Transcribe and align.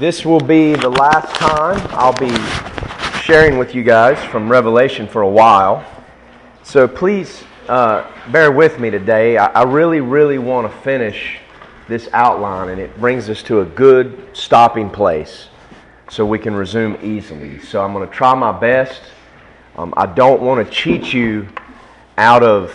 This 0.00 0.24
will 0.24 0.40
be 0.40 0.74
the 0.76 0.88
last 0.88 1.34
time 1.34 1.78
I'll 1.90 2.14
be 2.14 2.34
sharing 3.20 3.58
with 3.58 3.74
you 3.74 3.82
guys 3.82 4.18
from 4.30 4.48
Revelation 4.48 5.06
for 5.06 5.20
a 5.20 5.28
while. 5.28 5.84
So 6.62 6.88
please 6.88 7.44
uh, 7.68 8.10
bear 8.32 8.50
with 8.50 8.80
me 8.80 8.88
today. 8.88 9.36
I, 9.36 9.48
I 9.48 9.62
really, 9.64 10.00
really 10.00 10.38
want 10.38 10.72
to 10.72 10.78
finish 10.78 11.36
this 11.86 12.08
outline, 12.14 12.70
and 12.70 12.80
it 12.80 12.98
brings 12.98 13.28
us 13.28 13.42
to 13.42 13.60
a 13.60 13.66
good 13.66 14.26
stopping 14.32 14.88
place 14.88 15.48
so 16.08 16.24
we 16.24 16.38
can 16.38 16.54
resume 16.54 16.96
easily. 17.02 17.60
So 17.60 17.84
I'm 17.84 17.92
going 17.92 18.08
to 18.08 18.14
try 18.14 18.34
my 18.34 18.58
best. 18.58 19.02
Um, 19.76 19.92
I 19.98 20.06
don't 20.06 20.40
want 20.40 20.66
to 20.66 20.72
cheat 20.72 21.12
you 21.12 21.46
out 22.16 22.42
of 22.42 22.74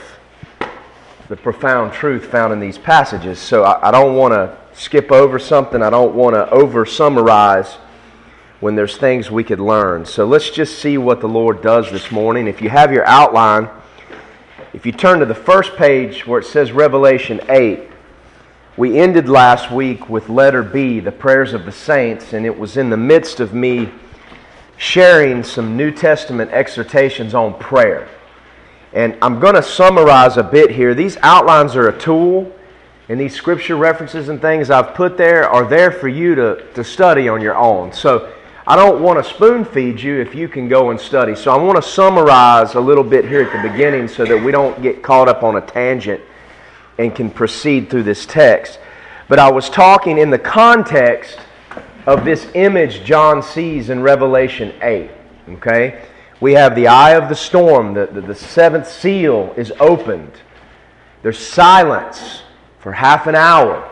the 1.28 1.36
profound 1.36 1.92
truth 1.92 2.26
found 2.26 2.54
in 2.54 2.60
these 2.60 2.78
passages, 2.78 3.40
so 3.40 3.64
I, 3.64 3.88
I 3.88 3.90
don't 3.90 4.16
want 4.16 4.36
to 4.36 4.65
skip 4.76 5.12
over 5.12 5.40
something. 5.40 5.82
I 5.82 5.90
don't 5.90 6.16
want 6.16 6.36
to 6.36 6.50
over 6.50 6.86
summarize 6.86 7.74
when 8.60 8.76
there's 8.76 8.98
things 8.98 9.32
we 9.32 9.44
could 9.44 9.60
learn. 9.60 10.06
So 10.06 10.26
let's 10.26 10.50
just 10.50 10.80
see 10.80 10.98
what 10.98 11.22
the 11.22 11.28
Lord 11.28 11.62
does 11.62 11.92
this 11.92 12.12
morning. 12.12 12.48
If 12.48 12.62
you 12.62 12.70
have 12.70 12.92
your 12.92 13.06
outline, 13.06 13.70
if 14.74 14.86
you 14.86 14.92
turn 14.92 15.20
to 15.20 15.26
the 15.26 15.36
first 15.36 15.76
page 15.76 16.28
where 16.28 16.40
it 16.40 16.46
says 16.46 16.72
Revelation 16.72 17.40
8, 17.50 17.90
we 18.78 19.00
ended 19.00 19.30
last 19.30 19.72
week 19.72 20.10
with 20.10 20.28
letter 20.28 20.62
B, 20.62 21.00
the 21.00 21.12
prayers 21.12 21.54
of 21.54 21.66
the 21.66 21.72
saints, 21.72 22.34
and 22.34 22.46
it 22.46 22.58
was 22.58 22.76
in 22.76 22.90
the 22.90 22.98
midst 22.98 23.40
of 23.40 23.54
me 23.54 23.90
sharing 24.78 25.44
some 25.44 25.78
New 25.78 25.92
Testament 25.92 26.52
exhortations 26.52 27.34
on 27.34 27.58
prayer. 27.58 28.10
And 28.92 29.18
I'm 29.22 29.40
going 29.40 29.56
to 29.56 29.64
summarize 29.64 30.36
a 30.36 30.44
bit 30.44 30.72
here. 30.72 30.94
These 30.94 31.18
outlines 31.22 31.78
are 31.78 31.88
a 31.88 31.98
tool 31.98 32.54
and 33.08 33.20
these 33.20 33.36
scripture 33.36 33.76
references 33.76 34.30
and 34.30 34.42
things 34.42 34.70
I've 34.72 34.96
put 34.96 35.18
there 35.18 35.48
are 35.48 35.68
there 35.68 35.92
for 35.92 36.08
you 36.08 36.34
to, 36.36 36.66
to 36.74 36.84
study 36.84 37.30
on 37.30 37.40
your 37.40 37.56
own. 37.56 37.94
So 37.94 38.34
I 38.66 38.76
don't 38.76 39.02
want 39.02 39.24
to 39.24 39.32
spoon 39.32 39.64
feed 39.64 40.02
you 40.02 40.20
if 40.20 40.34
you 40.34 40.48
can 40.48 40.68
go 40.68 40.90
and 40.90 41.00
study. 41.00 41.36
So 41.36 41.52
I 41.52 41.58
want 41.62 41.76
to 41.76 41.88
summarize 41.88 42.74
a 42.74 42.80
little 42.80 43.04
bit 43.04 43.26
here 43.26 43.44
at 43.44 43.52
the 43.52 43.70
beginning 43.70 44.08
so 44.08 44.26
that 44.26 44.44
we 44.44 44.52
don't 44.52 44.82
get 44.82 45.04
caught 45.04 45.28
up 45.28 45.44
on 45.44 45.58
a 45.58 45.62
tangent 45.62 46.20
and 46.98 47.14
can 47.14 47.30
proceed 47.30 47.92
through 47.92 48.04
this 48.04 48.26
text. 48.26 48.80
But 49.28 49.38
I 49.38 49.52
was 49.52 49.70
talking 49.70 50.18
in 50.18 50.32
the 50.32 50.40
context 50.40 51.38
of 52.08 52.26
this 52.26 52.48
image 52.56 53.04
John 53.04 53.44
sees 53.44 53.92
in 53.92 54.02
Revelation 54.02 54.74
8. 54.82 55.12
Okay? 55.50 56.04
We 56.42 56.54
have 56.54 56.74
the 56.74 56.88
eye 56.88 57.12
of 57.12 57.30
the 57.30 57.36
storm, 57.36 57.94
the, 57.94 58.08
the, 58.08 58.22
the 58.22 58.36
seventh 58.36 58.88
seal 58.88 59.54
is 59.56 59.72
opened. 59.80 60.32
There's 61.22 61.40
silence 61.40 62.42
for 62.86 62.92
half 62.92 63.26
an 63.26 63.34
hour. 63.34 63.92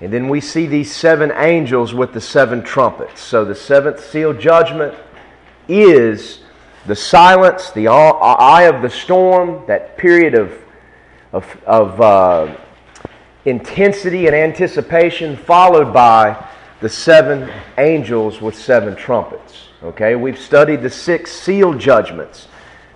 And 0.00 0.12
then 0.12 0.28
we 0.28 0.40
see 0.40 0.68
these 0.68 0.94
seven 0.94 1.32
angels 1.34 1.92
with 1.92 2.12
the 2.12 2.20
seven 2.20 2.62
trumpets. 2.62 3.20
So 3.20 3.44
the 3.44 3.56
seventh 3.56 4.08
seal 4.08 4.32
judgment 4.32 4.94
is 5.66 6.38
the 6.86 6.94
silence, 6.94 7.72
the 7.72 7.88
eye 7.88 8.62
of 8.72 8.82
the 8.82 8.88
storm, 8.88 9.66
that 9.66 9.98
period 9.98 10.36
of, 10.36 10.52
of, 11.32 11.64
of 11.66 12.00
uh, 12.00 12.56
intensity 13.46 14.28
and 14.28 14.36
anticipation, 14.36 15.36
followed 15.36 15.92
by 15.92 16.48
the 16.80 16.88
seven 16.88 17.50
angels 17.78 18.40
with 18.40 18.54
seven 18.54 18.94
trumpets. 18.94 19.70
Okay, 19.82 20.14
we've 20.14 20.38
studied 20.38 20.82
the 20.82 20.90
six 20.90 21.32
seal 21.32 21.74
judgments 21.74 22.46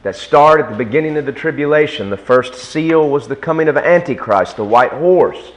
that 0.04 0.14
start 0.14 0.60
at 0.60 0.70
the 0.70 0.76
beginning 0.76 1.16
of 1.16 1.24
the 1.26 1.32
tribulation. 1.32 2.10
The 2.10 2.16
first 2.16 2.54
seal 2.54 3.08
was 3.08 3.26
the 3.26 3.34
coming 3.34 3.68
of 3.68 3.76
Antichrist, 3.78 4.56
the 4.56 4.64
white 4.64 4.92
horse. 4.92 5.52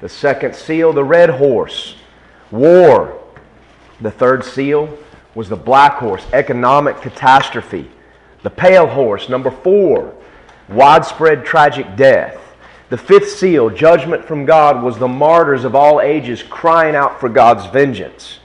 The 0.00 0.08
second 0.08 0.54
seal, 0.54 0.92
the 0.92 1.02
red 1.02 1.28
horse, 1.28 1.96
war. 2.52 3.20
The 4.00 4.12
third 4.12 4.44
seal 4.44 4.96
was 5.34 5.48
the 5.48 5.56
black 5.56 5.94
horse, 5.94 6.24
economic 6.32 7.00
catastrophe. 7.00 7.90
The 8.44 8.50
pale 8.50 8.86
horse, 8.86 9.28
number 9.28 9.50
four, 9.50 10.14
widespread 10.68 11.44
tragic 11.44 11.96
death. 11.96 12.40
The 12.90 12.98
fifth 12.98 13.30
seal, 13.30 13.68
judgment 13.68 14.24
from 14.24 14.44
God, 14.44 14.80
was 14.80 14.96
the 14.96 15.08
martyrs 15.08 15.64
of 15.64 15.74
all 15.74 16.00
ages 16.00 16.40
crying 16.44 16.94
out 16.94 17.18
for 17.18 17.28
God's 17.28 17.66
vengeance. 17.66 18.38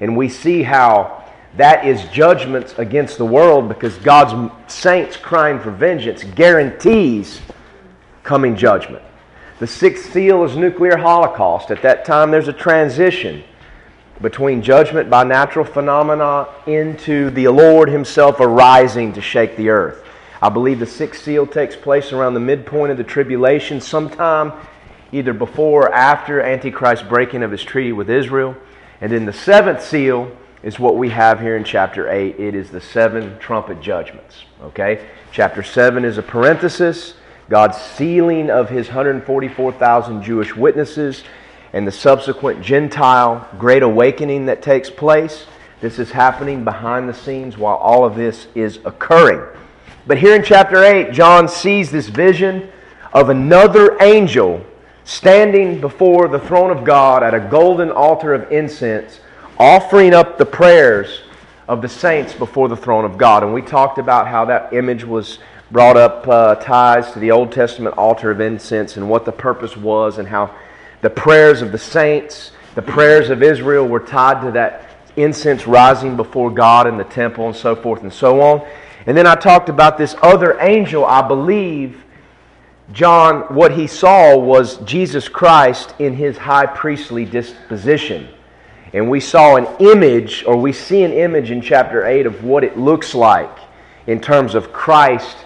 And 0.00 0.16
we 0.16 0.28
see 0.28 0.62
how 0.62 1.19
that 1.56 1.84
is 1.84 2.04
judgments 2.06 2.74
against 2.78 3.18
the 3.18 3.24
world 3.24 3.68
because 3.68 3.96
God's 3.98 4.52
saints 4.72 5.16
crying 5.16 5.58
for 5.58 5.70
vengeance 5.70 6.22
guarantees 6.22 7.40
coming 8.22 8.56
judgment. 8.56 9.02
The 9.58 9.66
sixth 9.66 10.12
seal 10.12 10.44
is 10.44 10.56
nuclear 10.56 10.96
holocaust. 10.96 11.70
At 11.70 11.82
that 11.82 12.04
time, 12.04 12.30
there's 12.30 12.48
a 12.48 12.52
transition 12.52 13.42
between 14.22 14.62
judgment 14.62 15.10
by 15.10 15.24
natural 15.24 15.64
phenomena 15.64 16.46
into 16.66 17.30
the 17.30 17.48
Lord 17.48 17.88
Himself 17.88 18.36
arising 18.38 19.12
to 19.14 19.20
shake 19.20 19.56
the 19.56 19.70
earth. 19.70 20.04
I 20.42 20.48
believe 20.48 20.78
the 20.78 20.86
sixth 20.86 21.22
seal 21.22 21.46
takes 21.46 21.76
place 21.76 22.12
around 22.12 22.34
the 22.34 22.40
midpoint 22.40 22.92
of 22.92 22.96
the 22.96 23.04
tribulation, 23.04 23.80
sometime 23.80 24.52
either 25.12 25.32
before 25.32 25.88
or 25.88 25.94
after 25.94 26.40
Antichrist's 26.40 27.06
breaking 27.06 27.42
of 27.42 27.50
his 27.50 27.62
treaty 27.62 27.92
with 27.92 28.08
Israel. 28.08 28.56
And 29.00 29.12
then 29.12 29.26
the 29.26 29.32
seventh 29.32 29.82
seal 29.82 30.34
is 30.62 30.78
what 30.78 30.96
we 30.96 31.08
have 31.08 31.40
here 31.40 31.56
in 31.56 31.64
chapter 31.64 32.10
8. 32.10 32.38
It 32.38 32.54
is 32.54 32.70
the 32.70 32.80
seven 32.80 33.38
trumpet 33.38 33.80
judgments. 33.80 34.44
Okay? 34.62 35.06
Chapter 35.32 35.62
7 35.62 36.04
is 36.04 36.18
a 36.18 36.22
parenthesis, 36.22 37.14
God's 37.48 37.78
sealing 37.78 38.50
of 38.50 38.68
his 38.68 38.88
144,000 38.88 40.22
Jewish 40.22 40.54
witnesses 40.54 41.24
and 41.72 41.86
the 41.86 41.92
subsequent 41.92 42.62
Gentile 42.62 43.48
great 43.58 43.82
awakening 43.82 44.46
that 44.46 44.62
takes 44.62 44.90
place. 44.90 45.46
This 45.80 45.98
is 45.98 46.10
happening 46.10 46.64
behind 46.64 47.08
the 47.08 47.14
scenes 47.14 47.56
while 47.56 47.76
all 47.76 48.04
of 48.04 48.14
this 48.14 48.48
is 48.54 48.78
occurring. 48.84 49.56
But 50.06 50.18
here 50.18 50.34
in 50.34 50.42
chapter 50.42 50.82
8, 50.82 51.12
John 51.12 51.48
sees 51.48 51.90
this 51.90 52.08
vision 52.08 52.70
of 53.12 53.30
another 53.30 54.00
angel 54.02 54.64
standing 55.04 55.80
before 55.80 56.28
the 56.28 56.38
throne 56.38 56.70
of 56.70 56.84
God 56.84 57.22
at 57.22 57.34
a 57.34 57.40
golden 57.40 57.90
altar 57.90 58.34
of 58.34 58.50
incense 58.52 59.20
offering 59.60 60.14
up 60.14 60.38
the 60.38 60.46
prayers 60.46 61.20
of 61.68 61.82
the 61.82 61.88
saints 61.88 62.32
before 62.32 62.66
the 62.66 62.76
throne 62.76 63.04
of 63.04 63.18
God. 63.18 63.42
And 63.42 63.52
we 63.52 63.60
talked 63.60 63.98
about 63.98 64.26
how 64.26 64.46
that 64.46 64.72
image 64.72 65.04
was 65.04 65.38
brought 65.70 65.98
up, 65.98 66.26
uh, 66.26 66.54
ties 66.54 67.12
to 67.12 67.18
the 67.18 67.30
Old 67.30 67.52
Testament 67.52 67.98
altar 67.98 68.30
of 68.30 68.40
incense 68.40 68.96
and 68.96 69.06
what 69.06 69.26
the 69.26 69.32
purpose 69.32 69.76
was, 69.76 70.16
and 70.16 70.26
how 70.26 70.54
the 71.02 71.10
prayers 71.10 71.60
of 71.60 71.72
the 71.72 71.78
saints, 71.78 72.52
the 72.74 72.80
prayers 72.80 73.28
of 73.28 73.42
Israel 73.42 73.86
were 73.86 74.00
tied 74.00 74.40
to 74.46 74.50
that 74.52 74.88
incense 75.16 75.66
rising 75.66 76.16
before 76.16 76.50
God 76.50 76.86
in 76.86 76.96
the 76.96 77.04
temple 77.04 77.46
and 77.46 77.54
so 77.54 77.76
forth 77.76 78.00
and 78.00 78.12
so 78.12 78.40
on. 78.40 78.66
And 79.06 79.14
then 79.14 79.26
I 79.26 79.34
talked 79.34 79.68
about 79.68 79.98
this 79.98 80.16
other 80.22 80.58
angel, 80.58 81.04
I 81.04 81.20
believe. 81.28 82.02
John, 82.92 83.42
what 83.54 83.72
he 83.72 83.86
saw 83.86 84.38
was 84.38 84.78
Jesus 84.78 85.28
Christ 85.28 85.94
in 85.98 86.14
his 86.14 86.38
high 86.38 86.66
priestly 86.66 87.26
disposition. 87.26 88.28
And 88.92 89.08
we 89.08 89.20
saw 89.20 89.56
an 89.56 89.66
image, 89.78 90.44
or 90.44 90.56
we 90.56 90.72
see 90.72 91.02
an 91.02 91.12
image 91.12 91.50
in 91.50 91.60
chapter 91.60 92.04
8 92.04 92.26
of 92.26 92.44
what 92.44 92.64
it 92.64 92.76
looks 92.76 93.14
like 93.14 93.56
in 94.06 94.20
terms 94.20 94.54
of 94.54 94.72
Christ 94.72 95.36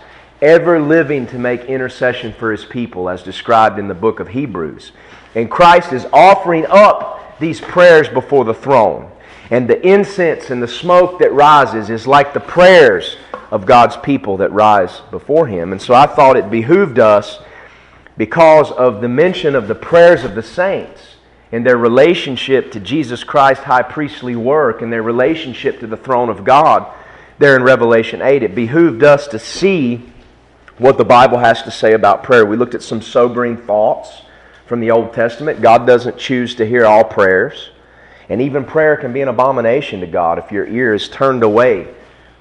ever 0.41 0.81
living 0.81 1.27
to 1.29 1.39
make 1.39 1.63
intercession 1.65 2.33
for 2.33 2.51
his 2.51 2.65
people, 2.65 3.09
as 3.09 3.23
described 3.23 3.79
in 3.79 3.89
the 3.89 3.95
book 3.95 4.21
of 4.21 4.29
Hebrews. 4.29 4.93
And 5.35 5.51
Christ 5.51 5.93
is 5.93 6.07
offering 6.13 6.67
up 6.69 7.39
these 7.39 7.61
prayers 7.61 8.09
before 8.09 8.45
the 8.45 8.55
throne. 8.55 9.11
And 9.51 9.69
the 9.69 9.87
incense 9.87 10.51
and 10.51 10.63
the 10.63 10.69
smoke 10.69 11.19
that 11.19 11.33
rises 11.33 11.91
is 11.91 12.07
like 12.07 12.33
the 12.33 12.41
prayers 12.41 13.17
of 13.51 13.67
God's 13.67 13.97
people 13.99 14.39
that 14.39 14.53
rise 14.53 15.01
before 15.11 15.47
him. 15.47 15.73
And 15.73 15.81
so 15.81 15.93
I 15.93 16.07
thought 16.07 16.37
it 16.37 16.51
behooved 16.51 16.99
us, 16.99 17.41
because 18.17 18.71
of 18.71 19.01
the 19.01 19.09
mention 19.09 19.55
of 19.55 19.69
the 19.69 19.75
prayers 19.75 20.25
of 20.25 20.35
the 20.35 20.43
saints, 20.43 21.14
and 21.55 21.65
their 21.65 21.79
relationship 21.79 22.73
to 22.73 22.81
Jesus 22.81 23.23
Christ's 23.23 23.63
high 23.63 23.83
priestly 23.83 24.35
work 24.35 24.83
and 24.83 24.93
their 24.93 25.05
relationship 25.05 25.79
to 25.79 25.87
the 25.87 25.97
throne 25.97 26.29
of 26.29 26.45
God 26.45 26.93
there 27.39 27.55
in 27.55 27.63
Revelation 27.63 28.21
8. 28.21 28.43
It 28.43 28.57
behooved 28.57 29.05
us 29.05 29.29
to 29.29 29.39
see 29.39 30.03
what 30.79 30.99
the 30.99 31.05
Bible 31.05 31.39
has 31.39 31.63
to 31.63 31.71
say 31.71 31.93
about 31.93 32.25
prayer. 32.25 32.45
We 32.45 32.57
looked 32.57 32.75
at 32.75 32.83
some 32.83 33.01
sobering 33.01 33.57
thoughts 33.57 34.23
from 34.67 34.81
the 34.81 34.91
Old 34.91 35.13
Testament. 35.13 35.63
God 35.63 35.87
doesn't 35.87 36.19
choose 36.19 36.57
to 36.57 36.67
hear 36.67 36.87
all 36.87 37.05
prayers. 37.05 37.71
And 38.29 38.43
even 38.43 38.65
prayer 38.65 38.97
can 38.97 39.13
be 39.13 39.21
an 39.21 39.29
abomination 39.29 40.01
to 40.01 40.09
God 40.09 40.41
if 40.41 40.51
your 40.51 40.67
ear 40.67 40.93
is 40.93 41.09
turned 41.09 41.45
away 41.45 41.87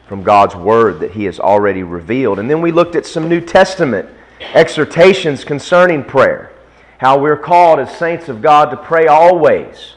from 0.08 0.24
God's 0.24 0.56
word 0.56 1.02
that 1.02 1.12
He 1.12 1.26
has 1.26 1.40
already 1.40 1.84
revealed. 1.84 2.40
And 2.40 2.50
then 2.50 2.62
we 2.64 2.72
looked 2.72 2.96
at 2.96 3.06
some 3.06 3.30
New 3.30 3.42
Testament 3.42 4.10
exhortations 4.56 5.44
concerning 5.44 6.04
prayer 6.04 6.53
how 7.04 7.18
we're 7.18 7.36
called 7.36 7.80
as 7.80 7.94
saints 7.98 8.30
of 8.30 8.42
God 8.42 8.72
to 8.72 8.78
pray 8.78 9.08
always, 9.08 9.96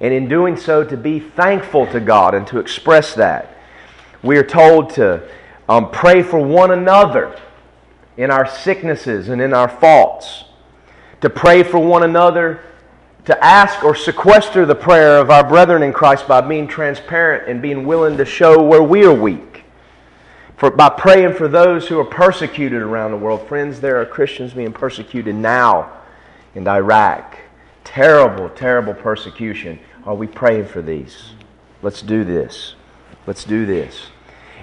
and 0.00 0.14
in 0.14 0.26
doing 0.26 0.56
so, 0.56 0.82
to 0.82 0.96
be 0.96 1.20
thankful 1.20 1.86
to 1.88 2.00
God 2.00 2.34
and 2.34 2.46
to 2.46 2.58
express 2.58 3.12
that. 3.16 3.58
We 4.22 4.38
are 4.38 4.42
told 4.42 4.88
to 4.94 5.28
um, 5.68 5.90
pray 5.90 6.22
for 6.22 6.38
one 6.38 6.70
another 6.70 7.38
in 8.16 8.30
our 8.30 8.48
sicknesses 8.48 9.28
and 9.28 9.42
in 9.42 9.52
our 9.52 9.68
faults, 9.68 10.44
to 11.20 11.28
pray 11.28 11.62
for 11.62 11.78
one 11.78 12.04
another 12.04 12.62
to 13.26 13.44
ask 13.44 13.84
or 13.84 13.94
sequester 13.94 14.64
the 14.64 14.74
prayer 14.74 15.18
of 15.18 15.28
our 15.28 15.46
brethren 15.46 15.82
in 15.82 15.92
Christ 15.92 16.26
by 16.26 16.40
being 16.40 16.66
transparent 16.66 17.50
and 17.50 17.60
being 17.60 17.84
willing 17.84 18.16
to 18.16 18.24
show 18.24 18.62
where 18.62 18.82
we 18.82 19.04
are 19.04 19.12
weak. 19.12 19.64
For, 20.56 20.70
by 20.70 20.88
praying 20.88 21.34
for 21.34 21.48
those 21.48 21.86
who 21.86 22.00
are 22.00 22.04
persecuted 22.04 22.80
around 22.80 23.10
the 23.10 23.18
world. 23.18 23.46
Friends, 23.46 23.78
there 23.78 24.00
are 24.00 24.06
Christians 24.06 24.54
being 24.54 24.72
persecuted 24.72 25.34
now 25.34 25.99
in 26.54 26.66
Iraq. 26.66 27.38
Terrible, 27.84 28.48
terrible 28.50 28.94
persecution. 28.94 29.78
Are 30.04 30.14
we 30.14 30.26
praying 30.26 30.66
for 30.66 30.82
these? 30.82 31.32
Let's 31.82 32.02
do 32.02 32.24
this. 32.24 32.74
Let's 33.26 33.44
do 33.44 33.66
this. 33.66 34.06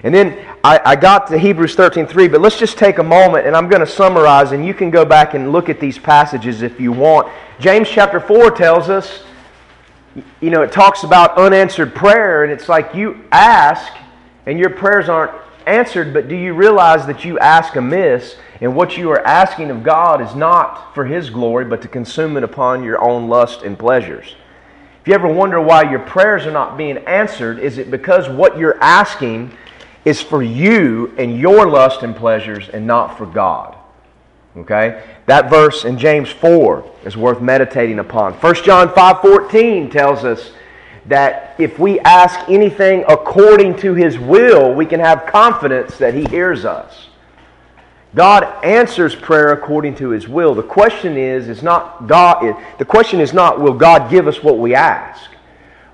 And 0.02 0.14
then 0.14 0.46
I, 0.62 0.80
I 0.84 0.96
got 0.96 1.26
to 1.28 1.38
Hebrews 1.38 1.74
13.3, 1.74 2.30
but 2.30 2.40
let's 2.40 2.58
just 2.58 2.78
take 2.78 2.98
a 2.98 3.02
moment 3.02 3.46
and 3.46 3.56
I'm 3.56 3.68
going 3.68 3.80
to 3.80 3.86
summarize, 3.86 4.52
and 4.52 4.64
you 4.64 4.72
can 4.72 4.90
go 4.90 5.04
back 5.04 5.34
and 5.34 5.50
look 5.50 5.68
at 5.68 5.80
these 5.80 5.98
passages 5.98 6.62
if 6.62 6.80
you 6.80 6.92
want. 6.92 7.28
James 7.58 7.88
chapter 7.88 8.20
4 8.20 8.52
tells 8.52 8.88
us, 8.88 9.24
you 10.40 10.50
know, 10.50 10.62
it 10.62 10.72
talks 10.72 11.02
about 11.02 11.36
unanswered 11.36 11.94
prayer, 11.94 12.44
and 12.44 12.52
it's 12.52 12.68
like 12.68 12.94
you 12.94 13.24
ask 13.32 13.92
and 14.46 14.58
your 14.58 14.70
prayers 14.70 15.08
aren't 15.08 15.32
answered, 15.68 16.12
but 16.12 16.28
do 16.28 16.34
you 16.34 16.54
realize 16.54 17.06
that 17.06 17.24
you 17.24 17.38
ask 17.38 17.76
amiss, 17.76 18.36
and 18.60 18.74
what 18.74 18.96
you 18.96 19.10
are 19.10 19.24
asking 19.26 19.70
of 19.70 19.82
God 19.82 20.20
is 20.20 20.34
not 20.34 20.94
for 20.94 21.04
His 21.04 21.30
glory, 21.30 21.64
but 21.64 21.82
to 21.82 21.88
consume 21.88 22.36
it 22.36 22.42
upon 22.42 22.82
your 22.82 23.02
own 23.02 23.28
lust 23.28 23.62
and 23.62 23.78
pleasures? 23.78 24.34
If 25.00 25.08
you 25.08 25.14
ever 25.14 25.28
wonder 25.28 25.60
why 25.60 25.90
your 25.90 26.00
prayers 26.00 26.46
are 26.46 26.50
not 26.50 26.76
being 26.76 26.98
answered, 26.98 27.58
is 27.58 27.78
it 27.78 27.90
because 27.90 28.28
what 28.28 28.58
you're 28.58 28.82
asking 28.82 29.56
is 30.04 30.20
for 30.20 30.42
you 30.42 31.14
and 31.18 31.38
your 31.38 31.68
lust 31.68 32.02
and 32.02 32.16
pleasures 32.16 32.68
and 32.68 32.86
not 32.86 33.16
for 33.16 33.26
God? 33.26 33.76
Okay? 34.56 35.02
That 35.26 35.50
verse 35.50 35.84
in 35.84 35.98
James 35.98 36.30
4 36.30 36.90
is 37.04 37.16
worth 37.16 37.40
meditating 37.40 37.98
upon. 37.98 38.32
1 38.34 38.64
John 38.64 38.88
5:14 38.88 39.90
tells 39.90 40.24
us 40.24 40.50
that 41.08 41.54
if 41.58 41.78
we 41.78 41.98
ask 42.00 42.38
anything 42.48 43.04
according 43.08 43.76
to 43.78 43.94
his 43.94 44.18
will, 44.18 44.74
we 44.74 44.86
can 44.86 45.00
have 45.00 45.26
confidence 45.26 45.98
that 45.98 46.14
he 46.14 46.24
hears 46.24 46.64
us. 46.64 47.08
God 48.14 48.44
answers 48.64 49.14
prayer 49.14 49.52
according 49.52 49.94
to 49.96 50.10
his 50.10 50.28
will. 50.28 50.54
The 50.54 50.62
question 50.62 51.16
is 51.16 51.48
is 51.48 51.62
not 51.62 52.06
God 52.06 52.56
the 52.78 52.84
question 52.84 53.20
is 53.20 53.32
not 53.32 53.60
will 53.60 53.74
God 53.74 54.10
give 54.10 54.26
us 54.26 54.42
what 54.42 54.58
we 54.58 54.74
ask, 54.74 55.30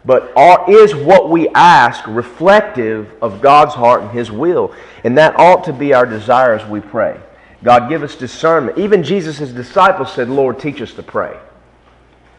but 0.05 0.33
are, 0.37 0.71
is 0.71 0.95
what 0.95 1.31
we 1.31 1.49
ask 1.51 2.07
reflective 2.07 3.11
of 3.21 3.41
God's 3.41 3.75
heart 3.75 4.03
and 4.03 4.11
his 4.11 4.31
will? 4.31 4.75
And 5.03 5.19
that 5.19 5.39
ought 5.39 5.65
to 5.65 5.73
be 5.73 5.93
our 5.93 6.07
desire 6.07 6.55
as 6.55 6.69
we 6.69 6.81
pray. 6.81 7.19
God, 7.65 7.89
give 7.89 8.03
us 8.03 8.15
discernment. 8.15 8.79
Even 8.79 9.03
Jesus' 9.03 9.51
disciples 9.51 10.13
said, 10.13 10.29
Lord, 10.29 10.61
teach 10.61 10.83
us 10.83 10.93
to 10.95 11.03
pray. 11.03 11.37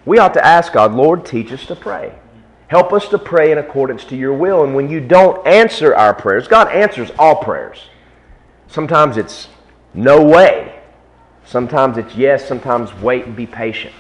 We 0.06 0.20
ought 0.20 0.36
to 0.36 0.46
ask 0.46 0.72
God, 0.72 0.94
Lord, 0.94 1.26
teach 1.26 1.52
us 1.52 1.66
to 1.66 1.76
pray. 1.76 2.14
Help 2.68 2.94
us 2.94 3.08
to 3.10 3.18
pray 3.18 3.52
in 3.52 3.58
accordance 3.58 4.06
to 4.06 4.16
your 4.16 4.34
will. 4.34 4.64
And 4.64 4.76
when 4.76 4.90
you 4.90 5.00
don't 5.00 5.46
answer 5.46 5.96
our 5.96 6.14
prayers, 6.14 6.48
God 6.48 6.68
answers 6.70 7.12
all 7.20 7.36
prayers. 7.36 7.80
Sometimes 8.68 9.18
it's 9.18 9.48
no 9.94 10.24
way. 10.24 10.80
Sometimes 11.46 11.98
it's 11.98 12.16
yes. 12.16 12.48
Sometimes 12.48 12.94
wait 12.96 13.26
and 13.26 13.36
be 13.36 13.46
patient. 13.46 13.94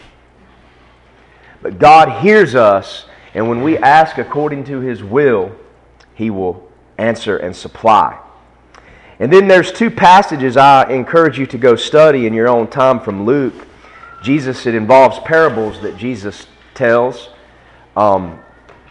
But 1.61 1.79
God 1.79 2.21
hears 2.21 2.55
us, 2.55 3.05
and 3.33 3.47
when 3.49 3.63
we 3.63 3.77
ask 3.77 4.17
according 4.17 4.65
to 4.65 4.79
his 4.79 5.03
will, 5.03 5.51
he 6.13 6.29
will 6.29 6.67
answer 6.97 7.37
and 7.37 7.55
supply. 7.55 8.19
And 9.19 9.31
then 9.31 9.47
there's 9.47 9.71
two 9.71 9.89
passages 9.89 10.57
I 10.57 10.89
encourage 10.91 11.39
you 11.39 11.45
to 11.47 11.57
go 11.57 11.75
study 11.75 12.27
in 12.27 12.33
your 12.33 12.47
own 12.47 12.67
time 12.67 12.99
from 12.99 13.25
Luke. 13.25 13.67
Jesus, 14.21 14.65
it 14.65 14.75
involves 14.75 15.19
parables 15.19 15.81
that 15.81 15.97
Jesus 15.97 16.47
tells. 16.73 17.29
Um, 17.95 18.39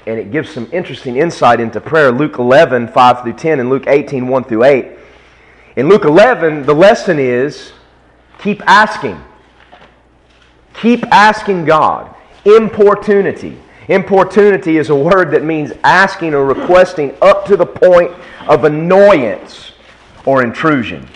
and 0.06 0.18
it 0.18 0.30
gives 0.30 0.50
some 0.50 0.68
interesting 0.72 1.16
insight 1.16 1.60
into 1.60 1.80
prayer. 1.80 2.12
Luke 2.12 2.38
11, 2.38 2.88
5 2.88 3.22
through 3.22 3.32
10, 3.32 3.60
and 3.60 3.70
Luke 3.70 3.84
18, 3.86 4.28
1 4.28 4.44
through 4.44 4.64
8. 4.64 4.86
In 5.76 5.88
Luke 5.88 6.04
11, 6.04 6.64
the 6.64 6.74
lesson 6.74 7.18
is 7.18 7.72
keep 8.38 8.62
asking. 8.66 9.20
Keep 10.74 11.06
asking 11.06 11.64
God. 11.64 12.14
Importunity. 12.44 13.58
Importunity 13.88 14.76
is 14.78 14.90
a 14.90 14.94
word 14.94 15.30
that 15.32 15.44
means 15.44 15.72
asking 15.82 16.34
or 16.34 16.44
requesting 16.44 17.14
up 17.22 17.44
to 17.46 17.56
the 17.56 17.66
point 17.66 18.10
of 18.48 18.64
annoyance 18.64 19.72
or 20.26 20.42
intrusion. 20.42 21.06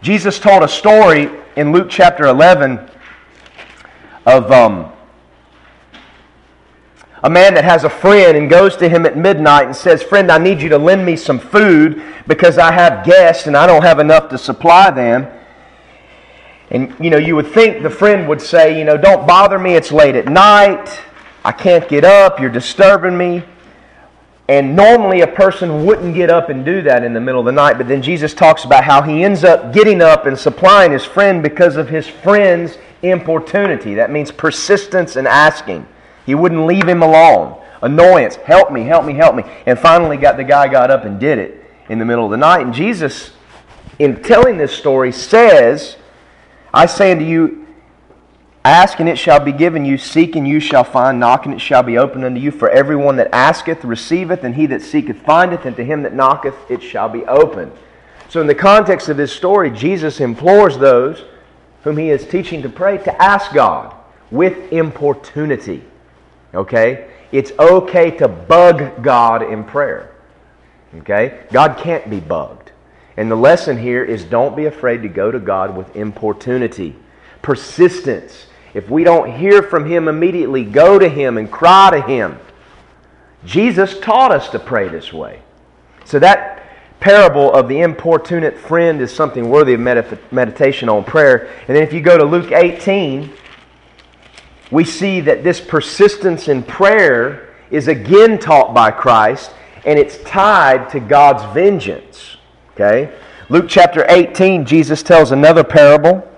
Jesus 0.00 0.38
told 0.38 0.62
a 0.62 0.68
story 0.68 1.30
in 1.56 1.72
Luke 1.72 1.88
chapter 1.90 2.26
11 2.26 2.88
of 4.26 4.52
um, 4.52 4.92
a 7.22 7.30
man 7.30 7.54
that 7.54 7.64
has 7.64 7.84
a 7.84 7.90
friend 7.90 8.36
and 8.36 8.48
goes 8.48 8.76
to 8.76 8.88
him 8.88 9.04
at 9.04 9.16
midnight 9.16 9.66
and 9.66 9.74
says, 9.74 10.02
Friend, 10.02 10.30
I 10.30 10.38
need 10.38 10.60
you 10.60 10.68
to 10.68 10.78
lend 10.78 11.04
me 11.04 11.16
some 11.16 11.38
food 11.38 12.02
because 12.26 12.58
I 12.58 12.72
have 12.72 13.04
guests 13.04 13.46
and 13.46 13.56
I 13.56 13.66
don't 13.66 13.82
have 13.82 13.98
enough 13.98 14.28
to 14.30 14.38
supply 14.38 14.90
them. 14.90 15.26
And, 16.70 16.94
you 17.00 17.10
know, 17.10 17.16
you 17.16 17.34
would 17.34 17.48
think 17.48 17.82
the 17.82 17.90
friend 17.90 18.28
would 18.28 18.40
say, 18.40 18.78
You 18.78 18.84
know, 18.84 18.96
don't 18.96 19.26
bother 19.26 19.58
me, 19.58 19.74
it's 19.74 19.90
late 19.90 20.14
at 20.14 20.26
night, 20.26 21.00
I 21.44 21.52
can't 21.52 21.88
get 21.88 22.04
up, 22.04 22.38
you're 22.38 22.50
disturbing 22.50 23.16
me. 23.16 23.42
And 24.48 24.74
normally 24.74 25.20
a 25.20 25.26
person 25.26 25.84
wouldn't 25.84 26.14
get 26.14 26.30
up 26.30 26.48
and 26.48 26.64
do 26.64 26.80
that 26.82 27.04
in 27.04 27.12
the 27.12 27.20
middle 27.20 27.40
of 27.40 27.44
the 27.46 27.52
night, 27.52 27.76
but 27.76 27.86
then 27.86 28.00
Jesus 28.00 28.32
talks 28.32 28.64
about 28.64 28.82
how 28.82 29.02
he 29.02 29.22
ends 29.22 29.44
up 29.44 29.74
getting 29.74 30.00
up 30.00 30.24
and 30.24 30.38
supplying 30.38 30.90
his 30.90 31.04
friend 31.04 31.42
because 31.42 31.76
of 31.76 31.90
his 31.90 32.06
friend's 32.08 32.78
importunity. 33.02 33.94
That 33.94 34.10
means 34.10 34.30
persistence 34.30 35.16
and 35.16 35.28
asking. 35.28 35.86
He 36.28 36.34
wouldn't 36.34 36.66
leave 36.66 36.86
him 36.86 37.02
alone. 37.02 37.58
Annoyance, 37.80 38.36
help 38.36 38.70
me, 38.70 38.82
help 38.82 39.06
me, 39.06 39.14
help 39.14 39.34
me. 39.34 39.44
And 39.64 39.78
finally 39.78 40.18
got 40.18 40.36
the 40.36 40.44
guy 40.44 40.68
got 40.68 40.90
up 40.90 41.06
and 41.06 41.18
did 41.18 41.38
it 41.38 41.64
in 41.88 41.98
the 41.98 42.04
middle 42.04 42.26
of 42.26 42.30
the 42.30 42.36
night. 42.36 42.66
And 42.66 42.74
Jesus, 42.74 43.30
in 43.98 44.22
telling 44.22 44.58
this 44.58 44.76
story, 44.76 45.10
says, 45.10 45.96
I 46.74 46.84
say 46.84 47.12
unto 47.12 47.24
you, 47.24 47.66
Ask 48.62 49.00
and 49.00 49.08
it 49.08 49.16
shall 49.16 49.40
be 49.40 49.52
given 49.52 49.86
you, 49.86 49.96
seek 49.96 50.36
and 50.36 50.46
you 50.46 50.60
shall 50.60 50.84
find, 50.84 51.18
knock 51.18 51.46
and 51.46 51.54
it 51.54 51.62
shall 51.62 51.82
be 51.82 51.96
opened 51.96 52.26
unto 52.26 52.38
you. 52.38 52.50
For 52.50 52.68
everyone 52.68 53.16
that 53.16 53.30
asketh 53.32 53.82
receiveth, 53.82 54.44
and 54.44 54.54
he 54.54 54.66
that 54.66 54.82
seeketh 54.82 55.22
findeth, 55.22 55.64
and 55.64 55.74
to 55.76 55.82
him 55.82 56.02
that 56.02 56.12
knocketh 56.12 56.70
it 56.70 56.82
shall 56.82 57.08
be 57.08 57.24
opened. 57.24 57.72
So, 58.28 58.42
in 58.42 58.46
the 58.46 58.54
context 58.54 59.08
of 59.08 59.16
this 59.16 59.32
story, 59.32 59.70
Jesus 59.70 60.20
implores 60.20 60.76
those 60.76 61.24
whom 61.84 61.96
he 61.96 62.10
is 62.10 62.28
teaching 62.28 62.60
to 62.60 62.68
pray 62.68 62.98
to 62.98 63.22
ask 63.22 63.54
God 63.54 63.94
with 64.30 64.70
importunity. 64.70 65.82
Okay? 66.54 67.10
It's 67.32 67.52
okay 67.58 68.10
to 68.12 68.28
bug 68.28 69.02
God 69.02 69.42
in 69.42 69.64
prayer. 69.64 70.14
Okay? 70.98 71.44
God 71.52 71.78
can't 71.78 72.08
be 72.08 72.20
bugged. 72.20 72.72
And 73.16 73.30
the 73.30 73.36
lesson 73.36 73.78
here 73.78 74.04
is 74.04 74.24
don't 74.24 74.56
be 74.56 74.66
afraid 74.66 75.02
to 75.02 75.08
go 75.08 75.30
to 75.30 75.38
God 75.38 75.76
with 75.76 75.94
importunity, 75.96 76.96
persistence 77.42 78.46
if 78.74 78.90
we 78.90 79.04
don't 79.04 79.32
hear 79.36 79.62
from 79.62 79.86
Him 79.86 80.08
immediately, 80.08 80.64
go 80.64 80.98
to 80.98 81.08
Him 81.08 81.38
and 81.38 81.50
cry 81.50 81.90
to 81.90 82.00
Him. 82.00 82.38
Jesus 83.44 83.98
taught 84.00 84.30
us 84.30 84.48
to 84.50 84.58
pray 84.58 84.88
this 84.88 85.12
way. 85.12 85.42
So 86.04 86.18
that 86.18 86.64
parable 87.00 87.52
of 87.52 87.68
the 87.68 87.80
importunate 87.80 88.58
friend 88.58 89.00
is 89.00 89.14
something 89.14 89.48
worthy 89.48 89.74
of 89.74 89.80
meditation 90.32 90.88
on 90.88 91.04
prayer. 91.04 91.48
And 91.66 91.76
then 91.76 91.82
if 91.82 91.92
you 91.92 92.00
go 92.00 92.18
to 92.18 92.24
Luke 92.24 92.52
18, 92.52 93.32
we 94.70 94.84
see 94.84 95.20
that 95.20 95.42
this 95.42 95.60
persistence 95.60 96.48
in 96.48 96.62
prayer 96.62 97.54
is 97.70 97.88
again 97.88 98.38
taught 98.38 98.74
by 98.74 98.90
Christ 98.90 99.52
and 99.84 99.98
it's 99.98 100.18
tied 100.24 100.90
to 100.90 101.00
God's 101.00 101.44
vengeance. 101.54 102.36
Okay? 102.72 103.14
Luke 103.48 103.66
chapter 103.68 104.04
18, 104.08 104.66
Jesus 104.66 105.02
tells 105.02 105.32
another 105.32 105.64
parable 105.64 106.28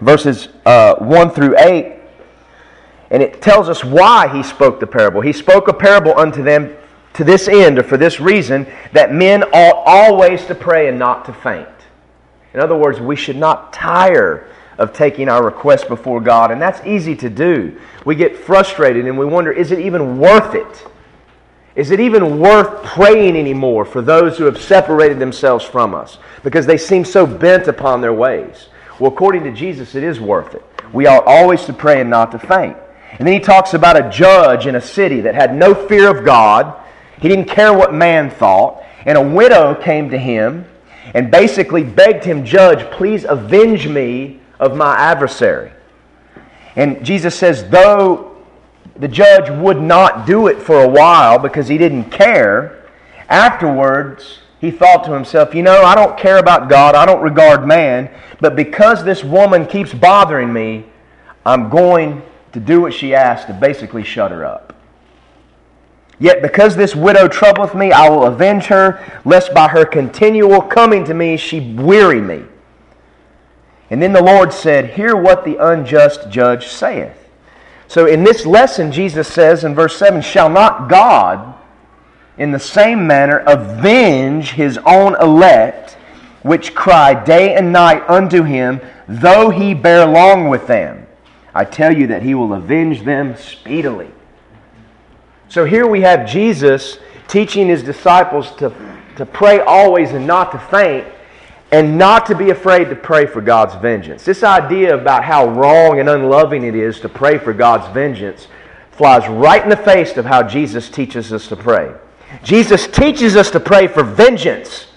verses 0.00 0.48
uh, 0.64 0.96
1 0.96 1.30
through 1.30 1.58
8. 1.58 1.96
And 3.10 3.22
it 3.22 3.42
tells 3.42 3.68
us 3.68 3.84
why 3.84 4.28
he 4.28 4.42
spoke 4.42 4.80
the 4.80 4.86
parable. 4.86 5.20
He 5.20 5.32
spoke 5.32 5.68
a 5.68 5.72
parable 5.72 6.16
unto 6.16 6.42
them 6.42 6.76
to 7.14 7.24
this 7.24 7.48
end, 7.48 7.78
or 7.78 7.82
for 7.82 7.96
this 7.96 8.20
reason, 8.20 8.66
that 8.92 9.12
men 9.12 9.42
ought 9.42 9.82
always 9.84 10.46
to 10.46 10.54
pray 10.54 10.88
and 10.88 10.98
not 10.98 11.24
to 11.24 11.32
faint. 11.32 11.68
In 12.54 12.60
other 12.60 12.76
words, 12.76 13.00
we 13.00 13.16
should 13.16 13.36
not 13.36 13.72
tire 13.72 14.48
of 14.80 14.94
taking 14.94 15.28
our 15.28 15.44
requests 15.44 15.84
before 15.84 16.22
God, 16.22 16.50
and 16.50 16.60
that's 16.60 16.84
easy 16.86 17.14
to 17.16 17.28
do. 17.28 17.78
We 18.06 18.14
get 18.14 18.34
frustrated 18.34 19.06
and 19.06 19.16
we 19.18 19.26
wonder 19.26 19.52
is 19.52 19.70
it 19.72 19.78
even 19.78 20.18
worth 20.18 20.54
it? 20.54 20.86
Is 21.76 21.90
it 21.90 22.00
even 22.00 22.40
worth 22.40 22.82
praying 22.82 23.36
anymore 23.36 23.84
for 23.84 24.00
those 24.00 24.38
who 24.38 24.44
have 24.44 24.60
separated 24.60 25.18
themselves 25.18 25.64
from 25.64 25.94
us 25.94 26.18
because 26.42 26.66
they 26.66 26.78
seem 26.78 27.04
so 27.04 27.26
bent 27.26 27.68
upon 27.68 28.00
their 28.00 28.14
ways? 28.14 28.70
Well, 28.98 29.12
according 29.12 29.44
to 29.44 29.52
Jesus, 29.52 29.94
it 29.94 30.02
is 30.02 30.18
worth 30.18 30.54
it. 30.54 30.64
We 30.94 31.06
ought 31.06 31.24
always 31.26 31.64
to 31.66 31.72
pray 31.74 32.00
and 32.00 32.10
not 32.10 32.32
to 32.32 32.38
faint. 32.38 32.76
And 33.18 33.28
then 33.28 33.34
he 33.34 33.40
talks 33.40 33.74
about 33.74 34.02
a 34.02 34.10
judge 34.10 34.66
in 34.66 34.76
a 34.76 34.80
city 34.80 35.20
that 35.20 35.34
had 35.34 35.54
no 35.54 35.74
fear 35.74 36.10
of 36.10 36.24
God. 36.24 36.74
He 37.20 37.28
didn't 37.28 37.48
care 37.48 37.72
what 37.72 37.92
man 37.92 38.30
thought. 38.30 38.82
And 39.04 39.16
a 39.16 39.22
widow 39.22 39.74
came 39.74 40.08
to 40.10 40.18
him 40.18 40.64
and 41.14 41.30
basically 41.30 41.84
begged 41.84 42.24
him, 42.24 42.44
Judge, 42.44 42.90
please 42.90 43.24
avenge 43.24 43.86
me 43.86 44.39
of 44.60 44.76
my 44.76 44.94
adversary. 44.94 45.72
And 46.76 47.04
Jesus 47.04 47.36
says, 47.36 47.68
though 47.68 48.36
the 48.96 49.08
judge 49.08 49.50
would 49.50 49.80
not 49.80 50.26
do 50.26 50.46
it 50.46 50.60
for 50.60 50.82
a 50.82 50.88
while 50.88 51.38
because 51.38 51.66
he 51.66 51.78
didn't 51.78 52.10
care, 52.10 52.86
afterwards 53.28 54.40
he 54.60 54.70
thought 54.70 55.04
to 55.04 55.12
himself, 55.12 55.54
you 55.54 55.62
know, 55.62 55.82
I 55.82 55.94
don't 55.94 56.18
care 56.18 56.36
about 56.36 56.68
God, 56.68 56.94
I 56.94 57.06
don't 57.06 57.22
regard 57.22 57.66
man, 57.66 58.10
but 58.40 58.54
because 58.54 59.02
this 59.02 59.24
woman 59.24 59.66
keeps 59.66 59.94
bothering 59.94 60.52
me, 60.52 60.84
I'm 61.44 61.70
going 61.70 62.22
to 62.52 62.60
do 62.60 62.82
what 62.82 62.92
she 62.92 63.14
asked 63.14 63.46
to 63.46 63.54
basically 63.54 64.04
shut 64.04 64.30
her 64.30 64.44
up. 64.44 64.76
Yet 66.18 66.42
because 66.42 66.76
this 66.76 66.94
widow 66.94 67.28
troubleth 67.28 67.74
me, 67.74 67.92
I 67.92 68.10
will 68.10 68.26
avenge 68.26 68.64
her, 68.64 69.02
lest 69.24 69.54
by 69.54 69.68
her 69.68 69.86
continual 69.86 70.60
coming 70.60 71.04
to 71.04 71.14
me 71.14 71.38
she 71.38 71.74
weary 71.74 72.20
me. 72.20 72.44
And 73.90 74.00
then 74.00 74.12
the 74.12 74.22
Lord 74.22 74.52
said, 74.52 74.90
Hear 74.90 75.16
what 75.16 75.44
the 75.44 75.56
unjust 75.56 76.30
judge 76.30 76.68
saith. 76.68 77.28
So 77.88 78.06
in 78.06 78.22
this 78.22 78.46
lesson, 78.46 78.92
Jesus 78.92 79.26
says 79.26 79.64
in 79.64 79.74
verse 79.74 79.96
7 79.96 80.22
Shall 80.22 80.48
not 80.48 80.88
God 80.88 81.54
in 82.38 82.52
the 82.52 82.58
same 82.58 83.06
manner 83.06 83.38
avenge 83.46 84.52
his 84.52 84.78
own 84.86 85.20
elect, 85.20 85.94
which 86.42 86.74
cry 86.74 87.12
day 87.12 87.54
and 87.54 87.72
night 87.72 88.08
unto 88.08 88.44
him, 88.44 88.80
though 89.08 89.50
he 89.50 89.74
bear 89.74 90.06
long 90.06 90.48
with 90.48 90.68
them. 90.68 91.06
I 91.52 91.64
tell 91.64 91.94
you 91.94 92.06
that 92.06 92.22
he 92.22 92.34
will 92.34 92.54
avenge 92.54 93.02
them 93.02 93.36
speedily. 93.36 94.10
So 95.48 95.64
here 95.64 95.86
we 95.86 96.02
have 96.02 96.28
Jesus 96.28 96.98
teaching 97.26 97.66
his 97.66 97.82
disciples 97.82 98.52
to, 98.52 98.72
to 99.16 99.26
pray 99.26 99.60
always 99.60 100.12
and 100.12 100.26
not 100.26 100.52
to 100.52 100.58
faint, 100.58 101.06
and 101.72 101.96
not 101.96 102.26
to 102.26 102.34
be 102.34 102.50
afraid 102.50 102.88
to 102.90 102.96
pray 102.96 103.26
for 103.26 103.40
God's 103.40 103.74
vengeance. 103.76 104.24
This 104.24 104.42
idea 104.42 104.96
about 104.96 105.24
how 105.24 105.48
wrong 105.48 106.00
and 106.00 106.08
unloving 106.08 106.64
it 106.64 106.74
is 106.74 107.00
to 107.00 107.08
pray 107.08 107.38
for 107.38 107.52
God's 107.52 107.92
vengeance 107.94 108.48
flies 108.90 109.28
right 109.28 109.62
in 109.62 109.70
the 109.70 109.76
face 109.76 110.16
of 110.16 110.24
how 110.24 110.42
Jesus 110.42 110.90
teaches 110.90 111.32
us 111.32 111.48
to 111.48 111.56
pray. 111.56 111.94
Jesus 112.42 112.86
teaches 112.86 113.36
us 113.36 113.50
to 113.52 113.60
pray 113.60 113.86
for 113.86 114.02
vengeance 114.02 114.88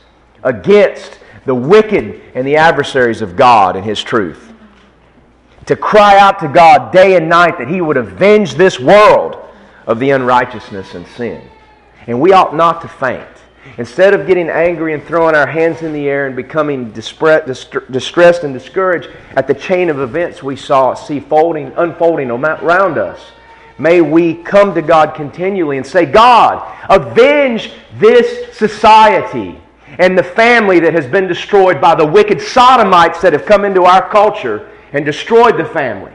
against 0.44 1.20
the 1.46 1.56
wicked 1.56 2.22
and 2.36 2.48
the 2.48 2.56
adversaries 2.56 3.22
of 3.22 3.36
God 3.36 3.75
and 3.75 3.86
His 3.86 4.01
truth. 4.03 4.51
To 5.68 5.75
cry 5.75 6.18
out 6.18 6.39
to 6.39 6.48
God 6.48 6.92
day 6.92 7.15
and 7.15 7.30
night 7.30 7.58
that 7.58 7.68
He 7.68 7.82
would 7.82 7.98
avenge 7.98 8.56
this 8.56 8.80
world 8.80 9.38
of 9.88 10.00
the 10.00 10.10
unrighteousness 10.12 10.96
and 10.96 11.08
sin. 11.08 11.42
And 12.08 12.20
we 12.20 12.34
ought 12.34 12.56
not 12.56 12.82
to 12.82 12.88
faint. 12.88 13.27
Instead 13.77 14.13
of 14.13 14.27
getting 14.27 14.50
angry 14.50 14.94
and 14.94 15.03
throwing 15.03 15.36
our 15.36 15.48
hands 15.48 15.82
in 15.82 15.94
the 15.94 16.08
air 16.08 16.27
and 16.27 16.36
becoming 16.36 16.92
distressed 16.92 18.44
and 18.44 18.53
discouraged 18.53 19.10
at 19.36 19.48
the 19.48 19.53
chain 19.53 19.89
of 19.89 20.00
events 20.00 20.44
we 20.44 20.56
saw 20.56 20.94
see 20.94 21.20
folding, 21.20 21.72
unfolding 21.75 22.30
around 22.30 22.98
us, 22.98 23.20
May 23.77 24.01
we 24.01 24.36
come 24.36 24.75
to 24.75 24.82
God 24.82 25.15
continually 25.15 25.77
and 25.77 25.86
say, 25.86 26.06
God, 26.06 26.63
avenge 26.89 27.72
this 27.98 28.56
society 28.56 29.60
and 30.00 30.18
the 30.18 30.24
family 30.24 30.80
that 30.80 30.94
has 30.94 31.08
been 31.08 31.27
destroyed 31.27 31.82
by 31.82 31.96
the 31.96 32.06
wicked 32.06 32.42
sodomites 32.42 33.22
that 33.22 33.34
have 33.34 33.46
come 33.46 33.65
into 33.65 33.84
our 33.84 34.08
culture 34.10 34.70
and 34.92 35.06
destroyed 35.06 35.58
the 35.58 35.65
family 35.65 36.13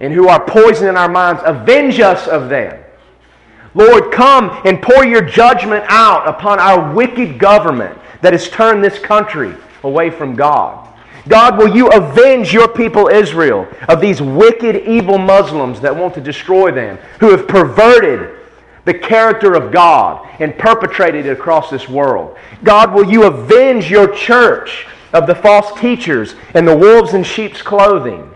and 0.00 0.12
who 0.12 0.28
are 0.28 0.44
poisoning 0.44 0.96
our 0.96 1.08
minds. 1.08 1.42
Avenge 1.44 1.98
us 2.00 2.28
of 2.28 2.48
them. 2.48 2.82
Lord, 3.76 4.10
come 4.10 4.62
and 4.64 4.80
pour 4.80 5.04
your 5.04 5.20
judgment 5.20 5.84
out 5.88 6.26
upon 6.26 6.58
our 6.58 6.94
wicked 6.94 7.38
government 7.38 7.98
that 8.22 8.32
has 8.32 8.48
turned 8.48 8.82
this 8.82 8.98
country 8.98 9.54
away 9.82 10.08
from 10.08 10.34
God. 10.34 10.88
God, 11.28 11.58
will 11.58 11.76
you 11.76 11.88
avenge 11.90 12.54
your 12.54 12.68
people 12.68 13.08
Israel 13.08 13.68
of 13.86 14.00
these 14.00 14.22
wicked, 14.22 14.88
evil 14.88 15.18
Muslims 15.18 15.78
that 15.82 15.94
want 15.94 16.14
to 16.14 16.22
destroy 16.22 16.70
them, 16.70 16.96
who 17.20 17.30
have 17.32 17.46
perverted 17.46 18.38
the 18.86 18.94
character 18.94 19.54
of 19.54 19.70
God 19.70 20.26
and 20.40 20.56
perpetrated 20.56 21.26
it 21.26 21.32
across 21.32 21.68
this 21.68 21.86
world? 21.86 22.38
God, 22.64 22.94
will 22.94 23.04
you 23.04 23.24
avenge 23.24 23.90
your 23.90 24.08
church 24.14 24.86
of 25.12 25.26
the 25.26 25.34
false 25.34 25.78
teachers 25.78 26.34
and 26.54 26.66
the 26.66 26.76
wolves 26.76 27.12
in 27.12 27.22
sheep's 27.24 27.60
clothing 27.60 28.32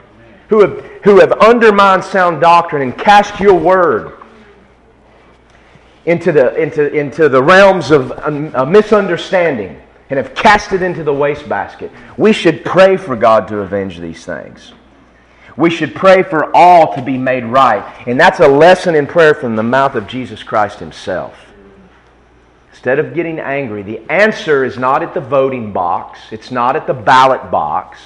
who 0.48 0.60
have, 0.60 0.84
who 1.02 1.18
have 1.18 1.32
undermined 1.32 2.04
sound 2.04 2.42
doctrine 2.42 2.82
and 2.82 2.98
cast 2.98 3.40
your 3.40 3.54
word 3.54 4.19
into 6.10 6.32
the, 6.32 6.54
into, 6.54 6.92
into 6.92 7.28
the 7.28 7.42
realms 7.42 7.90
of 7.90 8.10
a 8.10 8.66
misunderstanding? 8.66 9.80
and 10.10 10.18
have 10.18 10.34
cast 10.34 10.72
it 10.72 10.82
into 10.82 11.04
the 11.04 11.14
wastebasket. 11.14 11.90
We 12.16 12.32
should 12.32 12.64
pray 12.64 12.96
for 12.96 13.14
God 13.14 13.46
to 13.48 13.58
avenge 13.58 14.00
these 14.00 14.24
things. 14.24 14.72
We 15.56 15.70
should 15.70 15.94
pray 15.94 16.22
for 16.22 16.54
all 16.54 16.94
to 16.94 17.02
be 17.02 17.16
made 17.16 17.44
right. 17.44 17.84
And 18.06 18.18
that's 18.18 18.40
a 18.40 18.48
lesson 18.48 18.94
in 18.94 19.06
prayer 19.06 19.34
from 19.34 19.56
the 19.56 19.62
mouth 19.62 19.94
of 19.94 20.08
Jesus 20.08 20.42
Christ 20.42 20.80
Himself. 20.80 21.36
Instead 22.70 22.98
of 22.98 23.14
getting 23.14 23.38
angry, 23.38 23.82
the 23.82 24.00
answer 24.10 24.64
is 24.64 24.78
not 24.78 25.02
at 25.02 25.14
the 25.14 25.20
voting 25.20 25.72
box, 25.72 26.18
it's 26.32 26.50
not 26.50 26.76
at 26.76 26.86
the 26.86 26.94
ballot 26.94 27.50
box. 27.50 27.98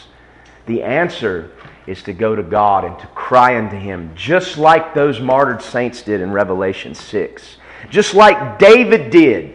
The 0.67 0.83
answer 0.83 1.53
is 1.87 2.03
to 2.03 2.13
go 2.13 2.35
to 2.35 2.43
God 2.43 2.85
and 2.85 2.99
to 2.99 3.07
cry 3.09 3.57
unto 3.57 3.77
Him, 3.77 4.11
just 4.15 4.59
like 4.59 4.95
those 4.95 5.21
martyred 5.21 5.63
saints 5.63 6.03
did 6.03 6.21
in 6.21 6.33
Revelation 6.33 6.95
6. 6.95 7.57
Just 7.91 8.15
like 8.15 8.59
David 8.59 9.11
did 9.11 9.55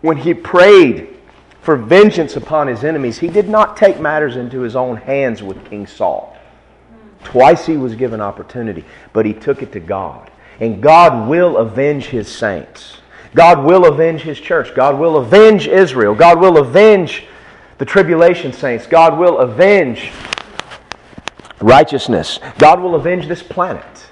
when 0.00 0.16
he 0.16 0.34
prayed 0.34 1.08
for 1.60 1.76
vengeance 1.76 2.36
upon 2.36 2.66
his 2.66 2.84
enemies, 2.84 3.18
he 3.18 3.28
did 3.28 3.48
not 3.48 3.76
take 3.76 4.00
matters 4.00 4.36
into 4.36 4.60
his 4.60 4.76
own 4.76 4.96
hands 4.96 5.42
with 5.42 5.64
King 5.68 5.86
Saul. 5.86 6.36
Twice 7.24 7.66
he 7.66 7.76
was 7.76 7.94
given 7.94 8.20
opportunity, 8.20 8.84
but 9.12 9.26
he 9.26 9.34
took 9.34 9.62
it 9.62 9.72
to 9.72 9.80
God. 9.80 10.30
And 10.58 10.82
God 10.82 11.28
will 11.28 11.58
avenge 11.58 12.06
his 12.06 12.28
saints. 12.28 12.98
God 13.34 13.64
will 13.64 13.86
avenge 13.86 14.22
his 14.22 14.40
church. 14.40 14.74
God 14.74 14.98
will 14.98 15.18
avenge 15.18 15.68
Israel. 15.68 16.14
God 16.14 16.40
will 16.40 16.58
avenge 16.58 17.24
the 17.78 17.84
tribulation 17.84 18.52
saints. 18.52 18.86
God 18.86 19.18
will 19.18 19.38
avenge 19.38 20.10
righteousness. 21.60 22.40
God 22.58 22.80
will 22.80 22.94
avenge 22.94 23.26
this 23.26 23.42
planet. 23.42 24.09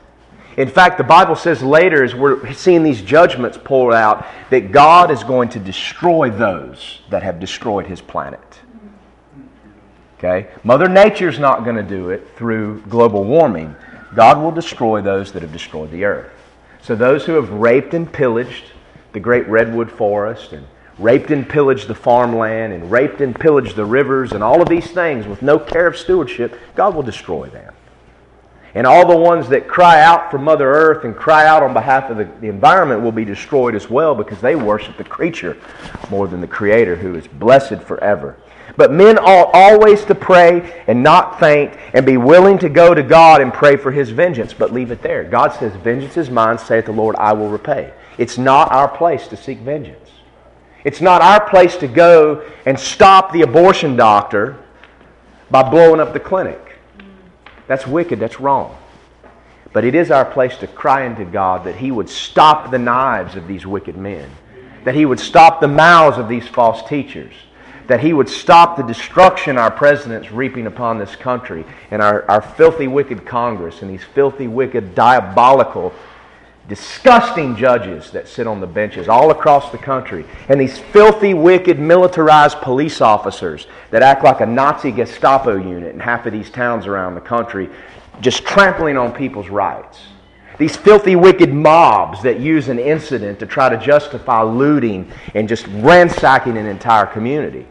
In 0.59 0.69
fact, 0.69 0.99
the 0.99 1.05
Bible 1.05 1.37
says 1.37 1.63
later, 1.63 2.03
as 2.03 2.17
we're 2.17 2.53
seeing 2.53 2.83
these 2.83 3.01
judgments 3.01 3.57
poured 3.63 3.95
out, 3.95 4.27
that 4.51 4.73
God 4.73 5.13
is 5.13 5.23
going 5.23 5.51
to 5.51 5.61
destroy 5.61 6.31
those 6.31 6.99
that 7.11 7.23
have 7.23 7.39
destroyed 7.39 7.87
his 7.87 8.01
planet. 8.01 8.41
Okay? 10.19 10.49
Mother 10.65 10.89
Nature's 10.89 11.39
not 11.39 11.63
going 11.63 11.77
to 11.77 11.85
do 11.85 12.11
it 12.11 12.27
through 12.35 12.83
global 12.89 13.23
warming. 13.23 13.77
God 14.17 14.43
will 14.43 14.51
destroy 14.51 15.01
those 15.01 15.31
that 15.31 15.43
have 15.43 15.53
destroyed 15.53 15.93
the 15.93 16.05
earth. 16.05 16.33
So 16.83 16.97
those 16.97 17.25
who 17.25 17.35
have 17.35 17.51
raped 17.51 17.95
and 17.95 18.13
pillaged 18.13 18.65
the 19.13 19.21
great 19.21 19.47
redwood 19.47 19.93
forest 19.93 20.53
and 20.53 20.67
raped 20.99 21.31
and 21.31 21.49
pillaged 21.49 21.87
the 21.87 21.95
farmland 21.95 22.73
and 22.73 22.91
raped 22.91 23.21
and 23.21 23.39
pillaged 23.39 23.77
the 23.77 23.85
rivers 23.85 24.33
and 24.33 24.43
all 24.43 24.61
of 24.61 24.69
these 24.69 24.91
things 24.91 25.25
with 25.25 25.41
no 25.41 25.57
care 25.57 25.87
of 25.87 25.97
stewardship, 25.97 26.59
God 26.75 26.97
will 26.97 27.05
destroy 27.05 27.49
them. 27.49 27.75
And 28.79 28.87
all 28.87 29.05
the 29.05 29.17
ones 29.17 29.49
that 29.49 29.67
cry 29.67 30.03
out 30.03 30.31
for 30.31 30.39
Mother 30.39 30.73
Earth 30.73 31.03
and 31.03 31.17
cry 31.17 31.49
out 31.49 31.65
on 31.65 31.75
behalf 31.75 32.11
of 32.11 32.17
the, 32.17 32.27
the, 32.41 32.47
environment 32.47 33.03
will 33.03 33.11
be 33.11 33.25
destroyed 33.25 33.75
as 33.75 33.91
well 33.91 34.15
because 34.15 34.41
they 34.41 34.55
worship 34.55 34.97
the 34.97 35.03
creature 35.03 35.57
more 36.11 36.29
than 36.29 36.41
the 36.41 36.47
Creator 36.47 36.95
who 36.95 37.17
is 37.17 37.27
blessed 37.27 37.83
forever. 37.83 38.37
But 38.77 38.93
men 38.93 39.19
ought 39.19 39.51
always 39.53 40.05
to 40.05 40.15
pray 40.15 40.85
and 40.87 41.03
not 41.03 41.41
faint 41.41 41.75
and 41.93 42.07
be 42.07 42.19
willing 42.19 42.57
to 42.59 42.69
go 42.69 42.95
to 42.95 43.03
God 43.03 43.41
and 43.41 43.53
pray 43.53 43.77
for 43.77 43.91
His 43.91 44.11
vengeance, 44.11 44.55
but 44.55 44.73
leave 44.73 44.93
it 44.93 45.03
there. 45.03 45.25
God 45.25 45.49
says, 45.55 45.75
Vengeance 45.75 46.17
is 46.17 46.31
mine, 46.31 46.57
saith 46.57 46.85
the 46.85 46.93
Lord, 46.93 47.17
I 47.17 47.33
will 47.33 47.49
repay. 47.49 47.93
It's 48.17 48.39
not 48.39 48.71
our 48.71 48.87
place 48.87 49.27
to 49.27 49.37
seek 49.37 49.59
vengeance. 49.59 50.09
It's 50.85 51.01
not 51.01 51.21
our 51.21 51.51
place 51.51 51.77
to 51.79 51.89
go 51.89 52.49
and 52.65 52.79
stop 52.79 53.33
the 53.33 53.43
abortion 53.43 53.97
doctor 53.97 54.57
by 55.51 55.69
blowing 55.69 55.99
up 55.99 56.13
the 56.13 56.21
clinic. 56.21 56.68
That's 57.69 57.87
wicked. 57.87 58.19
That's 58.19 58.41
wrong. 58.41 58.77
But 59.73 59.85
it 59.85 59.95
is 59.95 60.11
our 60.11 60.25
place 60.25 60.57
to 60.59 60.67
cry 60.67 61.07
unto 61.07 61.25
God 61.25 61.65
that 61.65 61.77
He 61.77 61.91
would 61.91 62.09
stop 62.09 62.71
the 62.71 62.79
knives 62.79 63.37
of 63.37 63.47
these 63.47 63.67
wicked 63.67 63.97
men, 63.97 64.29
that 64.85 64.95
He 64.95 65.05
would 65.05 65.21
stop 65.21 65.61
the 65.61 65.69
mouths 65.69 66.19
of 66.19 66.29
these 66.29 66.49
false 66.49 66.83
teachers, 66.89 67.35
that 67.87 68.01
He 68.01 68.13
would 68.13 68.29
stop 68.29 68.77
the 68.77 68.83
destruction 68.83 69.59
our 69.59 69.71
president's 69.71 70.33
reaping 70.33 70.67
upon 70.67 70.99
this 70.99 71.15
country 71.15 71.65
and 71.91 72.01
our, 72.01 72.29
our 72.31 72.41
filthy, 72.41 72.89
wicked 72.89 73.27
Congress 73.27 73.83
and 73.83 73.91
these 73.91 74.05
filthy, 74.05 74.49
wicked, 74.49 74.95
diabolical 74.95 75.93
disgusting 76.69 77.57
judges 77.57 78.11
that 78.11 78.29
sit 78.29 78.47
on 78.47 78.61
the 78.61 78.67
benches 78.67 79.09
all 79.09 79.31
across 79.31 79.73
the 79.73 79.79
country, 79.79 80.25
and 80.49 80.61
these 80.61 80.79
filthy, 80.79 81.33
wicked, 81.33 81.79
militarized 81.79 82.59
police 82.59 83.01
officers 83.01 83.67
that 83.91 84.03
act 84.03 84.23
like 84.23 84.41
a 84.41 84.47
Nazi 84.47 84.93
Gestapo 84.93 85.57
unit 85.57 85.95
in 85.95 86.01
half 86.01 86.27
of 86.27 86.33
these 86.33 86.51
towns 86.51 86.87
around 86.87 87.15
the 87.15 87.21
country, 87.23 87.71
just 88.21 88.45
trampling 88.45 88.99
on 88.99 89.13
people's 89.13 89.49
rights. 89.49 89.99
These 90.59 90.77
filthy, 90.77 91.17
wicked 91.17 91.55
mobs 91.55 92.23
that 92.23 92.41
use 92.41 92.69
an 92.69 92.79
incident 92.79 93.39
to 93.39 93.47
try 93.47 93.69
to 93.69 93.79
justify 93.79 94.43
looting 94.43 95.11
and 95.35 95.49
just 95.49 95.67
ransacking 95.69 96.59
an 96.59 96.67
entire 96.67 97.07
community. 97.07 97.67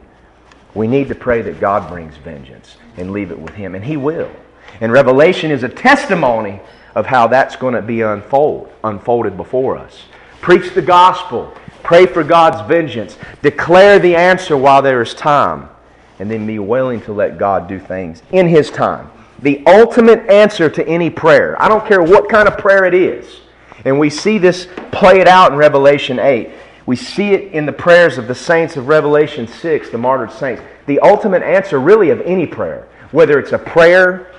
We 0.74 0.88
need 0.88 1.08
to 1.10 1.16
pray 1.16 1.42
that 1.44 1.60
God 1.60 1.90
brings 1.90 2.16
vengeance 2.18 2.78
and 2.96 3.12
leave 3.12 3.30
it 3.30 3.38
with 3.40 3.54
Him, 3.54 3.76
and 3.76 3.84
He 3.84 3.98
will. 3.98 4.32
And 4.80 4.92
Revelation 4.92 5.52
is 5.52 5.64
a 5.64 5.70
testimony 5.70 6.62
of 6.98 7.06
how 7.06 7.28
that's 7.28 7.56
going 7.56 7.76
to 7.76 7.82
be 7.84 8.02
unfold, 8.02 8.72
unfolded 8.84 9.38
before 9.38 9.78
us. 9.78 10.06
Preach 10.42 10.74
the 10.74 10.82
gospel. 10.82 11.54
Pray 11.84 12.08
for 12.08 12.24
God's 12.24 12.68
vengeance. 12.68 13.20
Declare 13.44 14.00
the 14.00 14.16
answer 14.16 14.58
while 14.58 14.82
there 14.82 15.00
is 15.04 15.14
time. 15.14 15.70
And 16.18 16.30
then 16.32 16.48
be 16.48 16.58
willing 16.58 17.00
to 17.02 17.14
let 17.14 17.38
God 17.38 17.68
do 17.68 17.80
things 17.80 18.24
in 18.32 18.48
His 18.48 18.72
time. 18.72 19.12
The 19.44 19.64
ultimate 19.68 20.28
answer 20.28 20.72
to 20.72 20.88
any 20.88 21.12
prayer. 21.12 21.62
I 21.62 21.68
don't 21.68 21.86
care 21.86 22.02
what 22.02 22.30
kind 22.30 22.48
of 22.48 22.58
prayer 22.58 22.86
it 22.86 22.96
is. 22.96 23.42
And 23.86 24.00
we 24.00 24.10
see 24.10 24.40
this 24.40 24.68
played 24.92 25.28
out 25.28 25.52
in 25.52 25.58
Revelation 25.60 26.18
8. 26.18 26.50
We 26.88 26.96
see 26.96 27.34
it 27.34 27.54
in 27.54 27.68
the 27.68 27.74
prayers 27.74 28.18
of 28.18 28.28
the 28.28 28.34
saints 28.34 28.76
of 28.76 28.88
Revelation 28.88 29.48
6, 29.48 29.92
the 29.92 30.00
martyred 30.00 30.32
saints. 30.32 30.64
The 30.88 31.00
ultimate 31.02 31.44
answer, 31.44 31.80
really, 31.80 32.10
of 32.10 32.22
any 32.22 32.48
prayer, 32.48 32.88
whether 33.12 33.38
it's 33.38 33.52
a 33.52 33.60
prayer 33.60 34.32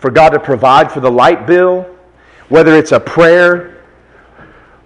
for 0.00 0.10
God 0.10 0.30
to 0.30 0.40
provide 0.40 0.90
for 0.90 1.00
the 1.00 1.10
light 1.10 1.46
bill, 1.46 1.86
whether 2.48 2.74
it's 2.74 2.92
a 2.92 2.98
prayer 2.98 3.84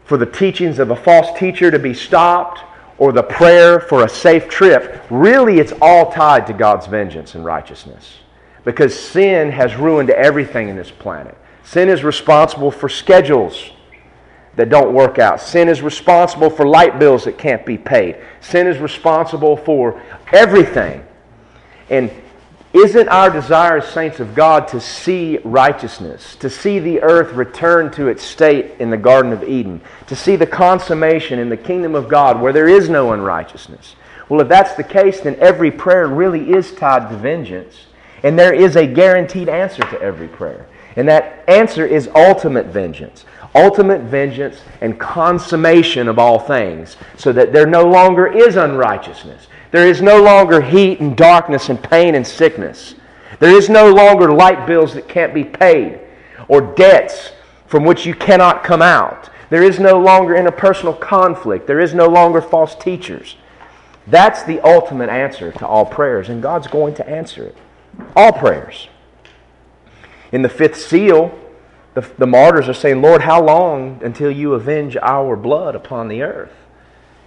for 0.04 0.18
the 0.18 0.26
teachings 0.26 0.78
of 0.78 0.90
a 0.90 0.96
false 0.96 1.38
teacher 1.38 1.70
to 1.70 1.78
be 1.78 1.94
stopped, 1.94 2.60
or 2.98 3.10
the 3.10 3.22
prayer 3.22 3.80
for 3.80 4.04
a 4.04 4.08
safe 4.08 4.48
trip, 4.48 5.04
really 5.10 5.58
it's 5.58 5.72
all 5.80 6.12
tied 6.12 6.46
to 6.46 6.52
God's 6.52 6.86
vengeance 6.86 7.34
and 7.34 7.44
righteousness. 7.44 8.18
Because 8.64 8.98
sin 8.98 9.50
has 9.50 9.74
ruined 9.76 10.10
everything 10.10 10.68
in 10.68 10.76
this 10.76 10.90
planet. 10.90 11.36
Sin 11.64 11.88
is 11.88 12.04
responsible 12.04 12.70
for 12.70 12.88
schedules 12.88 13.70
that 14.56 14.68
don't 14.68 14.92
work 14.94 15.18
out. 15.18 15.40
Sin 15.40 15.68
is 15.68 15.82
responsible 15.82 16.50
for 16.50 16.66
light 16.66 16.98
bills 16.98 17.24
that 17.24 17.36
can't 17.36 17.66
be 17.66 17.76
paid. 17.76 18.16
Sin 18.40 18.66
is 18.66 18.78
responsible 18.78 19.56
for 19.56 20.00
everything. 20.32 21.04
And 21.90 22.10
isn't 22.74 23.08
our 23.08 23.30
desire 23.30 23.78
as 23.78 23.88
saints 23.88 24.18
of 24.18 24.34
God 24.34 24.66
to 24.68 24.80
see 24.80 25.38
righteousness, 25.44 26.34
to 26.36 26.50
see 26.50 26.80
the 26.80 27.00
earth 27.02 27.32
return 27.32 27.90
to 27.92 28.08
its 28.08 28.24
state 28.24 28.72
in 28.80 28.90
the 28.90 28.96
Garden 28.96 29.32
of 29.32 29.44
Eden, 29.44 29.80
to 30.08 30.16
see 30.16 30.34
the 30.34 30.46
consummation 30.46 31.38
in 31.38 31.48
the 31.48 31.56
kingdom 31.56 31.94
of 31.94 32.08
God 32.08 32.40
where 32.40 32.52
there 32.52 32.68
is 32.68 32.88
no 32.88 33.12
unrighteousness? 33.12 33.94
Well, 34.28 34.40
if 34.40 34.48
that's 34.48 34.74
the 34.74 34.82
case, 34.82 35.20
then 35.20 35.36
every 35.38 35.70
prayer 35.70 36.08
really 36.08 36.50
is 36.50 36.74
tied 36.74 37.08
to 37.10 37.16
vengeance. 37.16 37.86
And 38.24 38.36
there 38.36 38.54
is 38.54 38.74
a 38.74 38.86
guaranteed 38.86 39.48
answer 39.48 39.82
to 39.82 40.00
every 40.00 40.28
prayer. 40.28 40.66
And 40.96 41.08
that 41.08 41.44
answer 41.46 41.86
is 41.86 42.08
ultimate 42.14 42.66
vengeance. 42.66 43.24
Ultimate 43.54 44.00
vengeance 44.00 44.62
and 44.80 44.98
consummation 44.98 46.08
of 46.08 46.18
all 46.18 46.40
things, 46.40 46.96
so 47.16 47.32
that 47.32 47.52
there 47.52 47.66
no 47.66 47.84
longer 47.84 48.26
is 48.26 48.56
unrighteousness. 48.56 49.46
There 49.74 49.88
is 49.88 50.00
no 50.00 50.22
longer 50.22 50.60
heat 50.60 51.00
and 51.00 51.16
darkness 51.16 51.68
and 51.68 51.82
pain 51.82 52.14
and 52.14 52.24
sickness. 52.24 52.94
There 53.40 53.50
is 53.50 53.68
no 53.68 53.92
longer 53.92 54.32
light 54.32 54.68
bills 54.68 54.94
that 54.94 55.08
can't 55.08 55.34
be 55.34 55.42
paid 55.42 55.98
or 56.46 56.60
debts 56.60 57.32
from 57.66 57.84
which 57.84 58.06
you 58.06 58.14
cannot 58.14 58.62
come 58.62 58.80
out. 58.80 59.30
There 59.50 59.64
is 59.64 59.80
no 59.80 59.98
longer 59.98 60.34
interpersonal 60.34 61.00
conflict. 61.00 61.66
There 61.66 61.80
is 61.80 61.92
no 61.92 62.06
longer 62.06 62.40
false 62.40 62.76
teachers. 62.76 63.34
That's 64.06 64.44
the 64.44 64.60
ultimate 64.60 65.10
answer 65.10 65.50
to 65.50 65.66
all 65.66 65.86
prayers, 65.86 66.28
and 66.28 66.40
God's 66.40 66.68
going 66.68 66.94
to 66.94 67.08
answer 67.08 67.42
it. 67.42 67.56
All 68.14 68.30
prayers. 68.30 68.86
In 70.30 70.42
the 70.42 70.48
fifth 70.48 70.80
seal, 70.80 71.36
the, 71.94 72.08
the 72.16 72.28
martyrs 72.28 72.68
are 72.68 72.74
saying, 72.74 73.02
Lord, 73.02 73.22
how 73.22 73.42
long 73.42 74.00
until 74.04 74.30
you 74.30 74.54
avenge 74.54 74.96
our 75.02 75.34
blood 75.34 75.74
upon 75.74 76.06
the 76.06 76.22
earth? 76.22 76.52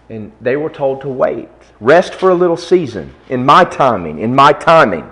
And 0.10 0.32
they 0.40 0.56
were 0.56 0.70
told 0.70 1.02
to 1.02 1.10
wait. 1.10 1.50
Rest 1.80 2.16
for 2.16 2.30
a 2.30 2.36
little 2.36 2.58
season 2.58 3.14
in 3.30 3.46
my 3.46 3.64
timing, 3.64 4.20
in 4.20 4.34
my 4.34 4.54
timing. 4.54 5.10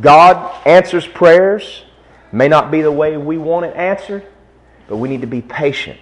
God 0.00 0.66
answers 0.66 1.06
prayers. 1.06 1.84
May 2.32 2.48
not 2.48 2.70
be 2.70 2.82
the 2.82 2.90
way 2.90 3.16
we 3.16 3.38
want 3.38 3.66
it 3.66 3.76
answered, 3.76 4.26
but 4.88 4.96
we 4.96 5.08
need 5.08 5.20
to 5.20 5.26
be 5.28 5.40
patient. 5.40 6.00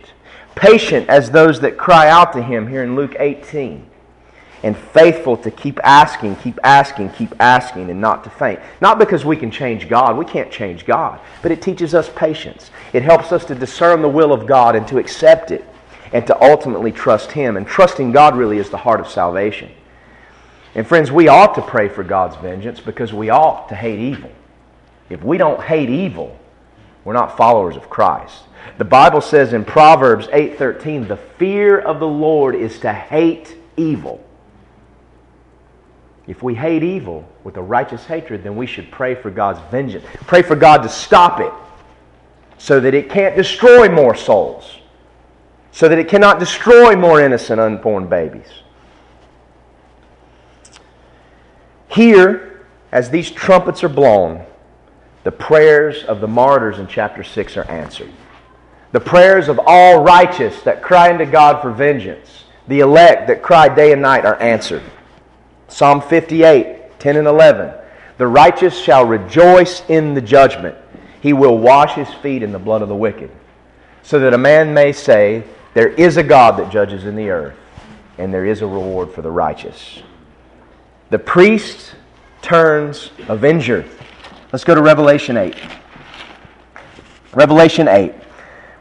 Patient 0.55 1.09
as 1.09 1.31
those 1.31 1.61
that 1.61 1.77
cry 1.77 2.09
out 2.09 2.33
to 2.33 2.43
Him 2.43 2.67
here 2.67 2.83
in 2.83 2.97
Luke 2.97 3.17
18. 3.19 3.89
And 4.65 4.77
faithful 4.77 5.37
to 5.39 5.51
keep 5.51 5.81
asking, 5.83 6.37
keep 6.37 6.59
asking, 6.63 7.11
keep 7.11 7.35
asking, 7.41 7.91
and 7.91 8.01
not 8.01 8.23
to 8.25 8.31
faint. 8.31 8.61
Not 8.81 8.99
because 8.99 9.25
we 9.25 9.37
can 9.37 9.51
change 9.51 9.89
God. 9.89 10.17
We 10.17 10.25
can't 10.25 10.53
change 10.53 10.87
God. 10.87 11.21
But 11.43 11.51
it 11.51 11.61
teaches 11.61 11.95
us 11.95 12.09
patience. 12.15 12.71
It 12.93 13.03
helps 13.03 13.33
us 13.33 13.45
to 13.47 13.57
discern 13.57 14.03
the 14.03 14.09
will 14.09 14.33
of 14.33 14.47
God 14.47 14.77
and 14.77 14.87
to 14.87 14.99
accept 14.99 15.51
it 15.51 15.65
and 16.13 16.27
to 16.27 16.43
ultimately 16.43 16.93
trust 16.93 17.33
Him. 17.33 17.57
And 17.57 17.67
trusting 17.67 18.13
God 18.13 18.37
really 18.37 18.59
is 18.59 18.71
the 18.71 18.79
heart 18.79 19.01
of 19.01 19.09
salvation. 19.09 19.71
And 20.75 20.87
friends, 20.87 21.11
we 21.13 21.29
ought 21.29 21.55
to 21.55 21.63
pray 21.63 21.89
for 21.89 22.03
God's 22.03 22.37
vengeance 22.37 22.81
because 22.81 23.13
we 23.13 23.31
ought 23.31 23.69
to 23.69 23.75
hate 23.75 23.99
evil. 23.99 24.31
If 25.11 25.23
we 25.23 25.37
don't 25.37 25.61
hate 25.61 25.91
evil, 25.91 26.39
we're 27.05 27.13
not 27.13 27.37
followers 27.37 27.77
of 27.77 27.91
Christ. 27.91 28.45
The 28.79 28.85
Bible 28.85 29.21
says 29.21 29.53
in 29.53 29.65
Proverbs 29.65 30.29
8:13, 30.33 31.09
"The 31.09 31.17
fear 31.17 31.79
of 31.79 31.99
the 31.99 32.07
Lord 32.07 32.55
is 32.55 32.79
to 32.81 32.93
hate 32.93 33.57
evil." 33.77 34.21
If 36.27 36.43
we 36.43 36.55
hate 36.55 36.85
evil 36.85 37.25
with 37.43 37.57
a 37.57 37.63
righteous 37.63 38.07
hatred, 38.07 38.45
then 38.45 38.57
we 38.57 38.67
should 38.67 38.91
pray 38.91 39.15
for 39.15 39.31
God's 39.31 39.59
vengeance. 39.71 40.05
Pray 40.27 40.43
for 40.43 40.55
God 40.55 40.85
to 40.85 40.89
stop 40.89 41.41
it 41.41 41.53
so 42.59 42.79
that 42.79 42.95
it 42.95 43.11
can't 43.11 43.35
destroy 43.35 43.89
more 43.89 44.15
souls 44.15 44.79
so 45.73 45.89
that 45.89 45.99
it 45.99 46.09
cannot 46.09 46.39
destroy 46.39 46.95
more 46.95 47.21
innocent 47.21 47.59
unborn 47.59 48.07
babies. 48.07 48.47
Here, 51.89 52.67
as 52.93 53.11
these 53.11 53.31
trumpets 53.31 53.83
are 53.83 53.89
blown, 53.89 54.45
the 55.25 55.33
prayers 55.33 56.05
of 56.05 56.21
the 56.21 56.29
martyrs 56.29 56.79
in 56.79 56.87
chapter 56.87 57.25
6 57.25 57.57
are 57.57 57.71
answered. 57.71 58.11
The 58.93 59.01
prayers 59.01 59.49
of 59.49 59.59
all 59.67 60.03
righteous 60.03 60.61
that 60.63 60.83
cry 60.83 61.11
unto 61.11 61.25
God 61.25 61.63
for 61.63 61.71
vengeance, 61.71 62.45
the 62.69 62.81
elect 62.81 63.27
that 63.29 63.43
cry 63.43 63.75
day 63.75 63.93
and 63.93 64.03
night, 64.03 64.27
are 64.27 64.41
answered. 64.41 64.83
Psalm 65.69 66.03
58, 66.03 67.01
10 67.01 67.17
and 67.17 67.27
11. 67.27 67.73
The 68.19 68.27
righteous 68.27 68.79
shall 68.79 69.07
rejoice 69.07 69.83
in 69.89 70.13
the 70.13 70.21
judgment. 70.21 70.77
He 71.23 71.33
will 71.33 71.57
wash 71.57 71.95
his 71.95 72.13
feet 72.15 72.43
in 72.43 72.53
the 72.53 72.59
blood 72.59 72.83
of 72.83 72.89
the 72.89 72.97
wicked, 72.97 73.31
so 74.03 74.19
that 74.19 74.35
a 74.35 74.39
man 74.39 74.75
may 74.75 74.93
say, 74.93 75.45
there 75.75 75.89
is 75.89 76.17
a 76.17 76.23
God 76.23 76.59
that 76.59 76.71
judges 76.71 77.05
in 77.05 77.17
the 77.17 77.31
earth, 77.31 77.57
and 78.19 78.33
there 78.33 78.45
is 78.45 78.63
a 78.63 78.67
reward 78.67 79.11
for 79.11 79.23
the 79.23 79.31
righteous. 79.31 80.03
The 81.11 81.19
priest 81.19 81.95
turns 82.43 83.11
avenger. 83.29 83.87
Let's 84.53 84.65
go 84.65 84.75
to 84.75 84.83
Revelation 84.83 85.37
8. 85.37 85.57
Revelation 87.35 87.89
8. 87.89 88.13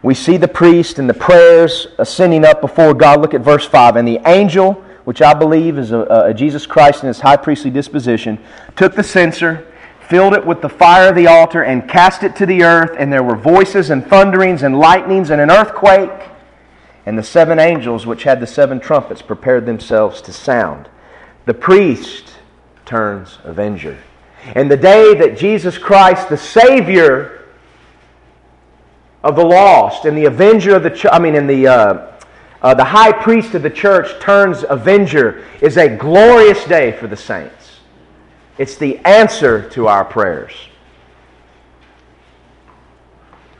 We 0.04 0.14
see 0.14 0.38
the 0.38 0.48
priest 0.48 1.00
and 1.00 1.10
the 1.10 1.14
prayers 1.14 1.88
ascending 1.98 2.44
up 2.44 2.60
before 2.60 2.94
God. 2.94 3.22
Look 3.22 3.34
at 3.34 3.42
verse 3.42 3.66
5. 3.66 3.96
And 3.96 4.08
the 4.08 4.20
angel, 4.26 4.74
which 5.06 5.22
I 5.22 5.34
believe 5.34 5.78
is 5.78 5.92
a, 5.92 6.00
a 6.00 6.34
Jesus 6.34 6.66
Christ 6.66 7.04
in 7.04 7.08
his 7.08 7.20
high 7.20 7.38
priestly 7.38 7.70
disposition, 7.70 8.40
took 8.76 8.96
the 8.96 9.04
censer, 9.04 9.72
filled 10.10 10.34
it 10.34 10.46
with 10.46 10.62
the 10.62 10.70
fire 10.70 11.10
of 11.10 11.16
the 11.16 11.28
altar, 11.28 11.64
and 11.64 11.88
cast 11.88 12.24
it 12.24 12.36
to 12.38 12.46
the 12.46 12.64
earth. 12.64 12.96
And 12.98 13.14
there 13.14 13.24
were 13.24 13.36
voices 13.36 13.92
and 13.92 14.06
thunderings 14.06 14.64
and 14.64 14.80
lightnings 14.80 15.30
and 15.30 15.40
an 15.40 15.52
earthquake. 15.52 16.10
And 17.06 17.18
the 17.18 17.24
seven 17.24 17.60
angels, 17.60 18.06
which 18.06 18.24
had 18.24 18.40
the 18.40 18.48
seven 18.48 18.80
trumpets, 18.80 19.22
prepared 19.22 19.66
themselves 19.66 20.22
to 20.24 20.34
sound. 20.34 20.88
The 21.46 21.54
priest 21.54 22.38
turns 22.86 23.40
avenger. 23.44 23.98
And 24.56 24.70
the 24.70 24.78
day 24.78 25.16
that 25.16 25.38
Jesus 25.38 25.78
Christ, 25.78 26.30
the 26.30 26.38
Savior 26.38 27.48
of 29.24 29.36
the 29.36 29.46
lost, 29.46 30.06
and 30.06 30.18
the 30.18 30.26
avenger 30.26 30.76
of 30.76 30.84
the 30.84 30.90
church, 30.90 31.12
I 31.12 31.20
mean, 31.20 31.36
in 31.36 31.48
the 31.48 31.68
uh, 31.68 32.12
uh, 32.62 32.76
the 32.76 32.84
high 32.84 33.12
priest 33.12 33.56
of 33.56 33.64
the 33.64 33.70
church 33.70 34.22
turns 34.22 34.64
avenger 34.70 35.44
is 35.62 35.78
a 35.78 35.90
glorious 35.90 36.64
day 36.66 36.92
for 36.92 37.08
the 37.08 37.18
saints. 37.18 37.80
It's 38.58 38.78
the 38.78 39.00
answer 39.00 39.68
to 39.72 39.88
our 39.88 40.06
prayers. 40.06 40.54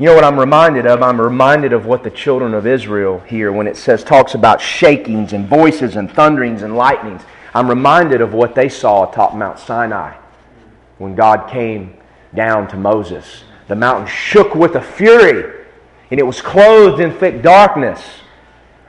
You 0.02 0.08
know 0.08 0.16
what 0.16 0.24
I'm 0.24 0.40
reminded 0.40 0.88
of? 0.88 1.04
I'm 1.04 1.22
reminded 1.22 1.74
of 1.74 1.86
what 1.86 2.04
the 2.04 2.10
children 2.10 2.56
of 2.56 2.66
Israel 2.66 3.20
hear 3.20 3.52
when 3.52 3.68
it 3.68 3.78
says, 3.78 4.04
talks 4.04 4.34
about 4.34 4.60
shakings 4.60 5.32
and 5.32 5.48
voices 5.48 5.96
and 5.96 6.12
thunderings 6.12 6.64
and 6.64 6.76
lightnings. 6.76 7.22
I'm 7.54 7.70
reminded 7.70 8.20
of 8.20 8.34
what 8.34 8.56
they 8.56 8.68
saw 8.68 9.08
atop 9.08 9.36
Mount 9.36 9.60
Sinai 9.60 10.18
when 10.98 11.14
God 11.14 11.52
came 11.52 11.98
down 12.34 12.68
to 12.70 12.78
Moses. 12.78 13.44
The 13.68 13.76
mountain 13.76 14.08
shook 14.08 14.56
with 14.56 14.74
a 14.74 14.82
fury, 14.82 15.68
and 16.10 16.20
it 16.20 16.26
was 16.26 16.42
clothed 16.42 17.00
in 17.00 17.16
thick 17.20 17.44
darkness. 17.44 18.02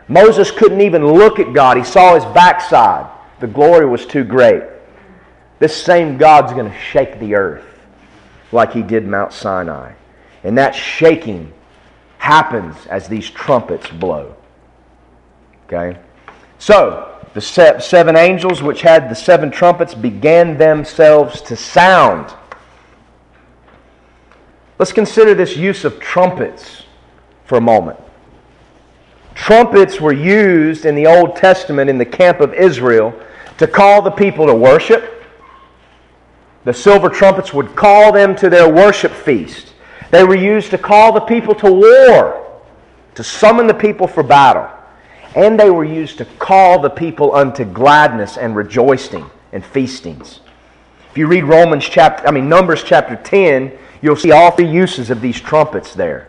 Moses 0.09 0.51
couldn't 0.51 0.81
even 0.81 1.07
look 1.07 1.39
at 1.39 1.53
God, 1.53 1.77
he 1.77 1.85
saw 1.85 2.15
his 2.15 2.25
backside. 2.33 3.07
The 3.39 3.49
glory 3.49 3.85
was 3.85 4.07
too 4.07 4.25
great. 4.25 4.63
This 5.59 5.77
same 5.77 6.17
God's 6.17 6.55
going 6.55 6.73
to 6.73 6.79
shake 6.79 7.21
the 7.21 7.35
earth 7.35 7.67
like 8.51 8.73
he 8.73 8.81
did 8.81 9.07
Mount 9.07 9.35
Sinai. 9.35 9.93
And 10.45 10.57
that 10.59 10.75
shaking 10.75 11.53
happens 12.19 12.87
as 12.87 13.09
these 13.09 13.29
trumpets 13.31 13.89
blow. 13.89 14.35
Okay? 15.67 15.99
So, 16.59 17.19
the 17.35 17.41
seven 17.41 18.17
angels 18.17 18.63
which 18.63 18.83
had 18.83 19.09
the 19.09 19.15
seven 19.15 19.51
trumpets 19.51 19.95
began 19.95 20.59
themselves 20.59 21.41
to 21.43 21.57
sound. 21.57 22.35
Let's 24.79 24.93
consider 24.93 25.35
this 25.35 25.57
use 25.57 25.85
of 25.85 25.99
trumpets 25.99 26.85
for 27.45 27.57
a 27.57 27.61
moment. 27.61 27.99
Trumpets 29.35 30.01
were 30.01 30.13
used 30.13 30.85
in 30.85 30.95
the 30.95 31.07
Old 31.07 31.37
Testament 31.37 31.89
in 31.89 31.99
the 31.99 32.05
camp 32.05 32.41
of 32.41 32.53
Israel 32.53 33.15
to 33.59 33.67
call 33.67 34.03
the 34.03 34.11
people 34.11 34.47
to 34.47 34.55
worship. 34.55 35.25
The 36.65 36.75
silver 36.75 37.09
trumpets 37.09 37.53
would 37.55 37.75
call 37.75 38.13
them 38.13 38.37
to 38.37 38.51
their 38.51 38.73
worship 38.73 39.13
feast. 39.13 39.72
They 40.13 40.25
were 40.25 40.37
used 40.37 40.71
to 40.73 40.79
call 40.79 41.13
the 41.13 41.21
people 41.21 41.55
to 41.57 41.73
war, 41.73 42.61
to 43.15 43.25
summon 43.25 43.67
the 43.67 43.75
people 43.75 44.07
for 44.07 44.23
battle. 44.23 44.69
And 45.35 45.59
they 45.59 45.71
were 45.71 45.85
used 45.85 46.19
to 46.19 46.27
call 46.27 46.81
the 46.81 46.91
people 46.91 47.35
unto 47.35 47.65
gladness 47.65 48.37
and 48.37 48.55
rejoicing 48.55 49.29
and 49.53 49.65
feastings. 49.65 50.41
If 51.11 51.17
you 51.17 51.27
read 51.27 51.45
Romans 51.45 51.87
chapter, 51.87 52.29
I 52.29 52.31
mean 52.31 52.47
Numbers 52.47 52.85
chapter 52.85 53.17
10, 53.17 53.73
you'll 54.03 54.17
see 54.17 54.33
all 54.33 54.51
three 54.51 54.71
uses 54.71 55.09
of 55.09 55.23
these 55.23 55.41
trumpets 55.41 55.95
there. 55.95 56.29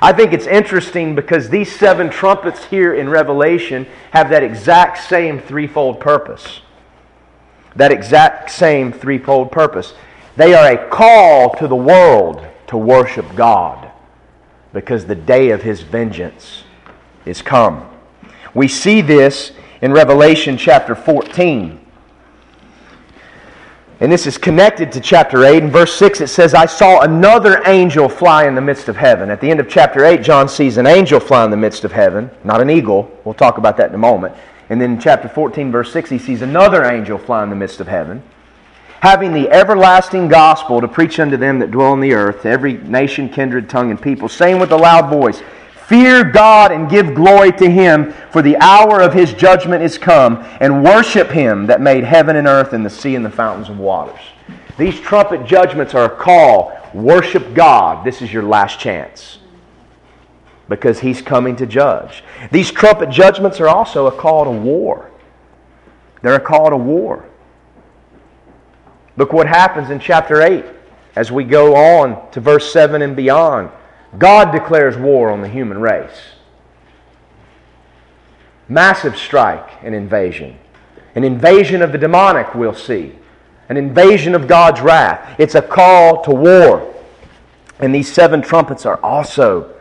I 0.00 0.12
think 0.12 0.32
it's 0.32 0.46
interesting 0.46 1.16
because 1.16 1.48
these 1.48 1.74
seven 1.74 2.10
trumpets 2.10 2.66
here 2.66 2.94
in 2.94 3.08
Revelation 3.08 3.84
have 4.12 4.30
that 4.30 4.44
exact 4.44 4.98
same 5.08 5.40
threefold 5.40 5.98
purpose. 5.98 6.60
That 7.74 7.90
exact 7.90 8.52
same 8.52 8.92
threefold 8.92 9.50
purpose. 9.50 9.94
They 10.36 10.54
are 10.54 10.70
a 10.70 10.88
call 10.88 11.52
to 11.56 11.66
the 11.66 11.74
world 11.74 12.46
to 12.68 12.76
worship 12.76 13.26
God 13.34 13.90
because 14.72 15.06
the 15.06 15.14
day 15.14 15.50
of 15.50 15.62
his 15.62 15.82
vengeance 15.82 16.64
is 17.24 17.42
come. 17.42 17.88
We 18.54 18.68
see 18.68 19.00
this 19.00 19.52
in 19.82 19.92
Revelation 19.92 20.56
chapter 20.56 20.94
14. 20.94 21.80
And 24.00 24.12
this 24.12 24.26
is 24.26 24.38
connected 24.38 24.92
to 24.92 25.00
chapter 25.00 25.44
8. 25.44 25.64
In 25.64 25.70
verse 25.70 25.92
6, 25.96 26.20
it 26.20 26.28
says, 26.28 26.54
I 26.54 26.66
saw 26.66 27.00
another 27.00 27.62
angel 27.66 28.08
fly 28.08 28.46
in 28.46 28.54
the 28.54 28.60
midst 28.60 28.88
of 28.88 28.96
heaven. 28.96 29.28
At 29.28 29.40
the 29.40 29.50
end 29.50 29.58
of 29.58 29.68
chapter 29.68 30.04
8, 30.04 30.22
John 30.22 30.48
sees 30.48 30.76
an 30.76 30.86
angel 30.86 31.18
fly 31.18 31.44
in 31.44 31.50
the 31.50 31.56
midst 31.56 31.82
of 31.82 31.90
heaven, 31.90 32.30
not 32.44 32.60
an 32.60 32.70
eagle. 32.70 33.10
We'll 33.24 33.34
talk 33.34 33.58
about 33.58 33.76
that 33.78 33.88
in 33.88 33.94
a 33.96 33.98
moment. 33.98 34.36
And 34.70 34.80
then 34.80 34.92
in 34.92 35.00
chapter 35.00 35.28
14, 35.28 35.72
verse 35.72 35.92
6, 35.92 36.10
he 36.10 36.18
sees 36.18 36.42
another 36.42 36.84
angel 36.84 37.18
fly 37.18 37.42
in 37.42 37.50
the 37.50 37.56
midst 37.56 37.80
of 37.80 37.88
heaven, 37.88 38.22
having 39.00 39.32
the 39.32 39.48
everlasting 39.50 40.28
gospel 40.28 40.80
to 40.80 40.88
preach 40.88 41.20
unto 41.20 41.36
them 41.36 41.58
that 41.60 41.70
dwell 41.70 41.92
on 41.92 42.00
the 42.00 42.12
earth, 42.12 42.44
every 42.44 42.74
nation, 42.74 43.28
kindred, 43.28 43.70
tongue, 43.70 43.90
and 43.90 44.00
people, 44.00 44.28
saying 44.28 44.58
with 44.58 44.72
a 44.72 44.76
loud 44.76 45.08
voice, 45.10 45.42
Fear 45.86 46.24
God 46.24 46.70
and 46.70 46.90
give 46.90 47.14
glory 47.14 47.50
to 47.52 47.70
Him, 47.70 48.12
for 48.30 48.42
the 48.42 48.58
hour 48.58 49.00
of 49.00 49.14
His 49.14 49.32
judgment 49.32 49.82
is 49.82 49.96
come, 49.96 50.44
and 50.60 50.84
worship 50.84 51.30
Him 51.30 51.66
that 51.66 51.80
made 51.80 52.04
heaven 52.04 52.36
and 52.36 52.46
earth 52.46 52.74
and 52.74 52.84
the 52.84 52.90
sea 52.90 53.14
and 53.14 53.24
the 53.24 53.30
fountains 53.30 53.70
of 53.70 53.78
waters. 53.78 54.20
These 54.76 55.00
trumpet 55.00 55.46
judgments 55.46 55.94
are 55.94 56.04
a 56.04 56.16
call. 56.16 56.78
Worship 56.92 57.54
God. 57.54 58.04
This 58.04 58.20
is 58.20 58.32
your 58.32 58.42
last 58.42 58.78
chance. 58.78 59.38
Because 60.68 61.00
He's 61.00 61.22
coming 61.22 61.56
to 61.56 61.66
judge. 61.66 62.22
These 62.52 62.70
trumpet 62.70 63.08
judgments 63.08 63.58
are 63.58 63.68
also 63.68 64.08
a 64.08 64.12
call 64.12 64.44
to 64.44 64.50
war. 64.50 65.10
They're 66.20 66.34
a 66.34 66.40
call 66.40 66.68
to 66.68 66.76
war. 66.76 67.27
Look 69.18 69.32
what 69.32 69.48
happens 69.48 69.90
in 69.90 69.98
chapter 69.98 70.40
8 70.40 70.64
as 71.16 71.32
we 71.32 71.42
go 71.42 71.74
on 71.74 72.30
to 72.30 72.40
verse 72.40 72.72
7 72.72 73.02
and 73.02 73.16
beyond. 73.16 73.68
God 74.16 74.52
declares 74.52 74.96
war 74.96 75.30
on 75.30 75.42
the 75.42 75.48
human 75.48 75.80
race. 75.80 76.20
Massive 78.68 79.16
strike 79.16 79.68
and 79.82 79.92
invasion. 79.92 80.56
An 81.16 81.24
invasion 81.24 81.82
of 81.82 81.90
the 81.90 81.98
demonic, 81.98 82.54
we'll 82.54 82.72
see. 82.72 83.18
An 83.68 83.76
invasion 83.76 84.36
of 84.36 84.46
God's 84.46 84.80
wrath. 84.80 85.34
It's 85.36 85.56
a 85.56 85.62
call 85.62 86.22
to 86.22 86.30
war. 86.30 86.94
And 87.80 87.92
these 87.92 88.12
seven 88.12 88.40
trumpets 88.40 88.86
are 88.86 89.02
also 89.02 89.74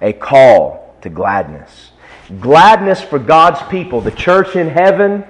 a 0.00 0.12
call 0.12 0.96
to 1.00 1.08
gladness. 1.08 1.90
Gladness 2.40 3.00
for 3.00 3.18
God's 3.18 3.60
people, 3.68 4.00
the 4.00 4.12
church 4.12 4.54
in 4.54 4.68
heaven, 4.68 5.24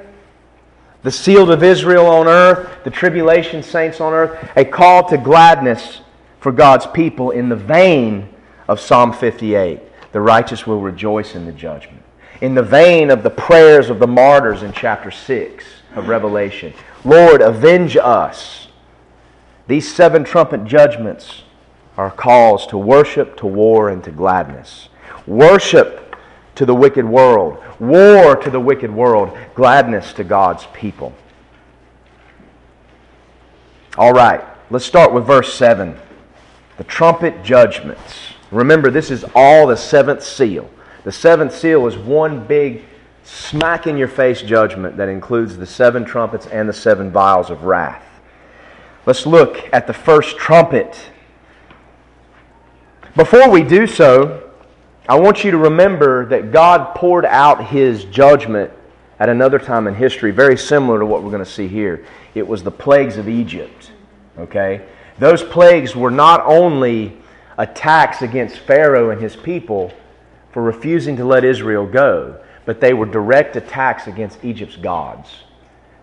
the 1.06 1.12
sealed 1.12 1.52
of 1.52 1.62
Israel 1.62 2.04
on 2.06 2.26
earth, 2.26 2.82
the 2.82 2.90
tribulation 2.90 3.62
saints 3.62 4.00
on 4.00 4.12
earth, 4.12 4.50
a 4.56 4.64
call 4.64 5.08
to 5.08 5.16
gladness 5.16 6.00
for 6.40 6.50
God's 6.50 6.84
people 6.88 7.30
in 7.30 7.48
the 7.48 7.54
vein 7.54 8.28
of 8.66 8.80
Psalm 8.80 9.12
58. 9.12 9.78
The 10.10 10.20
righteous 10.20 10.66
will 10.66 10.80
rejoice 10.80 11.36
in 11.36 11.46
the 11.46 11.52
judgment. 11.52 12.02
In 12.40 12.56
the 12.56 12.62
vein 12.64 13.10
of 13.10 13.22
the 13.22 13.30
prayers 13.30 13.88
of 13.88 14.00
the 14.00 14.08
martyrs 14.08 14.64
in 14.64 14.72
chapter 14.72 15.12
6 15.12 15.64
of 15.94 16.08
Revelation. 16.08 16.74
Lord, 17.04 17.40
avenge 17.40 17.96
us. 17.96 18.66
These 19.68 19.94
seven 19.94 20.24
trumpet 20.24 20.64
judgments 20.64 21.44
are 21.96 22.10
calls 22.10 22.66
to 22.66 22.78
worship, 22.78 23.36
to 23.36 23.46
war, 23.46 23.90
and 23.90 24.02
to 24.02 24.10
gladness. 24.10 24.88
Worship 25.24 26.05
to 26.56 26.66
the 26.66 26.74
wicked 26.74 27.04
world, 27.04 27.62
war 27.78 28.36
to 28.36 28.50
the 28.50 28.60
wicked 28.60 28.90
world, 28.90 29.36
gladness 29.54 30.12
to 30.14 30.24
God's 30.24 30.66
people. 30.72 31.14
All 33.96 34.12
right, 34.12 34.44
let's 34.70 34.84
start 34.84 35.12
with 35.12 35.26
verse 35.26 35.54
7. 35.54 35.96
The 36.76 36.84
trumpet 36.84 37.42
judgments. 37.42 38.14
Remember, 38.50 38.90
this 38.90 39.10
is 39.10 39.24
all 39.34 39.66
the 39.66 39.76
seventh 39.76 40.22
seal. 40.22 40.68
The 41.04 41.12
seventh 41.12 41.54
seal 41.54 41.86
is 41.86 41.96
one 41.96 42.46
big 42.46 42.84
smack 43.24 43.86
in 43.86 43.96
your 43.96 44.08
face 44.08 44.42
judgment 44.42 44.96
that 44.96 45.08
includes 45.08 45.56
the 45.56 45.66
seven 45.66 46.04
trumpets 46.04 46.46
and 46.46 46.68
the 46.68 46.72
seven 46.72 47.10
vials 47.10 47.50
of 47.50 47.64
wrath. 47.64 48.04
Let's 49.04 49.26
look 49.26 49.68
at 49.72 49.86
the 49.86 49.94
first 49.94 50.36
trumpet. 50.36 51.10
Before 53.14 53.48
we 53.48 53.62
do 53.62 53.86
so, 53.86 54.45
I 55.08 55.18
want 55.18 55.44
you 55.44 55.52
to 55.52 55.58
remember 55.58 56.26
that 56.26 56.50
God 56.50 56.94
poured 56.96 57.24
out 57.24 57.68
his 57.68 58.04
judgment 58.06 58.72
at 59.20 59.28
another 59.28 59.58
time 59.58 59.86
in 59.86 59.94
history, 59.94 60.32
very 60.32 60.58
similar 60.58 60.98
to 60.98 61.06
what 61.06 61.22
we're 61.22 61.30
going 61.30 61.44
to 61.44 61.50
see 61.50 61.68
here. 61.68 62.04
It 62.34 62.46
was 62.46 62.62
the 62.62 62.70
plagues 62.70 63.16
of 63.16 63.28
Egypt. 63.28 63.92
Okay? 64.36 64.84
Those 65.18 65.42
plagues 65.42 65.94
were 65.94 66.10
not 66.10 66.44
only 66.44 67.16
attacks 67.56 68.20
against 68.22 68.58
Pharaoh 68.58 69.10
and 69.10 69.20
his 69.20 69.36
people 69.36 69.92
for 70.52 70.62
refusing 70.62 71.16
to 71.16 71.24
let 71.24 71.44
Israel 71.44 71.86
go, 71.86 72.40
but 72.64 72.80
they 72.80 72.92
were 72.92 73.06
direct 73.06 73.56
attacks 73.56 74.08
against 74.08 74.44
Egypt's 74.44 74.76
gods 74.76 75.30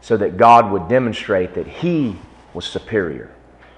so 0.01 0.17
that 0.17 0.37
God 0.37 0.71
would 0.71 0.87
demonstrate 0.87 1.53
that 1.55 1.67
he 1.67 2.15
was 2.53 2.65
superior. 2.65 3.29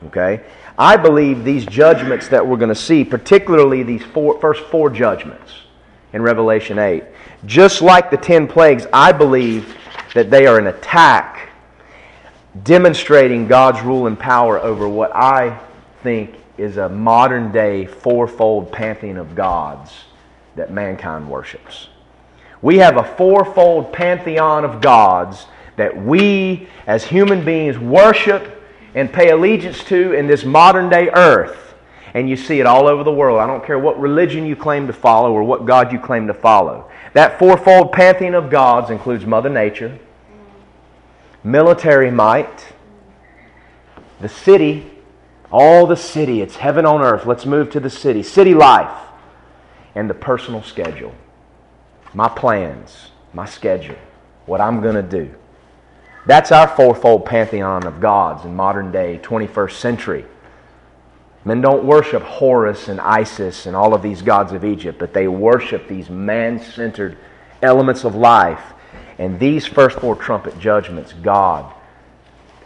Okay? 0.06 0.44
I 0.78 0.98
believe 0.98 1.44
these 1.44 1.66
judgments 1.66 2.28
that 2.30 2.46
we're 2.46 2.58
going 2.58 2.70
to 2.70 2.76
see, 2.76 3.04
particularly 3.04 3.84
these 3.84 4.04
four, 4.04 4.40
first 4.42 4.64
four 4.66 4.90
judgments 4.90 5.52
in 6.12 6.22
Revelation 6.22 6.80
8, 6.80 7.04
just 7.46 7.82
like 7.82 8.12
the 8.12 8.18
ten 8.18 8.48
plagues, 8.48 8.86
I 8.92 9.12
believe 9.12 9.78
that 10.14 10.30
they 10.30 10.48
are 10.48 10.60
an 10.60 10.68
attack 10.68 11.50
demonstrating 12.64 13.48
God's 13.48 13.82
rule 13.82 14.08
and 14.08 14.18
power 14.18 14.60
over 14.60 14.88
what 14.88 15.16
I 15.16 15.60
think 16.04 16.36
is 16.58 16.78
a 16.78 16.88
modern 16.88 17.52
day 17.52 17.86
fourfold 17.86 18.72
pantheon 18.72 19.18
of 19.18 19.36
gods 19.36 19.92
that 20.56 20.72
mankind 20.72 21.30
worships. 21.30 21.90
We 22.62 22.78
have 22.78 22.98
a 22.98 23.04
fourfold 23.04 23.92
pantheon 23.92 24.64
of 24.64 24.82
gods 24.82 25.48
that 25.76 25.96
we 25.96 26.68
as 26.88 27.04
human 27.04 27.44
beings 27.44 27.78
worship 27.78 28.55
and 28.96 29.12
pay 29.12 29.30
allegiance 29.30 29.84
to 29.84 30.14
in 30.14 30.26
this 30.26 30.44
modern 30.44 30.90
day 30.90 31.10
earth. 31.14 31.76
And 32.14 32.30
you 32.30 32.38
see 32.38 32.62
it 32.62 32.66
all 32.66 32.88
over 32.88 33.04
the 33.04 33.12
world. 33.12 33.40
I 33.40 33.46
don't 33.46 33.64
care 33.64 33.78
what 33.78 34.00
religion 34.00 34.46
you 34.46 34.56
claim 34.56 34.88
to 34.88 34.94
follow 34.94 35.34
or 35.34 35.44
what 35.44 35.66
God 35.66 35.92
you 35.92 36.00
claim 36.00 36.28
to 36.28 36.34
follow. 36.34 36.90
That 37.14 37.38
fourfold 37.38 37.92
pantheon 37.92 38.34
of 38.34 38.50
gods 38.50 38.90
includes 38.90 39.26
Mother 39.26 39.50
Nature, 39.50 40.00
military 41.44 42.10
might, 42.10 42.74
the 44.22 44.30
city, 44.30 44.90
all 45.52 45.86
the 45.86 45.98
city, 45.98 46.42
it's 46.42 46.56
heaven 46.56 46.86
on 46.86 47.02
earth. 47.02 47.26
Let's 47.26 47.46
move 47.46 47.70
to 47.72 47.82
the 47.82 47.90
city. 47.90 48.24
City 48.24 48.54
life 48.54 48.98
and 49.94 50.10
the 50.10 50.14
personal 50.14 50.64
schedule. 50.64 51.14
My 52.14 52.30
plans, 52.30 53.10
my 53.34 53.46
schedule, 53.46 53.98
what 54.46 54.62
I'm 54.62 54.82
going 54.82 54.96
to 54.96 55.04
do. 55.04 55.34
That's 56.26 56.52
our 56.52 56.68
fourfold 56.68 57.26
pantheon 57.26 57.86
of 57.86 58.00
gods 58.00 58.46
in 58.46 58.56
modern 58.56 58.92
day 58.92 59.20
21st 59.22 59.74
century. 59.74 60.26
Men 61.44 61.62
don't 61.62 61.86
worship 61.86 62.24
Horus 62.24 62.88
and 62.88 63.00
Isis 63.00 63.68
and 63.68 63.76
all 63.76 63.94
of 63.94 64.02
these 64.02 64.24
gods 64.24 64.52
of 64.52 64.66
Egypt, 64.66 64.98
but 64.98 65.14
they 65.14 65.28
worship 65.28 65.88
these 65.88 66.10
man 66.10 66.60
centered 66.60 67.20
elements 67.62 68.04
of 68.04 68.16
life. 68.16 68.74
And 69.20 69.40
these 69.40 69.68
first 69.68 70.00
four 70.00 70.16
trumpet 70.16 70.58
judgments, 70.60 71.14
God 71.14 71.72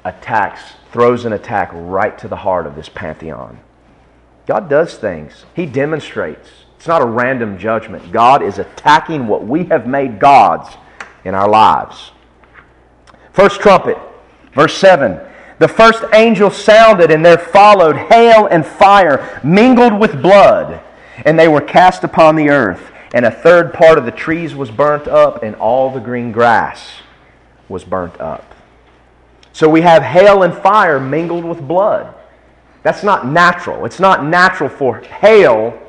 attacks, 0.06 0.62
throws 0.94 1.26
an 1.26 1.34
attack 1.34 1.70
right 1.74 2.18
to 2.20 2.30
the 2.30 2.38
heart 2.38 2.66
of 2.66 2.76
this 2.76 2.88
pantheon. 2.88 3.60
God 4.46 4.70
does 4.70 4.96
things, 4.96 5.46
He 5.54 5.66
demonstrates. 5.66 6.50
It's 6.78 6.88
not 6.88 7.02
a 7.02 7.06
random 7.06 7.58
judgment. 7.58 8.14
God 8.14 8.42
is 8.42 8.58
attacking 8.58 9.28
what 9.28 9.46
we 9.46 9.66
have 9.66 9.86
made 9.86 10.18
gods 10.18 10.78
in 11.26 11.36
our 11.36 11.50
lives. 11.50 12.12
First 13.40 13.62
trumpet, 13.62 13.98
verse 14.52 14.78
7. 14.78 15.18
The 15.60 15.68
first 15.70 16.04
angel 16.14 16.52
sounded, 16.52 17.10
and 17.10 17.26
there 17.26 17.38
followed 17.38 17.96
hail 17.96 18.48
and 18.48 18.66
fire 18.66 19.40
mingled 19.46 19.98
with 19.98 20.22
blood, 20.22 20.82
and 21.24 21.40
they 21.40 21.48
were 21.48 21.62
cast 21.62 22.04
upon 22.04 22.36
the 22.36 22.50
earth. 22.50 22.92
And 23.14 23.26
a 23.26 23.32
third 23.32 23.74
part 23.74 23.98
of 23.98 24.04
the 24.04 24.12
trees 24.12 24.56
was 24.56 24.70
burnt 24.70 25.08
up, 25.08 25.42
and 25.42 25.56
all 25.56 25.90
the 25.90 26.02
green 26.02 26.34
grass 26.34 26.96
was 27.70 27.86
burnt 27.86 28.20
up. 28.20 28.54
So 29.54 29.70
we 29.70 29.80
have 29.84 30.04
hail 30.04 30.44
and 30.44 30.54
fire 30.54 31.00
mingled 31.00 31.46
with 31.46 31.66
blood. 31.66 32.14
That's 32.84 33.04
not 33.04 33.26
natural. 33.26 33.86
It's 33.86 34.02
not 34.02 34.26
natural 34.26 34.70
for 34.70 35.00
hail 35.00 35.82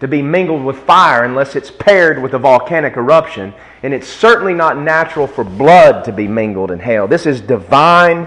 to 0.00 0.08
be 0.08 0.22
mingled 0.22 0.64
with 0.64 0.78
fire 0.78 1.24
unless 1.24 1.54
it's 1.54 1.70
paired 1.70 2.22
with 2.22 2.32
a 2.32 2.38
volcanic 2.38 2.96
eruption. 2.96 3.52
And 3.84 3.92
it's 3.92 4.08
certainly 4.08 4.54
not 4.54 4.78
natural 4.78 5.26
for 5.26 5.44
blood 5.44 6.04
to 6.04 6.12
be 6.12 6.26
mingled 6.26 6.70
in 6.70 6.78
hail. 6.78 7.06
This 7.06 7.26
is 7.26 7.42
divine, 7.42 8.26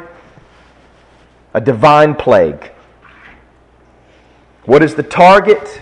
a 1.51 1.59
divine 1.59 2.13
plague. 2.13 2.71
What 4.65 4.83
is 4.83 4.93
the 4.93 5.01
target 5.01 5.81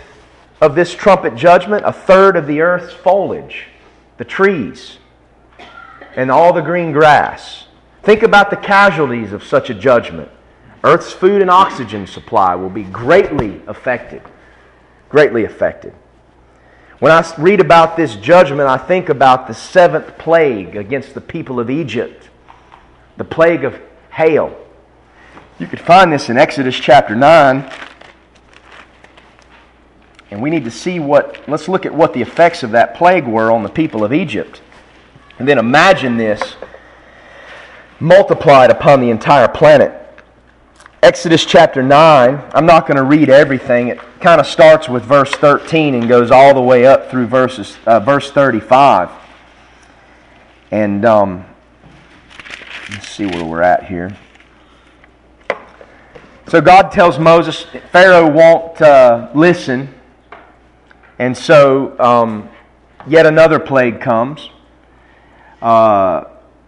of 0.61 0.75
this 0.75 0.93
trumpet 0.93 1.35
judgment? 1.35 1.83
A 1.85 1.91
third 1.91 2.37
of 2.37 2.47
the 2.47 2.61
earth's 2.61 2.93
foliage, 2.93 3.65
the 4.15 4.23
trees, 4.23 4.97
and 6.15 6.31
all 6.31 6.53
the 6.53 6.61
green 6.61 6.93
grass. 6.93 7.65
Think 8.01 8.23
about 8.23 8.49
the 8.51 8.55
casualties 8.55 9.33
of 9.33 9.43
such 9.43 9.69
a 9.69 9.73
judgment. 9.73 10.31
Earth's 10.85 11.11
food 11.11 11.41
and 11.41 11.51
oxygen 11.51 12.07
supply 12.07 12.55
will 12.55 12.69
be 12.69 12.83
greatly 12.83 13.61
affected. 13.67 14.21
Greatly 15.09 15.43
affected. 15.43 15.93
When 16.99 17.11
I 17.11 17.33
read 17.37 17.59
about 17.59 17.97
this 17.97 18.15
judgment, 18.15 18.69
I 18.69 18.77
think 18.77 19.09
about 19.09 19.47
the 19.47 19.53
seventh 19.53 20.17
plague 20.17 20.77
against 20.77 21.13
the 21.13 21.21
people 21.21 21.59
of 21.59 21.69
Egypt, 21.69 22.29
the 23.17 23.25
plague 23.25 23.65
of 23.65 23.79
hail. 24.11 24.57
You 25.59 25.67
could 25.67 25.81
find 25.81 26.11
this 26.11 26.29
in 26.29 26.37
Exodus 26.37 26.75
chapter 26.75 27.15
9. 27.15 27.69
And 30.31 30.41
we 30.41 30.49
need 30.49 30.63
to 30.63 30.71
see 30.71 30.99
what, 30.99 31.47
let's 31.47 31.67
look 31.67 31.85
at 31.85 31.93
what 31.93 32.13
the 32.13 32.21
effects 32.21 32.63
of 32.63 32.71
that 32.71 32.95
plague 32.95 33.27
were 33.27 33.51
on 33.51 33.63
the 33.63 33.69
people 33.69 34.03
of 34.03 34.13
Egypt. 34.13 34.61
And 35.37 35.47
then 35.47 35.57
imagine 35.57 36.17
this 36.17 36.55
multiplied 37.99 38.71
upon 38.71 39.01
the 39.01 39.09
entire 39.09 39.47
planet. 39.47 40.04
Exodus 41.05 41.45
chapter 41.45 41.83
9, 41.83 42.41
I'm 42.55 42.65
not 42.65 42.87
going 42.87 42.97
to 42.97 43.03
read 43.03 43.29
everything. 43.29 43.89
It 43.89 43.99
kind 44.21 44.41
of 44.41 44.47
starts 44.47 44.89
with 44.89 45.03
verse 45.03 45.29
13 45.33 45.93
and 45.93 46.09
goes 46.09 46.31
all 46.31 46.55
the 46.55 46.61
way 46.63 46.87
up 46.87 47.11
through 47.11 47.27
verses, 47.27 47.77
uh, 47.85 47.99
verse 47.99 48.31
35. 48.31 49.11
And 50.71 51.05
um, 51.05 51.45
let's 52.89 53.07
see 53.07 53.27
where 53.27 53.45
we're 53.45 53.61
at 53.61 53.85
here. 53.85 54.17
So 56.47 56.59
God 56.59 56.91
tells 56.91 57.19
Moses, 57.19 57.67
Pharaoh 57.91 58.27
won't 58.27 58.81
uh, 58.81 59.29
listen. 59.35 59.93
And 61.19 61.37
so 61.37 61.99
um, 61.99 62.49
yet 63.05 63.27
another 63.27 63.59
plague 63.59 64.01
comes. 64.01 64.49
Uh, 65.61 66.23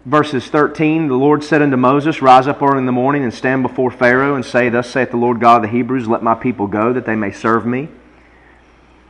verses 0.08 0.46
13 0.46 1.06
the 1.06 1.14
lord 1.14 1.44
said 1.44 1.60
unto 1.60 1.76
moses 1.76 2.22
rise 2.22 2.46
up 2.46 2.62
early 2.62 2.78
in 2.78 2.86
the 2.86 2.92
morning 2.92 3.24
and 3.24 3.34
stand 3.34 3.62
before 3.62 3.90
pharaoh 3.90 4.36
and 4.36 4.44
say 4.44 4.70
thus 4.70 4.88
saith 4.88 5.10
the 5.10 5.18
lord 5.18 5.38
god 5.38 5.56
of 5.56 5.62
the 5.70 5.76
hebrews 5.76 6.08
let 6.08 6.22
my 6.22 6.34
people 6.34 6.66
go 6.66 6.94
that 6.94 7.04
they 7.04 7.14
may 7.14 7.30
serve 7.30 7.66
me. 7.66 7.86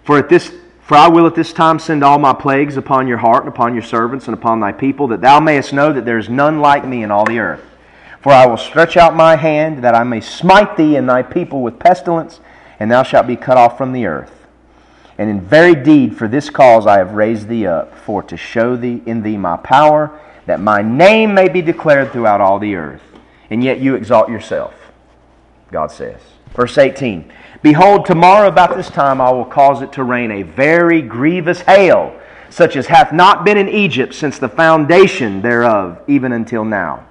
For 0.03 0.19
at 0.19 0.29
this 0.29 0.53
for 0.83 0.97
i 0.97 1.07
will 1.07 1.29
at 1.29 1.37
this 1.37 1.53
time 1.53 1.79
send 1.79 2.03
all 2.03 2.19
my 2.19 2.33
plagues 2.33 2.77
upon 2.77 3.07
your 3.07 3.19
heart 3.19 3.45
and 3.45 3.55
upon 3.55 3.75
your 3.75 3.83
servants 3.85 4.27
and 4.27 4.35
upon 4.35 4.59
thy 4.59 4.73
people 4.73 5.07
that 5.09 5.21
thou 5.21 5.39
mayest 5.39 5.73
know 5.73 5.93
that 5.93 6.05
there 6.05 6.19
is 6.19 6.29
none 6.29 6.59
like 6.59 6.85
me 6.85 7.05
in 7.05 7.13
all 7.13 7.25
the 7.25 7.39
earth. 7.39 7.63
For 8.21 8.33
i 8.33 8.45
will 8.47 8.57
stretch 8.57 8.97
out 8.97 9.15
my 9.15 9.37
hand 9.37 9.85
that 9.85 9.95
i 9.95 10.03
may 10.03 10.21
smite 10.21 10.77
thee 10.77 10.97
and 10.97 11.09
thy 11.09 11.23
people 11.23 11.63
with 11.63 11.79
pestilence 11.79 12.41
and 12.81 12.91
thou 12.91 13.05
shalt 13.05 13.29
be 13.29 13.37
cut 13.37 13.57
off 13.57 13.79
from 13.79 13.93
the 13.93 14.07
earth. 14.07 14.49
And 15.17 15.31
in 15.31 15.41
very 15.41 15.77
deed 15.77 16.17
for 16.17 16.27
this 16.27 16.51
cause 16.51 16.89
i 16.89 16.99
have 16.99 17.13
raised 17.13 17.47
thee 17.47 17.69
up 17.69 17.97
for 17.97 18.21
to 18.25 18.37
show 18.37 18.75
thee 18.75 19.01
in 19.07 19.23
thee 19.23 19.37
my 19.37 19.57
power 19.59 20.21
that 20.49 20.61
my 20.61 20.81
name 20.81 21.35
may 21.35 21.47
be 21.47 21.61
declared 21.61 22.11
throughout 22.11 22.41
all 22.41 22.59
the 22.59 22.75
earth. 22.75 23.03
And 23.51 23.63
yet 23.63 23.81
you 23.81 23.95
exalt 23.95 24.31
yourself, 24.31 24.75
God 25.71 25.93
says. 25.93 26.21
Verse 26.55 26.79
18 26.79 27.31
Behold, 27.61 28.07
tomorrow 28.07 28.49
about 28.49 28.75
this 28.75 28.89
time 28.89 29.21
I 29.21 29.31
will 29.31 29.45
cause 29.45 29.83
it 29.83 29.93
to 29.93 30.05
rain 30.05 30.31
a 30.31 30.43
very 30.43 31.03
grievous 31.03 31.61
hail, 31.61 32.19
such 32.49 32.77
as 32.77 32.87
hath 32.87 33.13
not 33.13 33.45
been 33.45 33.59
in 33.59 33.69
Egypt 33.69 34.15
since 34.15 34.39
the 34.39 34.49
foundation 34.49 35.43
thereof, 35.43 36.01
even 36.09 36.33
until 36.33 36.65
now. 36.65 37.07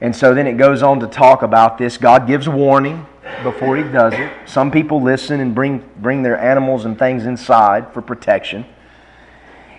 And 0.00 0.14
so 0.14 0.34
then 0.34 0.46
it 0.46 0.56
goes 0.56 0.84
on 0.84 1.00
to 1.00 1.08
talk 1.08 1.42
about 1.42 1.78
this. 1.78 1.96
God 1.96 2.28
gives 2.28 2.48
warning 2.48 3.06
before 3.42 3.76
he 3.76 3.82
does 3.82 4.14
it. 4.14 4.32
Some 4.46 4.70
people 4.70 5.02
listen 5.02 5.40
and 5.40 5.52
bring, 5.52 5.84
bring 5.96 6.22
their 6.22 6.38
animals 6.38 6.84
and 6.84 6.96
things 6.96 7.26
inside 7.26 7.92
for 7.92 8.02
protection. 8.02 8.66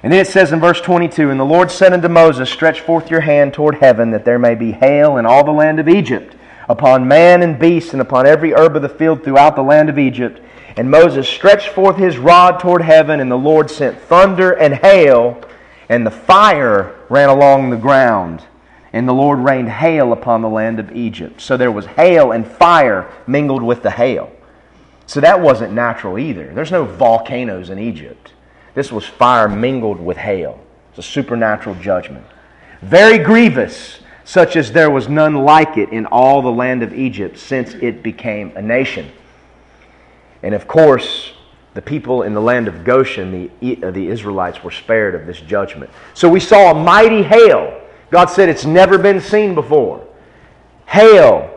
And 0.03 0.11
then 0.11 0.19
it 0.19 0.27
says 0.27 0.51
in 0.51 0.59
verse 0.59 0.81
22 0.81 1.29
And 1.29 1.39
the 1.39 1.45
Lord 1.45 1.71
said 1.71 1.93
unto 1.93 2.09
Moses, 2.09 2.49
Stretch 2.49 2.81
forth 2.81 3.09
your 3.09 3.21
hand 3.21 3.53
toward 3.53 3.75
heaven, 3.75 4.11
that 4.11 4.25
there 4.25 4.37
may 4.37 4.53
be 4.53 4.73
hail 4.73 5.17
in 5.17 5.25
all 5.25 5.45
the 5.45 5.51
land 5.51 5.79
of 5.79 5.87
Egypt, 5.87 6.35
upon 6.67 7.07
man 7.07 7.41
and 7.41 7.57
beast, 7.57 7.93
and 7.93 8.01
upon 8.01 8.27
every 8.27 8.53
herb 8.53 8.75
of 8.75 8.81
the 8.81 8.89
field 8.89 9.23
throughout 9.23 9.55
the 9.55 9.63
land 9.63 9.89
of 9.89 9.97
Egypt. 9.97 10.41
And 10.75 10.91
Moses 10.91 11.27
stretched 11.27 11.69
forth 11.69 11.97
his 11.97 12.17
rod 12.17 12.59
toward 12.59 12.81
heaven, 12.81 13.21
and 13.21 13.31
the 13.31 13.37
Lord 13.37 13.71
sent 13.71 13.97
thunder 14.01 14.51
and 14.51 14.73
hail, 14.73 15.41
and 15.87 16.05
the 16.05 16.11
fire 16.11 16.95
ran 17.09 17.29
along 17.29 17.69
the 17.69 17.77
ground. 17.77 18.43
And 18.91 19.07
the 19.07 19.13
Lord 19.13 19.39
rained 19.39 19.69
hail 19.69 20.11
upon 20.11 20.41
the 20.41 20.49
land 20.49 20.79
of 20.79 20.91
Egypt. 20.91 21.41
So 21.41 21.57
there 21.57 21.71
was 21.71 21.85
hail 21.85 22.31
and 22.31 22.45
fire 22.45 23.09
mingled 23.25 23.63
with 23.63 23.81
the 23.81 23.89
hail. 23.89 24.31
So 25.07 25.19
that 25.21 25.41
wasn't 25.41 25.73
natural 25.73 26.19
either. 26.19 26.53
There's 26.53 26.71
no 26.71 26.85
volcanoes 26.85 27.69
in 27.69 27.79
Egypt. 27.79 28.32
This 28.73 28.91
was 28.91 29.05
fire 29.05 29.47
mingled 29.47 29.99
with 29.99 30.17
hail. 30.17 30.59
It's 30.89 30.99
a 30.99 31.03
supernatural 31.03 31.75
judgment. 31.75 32.25
Very 32.81 33.17
grievous, 33.17 33.99
such 34.25 34.55
as 34.55 34.71
there 34.71 34.89
was 34.89 35.07
none 35.07 35.35
like 35.35 35.77
it 35.77 35.89
in 35.89 36.05
all 36.07 36.41
the 36.41 36.51
land 36.51 36.83
of 36.83 36.93
Egypt 36.93 37.37
since 37.37 37.73
it 37.75 38.03
became 38.03 38.55
a 38.55 38.61
nation. 38.61 39.11
And 40.41 40.53
of 40.53 40.67
course, 40.67 41.33
the 41.73 41.81
people 41.81 42.23
in 42.23 42.33
the 42.33 42.41
land 42.41 42.67
of 42.67 42.83
Goshen, 42.83 43.49
the, 43.61 43.85
uh, 43.85 43.91
the 43.91 44.07
Israelites, 44.07 44.63
were 44.63 44.71
spared 44.71 45.15
of 45.15 45.25
this 45.25 45.39
judgment. 45.41 45.89
So 46.13 46.29
we 46.29 46.39
saw 46.39 46.71
a 46.71 46.83
mighty 46.83 47.23
hail. 47.23 47.81
God 48.11 48.25
said 48.29 48.49
it's 48.49 48.65
never 48.65 48.97
been 48.97 49.19
seen 49.19 49.55
before. 49.55 50.05
Hail, 50.85 51.49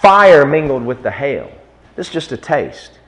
fire 0.00 0.44
mingled 0.44 0.84
with 0.84 1.02
the 1.02 1.10
hail. 1.10 1.50
This 1.94 2.08
is 2.08 2.12
just 2.12 2.32
a 2.32 2.36
taste. 2.36 2.98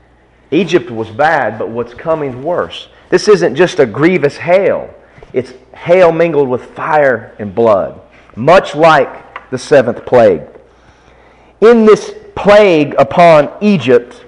Egypt 0.51 0.91
was 0.91 1.09
bad, 1.11 1.59
but 1.59 1.71
what's 1.71 1.95
coming 1.95 2.43
worse. 2.45 2.89
This 3.13 3.29
isn't 3.29 3.57
just 3.57 3.79
a 3.79 3.85
grievous 3.85 4.39
hail, 4.39 4.89
it's 5.35 5.53
hail 5.77 6.13
mingled 6.13 6.49
with 6.49 6.65
fire 6.71 7.37
and 7.39 7.55
blood, 7.55 8.01
much 8.37 8.75
like 8.75 9.51
the 9.51 9.59
seventh 9.59 10.07
plague. 10.07 10.41
In 11.61 11.85
this 11.85 12.15
plague 12.35 12.95
upon 12.99 13.51
Egypt, 13.61 14.25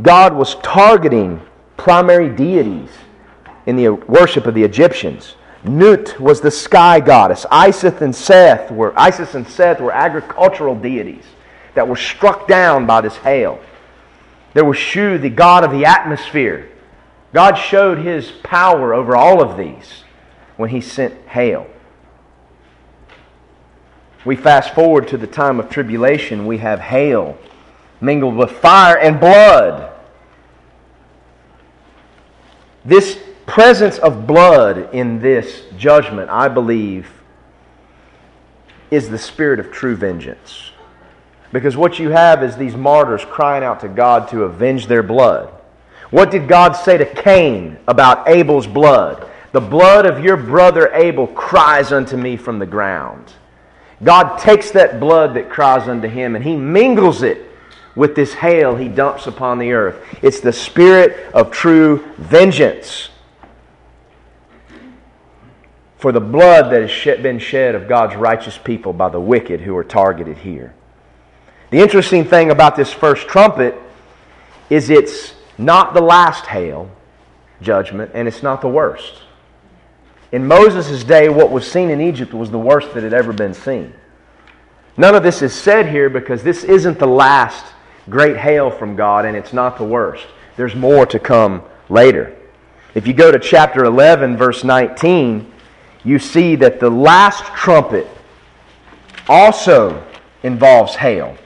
God 0.00 0.32
was 0.32 0.54
targeting 0.62 1.40
primary 1.76 2.28
deities 2.28 2.90
in 3.66 3.74
the 3.74 3.88
worship 3.88 4.46
of 4.46 4.54
the 4.54 4.62
Egyptians. 4.62 5.34
Nut 5.64 6.20
was 6.20 6.40
the 6.40 6.52
sky 6.52 7.00
goddess. 7.00 7.44
Isis 7.50 8.00
and 8.00 8.14
Seth 8.14 8.70
were 8.70 8.96
Isis 8.96 9.34
and 9.34 9.48
Seth 9.48 9.80
were 9.80 9.90
agricultural 9.90 10.76
deities 10.76 11.24
that 11.74 11.88
were 11.88 11.96
struck 11.96 12.46
down 12.46 12.86
by 12.86 13.00
this 13.00 13.16
hail. 13.16 13.58
There 14.52 14.64
was 14.64 14.78
Shu, 14.78 15.18
the 15.18 15.30
god 15.30 15.64
of 15.64 15.72
the 15.72 15.84
atmosphere, 15.84 16.70
God 17.34 17.56
showed 17.56 17.98
his 17.98 18.30
power 18.30 18.94
over 18.94 19.16
all 19.16 19.42
of 19.42 19.58
these 19.58 20.04
when 20.56 20.70
he 20.70 20.80
sent 20.80 21.14
hail. 21.26 21.66
We 24.24 24.36
fast 24.36 24.72
forward 24.72 25.08
to 25.08 25.18
the 25.18 25.26
time 25.26 25.58
of 25.58 25.68
tribulation, 25.68 26.46
we 26.46 26.58
have 26.58 26.78
hail 26.78 27.36
mingled 28.00 28.36
with 28.36 28.52
fire 28.52 28.96
and 28.98 29.18
blood. 29.18 29.92
This 32.84 33.18
presence 33.46 33.98
of 33.98 34.26
blood 34.26 34.94
in 34.94 35.20
this 35.20 35.62
judgment, 35.76 36.30
I 36.30 36.48
believe, 36.48 37.10
is 38.90 39.08
the 39.08 39.18
spirit 39.18 39.58
of 39.58 39.72
true 39.72 39.96
vengeance. 39.96 40.70
Because 41.50 41.76
what 41.76 41.98
you 41.98 42.10
have 42.10 42.44
is 42.44 42.56
these 42.56 42.76
martyrs 42.76 43.24
crying 43.24 43.64
out 43.64 43.80
to 43.80 43.88
God 43.88 44.28
to 44.28 44.44
avenge 44.44 44.86
their 44.86 45.02
blood. 45.02 45.53
What 46.14 46.30
did 46.30 46.46
God 46.46 46.74
say 46.74 46.96
to 46.96 47.04
Cain 47.04 47.76
about 47.88 48.28
Abel's 48.28 48.68
blood? 48.68 49.28
The 49.50 49.60
blood 49.60 50.06
of 50.06 50.22
your 50.22 50.36
brother 50.36 50.94
Abel 50.94 51.26
cries 51.26 51.90
unto 51.90 52.16
me 52.16 52.36
from 52.36 52.60
the 52.60 52.66
ground. 52.66 53.32
God 54.00 54.38
takes 54.38 54.70
that 54.70 55.00
blood 55.00 55.34
that 55.34 55.50
cries 55.50 55.88
unto 55.88 56.06
him 56.06 56.36
and 56.36 56.44
he 56.44 56.54
mingles 56.54 57.24
it 57.24 57.50
with 57.96 58.14
this 58.14 58.32
hail 58.32 58.76
he 58.76 58.86
dumps 58.86 59.26
upon 59.26 59.58
the 59.58 59.72
earth. 59.72 59.96
It's 60.22 60.38
the 60.38 60.52
spirit 60.52 61.34
of 61.34 61.50
true 61.50 62.08
vengeance. 62.16 63.08
for 65.98 66.12
the 66.12 66.20
blood 66.20 66.70
that 66.70 66.88
has 66.88 67.22
been 67.22 67.40
shed 67.40 67.74
of 67.74 67.88
God's 67.88 68.14
righteous 68.14 68.56
people 68.56 68.92
by 68.92 69.08
the 69.08 69.18
wicked 69.18 69.62
who 69.62 69.74
are 69.76 69.82
targeted 69.82 70.36
here. 70.36 70.74
The 71.70 71.78
interesting 71.78 72.24
thing 72.24 72.50
about 72.50 72.76
this 72.76 72.92
first 72.92 73.26
trumpet 73.26 73.74
is 74.70 74.90
it's 74.90 75.33
not 75.58 75.94
the 75.94 76.00
last 76.00 76.46
hail 76.46 76.90
judgment 77.60 78.10
and 78.14 78.28
it's 78.28 78.42
not 78.42 78.60
the 78.60 78.68
worst. 78.68 79.14
In 80.32 80.46
Moses' 80.46 81.04
day, 81.04 81.28
what 81.28 81.50
was 81.50 81.70
seen 81.70 81.90
in 81.90 82.00
Egypt 82.00 82.34
was 82.34 82.50
the 82.50 82.58
worst 82.58 82.92
that 82.94 83.02
had 83.02 83.14
ever 83.14 83.32
been 83.32 83.54
seen. 83.54 83.92
None 84.96 85.14
of 85.14 85.22
this 85.22 85.42
is 85.42 85.52
said 85.52 85.88
here 85.88 86.08
because 86.08 86.42
this 86.42 86.64
isn't 86.64 86.98
the 86.98 87.06
last 87.06 87.64
great 88.08 88.36
hail 88.36 88.70
from 88.70 88.96
God 88.96 89.24
and 89.24 89.36
it's 89.36 89.52
not 89.52 89.78
the 89.78 89.84
worst. 89.84 90.26
There's 90.56 90.74
more 90.74 91.06
to 91.06 91.18
come 91.18 91.62
later. 91.88 92.36
If 92.94 93.06
you 93.06 93.12
go 93.12 93.32
to 93.32 93.38
chapter 93.38 93.84
11, 93.84 94.36
verse 94.36 94.62
19, 94.62 95.52
you 96.04 96.18
see 96.18 96.54
that 96.56 96.78
the 96.78 96.90
last 96.90 97.44
trumpet 97.56 98.06
also 99.28 100.04
involves 100.42 100.94
hail. 100.94 101.36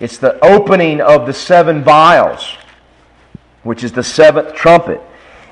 It's 0.00 0.18
the 0.18 0.42
opening 0.44 1.00
of 1.00 1.26
the 1.26 1.32
seven 1.32 1.84
vials, 1.84 2.56
which 3.62 3.84
is 3.84 3.92
the 3.92 4.02
seventh 4.02 4.54
trumpet. 4.54 5.00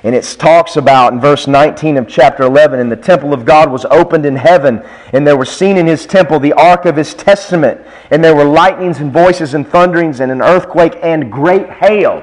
And 0.04 0.14
it 0.14 0.22
talks 0.38 0.76
about 0.76 1.12
in 1.12 1.20
verse 1.20 1.48
19 1.48 1.96
of 1.96 2.06
chapter 2.06 2.44
11 2.44 2.78
and 2.78 2.90
the 2.90 2.96
temple 2.96 3.32
of 3.32 3.44
God 3.44 3.70
was 3.70 3.84
opened 3.86 4.24
in 4.26 4.36
heaven, 4.36 4.82
and 5.12 5.26
there 5.26 5.36
were 5.36 5.44
seen 5.44 5.76
in 5.76 5.86
his 5.86 6.06
temple 6.06 6.38
the 6.38 6.52
ark 6.52 6.84
of 6.84 6.96
his 6.96 7.14
testament, 7.14 7.80
and 8.10 8.22
there 8.22 8.36
were 8.36 8.44
lightnings 8.44 9.00
and 9.00 9.12
voices 9.12 9.54
and 9.54 9.66
thunderings 9.66 10.20
and 10.20 10.30
an 10.30 10.40
earthquake 10.40 10.96
and 11.02 11.32
great 11.32 11.68
hail. 11.68 12.22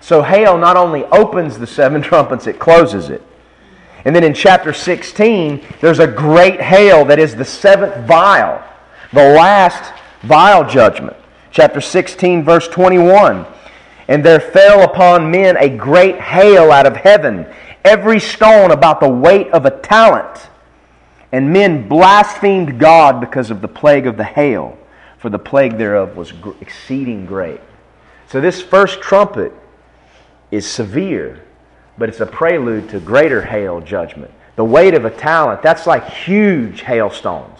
So, 0.00 0.22
hail 0.22 0.58
not 0.58 0.76
only 0.76 1.04
opens 1.04 1.58
the 1.58 1.66
seven 1.66 2.02
trumpets, 2.02 2.48
it 2.48 2.58
closes 2.58 3.08
it. 3.08 3.22
And 4.04 4.16
then 4.16 4.24
in 4.24 4.34
chapter 4.34 4.72
16, 4.72 5.64
there's 5.80 6.00
a 6.00 6.08
great 6.08 6.60
hail 6.60 7.04
that 7.04 7.20
is 7.20 7.36
the 7.36 7.44
seventh 7.44 8.06
vial, 8.08 8.60
the 9.12 9.32
last 9.34 9.94
vial 10.22 10.68
judgment. 10.68 11.16
Chapter 11.52 11.80
16, 11.80 12.42
verse 12.42 12.66
21. 12.66 13.46
And 14.08 14.24
there 14.24 14.40
fell 14.40 14.82
upon 14.82 15.30
men 15.30 15.56
a 15.56 15.68
great 15.68 16.20
hail 16.20 16.72
out 16.72 16.86
of 16.86 16.96
heaven, 16.96 17.46
every 17.84 18.20
stone 18.20 18.70
about 18.70 19.00
the 19.00 19.08
weight 19.08 19.50
of 19.52 19.64
a 19.64 19.70
talent. 19.70 20.48
And 21.30 21.52
men 21.52 21.88
blasphemed 21.88 22.78
God 22.78 23.20
because 23.20 23.50
of 23.50 23.60
the 23.62 23.68
plague 23.68 24.06
of 24.06 24.16
the 24.16 24.24
hail, 24.24 24.76
for 25.18 25.30
the 25.30 25.38
plague 25.38 25.78
thereof 25.78 26.16
was 26.16 26.32
exceeding 26.60 27.26
great. 27.26 27.60
So 28.28 28.40
this 28.40 28.60
first 28.60 29.00
trumpet 29.00 29.52
is 30.50 30.66
severe, 30.66 31.42
but 31.96 32.08
it's 32.08 32.20
a 32.20 32.26
prelude 32.26 32.88
to 32.90 33.00
greater 33.00 33.42
hail 33.42 33.80
judgment. 33.80 34.30
The 34.56 34.64
weight 34.64 34.94
of 34.94 35.04
a 35.04 35.10
talent, 35.10 35.62
that's 35.62 35.86
like 35.86 36.06
huge 36.06 36.82
hailstones. 36.82 37.58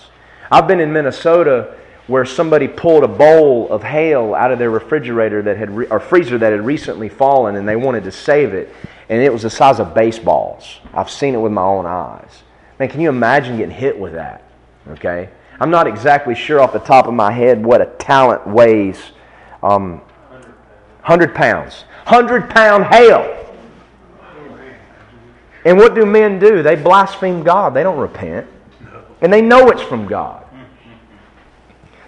I've 0.51 0.69
been 0.69 0.81
in 0.81 0.93
Minnesota 0.93 1.75
where 2.07 2.25
somebody 2.25 2.67
pulled 2.67 3.05
a 3.05 3.09
bowl 3.09 3.71
of 3.71 3.83
hail 3.83 4.35
out 4.35 4.51
of 4.51 4.59
their 4.59 4.71
refrigerator 4.71 5.43
that 5.43 5.57
had 5.57 5.71
re- 5.71 5.87
or 5.87 6.01
freezer 6.01 6.37
that 6.39 6.53
had 6.53 6.65
recently 6.65 7.09
fallen 7.09 7.57
and 7.57 7.69
they 7.69 7.77
wanted 7.77 8.05
to 8.05 8.11
save 8.11 8.55
it 8.55 8.75
and 9.09 9.23
it 9.23 9.33
was 9.33 9.43
the 9.43 9.51
size 9.51 9.79
of 9.79 9.95
baseballs. 9.95 10.81
I've 10.95 11.11
seen 11.11 11.35
it 11.35 11.39
with 11.39 11.53
my 11.53 11.63
own 11.63 11.87
eyes. 11.87 12.43
Man, 12.79 12.89
can 12.89 13.01
you 13.01 13.09
imagine 13.09 13.59
getting 13.59 13.75
hit 13.75 13.99
with 13.99 14.15
that? 14.15 14.43
Okay? 14.89 15.29
I'm 15.61 15.71
not 15.71 15.87
exactly 15.87 16.35
sure 16.35 16.61
off 16.61 16.73
the 16.73 16.79
top 16.79 17.07
of 17.07 17.15
my 17.15 17.31
head 17.31 17.65
what 17.65 17.81
a 17.81 17.87
talent 17.99 18.47
weighs. 18.47 18.99
Um, 19.63 19.99
100 21.03 21.35
pounds. 21.35 21.85
100 22.07 22.51
pound 22.51 22.87
hail. 22.87 23.39
And 25.65 25.77
what 25.77 25.95
do 25.95 26.05
men 26.05 26.39
do? 26.39 26.63
They 26.63 26.75
blaspheme 26.75 27.43
God. 27.43 27.75
They 27.75 27.83
don't 27.83 27.99
repent. 27.99 28.47
And 29.21 29.33
they 29.33 29.43
know 29.43 29.69
it's 29.69 29.83
from 29.83 30.07
God. 30.07 30.42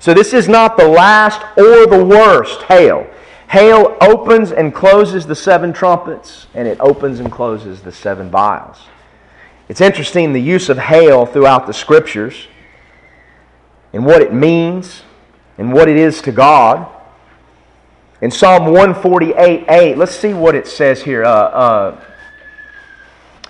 So 0.04 0.12
this 0.12 0.34
is 0.34 0.50
not 0.50 0.76
the 0.76 0.86
last 0.86 1.40
or 1.56 1.86
the 1.86 2.04
worst 2.04 2.60
hail. 2.64 3.06
Hail 3.48 3.96
opens 4.02 4.52
and 4.52 4.74
closes 4.74 5.24
the 5.24 5.34
seven 5.34 5.72
trumpets, 5.72 6.46
and 6.52 6.68
it 6.68 6.78
opens 6.78 7.20
and 7.20 7.32
closes 7.32 7.80
the 7.80 7.90
seven 7.90 8.28
vials. 8.30 8.82
It's 9.70 9.80
interesting 9.80 10.34
the 10.34 10.42
use 10.42 10.68
of 10.68 10.76
hail 10.76 11.24
throughout 11.24 11.66
the 11.66 11.72
scriptures 11.72 12.48
and 13.94 14.04
what 14.04 14.20
it 14.20 14.34
means 14.34 15.04
and 15.56 15.72
what 15.72 15.88
it 15.88 15.96
is 15.96 16.20
to 16.20 16.32
God. 16.32 16.86
In 18.20 18.30
Psalm 18.30 18.66
148 18.66 19.64
8, 19.70 19.96
let's 19.96 20.14
see 20.14 20.34
what 20.34 20.54
it 20.54 20.66
says 20.66 21.02
here. 21.02 21.24
Uh, 21.24 21.30
uh, 21.30 22.00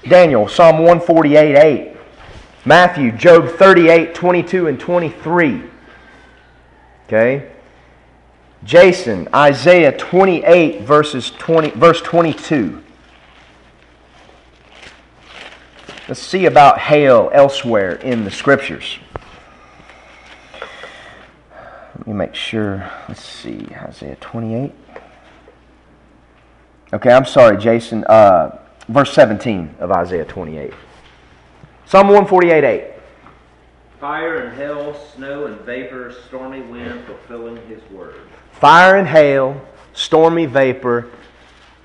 Daniel, 0.08 0.46
Psalm 0.46 0.76
148 0.76 1.56
8. 1.56 1.96
Matthew, 2.64 3.10
Job 3.10 3.48
38 3.48 4.14
22 4.14 4.68
and 4.68 4.78
23. 4.78 5.73
Okay? 7.06 7.50
Jason, 8.64 9.28
Isaiah 9.34 9.96
28 9.96 10.82
verses 10.82 11.30
20 11.32 11.70
verse 11.70 12.00
22. 12.00 12.82
Let's 16.08 16.20
see 16.20 16.46
about 16.46 16.78
hail 16.78 17.30
elsewhere 17.32 17.94
in 17.96 18.24
the 18.24 18.30
scriptures. 18.30 18.98
Let 21.96 22.06
me 22.06 22.12
make 22.12 22.34
sure. 22.34 22.90
Let's 23.08 23.24
see. 23.24 23.66
Isaiah 23.72 24.16
28. 24.20 24.72
Okay, 26.92 27.10
I'm 27.10 27.24
sorry, 27.24 27.56
Jason. 27.56 28.04
Uh, 28.04 28.58
verse 28.88 29.14
17 29.14 29.76
of 29.78 29.90
Isaiah 29.90 30.24
28. 30.24 30.72
Psalm 31.86 32.08
148 32.08 32.64
8. 32.64 32.93
Fire 34.04 34.36
and 34.36 34.54
hail, 34.54 34.94
snow 35.16 35.46
and 35.46 35.58
vapor, 35.62 36.14
stormy 36.26 36.60
wind, 36.60 37.06
fulfilling 37.06 37.56
his 37.68 37.80
word. 37.90 38.16
Fire 38.52 38.98
and 38.98 39.08
hail, 39.08 39.58
stormy 39.94 40.44
vapor, 40.44 41.08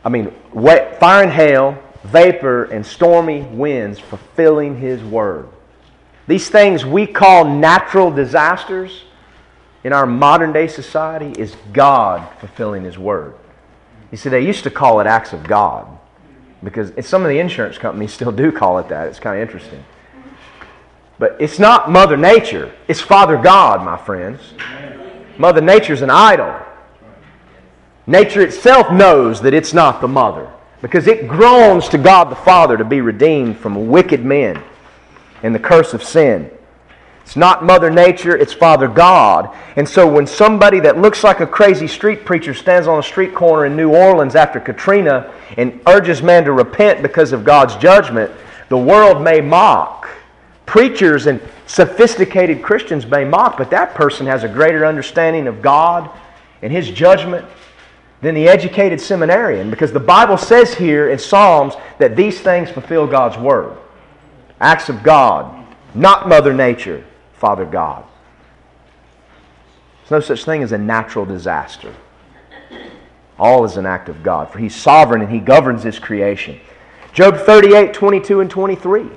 I 0.04 0.10
mean, 0.10 0.34
wet, 0.52 1.00
fire 1.00 1.24
and 1.24 1.32
hail, 1.32 1.82
vapor, 2.04 2.66
and 2.66 2.86
stormy 2.86 3.44
winds 3.44 4.00
fulfilling 4.00 4.78
his 4.78 5.02
word. 5.02 5.48
These 6.28 6.50
things 6.50 6.86
we 6.86 7.08
call 7.08 7.46
natural 7.46 8.12
disasters 8.12 9.06
in 9.86 9.94
our 9.94 10.06
modern 10.06 10.52
day 10.52 10.68
society 10.68 11.32
is 11.42 11.56
God 11.72 12.30
fulfilling 12.42 12.84
his 12.84 12.98
word. 12.98 13.34
You 14.12 14.18
see, 14.18 14.28
they 14.28 14.46
used 14.46 14.66
to 14.66 14.70
call 14.70 15.00
it 15.00 15.08
acts 15.08 15.32
of 15.32 15.44
God 15.44 15.88
because 16.66 16.92
some 17.08 17.22
of 17.22 17.30
the 17.30 17.40
insurance 17.40 17.78
companies 17.78 18.12
still 18.12 18.34
do 18.34 18.52
call 18.52 18.78
it 18.80 18.90
that. 18.90 19.08
It's 19.08 19.22
kind 19.22 19.38
of 19.38 19.42
interesting. 19.42 19.86
But 21.20 21.36
it's 21.40 21.60
not 21.60 21.92
Mother 21.92 22.16
Nature, 22.16 22.74
it's 22.88 23.02
Father 23.02 23.38
God, 23.38 23.84
my 23.84 23.98
friends. 23.98 24.42
Mother 25.38 25.62
Nature's 25.62 26.02
an 26.02 26.10
idol. 26.10 26.56
Nature 28.08 28.42
itself 28.42 28.92
knows 28.92 29.42
that 29.42 29.54
it's 29.54 29.74
not 29.74 30.02
the 30.02 30.08
mother 30.08 30.52
because 30.82 31.08
it 31.08 31.28
groans 31.28 31.90
to 31.90 31.98
God 31.98 32.32
the 32.32 32.36
Father 32.36 32.78
to 32.78 32.86
be 32.86 33.02
redeemed 33.02 33.58
from 33.58 33.90
wicked 33.90 34.24
men 34.24 34.64
and 35.44 35.54
the 35.54 35.60
curse 35.60 35.94
of 35.94 36.02
sin. 36.02 36.50
It's 37.24 37.36
not 37.36 37.64
Mother 37.64 37.92
Nature, 37.92 38.36
it's 38.36 38.54
Father 38.54 38.88
God. 38.88 39.56
And 39.76 39.88
so 39.88 40.08
when 40.12 40.26
somebody 40.26 40.80
that 40.80 40.98
looks 40.98 41.24
like 41.24 41.42
a 41.42 41.46
crazy 41.46 41.86
street 41.86 42.26
preacher 42.26 42.54
stands 42.54 42.88
on 42.88 42.98
a 42.98 43.04
street 43.04 43.36
corner 43.36 43.66
in 43.66 43.76
New 43.76 43.94
Orleans 43.94 44.36
after 44.36 44.60
Katrina 44.60 45.32
and 45.58 45.80
urges 45.86 46.24
man 46.24 46.46
to 46.46 46.54
repent 46.54 47.04
because 47.04 47.32
of 47.32 47.44
God's 47.44 47.76
judgment, 47.76 48.32
the 48.70 48.78
world 48.78 49.22
may 49.22 49.42
mock 49.42 50.10
preachers 50.70 51.26
and 51.26 51.42
sophisticated 51.66 52.62
Christians 52.62 53.08
may 53.08 53.26
mock, 53.26 53.58
but 53.58 53.72
that 53.72 53.96
person 53.96 54.28
has 54.28 54.44
a 54.44 54.48
greater 54.48 54.86
understanding 54.86 55.48
of 55.48 55.64
God 55.64 56.12
and 56.62 56.72
His 56.72 56.92
judgment 56.92 57.44
than 58.22 58.36
the 58.36 58.48
educated 58.48 59.02
seminarian 59.02 59.72
because 59.72 59.92
the 59.92 60.00
Bible 60.00 60.38
says 60.38 60.76
here 60.76 61.10
in 61.10 61.18
Psalms 61.18 61.74
that 61.98 62.16
these 62.16 62.40
things 62.40 62.70
fulfill 62.70 63.08
God's 63.08 63.36
Word. 63.36 63.76
Acts 64.62 64.90
of 64.90 65.02
God, 65.02 65.66
not 65.96 66.30
Mother 66.30 66.54
Nature, 66.54 67.04
Father 67.34 67.66
God. 67.66 68.04
There's 70.02 70.12
no 70.12 70.20
such 70.20 70.46
thing 70.46 70.62
as 70.62 70.72
a 70.72 70.78
natural 70.78 71.26
disaster. 71.26 71.96
All 73.40 73.66
is 73.66 73.76
an 73.76 73.88
act 73.88 74.08
of 74.08 74.22
God, 74.22 74.52
for 74.52 74.60
He's 74.60 74.76
sovereign 74.76 75.22
and 75.22 75.32
He 75.32 75.40
governs 75.40 75.82
His 75.82 75.98
creation. 75.98 76.60
Job 77.12 77.38
38, 77.38 77.92
22, 77.92 78.42
and 78.42 78.52
23. 78.52 79.10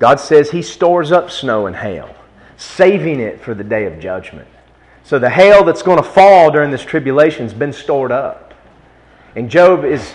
God 0.00 0.18
says 0.18 0.50
He 0.50 0.62
stores 0.62 1.12
up 1.12 1.30
snow 1.30 1.66
and 1.66 1.76
hail, 1.76 2.12
saving 2.56 3.20
it 3.20 3.40
for 3.40 3.54
the 3.54 3.62
day 3.62 3.84
of 3.84 4.00
judgment. 4.00 4.48
So 5.04 5.18
the 5.18 5.30
hail 5.30 5.62
that's 5.62 5.82
going 5.82 5.98
to 5.98 6.02
fall 6.02 6.50
during 6.50 6.72
this 6.72 6.82
tribulation 6.82 7.44
has 7.44 7.54
been 7.54 7.72
stored 7.72 8.10
up. 8.10 8.54
And 9.36 9.48
Job 9.48 9.84
is 9.84 10.12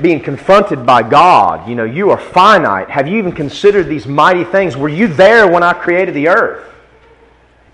being 0.00 0.20
confronted 0.20 0.84
by 0.84 1.02
God. 1.02 1.68
You 1.68 1.74
know, 1.74 1.84
you 1.84 2.10
are 2.10 2.18
finite. 2.18 2.90
Have 2.90 3.08
you 3.08 3.18
even 3.18 3.32
considered 3.32 3.88
these 3.88 4.06
mighty 4.06 4.44
things? 4.44 4.76
Were 4.76 4.88
you 4.88 5.08
there 5.08 5.48
when 5.48 5.62
I 5.62 5.72
created 5.72 6.14
the 6.14 6.28
earth? 6.28 6.70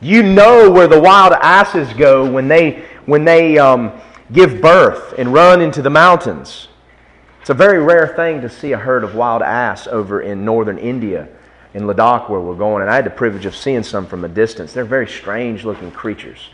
You 0.00 0.22
know 0.22 0.70
where 0.70 0.86
the 0.86 1.00
wild 1.00 1.32
asses 1.32 1.92
go 1.94 2.30
when 2.30 2.48
they, 2.48 2.84
when 3.06 3.24
they 3.24 3.58
um, 3.58 3.92
give 4.32 4.60
birth 4.60 5.14
and 5.18 5.32
run 5.32 5.60
into 5.60 5.82
the 5.82 5.90
mountains. 5.90 6.68
It's 7.40 7.50
a 7.50 7.54
very 7.54 7.82
rare 7.82 8.08
thing 8.08 8.40
to 8.42 8.48
see 8.48 8.72
a 8.72 8.78
herd 8.78 9.02
of 9.02 9.14
wild 9.14 9.42
ass 9.42 9.86
over 9.86 10.20
in 10.20 10.44
northern 10.44 10.78
India, 10.78 11.28
in 11.74 11.82
Ladakh, 11.82 12.28
where 12.28 12.40
we're 12.40 12.54
going. 12.54 12.82
And 12.82 12.90
I 12.90 12.96
had 12.96 13.06
the 13.06 13.10
privilege 13.10 13.46
of 13.46 13.54
seeing 13.54 13.82
some 13.82 14.06
from 14.06 14.24
a 14.24 14.28
distance. 14.28 14.72
They're 14.72 14.84
very 14.84 15.08
strange 15.08 15.64
looking 15.64 15.90
creatures. 15.90 16.50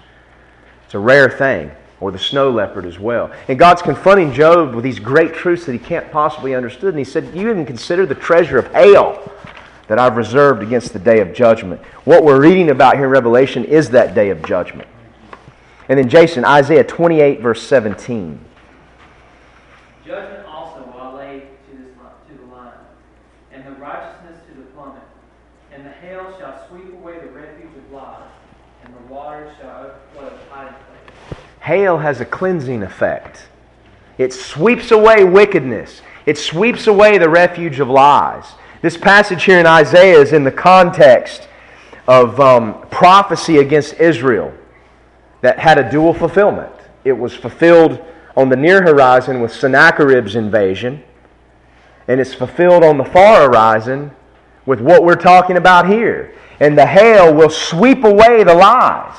It's 0.85 0.95
a 0.95 0.99
rare 0.99 1.31
thing 1.31 1.71
or 2.01 2.11
the 2.13 2.19
snow 2.19 2.51
leopard 2.51 2.85
as 2.85 2.99
well. 2.99 3.33
And 3.49 3.59
God's 3.59 3.83
confronting 3.83 4.33
Job 4.33 4.75
with 4.75 4.85
these 4.85 4.99
great 4.99 5.35
truths 5.35 5.65
that 5.67 5.73
he 5.73 5.79
can't 5.79 6.11
possibly 6.11 6.55
understand. 6.55 6.91
And 6.91 6.99
he 6.99 7.05
said, 7.05 7.35
You 7.35 7.51
even 7.51 7.65
consider 7.65 8.05
the 8.07 8.15
treasure 8.15 8.59
of 8.59 8.71
hail 8.73 9.33
that 9.89 9.99
I've 9.99 10.17
reserved 10.17 10.63
against 10.63 10.93
the 10.93 10.99
day 10.99 11.21
of 11.21 11.33
judgment. 11.33 11.81
What 12.05 12.25
we're 12.25 12.41
reading 12.41 12.71
about 12.71 12.97
here 12.97 13.05
in 13.05 13.11
Revelation 13.11 13.65
is 13.65 13.91
that 13.91 14.15
day 14.15 14.31
of 14.31 14.43
judgment. 14.45 14.89
And 15.89 15.99
then 15.99 16.09
Jason, 16.09 16.45
Isaiah 16.45 16.85
28, 16.85 17.41
verse 17.41 17.63
17. 17.63 18.41
Judgment 20.05 20.47
also 20.47 20.83
will 20.83 21.01
I 21.01 21.13
lay 21.13 21.41
to, 21.41 21.77
this, 21.77 21.89
to 22.29 22.35
the 22.35 22.53
line, 22.53 22.73
and 23.53 23.65
the 23.65 23.71
righteousness 23.73 24.41
to 24.49 24.55
the 24.61 24.67
plummet. 24.71 25.03
And 25.73 25.87
the 25.87 25.91
hail 25.91 26.35
shall 26.39 26.67
sweep 26.69 26.93
away 26.93 27.21
the 27.21 27.29
refuge 27.29 27.71
of 27.77 27.93
lies, 27.93 28.29
and 28.85 28.93
the 28.93 29.13
waters 29.13 29.55
shall 29.61 29.93
overflow 30.17 30.37
the 30.37 30.53
hiding 30.53 30.75
place. 30.75 31.41
Hail 31.67 31.99
has 31.99 32.21
a 32.21 32.25
cleansing 32.25 32.85
effect. 32.85 33.49
It 34.19 34.33
sweeps 34.33 34.93
away 34.93 35.25
wickedness. 35.25 36.01
It 36.25 36.39
sweeps 36.39 36.87
away 36.87 37.19
the 37.19 37.29
refuge 37.29 37.81
of 37.81 37.89
lies. 37.89 38.45
This 38.83 38.97
passage 38.97 39.43
here 39.43 39.59
in 39.59 39.67
Isaiah 39.67 40.21
is 40.21 40.33
in 40.33 40.45
the 40.45 40.53
context 40.53 41.49
of 42.07 42.39
um, 42.39 42.81
prophecy 42.83 43.57
against 43.57 43.95
Israel 43.95 44.55
that 45.41 45.59
had 45.59 45.77
a 45.77 45.91
dual 45.91 46.15
fulfillment. 46.15 46.71
It 47.03 47.19
was 47.19 47.35
fulfilled 47.35 48.01
on 48.37 48.49
the 48.49 48.55
near 48.55 48.81
horizon 48.81 49.41
with 49.41 49.53
Sennacherib's 49.53 50.37
invasion, 50.37 51.03
and 52.07 52.21
it's 52.21 52.33
fulfilled 52.33 52.85
on 52.85 52.97
the 52.97 53.05
far 53.05 53.51
horizon 53.51 54.13
with 54.67 54.81
what 54.81 55.03
we're 55.03 55.17
talking 55.17 55.57
about 55.57 55.89
here. 55.89 56.33
And 56.61 56.79
the 56.79 56.87
hail 56.87 57.35
will 57.35 57.51
sweep 57.51 58.05
away 58.05 58.45
the 58.45 58.55
lies. 58.55 59.17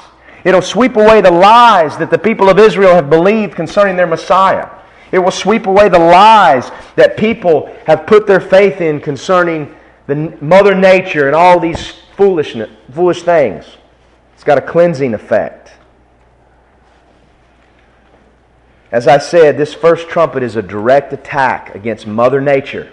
It'll 0.47 0.61
sweep 0.61 0.95
away 0.95 1.19
the 1.19 1.29
lies 1.29 1.97
that 1.97 2.09
the 2.09 2.17
people 2.17 2.47
of 2.47 2.57
Israel 2.57 2.95
have 2.95 3.09
believed 3.09 3.53
concerning 3.53 3.97
their 3.97 4.07
Messiah. 4.07 4.69
It 5.11 5.19
will 5.19 5.29
sweep 5.29 5.67
away 5.67 5.89
the 5.89 5.99
lies 5.99 6.71
that 6.95 7.17
people 7.17 7.65
have 7.85 8.07
put 8.07 8.27
their 8.27 8.39
faith 8.39 8.79
in 8.79 9.01
concerning 9.01 9.75
the 10.05 10.37
mother 10.39 10.73
nature 10.73 11.27
and 11.27 11.35
all 11.35 11.59
these 11.59 11.91
foolishness, 12.15 12.69
foolish 12.93 13.23
things. 13.23 13.65
It's 14.35 14.45
got 14.45 14.57
a 14.57 14.61
cleansing 14.61 15.13
effect. 15.13 15.73
As 18.89 19.05
I 19.05 19.17
said, 19.17 19.57
this 19.57 19.73
first 19.73 20.07
trumpet 20.07 20.43
is 20.43 20.55
a 20.55 20.61
direct 20.61 21.11
attack 21.11 21.75
against 21.75 22.07
Mother 22.07 22.39
Nature. 22.39 22.89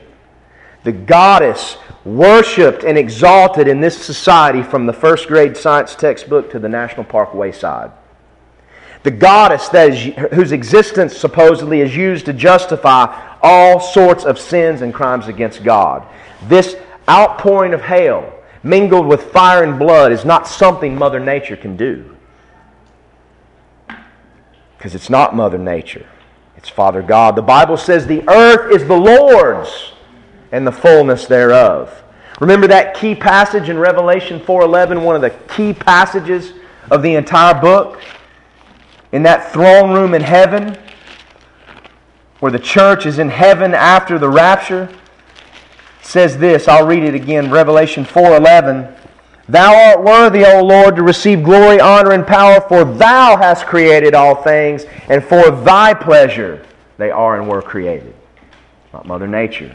The 0.84 0.92
goddess 0.92 1.78
worshipped 2.04 2.84
and 2.84 2.96
exalted 2.98 3.66
in 3.66 3.80
this 3.80 3.96
society 3.96 4.62
from 4.62 4.86
the 4.86 4.92
first 4.92 5.26
grade 5.26 5.56
science 5.56 5.94
textbook 5.94 6.50
to 6.50 6.58
the 6.58 6.68
National 6.68 7.04
Park 7.04 7.34
wayside. 7.34 7.90
The 9.02 9.10
goddess 9.10 9.68
that 9.70 9.90
is, 9.90 10.14
whose 10.32 10.52
existence 10.52 11.16
supposedly 11.16 11.80
is 11.80 11.96
used 11.96 12.26
to 12.26 12.32
justify 12.32 13.36
all 13.42 13.80
sorts 13.80 14.24
of 14.24 14.38
sins 14.38 14.82
and 14.82 14.94
crimes 14.94 15.28
against 15.28 15.64
God. 15.64 16.06
This 16.48 16.76
outpouring 17.08 17.74
of 17.74 17.82
hail 17.82 18.32
mingled 18.62 19.06
with 19.06 19.24
fire 19.24 19.62
and 19.62 19.78
blood 19.78 20.12
is 20.12 20.24
not 20.24 20.46
something 20.46 20.96
Mother 20.96 21.20
Nature 21.20 21.56
can 21.56 21.76
do. 21.76 22.16
Because 24.76 24.94
it's 24.94 25.10
not 25.10 25.34
Mother 25.34 25.58
Nature, 25.58 26.06
it's 26.56 26.68
Father 26.68 27.02
God. 27.02 27.36
The 27.36 27.42
Bible 27.42 27.76
says 27.76 28.06
the 28.06 28.26
earth 28.28 28.74
is 28.74 28.86
the 28.86 28.96
Lord's 28.96 29.93
and 30.54 30.64
the 30.64 30.72
fullness 30.72 31.26
thereof. 31.26 32.04
Remember 32.38 32.68
that 32.68 32.94
key 32.94 33.16
passage 33.16 33.68
in 33.68 33.76
Revelation 33.76 34.38
4:11, 34.38 35.02
one 35.02 35.16
of 35.16 35.20
the 35.20 35.30
key 35.30 35.72
passages 35.72 36.52
of 36.92 37.02
the 37.02 37.16
entire 37.16 37.54
book? 37.54 38.00
In 39.10 39.24
that 39.24 39.52
throne 39.52 39.92
room 39.92 40.14
in 40.14 40.22
heaven, 40.22 40.76
where 42.38 42.52
the 42.52 42.60
church 42.60 43.04
is 43.04 43.18
in 43.18 43.30
heaven 43.30 43.74
after 43.74 44.16
the 44.16 44.28
rapture, 44.28 44.88
says 46.02 46.38
this, 46.38 46.68
I'll 46.68 46.86
read 46.86 47.02
it 47.02 47.14
again, 47.14 47.50
Revelation 47.50 48.04
4:11. 48.04 48.94
Thou 49.48 49.74
art 49.74 50.04
worthy, 50.04 50.44
O 50.46 50.62
Lord, 50.62 50.94
to 50.96 51.02
receive 51.02 51.42
glory, 51.42 51.80
honor, 51.80 52.12
and 52.12 52.24
power, 52.24 52.60
for 52.60 52.84
thou 52.84 53.36
hast 53.36 53.66
created 53.66 54.14
all 54.14 54.36
things, 54.36 54.86
and 55.08 55.24
for 55.24 55.50
thy 55.50 55.94
pleasure 55.94 56.62
they 56.96 57.10
are 57.10 57.40
and 57.40 57.48
were 57.48 57.60
created. 57.60 58.14
Not 58.92 59.04
Mother 59.04 59.26
Nature. 59.26 59.74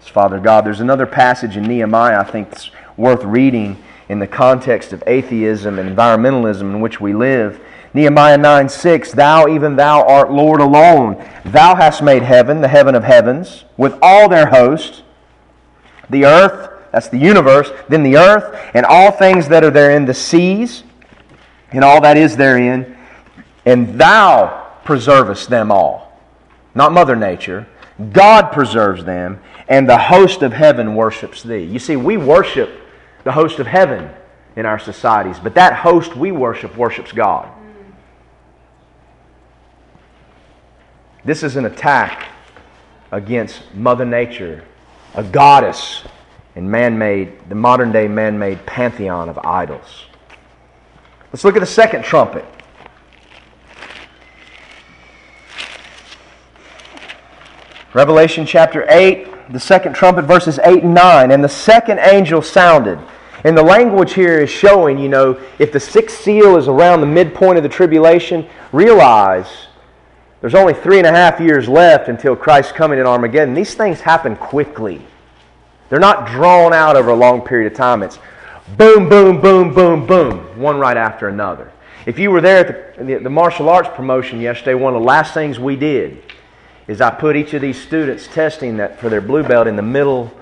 It's 0.00 0.08
Father 0.08 0.40
God. 0.40 0.64
There's 0.64 0.80
another 0.80 1.04
passage 1.04 1.58
in 1.58 1.64
Nehemiah 1.64 2.20
I 2.20 2.24
think 2.24 2.48
that's 2.50 2.70
worth 2.96 3.22
reading 3.22 3.82
in 4.08 4.18
the 4.18 4.26
context 4.26 4.94
of 4.94 5.04
atheism 5.06 5.78
and 5.78 5.94
environmentalism 5.94 6.62
in 6.62 6.80
which 6.80 7.02
we 7.02 7.12
live. 7.12 7.60
Nehemiah 7.92 8.38
9 8.38 8.70
6, 8.70 9.12
Thou, 9.12 9.48
even 9.48 9.76
thou, 9.76 10.02
art 10.06 10.32
Lord 10.32 10.62
alone. 10.62 11.22
Thou 11.44 11.74
hast 11.74 12.02
made 12.02 12.22
heaven, 12.22 12.62
the 12.62 12.68
heaven 12.68 12.94
of 12.94 13.04
heavens, 13.04 13.64
with 13.76 13.94
all 14.00 14.26
their 14.26 14.46
host, 14.46 15.02
the 16.08 16.24
earth, 16.24 16.70
that's 16.92 17.08
the 17.08 17.18
universe, 17.18 17.70
then 17.90 18.02
the 18.02 18.16
earth, 18.16 18.58
and 18.72 18.86
all 18.86 19.10
things 19.10 19.48
that 19.48 19.62
are 19.62 19.70
therein, 19.70 20.06
the 20.06 20.14
seas, 20.14 20.82
and 21.72 21.84
all 21.84 22.00
that 22.00 22.16
is 22.16 22.38
therein, 22.38 22.96
and 23.66 24.00
thou 24.00 24.66
preservest 24.82 25.50
them 25.50 25.70
all. 25.70 26.18
Not 26.74 26.92
Mother 26.92 27.16
Nature. 27.16 27.66
God 28.12 28.50
preserves 28.50 29.04
them, 29.04 29.40
and 29.70 29.88
the 29.88 29.96
host 29.96 30.42
of 30.42 30.52
heaven 30.52 30.96
worships 30.96 31.44
thee. 31.44 31.62
You 31.62 31.78
see, 31.78 31.94
we 31.94 32.16
worship 32.16 32.70
the 33.22 33.32
host 33.32 33.60
of 33.60 33.68
heaven 33.68 34.10
in 34.56 34.66
our 34.66 34.80
societies, 34.80 35.38
but 35.38 35.54
that 35.54 35.72
host 35.72 36.16
we 36.16 36.32
worship 36.32 36.76
worships 36.76 37.12
God. 37.12 37.48
This 41.24 41.44
is 41.44 41.54
an 41.56 41.66
attack 41.66 42.28
against 43.12 43.62
Mother 43.74 44.04
Nature, 44.04 44.64
a 45.14 45.22
goddess 45.22 46.02
and 46.56 46.68
man-made, 46.68 47.48
the 47.48 47.54
modern-day 47.54 48.08
man-made 48.08 48.66
pantheon 48.66 49.28
of 49.28 49.38
idols. 49.38 50.06
Let's 51.32 51.44
look 51.44 51.54
at 51.54 51.60
the 51.60 51.66
second 51.66 52.02
trumpet. 52.02 52.44
Revelation 57.94 58.46
chapter 58.46 58.84
8, 58.88 59.29
the 59.50 59.60
second 59.60 59.94
trumpet, 59.94 60.22
verses 60.22 60.58
8 60.64 60.84
and 60.84 60.94
9. 60.94 61.30
And 61.30 61.42
the 61.42 61.48
second 61.48 61.98
angel 62.00 62.42
sounded. 62.42 62.98
And 63.44 63.56
the 63.56 63.62
language 63.62 64.12
here 64.12 64.38
is 64.38 64.50
showing, 64.50 64.98
you 64.98 65.08
know, 65.08 65.40
if 65.58 65.72
the 65.72 65.80
sixth 65.80 66.20
seal 66.20 66.56
is 66.56 66.68
around 66.68 67.00
the 67.00 67.06
midpoint 67.06 67.56
of 67.56 67.62
the 67.62 67.68
tribulation, 67.68 68.46
realize 68.70 69.48
there's 70.40 70.54
only 70.54 70.74
three 70.74 70.98
and 70.98 71.06
a 71.06 71.10
half 71.10 71.40
years 71.40 71.68
left 71.68 72.08
until 72.08 72.36
Christ's 72.36 72.72
coming 72.72 72.98
in 72.98 73.06
Armageddon. 73.06 73.54
These 73.54 73.74
things 73.74 74.00
happen 74.00 74.36
quickly. 74.36 75.00
They're 75.88 75.98
not 75.98 76.28
drawn 76.28 76.72
out 76.72 76.96
over 76.96 77.10
a 77.10 77.16
long 77.16 77.40
period 77.40 77.72
of 77.72 77.76
time. 77.76 78.02
It's 78.02 78.18
boom, 78.76 79.08
boom, 79.08 79.40
boom, 79.40 79.74
boom, 79.74 80.06
boom, 80.06 80.58
one 80.58 80.78
right 80.78 80.96
after 80.96 81.28
another. 81.28 81.72
If 82.06 82.18
you 82.18 82.30
were 82.30 82.40
there 82.40 82.66
at 82.66 82.96
the, 82.96 83.04
the, 83.04 83.18
the, 83.24 83.30
martial 83.30 83.68
arts 83.68 83.90
promotion 83.94 84.40
yesterday, 84.40 84.74
one 84.74 84.94
of 84.94 85.00
the 85.00 85.06
last 85.06 85.34
things 85.34 85.58
we 85.58 85.76
did 85.76 86.22
is 86.90 87.00
I 87.00 87.10
put 87.10 87.36
each 87.36 87.54
of 87.54 87.62
these 87.62 87.80
students 87.80 88.26
testing 88.26 88.78
that 88.78 88.98
for 88.98 89.08
their 89.08 89.20
blue 89.20 89.44
belt 89.44 89.68
in 89.68 89.76
the 89.76 89.82
middle 89.82 90.32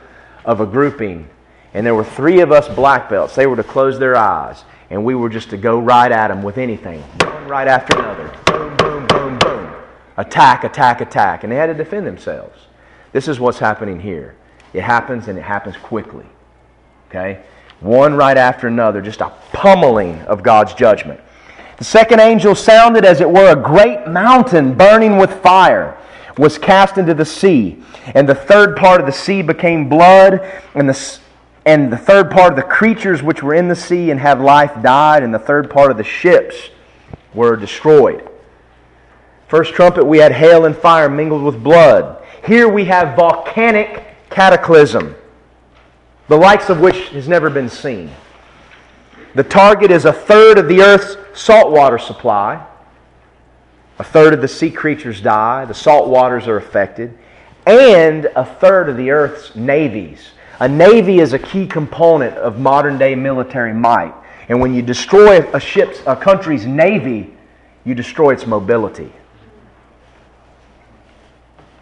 of 0.46 0.62
a 0.62 0.66
grouping. 0.66 1.28
And 1.74 1.84
there 1.84 1.94
were 1.94 2.04
three 2.04 2.40
of 2.40 2.50
us 2.50 2.66
black 2.74 3.10
belts. 3.10 3.34
They 3.34 3.46
were 3.46 3.56
to 3.56 3.62
close 3.62 3.98
their 3.98 4.16
eyes, 4.16 4.64
and 4.88 5.04
we 5.04 5.14
were 5.14 5.28
just 5.28 5.50
to 5.50 5.58
go 5.58 5.78
right 5.78 6.10
at 6.10 6.28
them 6.28 6.42
with 6.42 6.56
anything, 6.56 7.02
one 7.02 7.46
right 7.48 7.68
after 7.68 7.98
another. 7.98 8.34
Boom, 8.46 8.74
boom, 8.78 9.06
boom, 9.08 9.38
boom. 9.40 9.74
Attack, 10.16 10.64
attack, 10.64 11.02
attack. 11.02 11.44
And 11.44 11.52
they 11.52 11.56
had 11.56 11.66
to 11.66 11.74
defend 11.74 12.06
themselves. 12.06 12.58
This 13.12 13.28
is 13.28 13.38
what's 13.38 13.58
happening 13.58 14.00
here. 14.00 14.34
It 14.72 14.80
happens 14.80 15.28
and 15.28 15.38
it 15.38 15.42
happens 15.44 15.76
quickly. 15.76 16.24
Okay? 17.10 17.42
One 17.80 18.14
right 18.14 18.38
after 18.38 18.68
another, 18.68 19.02
just 19.02 19.20
a 19.20 19.34
pummeling 19.52 20.22
of 20.22 20.42
God's 20.42 20.72
judgment. 20.72 21.20
The 21.76 21.84
second 21.84 22.20
angel 22.20 22.54
sounded 22.54 23.04
as 23.04 23.20
it 23.20 23.28
were 23.28 23.52
a 23.52 23.56
great 23.56 24.08
mountain 24.08 24.72
burning 24.72 25.18
with 25.18 25.42
fire 25.42 25.97
was 26.38 26.56
cast 26.56 26.96
into 26.96 27.14
the 27.14 27.24
sea, 27.24 27.82
and 28.14 28.28
the 28.28 28.34
third 28.34 28.76
part 28.76 29.00
of 29.00 29.06
the 29.06 29.12
sea 29.12 29.42
became 29.42 29.88
blood, 29.88 30.40
and 30.74 30.88
the 30.88 31.18
and 31.66 31.92
the 31.92 31.98
third 31.98 32.30
part 32.30 32.52
of 32.52 32.56
the 32.56 32.62
creatures 32.62 33.22
which 33.22 33.42
were 33.42 33.52
in 33.52 33.68
the 33.68 33.76
sea 33.76 34.10
and 34.10 34.18
have 34.20 34.40
life 34.40 34.72
died, 34.82 35.22
and 35.22 35.34
the 35.34 35.38
third 35.38 35.68
part 35.68 35.90
of 35.90 35.98
the 35.98 36.04
ships 36.04 36.70
were 37.34 37.56
destroyed. 37.56 38.26
First 39.48 39.74
trumpet, 39.74 40.04
we 40.04 40.18
had 40.18 40.32
hail 40.32 40.64
and 40.64 40.76
fire 40.76 41.10
mingled 41.10 41.42
with 41.42 41.62
blood. 41.62 42.24
Here 42.46 42.68
we 42.68 42.86
have 42.86 43.16
volcanic 43.16 44.02
cataclysm, 44.30 45.14
the 46.28 46.36
likes 46.36 46.70
of 46.70 46.80
which 46.80 47.08
has 47.10 47.28
never 47.28 47.50
been 47.50 47.68
seen. 47.68 48.10
The 49.34 49.44
target 49.44 49.90
is 49.90 50.04
a 50.04 50.12
third 50.12 50.58
of 50.58 50.68
the 50.68 50.80
earth's 50.80 51.16
saltwater 51.38 51.98
supply. 51.98 52.66
A 53.98 54.04
third 54.04 54.32
of 54.32 54.40
the 54.40 54.48
sea 54.48 54.70
creatures 54.70 55.20
die, 55.20 55.64
the 55.64 55.74
salt 55.74 56.08
waters 56.08 56.46
are 56.46 56.56
affected, 56.56 57.18
and 57.66 58.26
a 58.36 58.44
third 58.44 58.88
of 58.88 58.96
the 58.96 59.10
earth's 59.10 59.56
navies. 59.56 60.30
A 60.60 60.68
navy 60.68 61.18
is 61.18 61.32
a 61.32 61.38
key 61.38 61.66
component 61.66 62.36
of 62.36 62.58
modern 62.58 62.98
day 62.98 63.14
military 63.14 63.74
might. 63.74 64.14
And 64.48 64.60
when 64.60 64.74
you 64.74 64.82
destroy 64.82 65.40
a 65.52 65.60
ship's 65.60 66.00
a 66.06 66.16
country's 66.16 66.66
navy, 66.66 67.34
you 67.84 67.94
destroy 67.94 68.32
its 68.32 68.46
mobility. 68.46 69.12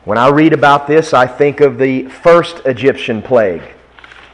When 0.04 0.18
I 0.18 0.28
read 0.28 0.52
about 0.52 0.86
this, 0.86 1.12
I 1.14 1.26
think 1.26 1.60
of 1.60 1.78
the 1.78 2.08
first 2.08 2.60
Egyptian 2.64 3.22
plague. 3.22 3.62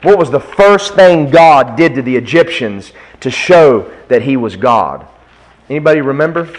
What 0.02 0.18
was 0.18 0.30
the 0.30 0.40
first 0.40 0.94
thing 0.94 1.30
God 1.30 1.76
did 1.76 1.94
to 1.94 2.02
the 2.02 2.16
Egyptians 2.16 2.92
to 3.20 3.30
show 3.30 3.90
that 4.08 4.22
he 4.22 4.36
was 4.36 4.56
God? 4.56 5.06
Anybody 5.70 6.00
remember? 6.00 6.52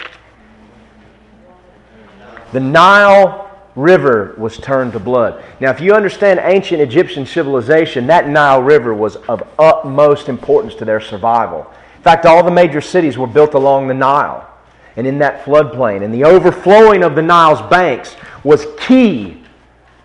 The 2.54 2.60
Nile 2.60 3.50
River 3.76 4.36
was 4.38 4.58
turned 4.58 4.94
to 4.94 5.00
blood. 5.00 5.44
Now, 5.60 5.72
if 5.72 5.82
you 5.82 5.94
understand 5.94 6.40
ancient 6.44 6.82
Egyptian 6.82 7.26
civilization, 7.26 8.06
that 8.08 8.30
Nile 8.30 8.62
River 8.62 8.94
was 8.94 9.16
of 9.16 9.42
utmost 9.58 10.30
importance 10.30 10.76
to 10.76 10.86
their 10.86 11.02
survival. 11.02 11.66
In 11.98 12.04
fact, 12.04 12.26
all 12.28 12.44
the 12.44 12.52
major 12.52 12.82
cities 12.82 13.18
were 13.18 13.28
built 13.28 13.56
along 13.56 13.88
the 13.88 13.94
Nile 13.96 14.48
and 14.96 15.08
in 15.08 15.18
that 15.20 15.44
floodplain. 15.44 16.04
And 16.04 16.14
the 16.14 16.24
overflowing 16.24 17.04
of 17.04 17.16
the 17.16 17.24
Nile's 17.24 17.62
banks 17.70 18.16
was 18.44 18.68
key 18.78 19.42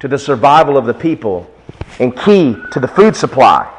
to 0.01 0.09
the 0.09 0.19
survival 0.19 0.79
of 0.79 0.87
the 0.87 0.95
people 0.95 1.51
and 2.01 2.17
key 2.17 2.57
to 2.73 2.81
the 2.81 2.89
food 2.89 3.15
supply. 3.15 3.71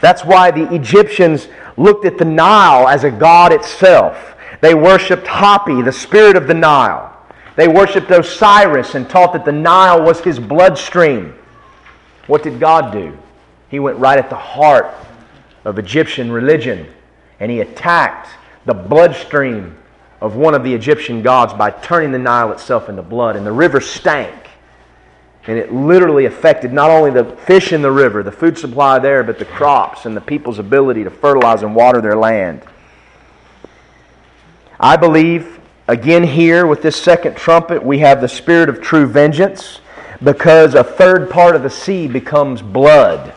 That's 0.00 0.24
why 0.24 0.50
the 0.50 0.72
Egyptians 0.74 1.48
looked 1.76 2.06
at 2.06 2.16
the 2.16 2.24
Nile 2.24 2.88
as 2.88 3.04
a 3.04 3.10
god 3.10 3.52
itself. 3.52 4.34
They 4.62 4.74
worshiped 4.74 5.26
Hapi, 5.26 5.84
the 5.84 5.92
spirit 5.92 6.36
of 6.36 6.46
the 6.46 6.54
Nile. 6.54 7.12
They 7.56 7.68
worshiped 7.68 8.10
Osiris 8.10 8.94
and 8.94 9.08
taught 9.08 9.32
that 9.32 9.44
the 9.44 9.52
Nile 9.52 10.02
was 10.02 10.20
his 10.20 10.38
bloodstream. 10.38 11.34
What 12.26 12.42
did 12.42 12.60
God 12.60 12.92
do? 12.92 13.16
He 13.70 13.78
went 13.78 13.98
right 13.98 14.18
at 14.18 14.30
the 14.30 14.36
heart 14.36 14.94
of 15.64 15.78
Egyptian 15.78 16.30
religion 16.30 16.86
and 17.40 17.50
he 17.50 17.60
attacked 17.60 18.28
the 18.66 18.74
bloodstream 18.74 19.76
of 20.20 20.36
one 20.36 20.54
of 20.54 20.64
the 20.64 20.72
Egyptian 20.72 21.22
gods 21.22 21.52
by 21.52 21.70
turning 21.70 22.12
the 22.12 22.18
Nile 22.18 22.52
itself 22.52 22.88
into 22.88 23.02
blood. 23.02 23.36
And 23.36 23.46
the 23.46 23.52
river 23.52 23.80
stank. 23.80 24.34
And 25.46 25.58
it 25.58 25.72
literally 25.72 26.24
affected 26.24 26.72
not 26.72 26.90
only 26.90 27.10
the 27.10 27.36
fish 27.36 27.72
in 27.72 27.80
the 27.80 27.90
river, 27.90 28.22
the 28.22 28.32
food 28.32 28.58
supply 28.58 28.98
there, 28.98 29.22
but 29.22 29.38
the 29.38 29.44
crops 29.44 30.04
and 30.04 30.16
the 30.16 30.20
people's 30.20 30.58
ability 30.58 31.04
to 31.04 31.10
fertilize 31.10 31.62
and 31.62 31.74
water 31.74 32.00
their 32.00 32.16
land. 32.16 32.62
I 34.80 34.96
believe, 34.96 35.60
again, 35.88 36.24
here 36.24 36.66
with 36.66 36.82
this 36.82 36.96
second 36.96 37.36
trumpet, 37.36 37.84
we 37.84 37.98
have 38.00 38.20
the 38.20 38.28
spirit 38.28 38.68
of 38.68 38.80
true 38.80 39.06
vengeance 39.06 39.80
because 40.22 40.74
a 40.74 40.84
third 40.84 41.30
part 41.30 41.56
of 41.56 41.62
the 41.62 41.70
sea 41.70 42.06
becomes 42.06 42.62
blood. 42.62 43.34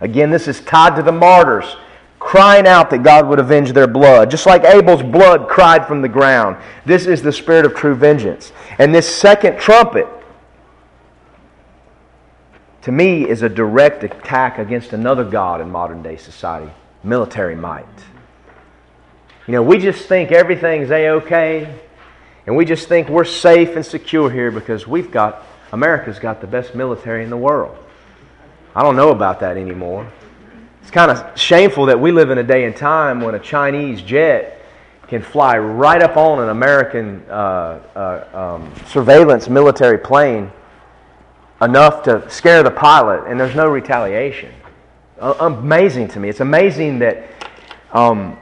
Again, 0.00 0.30
this 0.30 0.48
is 0.48 0.60
tied 0.60 0.96
to 0.96 1.02
the 1.02 1.12
martyrs 1.12 1.76
crying 2.18 2.66
out 2.66 2.90
that 2.90 3.02
God 3.02 3.28
would 3.28 3.38
avenge 3.38 3.72
their 3.72 3.86
blood. 3.86 4.30
Just 4.30 4.46
like 4.46 4.64
Abel's 4.64 5.02
blood 5.02 5.48
cried 5.48 5.86
from 5.86 6.02
the 6.02 6.08
ground. 6.08 6.56
This 6.84 7.06
is 7.06 7.22
the 7.22 7.32
spirit 7.32 7.64
of 7.64 7.74
true 7.74 7.94
vengeance. 7.94 8.52
And 8.78 8.94
this 8.94 9.08
second 9.08 9.58
trumpet, 9.58 10.08
to 12.82 12.90
me, 12.90 13.28
is 13.28 13.42
a 13.42 13.48
direct 13.48 14.02
attack 14.02 14.58
against 14.58 14.92
another 14.92 15.24
God 15.24 15.60
in 15.60 15.70
modern 15.70 16.02
day 16.02 16.16
society 16.16 16.72
military 17.04 17.54
might. 17.54 17.86
You 19.46 19.52
know, 19.52 19.62
we 19.62 19.78
just 19.78 20.06
think 20.08 20.32
everything's 20.32 20.90
A 20.90 21.08
OK, 21.08 21.72
and 22.46 22.56
we 22.56 22.64
just 22.64 22.88
think 22.88 23.08
we're 23.08 23.24
safe 23.24 23.76
and 23.76 23.86
secure 23.86 24.28
here 24.28 24.50
because 24.50 24.88
we've 24.88 25.12
got, 25.12 25.46
America's 25.70 26.18
got 26.18 26.40
the 26.40 26.48
best 26.48 26.74
military 26.74 27.22
in 27.22 27.30
the 27.30 27.36
world. 27.36 27.76
I 28.74 28.82
don't 28.82 28.96
know 28.96 29.10
about 29.10 29.38
that 29.40 29.56
anymore. 29.56 30.10
It's 30.82 30.90
kind 30.90 31.12
of 31.12 31.38
shameful 31.38 31.86
that 31.86 32.00
we 32.00 32.10
live 32.10 32.30
in 32.30 32.38
a 32.38 32.42
day 32.42 32.64
and 32.64 32.74
time 32.74 33.20
when 33.20 33.36
a 33.36 33.38
Chinese 33.38 34.02
jet 34.02 34.62
can 35.06 35.22
fly 35.22 35.56
right 35.58 36.02
up 36.02 36.16
on 36.16 36.40
an 36.40 36.48
American 36.48 37.24
uh, 37.30 37.80
uh, 37.94 38.56
um, 38.56 38.72
surveillance 38.88 39.48
military 39.48 39.98
plane 39.98 40.50
enough 41.62 42.02
to 42.02 42.28
scare 42.28 42.64
the 42.64 42.70
pilot, 42.70 43.24
and 43.28 43.38
there's 43.38 43.54
no 43.54 43.68
retaliation. 43.68 44.52
Uh, 45.20 45.34
amazing 45.38 46.08
to 46.08 46.18
me. 46.18 46.28
It's 46.28 46.40
amazing 46.40 46.98
that 46.98 47.28
um, 47.92 48.36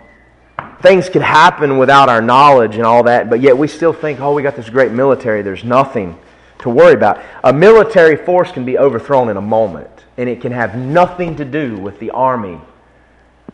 things 0.84 1.08
could 1.08 1.22
happen 1.22 1.78
without 1.78 2.10
our 2.10 2.20
knowledge 2.20 2.76
and 2.76 2.84
all 2.84 3.02
that, 3.04 3.30
but 3.30 3.40
yet 3.40 3.56
we 3.56 3.66
still 3.66 3.92
think, 3.92 4.20
oh, 4.20 4.34
we 4.34 4.42
got 4.42 4.54
this 4.54 4.68
great 4.68 4.92
military, 4.92 5.40
there's 5.40 5.64
nothing 5.64 6.16
to 6.58 6.68
worry 6.68 6.92
about. 6.92 7.22
A 7.42 7.52
military 7.52 8.16
force 8.16 8.52
can 8.52 8.66
be 8.66 8.76
overthrown 8.76 9.30
in 9.30 9.38
a 9.38 9.42
moment 9.42 9.88
and 10.18 10.28
it 10.28 10.42
can 10.42 10.52
have 10.52 10.76
nothing 10.76 11.36
to 11.36 11.44
do 11.44 11.78
with 11.78 11.98
the 12.00 12.10
army 12.10 12.60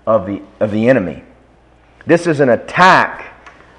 of 0.07 0.27
the, 0.27 0.43
of 0.59 0.73
the 0.73 0.89
enemy. 0.89 1.23
This 2.05 2.27
is 2.27 2.41
an 2.41 2.49
attack 2.49 3.33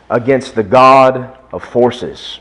against 0.10 0.56
the 0.56 0.64
God 0.64 1.38
of 1.52 1.62
forces. 1.62 2.40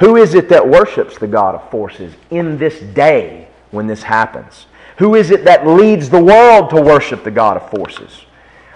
Who 0.00 0.16
is 0.16 0.34
it 0.34 0.48
that 0.48 0.68
worships 0.68 1.16
the 1.16 1.28
God 1.28 1.54
of 1.54 1.70
forces 1.70 2.12
in 2.30 2.58
this 2.58 2.80
day 2.80 3.46
when 3.70 3.86
this 3.86 4.02
happens? 4.02 4.66
Who 4.96 5.14
is 5.14 5.30
it 5.30 5.44
that 5.44 5.64
leads 5.64 6.10
the 6.10 6.22
world 6.22 6.70
to 6.70 6.82
worship 6.82 7.22
the 7.22 7.30
God 7.30 7.56
of 7.56 7.70
forces? 7.70 8.24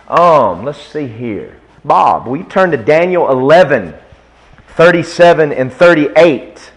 Um, 0.08 0.64
let's 0.64 0.80
see 0.80 1.06
here. 1.06 1.60
Bob, 1.84 2.26
we 2.26 2.42
turn 2.44 2.70
to 2.70 2.76
Daniel 2.76 3.30
11, 3.30 3.94
37 4.68 5.52
and 5.52 5.72
38? 5.72 6.72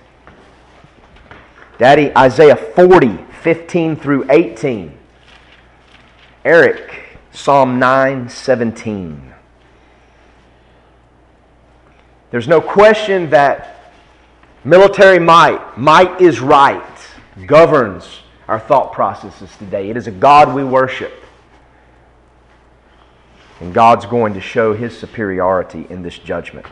Daddy, 1.78 2.16
Isaiah 2.18 2.56
40, 2.56 3.18
15 3.42 3.96
through 3.96 4.26
18. 4.30 4.98
Eric, 6.44 7.20
Psalm 7.32 7.80
9, 7.80 8.30
17. 8.30 9.34
There's 12.32 12.48
no 12.48 12.62
question 12.62 13.30
that 13.30 13.94
military 14.64 15.20
might, 15.20 15.78
might 15.78 16.20
is 16.22 16.40
right, 16.40 17.08
governs 17.46 18.08
our 18.48 18.60
thought 18.60 18.94
processes 18.94 19.50
today. 19.58 19.90
It 19.90 19.98
is 19.98 20.08
a 20.08 20.12
God 20.12 20.54
we 20.54 20.64
worship. 20.64 21.14
And 23.60 23.74
God's 23.74 24.06
going 24.06 24.34
to 24.36 24.42
show 24.42 24.74
his 24.74 24.98
superiority 24.98 25.86
in 25.90 26.02
this 26.02 26.18
judgment. 26.18 26.66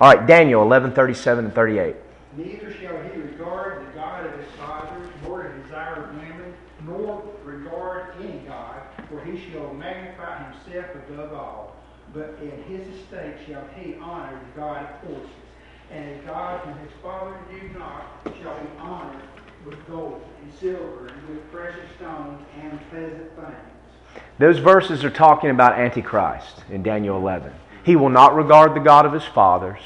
All 0.00 0.14
right, 0.14 0.26
Daniel 0.26 0.62
11, 0.62 0.92
37 0.92 1.44
and 1.46 1.54
38. 1.54 1.96
Neither 2.36 2.72
shall 2.72 3.02
he 3.02 3.20
regard 3.20 3.86
the 3.86 3.92
God 3.92 4.24
of 4.24 4.32
his 4.38 4.48
fathers, 4.58 5.08
nor 5.22 5.42
the 5.42 5.62
desire 5.62 6.04
of 6.04 6.14
women, 6.14 6.54
nor 6.86 7.22
regard 7.44 8.14
any 8.22 8.38
God, 8.46 8.80
for 9.08 9.22
he 9.24 9.50
shall 9.50 9.74
magnify 9.74 10.50
himself 10.50 10.86
above 10.94 11.32
all. 11.34 11.76
But 12.14 12.38
in 12.40 12.62
his 12.64 12.88
estate 12.96 13.36
shall 13.46 13.64
he 13.76 13.96
honor 13.96 14.40
the 14.40 14.60
God 14.60 14.86
of 14.86 15.08
forces. 15.08 15.30
And 15.90 16.20
a 16.20 16.22
God 16.24 16.60
whom 16.60 16.78
his 16.78 16.92
fathers 17.02 17.40
knew 17.50 17.68
not 17.78 18.22
shall 18.40 18.58
be 18.58 18.68
honored 18.78 19.22
with 19.66 19.86
gold 19.86 20.22
and 20.40 20.52
silver 20.54 21.08
and 21.08 21.28
with 21.28 21.52
precious 21.52 21.90
stones 21.96 22.42
and 22.62 22.80
pleasant 22.90 23.36
things. 23.36 23.69
Those 24.40 24.58
verses 24.58 25.04
are 25.04 25.10
talking 25.10 25.50
about 25.50 25.78
Antichrist 25.78 26.64
in 26.70 26.82
Daniel 26.82 27.18
11. 27.18 27.52
He 27.84 27.94
will 27.94 28.08
not 28.08 28.34
regard 28.34 28.74
the 28.74 28.80
God 28.80 29.04
of 29.04 29.12
his 29.12 29.26
fathers. 29.26 29.80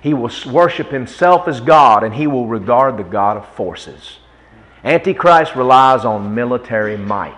He 0.00 0.14
will 0.14 0.30
worship 0.50 0.90
himself 0.90 1.46
as 1.46 1.60
God 1.60 2.02
and 2.02 2.14
he 2.14 2.26
will 2.26 2.46
regard 2.46 2.96
the 2.96 3.02
God 3.02 3.36
of 3.36 3.46
forces. 3.50 4.16
Antichrist 4.82 5.54
relies 5.54 6.06
on 6.06 6.34
military 6.34 6.96
might. 6.96 7.34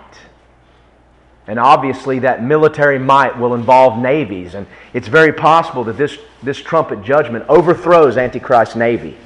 And 1.45 1.59
obviously, 1.59 2.19
that 2.19 2.41
military 2.41 2.99
might 2.99 3.37
will 3.37 3.53
involve 3.53 4.01
navies. 4.01 4.53
And 4.53 4.65
it's 4.93 5.09
very 5.09 5.33
possible 5.33 5.83
that 5.83 5.97
this, 5.97 6.19
this 6.41 6.59
trumpet 6.59 7.03
judgment 7.03 7.43
overthrows 7.49 8.15
Antichrist's 8.15 8.77
navy 8.77 9.17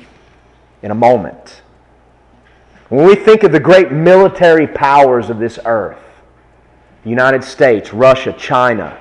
in 0.82 0.89
a 0.89 0.96
moment. 0.96 1.62
When 2.89 3.06
we 3.06 3.14
think 3.14 3.43
of 3.43 3.52
the 3.52 3.60
great 3.60 3.91
military 3.91 4.66
powers 4.66 5.30
of 5.30 5.38
this 5.38 5.60
earth, 5.64 6.00
United 7.06 7.43
States, 7.43 7.93
Russia, 7.93 8.34
China, 8.34 8.99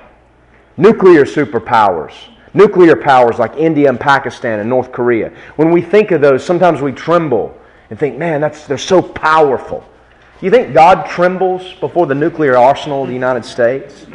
nuclear 0.77 1.25
superpowers, 1.25 2.13
nuclear 2.53 2.95
powers 2.95 3.39
like 3.39 3.55
India 3.57 3.89
and 3.89 3.99
Pakistan 3.99 4.59
and 4.59 4.69
North 4.69 4.91
Korea. 4.91 5.31
When 5.55 5.71
we 5.71 5.81
think 5.81 6.11
of 6.11 6.21
those, 6.21 6.45
sometimes 6.45 6.81
we 6.81 6.91
tremble 6.91 7.57
and 7.89 7.99
think, 7.99 8.17
man, 8.17 8.41
that's, 8.41 8.67
they're 8.67 8.77
so 8.77 9.01
powerful. 9.01 9.83
You 10.41 10.51
think 10.51 10.73
God 10.73 11.07
trembles 11.07 11.73
before 11.79 12.05
the 12.05 12.15
nuclear 12.15 12.57
arsenal 12.57 13.03
of 13.03 13.07
the 13.07 13.13
United 13.13 13.45
States? 13.45 14.05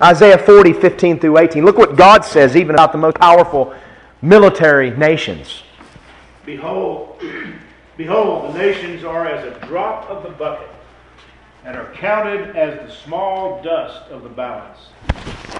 Isaiah 0.00 0.38
40, 0.38 0.72
15 0.72 1.20
through 1.20 1.38
18. 1.38 1.64
Look 1.64 1.78
what 1.78 1.96
God 1.96 2.24
says 2.24 2.56
even 2.56 2.74
about 2.74 2.92
the 2.92 2.98
most 2.98 3.16
powerful 3.16 3.74
military 4.20 4.90
nations. 4.90 5.62
Behold, 6.44 7.22
behold, 7.96 8.54
the 8.54 8.58
nations 8.58 9.04
are 9.04 9.26
as 9.26 9.44
a 9.44 9.66
drop 9.66 10.08
of 10.10 10.22
the 10.22 10.30
bucket, 10.30 10.68
and 11.64 11.76
are 11.76 11.92
counted 11.94 12.56
as 12.56 12.78
the 12.80 12.94
small 13.04 13.62
dust 13.62 14.10
of 14.10 14.22
the 14.22 14.28
balance. 14.28 14.78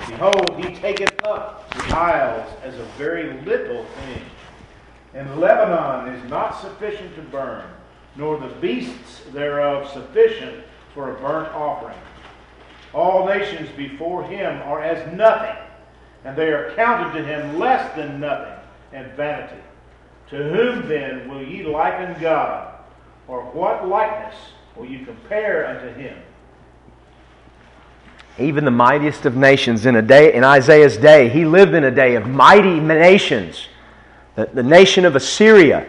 Behold, 0.08 0.64
he 0.64 0.74
taketh 0.74 1.22
up 1.22 1.72
the 1.74 1.96
isles 1.96 2.52
as 2.62 2.74
a 2.74 2.84
very 2.98 3.40
little 3.42 3.84
thing. 3.84 4.22
And 5.14 5.38
Lebanon 5.38 6.14
is 6.14 6.30
not 6.30 6.60
sufficient 6.60 7.14
to 7.16 7.22
burn, 7.22 7.64
nor 8.16 8.38
the 8.38 8.54
beasts 8.60 9.22
thereof 9.32 9.90
sufficient 9.90 10.64
for 10.94 11.16
a 11.16 11.20
burnt 11.20 11.52
offering. 11.54 11.98
All 12.92 13.26
nations 13.26 13.68
before 13.76 14.24
him 14.24 14.60
are 14.62 14.82
as 14.82 15.12
nothing, 15.14 15.56
and 16.24 16.36
they 16.36 16.48
are 16.48 16.74
counted 16.74 17.18
to 17.18 17.24
him 17.24 17.58
less 17.58 17.94
than 17.96 18.20
nothing 18.20 18.58
and 18.92 19.12
vanity. 19.12 19.62
To 20.30 20.36
whom 20.36 20.88
then 20.88 21.28
will 21.28 21.42
ye 21.42 21.62
liken 21.62 22.20
God, 22.20 22.74
or 23.28 23.42
what 23.42 23.88
likeness 23.88 24.34
will 24.76 24.86
you 24.86 25.04
compare 25.04 25.66
unto 25.66 25.92
him? 25.98 26.16
Even 28.38 28.64
the 28.64 28.70
mightiest 28.70 29.26
of 29.26 29.36
nations 29.36 29.84
in 29.84 29.96
a 29.96 30.02
day 30.02 30.32
in 30.32 30.42
Isaiah's 30.42 30.96
day, 30.96 31.28
he 31.28 31.44
lived 31.44 31.74
in 31.74 31.84
a 31.84 31.90
day 31.90 32.14
of 32.14 32.26
mighty 32.26 32.80
nations. 32.80 33.68
The, 34.36 34.46
the 34.46 34.62
nation 34.62 35.04
of 35.04 35.16
Assyria, 35.16 35.86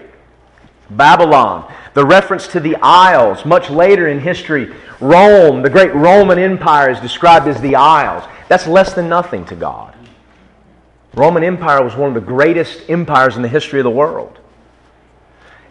Babylon, 0.90 1.74
the 1.94 2.06
reference 2.06 2.48
to 2.50 2.60
the 2.60 2.76
Isles, 2.82 3.46
much 3.46 3.70
later 3.70 4.10
in 4.10 4.20
history, 4.20 4.74
Rome, 5.00 5.62
the 5.62 5.70
great 5.70 5.94
Roman 5.96 6.38
Empire 6.38 6.90
is 6.90 7.00
described 7.00 7.48
as 7.48 7.62
the 7.62 7.76
Isles. 7.76 8.24
That's 8.50 8.68
less 8.68 8.94
than 8.94 9.08
nothing 9.08 9.46
to 9.46 9.56
God. 9.56 9.96
Roman 11.14 11.44
Empire 11.44 11.84
was 11.84 11.96
one 11.96 12.10
of 12.10 12.16
the 12.16 12.22
greatest 12.22 12.90
empires 12.90 13.36
in 13.36 13.42
the 13.42 13.48
history 13.48 13.80
of 13.80 13.84
the 13.84 13.92
world. 13.92 14.40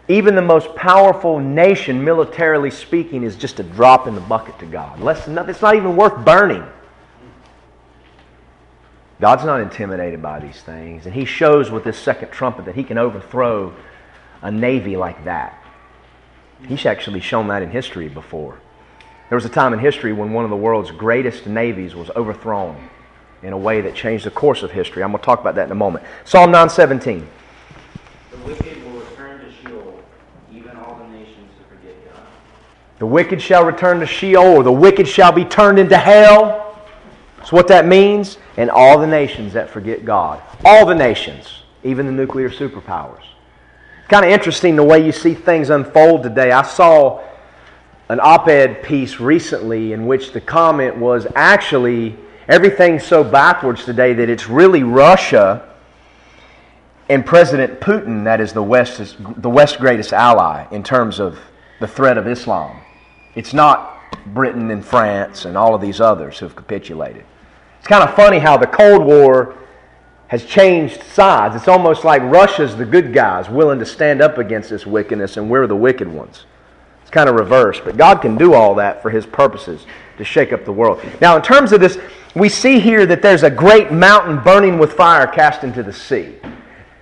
Even 0.07 0.35
the 0.35 0.41
most 0.41 0.75
powerful 0.75 1.39
nation, 1.39 2.03
militarily 2.03 2.71
speaking, 2.71 3.23
is 3.23 3.35
just 3.35 3.59
a 3.59 3.63
drop 3.63 4.05
in 4.07 4.15
the 4.15 4.21
bucket 4.21 4.59
to 4.59 4.65
God. 4.65 4.99
Less 4.99 5.25
than. 5.25 5.37
It's 5.49 5.61
not 5.61 5.75
even 5.75 5.95
worth 5.95 6.25
burning. 6.25 6.63
God's 9.21 9.45
not 9.45 9.61
intimidated 9.61 10.21
by 10.21 10.39
these 10.39 10.61
things. 10.61 11.05
And 11.05 11.15
He 11.15 11.23
shows 11.23 11.71
with 11.71 11.85
this 11.85 11.97
second 11.97 12.31
trumpet 12.31 12.65
that 12.65 12.75
He 12.75 12.83
can 12.83 12.97
overthrow 12.97 13.73
a 14.41 14.51
navy 14.51 14.97
like 14.97 15.23
that. 15.23 15.57
He's 16.67 16.85
actually 16.85 17.21
shown 17.21 17.47
that 17.47 17.61
in 17.61 17.69
history 17.69 18.09
before. 18.09 18.59
There 19.29 19.35
was 19.35 19.45
a 19.45 19.49
time 19.49 19.73
in 19.73 19.79
history 19.79 20.13
when 20.13 20.33
one 20.33 20.43
of 20.43 20.49
the 20.49 20.57
world's 20.57 20.91
greatest 20.91 21.47
navies 21.47 21.95
was 21.95 22.09
overthrown 22.11 22.89
in 23.41 23.53
a 23.53 23.57
way 23.57 23.81
that 23.81 23.95
changed 23.95 24.25
the 24.25 24.31
course 24.31 24.63
of 24.63 24.71
history. 24.71 25.03
I'm 25.03 25.11
going 25.11 25.19
to 25.19 25.25
talk 25.25 25.41
about 25.41 25.55
that 25.55 25.65
in 25.65 25.71
a 25.71 25.75
moment. 25.75 26.05
Psalm 26.23 26.51
917. 26.51 27.27
The 28.31 28.37
wicked 28.37 28.83
will 28.85 28.99
return 28.99 29.39
to 29.39 29.51
Sheol, 29.51 29.99
even 30.51 30.75
all 30.77 30.95
the 30.95 31.07
nations 31.07 31.49
who 31.57 31.75
forget 31.75 31.95
God. 32.13 32.23
The 33.03 33.07
wicked 33.07 33.41
shall 33.41 33.65
return 33.65 33.99
to 33.99 34.05
Sheol, 34.05 34.45
or 34.45 34.63
the 34.63 34.71
wicked 34.71 35.09
shall 35.09 35.33
be 35.33 35.43
turned 35.43 35.77
into 35.77 35.97
hell. 35.97 36.79
That's 37.35 37.51
what 37.51 37.67
that 37.67 37.85
means. 37.85 38.37
And 38.55 38.69
all 38.69 38.97
the 38.97 39.05
nations 39.05 39.51
that 39.51 39.69
forget 39.69 40.05
God. 40.05 40.41
All 40.63 40.85
the 40.85 40.95
nations, 40.95 41.63
even 41.83 42.05
the 42.05 42.13
nuclear 42.13 42.49
superpowers. 42.49 43.25
Kind 44.07 44.23
of 44.23 44.31
interesting 44.31 44.77
the 44.77 44.85
way 44.85 45.05
you 45.05 45.11
see 45.11 45.33
things 45.33 45.69
unfold 45.69 46.23
today. 46.23 46.53
I 46.53 46.61
saw 46.61 47.21
an 48.07 48.21
op 48.21 48.47
ed 48.47 48.83
piece 48.83 49.19
recently 49.19 49.91
in 49.91 50.07
which 50.07 50.31
the 50.31 50.39
comment 50.39 50.95
was 50.95 51.27
actually 51.35 52.15
everything's 52.47 53.05
so 53.05 53.21
backwards 53.21 53.83
today 53.83 54.13
that 54.13 54.29
it's 54.29 54.47
really 54.47 54.83
Russia 54.83 55.69
and 57.09 57.25
President 57.25 57.81
Putin 57.81 58.23
that 58.23 58.39
is 58.39 58.53
the 58.53 58.63
West's, 58.63 59.17
the 59.19 59.49
West's 59.49 59.75
greatest 59.75 60.13
ally 60.13 60.65
in 60.71 60.83
terms 60.83 61.19
of 61.19 61.37
the 61.81 61.87
threat 61.87 62.17
of 62.17 62.29
Islam. 62.29 62.79
It's 63.35 63.53
not 63.53 64.01
Britain 64.27 64.71
and 64.71 64.85
France 64.85 65.45
and 65.45 65.57
all 65.57 65.75
of 65.75 65.81
these 65.81 65.99
others 65.99 66.39
who 66.39 66.45
have 66.45 66.55
capitulated. 66.55 67.25
It's 67.79 67.87
kind 67.87 68.03
of 68.03 68.15
funny 68.15 68.39
how 68.39 68.57
the 68.57 68.67
Cold 68.67 69.03
War 69.05 69.55
has 70.27 70.45
changed 70.45 71.03
sides. 71.03 71.55
It's 71.55 71.67
almost 71.67 72.03
like 72.03 72.21
Russia's 72.23 72.75
the 72.75 72.85
good 72.85 73.13
guys 73.13 73.49
willing 73.49 73.79
to 73.79 73.85
stand 73.85 74.21
up 74.21 74.37
against 74.37 74.69
this 74.69 74.85
wickedness, 74.85 75.37
and 75.37 75.49
we're 75.49 75.67
the 75.67 75.75
wicked 75.75 76.07
ones. 76.07 76.45
It's 77.01 77.11
kind 77.11 77.29
of 77.29 77.35
reversed. 77.35 77.83
But 77.83 77.97
God 77.97 78.21
can 78.21 78.37
do 78.37 78.53
all 78.53 78.75
that 78.75 79.01
for 79.01 79.09
His 79.09 79.25
purposes 79.25 79.85
to 80.17 80.23
shake 80.23 80.53
up 80.53 80.65
the 80.65 80.71
world. 80.71 81.03
Now, 81.21 81.35
in 81.35 81.41
terms 81.41 81.71
of 81.71 81.81
this, 81.81 81.97
we 82.35 82.49
see 82.49 82.79
here 82.79 83.05
that 83.05 83.21
there's 83.21 83.43
a 83.43 83.49
great 83.49 83.91
mountain 83.91 84.41
burning 84.41 84.79
with 84.79 84.93
fire 84.93 85.27
cast 85.27 85.63
into 85.63 85.83
the 85.83 85.93
sea. 85.93 86.35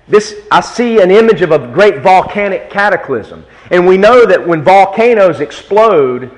This, 0.07 0.35
I 0.51 0.59
see 0.59 0.99
an 0.99 1.11
image 1.11 1.41
of 1.41 1.51
a 1.51 1.59
great 1.59 2.01
volcanic 2.01 2.69
cataclysm. 2.69 3.45
And 3.71 3.87
we 3.87 3.97
know 3.97 4.25
that 4.25 4.45
when 4.45 4.63
volcanoes 4.63 5.39
explode 5.39 6.29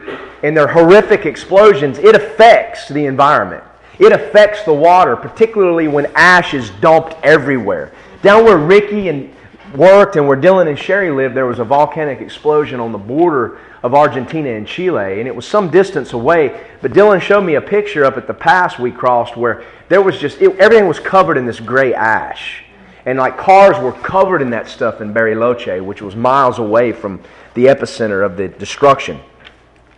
in 0.43 0.53
their 0.53 0.67
horrific 0.67 1.25
explosions, 1.25 1.97
it 1.97 2.15
affects 2.15 2.87
the 2.87 3.05
environment. 3.05 3.63
It 3.99 4.11
affects 4.11 4.63
the 4.63 4.73
water, 4.73 5.15
particularly 5.15 5.87
when 5.87 6.05
ash 6.15 6.53
is 6.53 6.69
dumped 6.81 7.15
everywhere. 7.23 7.91
Down 8.21 8.45
where 8.45 8.57
Ricky 8.57 9.09
and 9.09 9.33
worked 9.75 10.15
and 10.15 10.27
where 10.27 10.37
Dylan 10.37 10.67
and 10.67 10.77
Sherry 10.77 11.11
lived, 11.11 11.35
there 11.35 11.45
was 11.45 11.59
a 11.59 11.63
volcanic 11.63 12.21
explosion 12.21 12.79
on 12.79 12.91
the 12.91 12.97
border 12.97 13.57
of 13.81 13.93
Argentina 13.93 14.49
and 14.49 14.67
Chile, 14.67 15.19
and 15.19 15.27
it 15.27 15.35
was 15.35 15.45
some 15.45 15.69
distance 15.69 16.13
away. 16.13 16.65
But 16.81 16.93
Dylan 16.93 17.21
showed 17.21 17.41
me 17.41 17.55
a 17.55 17.61
picture 17.61 18.05
up 18.05 18.17
at 18.17 18.27
the 18.27 18.33
pass 18.33 18.79
we 18.79 18.91
crossed 18.91 19.35
where 19.35 19.63
there 19.89 20.01
was 20.01 20.19
just 20.19 20.41
it, 20.41 20.57
everything 20.57 20.87
was 20.87 20.99
covered 20.99 21.37
in 21.37 21.45
this 21.45 21.59
gray 21.59 21.93
ash, 21.93 22.62
and 23.05 23.19
like 23.19 23.37
cars 23.37 23.77
were 23.79 23.91
covered 23.91 24.41
in 24.41 24.49
that 24.51 24.67
stuff 24.67 25.01
in 25.01 25.13
Bariloche, 25.13 25.83
which 25.83 26.01
was 26.01 26.15
miles 26.15 26.59
away 26.59 26.91
from 26.91 27.21
the 27.53 27.65
epicenter 27.65 28.25
of 28.25 28.37
the 28.37 28.47
destruction. 28.47 29.19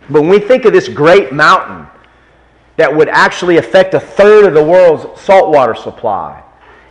But 0.08 0.22
when 0.22 0.30
we 0.30 0.38
think 0.38 0.64
of 0.64 0.72
this 0.72 0.88
great 0.88 1.32
mountain 1.32 1.86
that 2.76 2.94
would 2.94 3.08
actually 3.08 3.56
affect 3.56 3.94
a 3.94 4.00
third 4.00 4.44
of 4.44 4.54
the 4.54 4.62
world's 4.62 5.20
saltwater 5.20 5.74
supply 5.74 6.42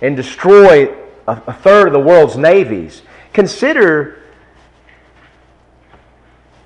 and 0.02 0.16
destroy 0.16 0.94
a, 1.28 1.54
third 1.54 1.88
of 1.88 1.94
the 1.94 2.00
world's 2.00 2.38
navies, 2.38 3.02
consider 3.34 4.22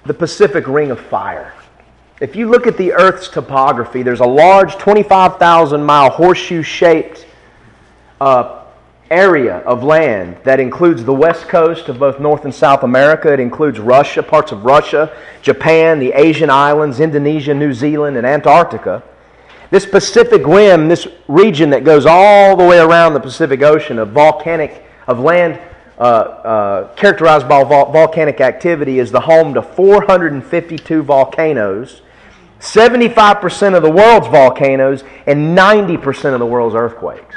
the 0.06 0.14
Pacific 0.14 0.68
Ring 0.68 0.92
of 0.92 1.00
Fire. 1.00 1.54
If 2.20 2.36
you 2.36 2.50
look 2.50 2.68
at 2.68 2.78
the 2.78 2.94
Earth's 2.94 3.30
topography, 3.30 4.04
there's 4.04 4.20
a 4.20 4.26
large 4.26 4.76
25,000 4.76 5.82
mile 5.84 6.10
horseshoe 6.10 6.64
shaped 6.64 7.26
uh, 8.20 8.59
area 9.12 9.58
of 9.60 9.84
land 9.84 10.38
that 10.44 10.60
includes 10.60 11.04
the 11.04 11.14
west 11.14 11.48
coast 11.48 11.90
of 11.90 12.00
both 12.00 12.20
North 12.20 12.46
and 12.46 12.54
South 12.54 12.84
America. 12.84 13.34
It 13.34 13.40
includes 13.40 13.80
Russia, 13.80 14.22
parts 14.22 14.52
of 14.52 14.66
Russia, 14.66 15.12
Japan, 15.42 16.00
the 16.00 16.12
Asian 16.14 16.50
islands, 16.50 17.00
Indonesia, 17.00 17.54
New 17.54 17.74
Zealand, 17.74 18.18
and 18.18 18.26
Antarctica. 18.26 19.04
This 19.72 19.86
Pacific 19.86 20.46
Rim, 20.46 20.88
this 20.88 21.08
region 21.28 21.70
that 21.72 21.84
goes 21.84 22.06
all 22.06 22.56
the 22.56 22.64
way 22.64 22.80
around 22.80 23.14
the 23.14 23.20
Pacific 23.20 23.62
Ocean 23.62 24.00
of 24.00 24.10
volcanic, 24.10 24.84
of 25.08 25.20
land 25.20 25.60
uh, 26.00 26.02
uh, 26.02 26.96
characterized 26.96 27.48
by 27.48 27.64
vol- 27.64 27.92
volcanic 27.92 28.42
activity, 28.42 29.00
is 29.00 29.12
the 29.12 29.20
home 29.20 29.54
to 29.54 29.62
452 29.62 31.04
volcanoes, 31.04 32.02
75% 32.60 33.76
of 33.76 33.84
the 33.84 33.92
world's 33.92 34.28
volcanoes, 34.28 35.04
and 35.28 35.58
90% 35.58 36.34
of 36.34 36.40
the 36.40 36.46
world's 36.46 36.76
earthquakes. 36.76 37.29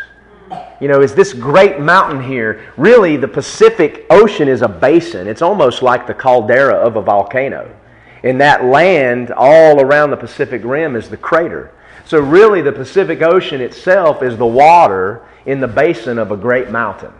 You 0.82 0.88
know, 0.88 1.00
is 1.00 1.14
this 1.14 1.32
great 1.32 1.78
mountain 1.78 2.20
here? 2.20 2.60
Really, 2.76 3.16
the 3.16 3.28
Pacific 3.28 4.04
Ocean 4.10 4.48
is 4.48 4.62
a 4.62 4.68
basin. 4.68 5.28
It's 5.28 5.40
almost 5.40 5.80
like 5.80 6.08
the 6.08 6.12
caldera 6.12 6.74
of 6.74 6.96
a 6.96 7.00
volcano. 7.00 7.72
In 8.24 8.38
that 8.38 8.64
land, 8.64 9.30
all 9.30 9.80
around 9.80 10.10
the 10.10 10.16
Pacific 10.16 10.60
Rim, 10.64 10.96
is 10.96 11.08
the 11.08 11.16
crater. 11.16 11.70
So, 12.04 12.18
really, 12.18 12.62
the 12.62 12.72
Pacific 12.72 13.22
Ocean 13.22 13.60
itself 13.60 14.24
is 14.24 14.36
the 14.36 14.44
water 14.44 15.24
in 15.46 15.60
the 15.60 15.68
basin 15.68 16.18
of 16.18 16.32
a 16.32 16.36
great 16.36 16.68
mountain. 16.68 17.12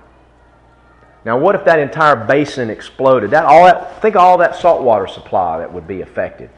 Now, 1.24 1.38
what 1.38 1.54
if 1.54 1.64
that 1.64 1.78
entire 1.78 2.16
basin 2.16 2.68
exploded? 2.68 3.30
That, 3.30 3.44
all 3.44 3.66
that, 3.66 4.02
think 4.02 4.16
of 4.16 4.22
all 4.22 4.38
that 4.38 4.56
saltwater 4.56 5.06
supply 5.06 5.58
that 5.58 5.72
would 5.72 5.86
be 5.86 6.00
affected. 6.00 6.50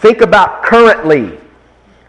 Think 0.00 0.20
about 0.20 0.62
currently 0.62 1.38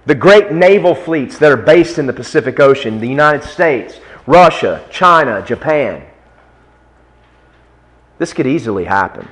the 0.05 0.15
great 0.15 0.51
naval 0.51 0.93
fleets 0.93 1.37
that 1.37 1.53
are 1.53 1.57
based 1.57 1.99
in 1.99 2.05
the 2.05 2.11
Pacific 2.11 2.59
Ocean 2.59 2.99
the 2.99 3.07
United 3.07 3.47
States, 3.47 3.99
Russia, 4.25 4.85
China, 4.91 5.43
Japan. 5.45 6.03
This 8.17 8.33
could 8.33 8.47
easily 8.47 8.85
happen. 8.85 9.27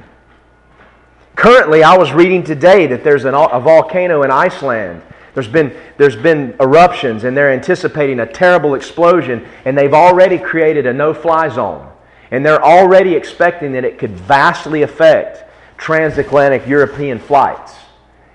Currently, 1.36 1.84
I 1.84 1.98
was 1.98 2.12
reading 2.12 2.44
today 2.44 2.88
that 2.88 3.04
there's 3.04 3.26
an, 3.26 3.34
a 3.34 3.60
volcano 3.60 4.24
in 4.24 4.32
Iceland 4.32 5.02
there's 5.34 5.48
been, 5.48 5.76
there's 5.98 6.16
been 6.16 6.56
eruptions, 6.60 7.24
and 7.24 7.36
they're 7.36 7.52
anticipating 7.52 8.20
a 8.20 8.26
terrible 8.26 8.76
explosion, 8.76 9.48
and 9.66 9.78
they've 9.78 9.94
already 9.94 10.38
created 10.38 10.86
a 10.86 10.94
no 10.94 11.14
fly 11.14 11.50
zone. 11.50 11.90
And 12.32 12.46
they're 12.46 12.64
already 12.64 13.16
expecting 13.16 13.72
that 13.74 13.86
it 13.86 13.98
could 13.98 14.12
vastly 14.12 14.82
affect 14.82 15.46
transatlantic 15.78 16.68
European 16.68 17.20
flights. 17.20 17.74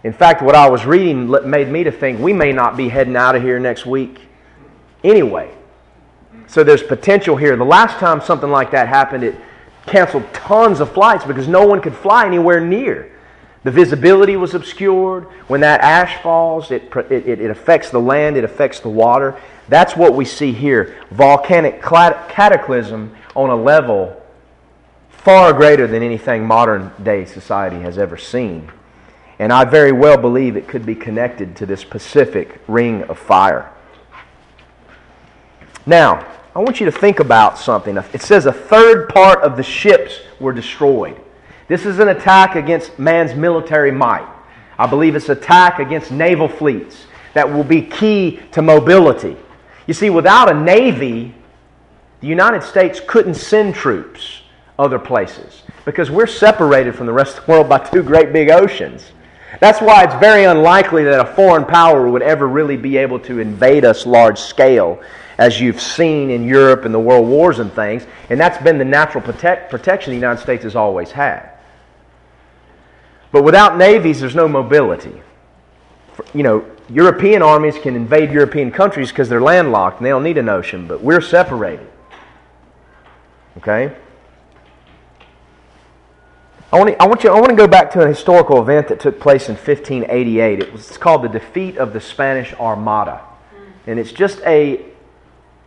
In 0.03 0.13
fact, 0.13 0.43
what 0.43 0.55
I 0.55 0.69
was 0.69 0.85
reading 0.85 1.31
made 1.49 1.69
me 1.69 1.85
to 1.85 1.93
think 1.93 2.21
we 2.21 2.33
may 2.33 2.53
not 2.53 2.77
be 2.77 2.89
heading 2.89 3.17
out 3.17 3.37
of 3.37 3.43
here 3.43 3.59
next 3.59 3.87
week 3.87 4.21
anyway. 5.03 5.55
So 6.55 6.63
there's 6.63 6.85
potential 6.85 7.35
here. 7.35 7.57
The 7.57 7.65
last 7.65 7.99
time 7.99 8.21
something 8.21 8.49
like 8.49 8.71
that 8.71 8.87
happened, 8.87 9.25
it 9.25 9.35
canceled 9.87 10.33
tons 10.33 10.79
of 10.79 10.93
flights 10.93 11.25
because 11.25 11.49
no 11.49 11.67
one 11.67 11.81
could 11.81 11.97
fly 11.97 12.27
anywhere 12.27 12.61
near. 12.61 13.11
The 13.65 13.73
visibility 13.73 14.37
was 14.37 14.55
obscured. 14.55 15.25
When 15.49 15.63
that 15.63 15.81
ash 15.81 16.23
falls, 16.23 16.71
it, 16.71 16.95
it, 17.11 17.41
it 17.41 17.51
affects 17.51 17.91
the 17.91 17.99
land, 17.99 18.37
it 18.37 18.45
affects 18.45 18.79
the 18.79 18.89
water. 18.89 19.37
That's 19.69 19.97
what 19.97 20.15
we 20.15 20.25
see 20.25 20.53
here 20.53 20.95
volcanic 21.11 21.83
cataclysm 21.83 23.17
on 23.35 23.51
a 23.51 23.57
level 23.57 24.23
far 25.09 25.53
greater 25.53 25.89
than 25.89 26.05
anything 26.05 26.47
modern 26.47 26.93
day 27.03 27.25
society 27.25 27.81
has 27.81 27.99
ever 27.99 28.17
seen. 28.17 28.71
And 29.41 29.53
I 29.53 29.65
very 29.65 29.91
well 29.91 30.19
believe 30.19 30.57
it 30.57 30.69
could 30.69 30.87
be 30.87 30.95
connected 30.95 31.57
to 31.57 31.67
this 31.67 31.83
Pacific 31.83 32.61
ring 32.69 33.03
of 33.03 33.19
fire. 33.19 33.73
Now, 35.85 36.25
I 36.57 36.61
want 36.61 36.79
you 36.79 36.87
to 36.87 36.93
think 36.93 37.19
about 37.19 37.59
something. 37.59 37.97
It 37.97 38.23
says 38.23 38.47
a 38.47 38.53
third 38.53 39.09
part 39.09 39.43
of 39.43 39.57
the 39.57 39.63
ships 39.63 40.21
were 40.39 40.53
destroyed. 40.53 41.21
This 41.67 41.85
is 41.85 41.99
an 41.99 42.09
attack 42.09 42.55
against 42.55 42.97
man's 42.97 43.35
military 43.35 43.91
might. 43.91 44.29
I 44.79 44.87
believe 44.87 45.17
it's 45.17 45.29
an 45.29 45.39
attack 45.39 45.81
against 45.81 46.13
naval 46.13 46.47
fleets 46.47 47.07
that 47.33 47.51
will 47.51 47.65
be 47.65 47.83
key 47.83 48.41
to 48.53 48.63
mobility. 48.63 49.37
You 49.89 49.95
see, 49.95 50.11
without 50.11 50.49
a 50.49 50.55
navy, 50.55 51.35
the 52.21 52.29
United 52.29 52.63
States 52.63 53.01
couldn't 53.05 53.35
send 53.35 53.75
troops 53.75 54.43
other 54.79 54.99
places 54.99 55.63
because 55.85 56.11
we're 56.11 56.27
separated 56.27 56.95
from 56.95 57.07
the 57.07 57.13
rest 57.13 57.39
of 57.39 57.47
the 57.47 57.53
world 57.53 57.69
by 57.69 57.79
two 57.79 58.03
great 58.03 58.33
big 58.33 58.51
oceans. 58.51 59.13
That's 59.61 59.81
why 59.81 60.05
it's 60.05 60.15
very 60.15 60.45
unlikely 60.45 61.05
that 61.05 61.21
a 61.21 61.35
foreign 61.35 61.65
power 61.65 62.09
would 62.09 62.23
ever 62.23 62.47
really 62.47 62.77
be 62.77 62.97
able 62.97 63.19
to 63.21 63.41
invade 63.41 63.85
us 63.85 64.07
large 64.07 64.39
scale, 64.39 65.01
as 65.39 65.61
you've 65.61 65.81
seen 65.81 66.31
in 66.31 66.47
Europe 66.47 66.85
and 66.85 66.95
the 66.95 66.99
world 66.99 67.29
wars 67.29 67.59
and 67.59 67.73
things. 67.73 68.07
And 68.31 68.39
that's 68.39 68.63
been 68.63 68.79
the 68.79 68.85
natural 68.85 69.23
protect, 69.23 69.71
protection 69.71 70.13
the 70.13 70.17
United 70.17 70.41
States 70.41 70.65
has 70.65 70.77
always 70.77 71.11
had. 71.11 71.51
But 73.33 73.43
without 73.43 73.77
navies, 73.77 74.21
there's 74.21 74.37
no 74.37 74.47
mobility. 74.47 75.21
You 76.33 76.43
know, 76.45 76.71
European 76.89 77.43
armies 77.43 77.77
can 77.79 77.97
invade 77.97 78.31
European 78.31 78.71
countries 78.71 79.09
because 79.09 79.29
they're 79.29 79.41
landlocked 79.41 79.99
and 79.99 80.07
they 80.07 80.11
don't 80.11 80.23
need 80.23 80.39
an 80.39 80.49
ocean, 80.49 80.87
but 80.87 81.03
we're 81.03 81.21
separated. 81.21 81.89
Okay? 83.57 83.97
I 86.73 86.79
want, 86.79 86.91
to, 86.91 87.03
I, 87.03 87.07
want 87.07 87.25
you, 87.25 87.31
I 87.31 87.35
want 87.35 87.51
to 87.51 87.57
go 87.57 87.69
back 87.69 87.93
to 87.93 88.03
a 88.03 88.09
historical 88.09 88.61
event 88.61 88.89
that 88.89 88.99
took 88.99 89.21
place 89.21 89.49
in 89.49 89.55
1588. 89.55 90.59
It 90.61 90.73
was, 90.73 90.89
it's 90.89 90.99
called 90.99 91.23
the 91.23 91.29
defeat 91.29 91.79
of 91.79 91.93
the 91.93 92.01
Spanish 92.01 92.53
Armada. 92.55 93.21
And 93.87 93.99
it's 93.99 94.13
just 94.13 94.41
a, 94.41 94.85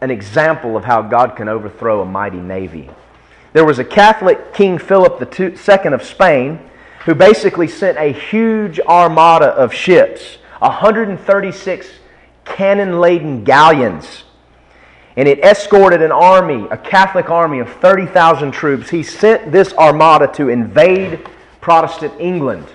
an 0.02 0.12
example 0.12 0.78
of 0.78 0.86
how 0.86 1.02
God 1.02 1.36
can 1.36 1.48
overthrow 1.48 2.02
a 2.02 2.06
mighty 2.06 2.38
navy. 2.38 2.90
There 3.54 3.66
was 3.66 3.80
a 3.80 3.84
Catholic 3.84 4.54
King 4.54 4.78
Philip 4.78 5.40
II 5.40 5.56
of 5.94 6.04
Spain 6.04 6.60
who 7.06 7.16
basically 7.16 7.68
sent 7.68 7.98
a 7.98 8.12
huge 8.12 8.80
armada 8.82 9.48
of 9.48 9.74
ships, 9.74 10.38
136 10.60 11.88
cannon 12.46 13.00
laden 13.00 13.44
galleons 13.44 14.24
and 15.18 15.28
it 15.28 15.40
escorted 15.40 16.04
an 16.04 16.12
army, 16.12 16.68
a 16.70 16.78
Catholic 16.78 17.32
army 17.32 17.58
of 17.58 17.68
30,000 17.68 18.52
troops. 18.52 18.88
He 18.90 19.02
sent 19.02 19.52
this 19.52 19.74
armada 19.74 20.28
to 20.34 20.50
invade 20.50 21.28
Protestant 21.60 22.14
England. 22.20 22.68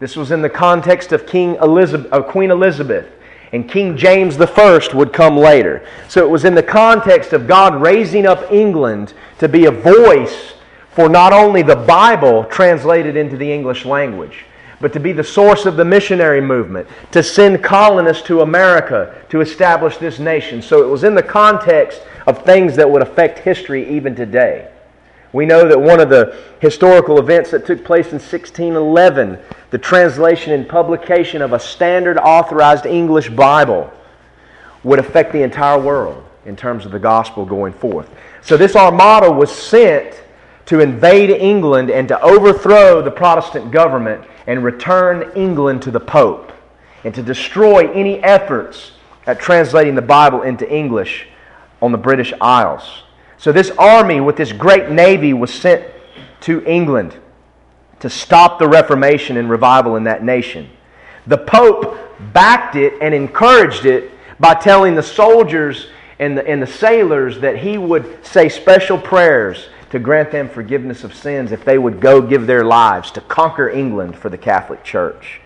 This 0.00 0.16
was 0.16 0.30
in 0.30 0.40
the 0.40 0.48
context 0.48 1.12
of 1.12 1.26
King 1.26 1.56
Elizabeth, 1.56 2.10
of 2.10 2.26
Queen 2.26 2.50
Elizabeth, 2.50 3.06
and 3.52 3.68
King 3.68 3.96
James 3.96 4.40
I 4.40 4.88
would 4.94 5.12
come 5.12 5.36
later. 5.36 5.86
So 6.08 6.24
it 6.24 6.30
was 6.30 6.44
in 6.44 6.54
the 6.54 6.62
context 6.62 7.32
of 7.32 7.46
God 7.46 7.80
raising 7.80 8.26
up 8.26 8.52
England 8.52 9.14
to 9.38 9.48
be 9.48 9.66
a 9.66 9.70
voice 9.70 10.54
for 10.92 11.08
not 11.08 11.32
only 11.32 11.62
the 11.62 11.76
Bible 11.76 12.44
translated 12.44 13.16
into 13.16 13.36
the 13.36 13.50
English 13.50 13.84
language, 13.84 14.44
but 14.80 14.92
to 14.92 15.00
be 15.00 15.12
the 15.12 15.24
source 15.24 15.66
of 15.66 15.76
the 15.76 15.84
missionary 15.84 16.40
movement, 16.40 16.86
to 17.10 17.22
send 17.22 17.62
colonists 17.64 18.22
to 18.24 18.42
America 18.42 19.16
to 19.28 19.40
establish 19.40 19.96
this 19.96 20.18
nation. 20.18 20.62
So 20.62 20.82
it 20.82 20.88
was 20.88 21.04
in 21.04 21.14
the 21.14 21.22
context 21.22 22.02
of 22.26 22.44
things 22.44 22.76
that 22.76 22.88
would 22.88 23.02
affect 23.02 23.38
history 23.40 23.88
even 23.88 24.14
today. 24.14 24.70
We 25.32 25.44
know 25.44 25.68
that 25.68 25.80
one 25.80 26.00
of 26.00 26.08
the 26.08 26.36
historical 26.60 27.18
events 27.18 27.50
that 27.50 27.66
took 27.66 27.84
place 27.84 28.06
in 28.06 28.14
1611, 28.14 29.38
the 29.70 29.78
translation 29.78 30.52
and 30.52 30.68
publication 30.68 31.42
of 31.42 31.52
a 31.52 31.60
standard 31.60 32.18
authorized 32.18 32.86
English 32.86 33.28
Bible, 33.30 33.92
would 34.84 34.98
affect 34.98 35.32
the 35.32 35.42
entire 35.42 35.78
world 35.78 36.24
in 36.46 36.56
terms 36.56 36.86
of 36.86 36.92
the 36.92 36.98
gospel 36.98 37.44
going 37.44 37.72
forth. 37.72 38.08
So 38.42 38.56
this 38.56 38.74
armada 38.74 39.30
was 39.30 39.50
sent 39.50 40.22
to 40.66 40.80
invade 40.80 41.30
England 41.30 41.90
and 41.90 42.08
to 42.08 42.20
overthrow 42.22 43.02
the 43.02 43.10
Protestant 43.10 43.70
government 43.70 44.24
and 44.46 44.64
return 44.64 45.30
England 45.34 45.82
to 45.82 45.90
the 45.90 46.00
Pope 46.00 46.52
and 47.04 47.14
to 47.14 47.22
destroy 47.22 47.90
any 47.92 48.22
efforts 48.22 48.92
at 49.26 49.38
translating 49.38 49.94
the 49.94 50.02
Bible 50.02 50.42
into 50.42 50.70
English 50.70 51.26
on 51.82 51.92
the 51.92 51.98
British 51.98 52.32
Isles. 52.40 53.02
So, 53.38 53.52
this 53.52 53.70
army 53.78 54.20
with 54.20 54.36
this 54.36 54.52
great 54.52 54.90
navy 54.90 55.32
was 55.32 55.52
sent 55.52 55.86
to 56.40 56.64
England 56.64 57.16
to 58.00 58.10
stop 58.10 58.58
the 58.58 58.68
Reformation 58.68 59.36
and 59.36 59.48
revival 59.48 59.96
in 59.96 60.04
that 60.04 60.24
nation. 60.24 60.68
The 61.26 61.38
Pope 61.38 61.98
backed 62.32 62.76
it 62.76 62.94
and 63.00 63.14
encouraged 63.14 63.84
it 63.84 64.10
by 64.40 64.54
telling 64.54 64.94
the 64.94 65.02
soldiers 65.02 65.88
and 66.18 66.36
the, 66.36 66.46
and 66.46 66.60
the 66.60 66.66
sailors 66.66 67.40
that 67.40 67.58
he 67.58 67.78
would 67.78 68.24
say 68.24 68.48
special 68.48 68.98
prayers 68.98 69.68
to 69.90 69.98
grant 69.98 70.30
them 70.30 70.48
forgiveness 70.48 71.04
of 71.04 71.14
sins 71.14 71.52
if 71.52 71.64
they 71.64 71.78
would 71.78 72.00
go 72.00 72.20
give 72.20 72.46
their 72.46 72.64
lives 72.64 73.10
to 73.12 73.20
conquer 73.20 73.68
England 73.68 74.16
for 74.16 74.28
the 74.28 74.38
Catholic 74.38 74.84
Church. 74.84 75.40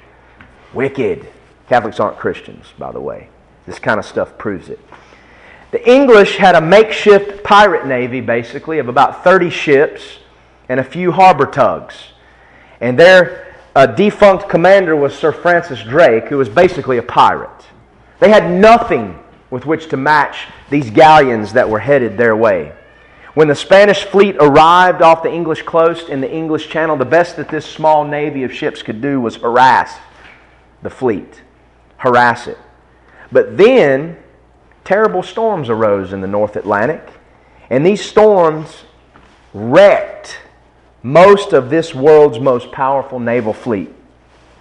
Wicked. 0.73 1.29
Catholics 1.69 2.01
aren't 2.01 2.19
Christians, 2.19 2.67
by 2.79 2.91
the 2.91 3.01
way. 3.01 3.29
This 3.67 3.79
kind 3.79 3.99
of 3.99 4.05
stuff 4.05 4.37
proves 4.39 4.69
it. 4.69 4.81
The 5.73 5.91
English 5.91 6.37
had 6.37 6.55
a 6.55 6.61
makeshift 6.61 7.43
pirate 7.43 7.87
navy, 7.87 8.21
basically, 8.21 8.79
of 8.79 8.89
about 8.89 9.25
30 9.25 9.49
ships 9.49 10.19
and 10.69 10.79
a 10.79 10.85
few 10.85 11.11
harbor 11.11 11.47
tugs. 11.47 11.97
And 12.83 12.99
their 12.99 13.55
uh, 13.75 13.87
defunct 13.87 14.51
commander 14.51 14.95
was 14.95 15.15
Sir 15.15 15.33
Francis 15.33 15.83
Drake, 15.83 16.25
who 16.29 16.37
was 16.37 16.51
basically 16.51 16.99
a 16.99 17.03
pirate. 17.03 17.49
They 18.21 18.29
had 18.29 18.51
nothing 18.51 19.19
with 19.49 19.65
which 19.65 19.89
to 19.89 19.97
match 19.97 20.47
these 20.69 20.91
galleons 20.91 21.55
that 21.55 21.69
were 21.69 21.79
headed 21.79 22.19
their 22.19 22.37
way. 22.37 22.73
When 23.33 23.49
the 23.49 23.55
Spanish 23.55 24.05
fleet 24.05 24.37
arrived 24.41 25.01
off 25.01 25.23
the 25.23 25.33
English 25.33 25.63
coast 25.63 26.11
in 26.11 26.21
the 26.21 26.31
English 26.31 26.69
Channel, 26.69 26.97
the 26.97 27.07
best 27.07 27.37
that 27.37 27.49
this 27.49 27.65
small 27.65 28.05
navy 28.05 28.43
of 28.43 28.53
ships 28.53 28.83
could 28.83 29.01
do 29.01 29.23
was 29.23 29.37
harass 29.37 29.99
the 30.83 30.91
fleet, 30.91 31.43
harass 31.97 32.47
it. 32.47 32.59
But 33.31 33.57
then 33.57 34.22
terrible 34.85 35.23
storms 35.23 35.69
arose 35.69 36.13
in 36.13 36.21
the 36.21 36.27
North 36.27 36.57
Atlantic, 36.57 37.13
and 37.71 37.85
these 37.85 38.05
storms 38.05 38.85
wrecked 39.55 40.39
most 41.03 41.53
of 41.53 41.71
this 41.71 41.95
world's 41.95 42.39
most 42.39 42.71
powerful 42.73 43.19
naval 43.19 43.53
fleet 43.53 43.93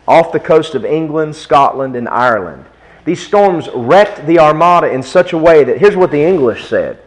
off 0.07 0.31
the 0.31 0.39
coast 0.39 0.75
of 0.75 0.83
England, 0.83 1.35
Scotland, 1.35 1.95
and 1.95 2.09
Ireland. 2.09 2.65
These 3.05 3.25
storms 3.25 3.69
wrecked 3.73 4.25
the 4.27 4.39
armada 4.39 4.91
in 4.91 5.03
such 5.03 5.33
a 5.33 5.37
way 5.37 5.63
that 5.63 5.77
here's 5.77 5.95
what 5.95 6.11
the 6.11 6.23
English 6.23 6.67
said 6.67 6.99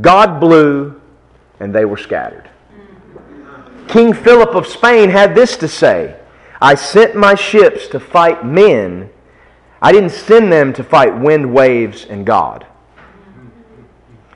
God 0.00 0.40
blew, 0.40 1.00
and 1.58 1.74
they 1.74 1.84
were 1.84 1.96
scattered. 1.96 2.48
King 3.88 4.12
Philip 4.12 4.54
of 4.54 4.66
Spain 4.66 5.10
had 5.10 5.34
this 5.34 5.56
to 5.56 5.68
say 5.68 6.16
I 6.60 6.74
sent 6.74 7.16
my 7.16 7.34
ships 7.34 7.88
to 7.88 7.98
fight 7.98 8.44
men. 8.44 9.10
I 9.82 9.92
didn't 9.92 10.10
send 10.10 10.52
them 10.52 10.72
to 10.74 10.84
fight 10.84 11.16
wind, 11.18 11.52
waves, 11.52 12.04
and 12.04 12.26
God. 12.26 12.66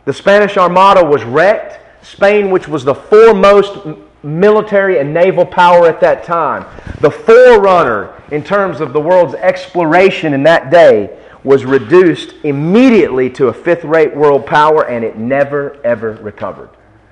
The 0.04 0.12
Spanish 0.12 0.56
Armada 0.56 1.04
was 1.04 1.24
wrecked. 1.24 1.80
Spain, 2.04 2.50
which 2.50 2.68
was 2.68 2.84
the 2.84 2.94
foremost 2.94 3.78
military 4.22 4.98
and 4.98 5.12
naval 5.12 5.44
power 5.44 5.86
at 5.86 6.00
that 6.00 6.24
time, 6.24 6.66
the 7.00 7.10
forerunner 7.10 8.22
in 8.30 8.42
terms 8.42 8.80
of 8.80 8.92
the 8.92 9.00
world's 9.00 9.34
exploration 9.34 10.34
in 10.34 10.42
that 10.42 10.70
day, 10.70 11.18
was 11.44 11.64
reduced 11.64 12.34
immediately 12.42 13.28
to 13.28 13.48
a 13.48 13.52
fifth 13.52 13.84
rate 13.84 14.14
world 14.16 14.46
power 14.46 14.88
and 14.88 15.04
it 15.04 15.18
never, 15.18 15.78
ever 15.84 16.12
recovered. 16.22 16.70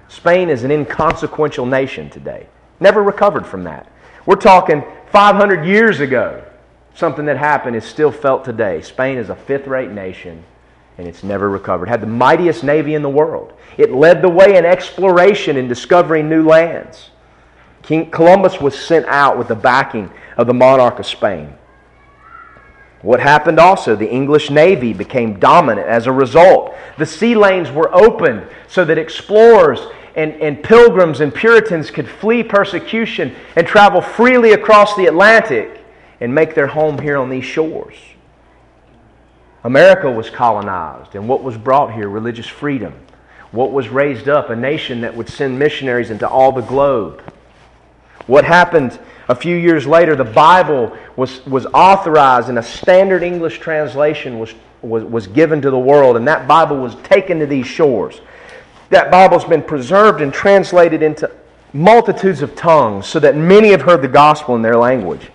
Spain 0.09 0.49
is 0.49 0.65
an 0.65 0.71
inconsequential 0.71 1.67
nation 1.67 2.09
today. 2.09 2.47
Never 2.81 3.03
recovered 3.03 3.47
from 3.47 3.65
that. 3.65 3.91
We're 4.25 4.37
talking 4.37 4.83
500 5.11 5.67
years 5.67 6.01
ago. 6.01 6.45
Something 6.95 7.25
that 7.27 7.39
happened 7.39 7.77
is 7.77 7.85
still 7.85 8.13
felt 8.13 8.45
today. 8.45 8.83
Spain 8.83 9.19
is 9.19 9.31
a 9.31 9.37
fifth 9.37 9.67
rate 9.67 9.91
nation 9.91 10.45
and 10.99 11.09
it's 11.09 11.25
never 11.25 11.49
recovered. 11.49 11.89
It 11.89 11.91
had 11.91 12.03
the 12.03 12.07
mightiest 12.07 12.63
navy 12.63 12.95
in 12.95 13.03
the 13.03 13.09
world. 13.09 13.55
It 13.79 13.93
led 13.93 14.21
the 14.21 14.29
way 14.29 14.57
in 14.57 14.65
exploration 14.65 15.57
and 15.57 15.69
discovering 15.69 16.29
new 16.29 16.47
lands. 16.47 17.11
King 17.83 18.11
Columbus 18.11 18.61
was 18.61 18.79
sent 18.79 19.07
out 19.07 19.39
with 19.39 19.49
the 19.49 19.55
backing 19.55 20.11
of 20.37 20.47
the 20.47 20.55
monarch 20.55 20.99
of 20.99 21.07
Spain. 21.07 21.55
What 23.01 23.19
happened 23.19 23.59
also? 23.59 23.97
The 23.97 24.09
English 24.09 24.51
Navy 24.51 24.93
became 24.93 25.41
dominant 25.41 25.89
as 25.89 26.07
a 26.07 26.13
result. 26.13 26.75
The 26.99 27.07
sea 27.07 27.35
lanes 27.35 27.71
were 27.73 27.93
opened 27.93 28.47
so 28.69 28.85
that 28.85 28.99
explorers 28.99 29.81
and, 30.15 30.35
and 30.35 30.63
pilgrims 30.63 31.21
and 31.21 31.35
Puritans 31.35 31.91
could 31.91 32.09
flee 32.09 32.45
persecution 32.45 33.35
and 33.57 33.67
travel 33.67 34.01
freely 34.01 34.53
across 34.53 34.95
the 34.95 35.07
Atlantic 35.07 35.82
and 36.23 36.33
make 36.33 36.55
their 36.55 36.69
home 36.69 37.01
here 37.01 37.17
on 37.17 37.29
these 37.29 37.45
shores. 37.45 37.97
America 39.65 40.09
was 40.09 40.31
colonized, 40.31 41.17
and 41.17 41.29
what 41.29 41.43
was 41.43 41.57
brought 41.57 41.93
here? 41.93 42.09
Religious 42.09 42.47
freedom. 42.47 42.95
What 43.51 43.73
was 43.73 43.89
raised 43.89 44.29
up? 44.29 44.49
A 44.49 44.55
nation 44.55 45.01
that 45.01 45.17
would 45.17 45.29
send 45.29 45.59
missionaries 45.59 46.11
into 46.11 46.29
all 46.29 46.53
the 46.53 46.63
globe. 46.63 47.21
What 48.29 48.45
happened 48.45 49.01
a 49.29 49.35
few 49.35 49.57
years 49.57 49.85
later? 49.85 50.15
The 50.15 50.23
Bible 50.23 50.97
was, 51.17 51.45
was 51.45 51.67
authorized, 51.75 52.49
and 52.49 52.59
a 52.59 52.63
standard 52.63 53.25
English 53.25 53.59
translation 53.59 54.39
was, 54.39 54.55
was, 54.81 55.03
was 55.03 55.27
given 55.27 55.61
to 55.63 55.73
the 55.73 55.79
world, 55.79 56.17
and 56.17 56.29
that 56.29 56.47
Bible 56.47 56.77
was 56.77 56.95
taken 57.03 57.41
to 57.41 57.47
these 57.47 57.67
shores. 57.67 58.21
That 58.91 59.11
Bible's 59.11 59.45
been 59.45 59.63
preserved 59.63 60.21
and 60.21 60.33
translated 60.33 61.03
into 61.03 61.29
multitudes 61.73 62.43
of 62.43 62.55
tongues 62.55 63.09
so 63.09 63.19
that 63.19 63.35
many 63.35 63.71
have 63.71 63.83
heard 63.83 64.03
the 64.03 64.09
gospel 64.09 64.55
in 64.55 64.63
their 64.63 64.77
language. 64.77 65.29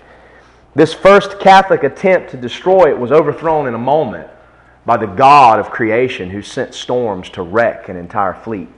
This 0.78 0.94
first 0.94 1.40
Catholic 1.40 1.82
attempt 1.82 2.30
to 2.30 2.38
destroy 2.38 2.92
it 2.92 3.00
was 3.00 3.12
overthrown 3.12 3.66
in 3.66 3.74
a 3.74 3.80
moment 3.80 4.30
by 4.86 4.96
the 4.96 5.08
God 5.08 5.58
of 5.58 5.72
creation 5.72 6.30
who 6.30 6.44
sent 6.44 6.76
storms 6.76 7.32
to 7.32 7.42
wreck 7.42 7.90
an 7.90 7.98
entire 7.98 8.36
fleet. 8.36 8.70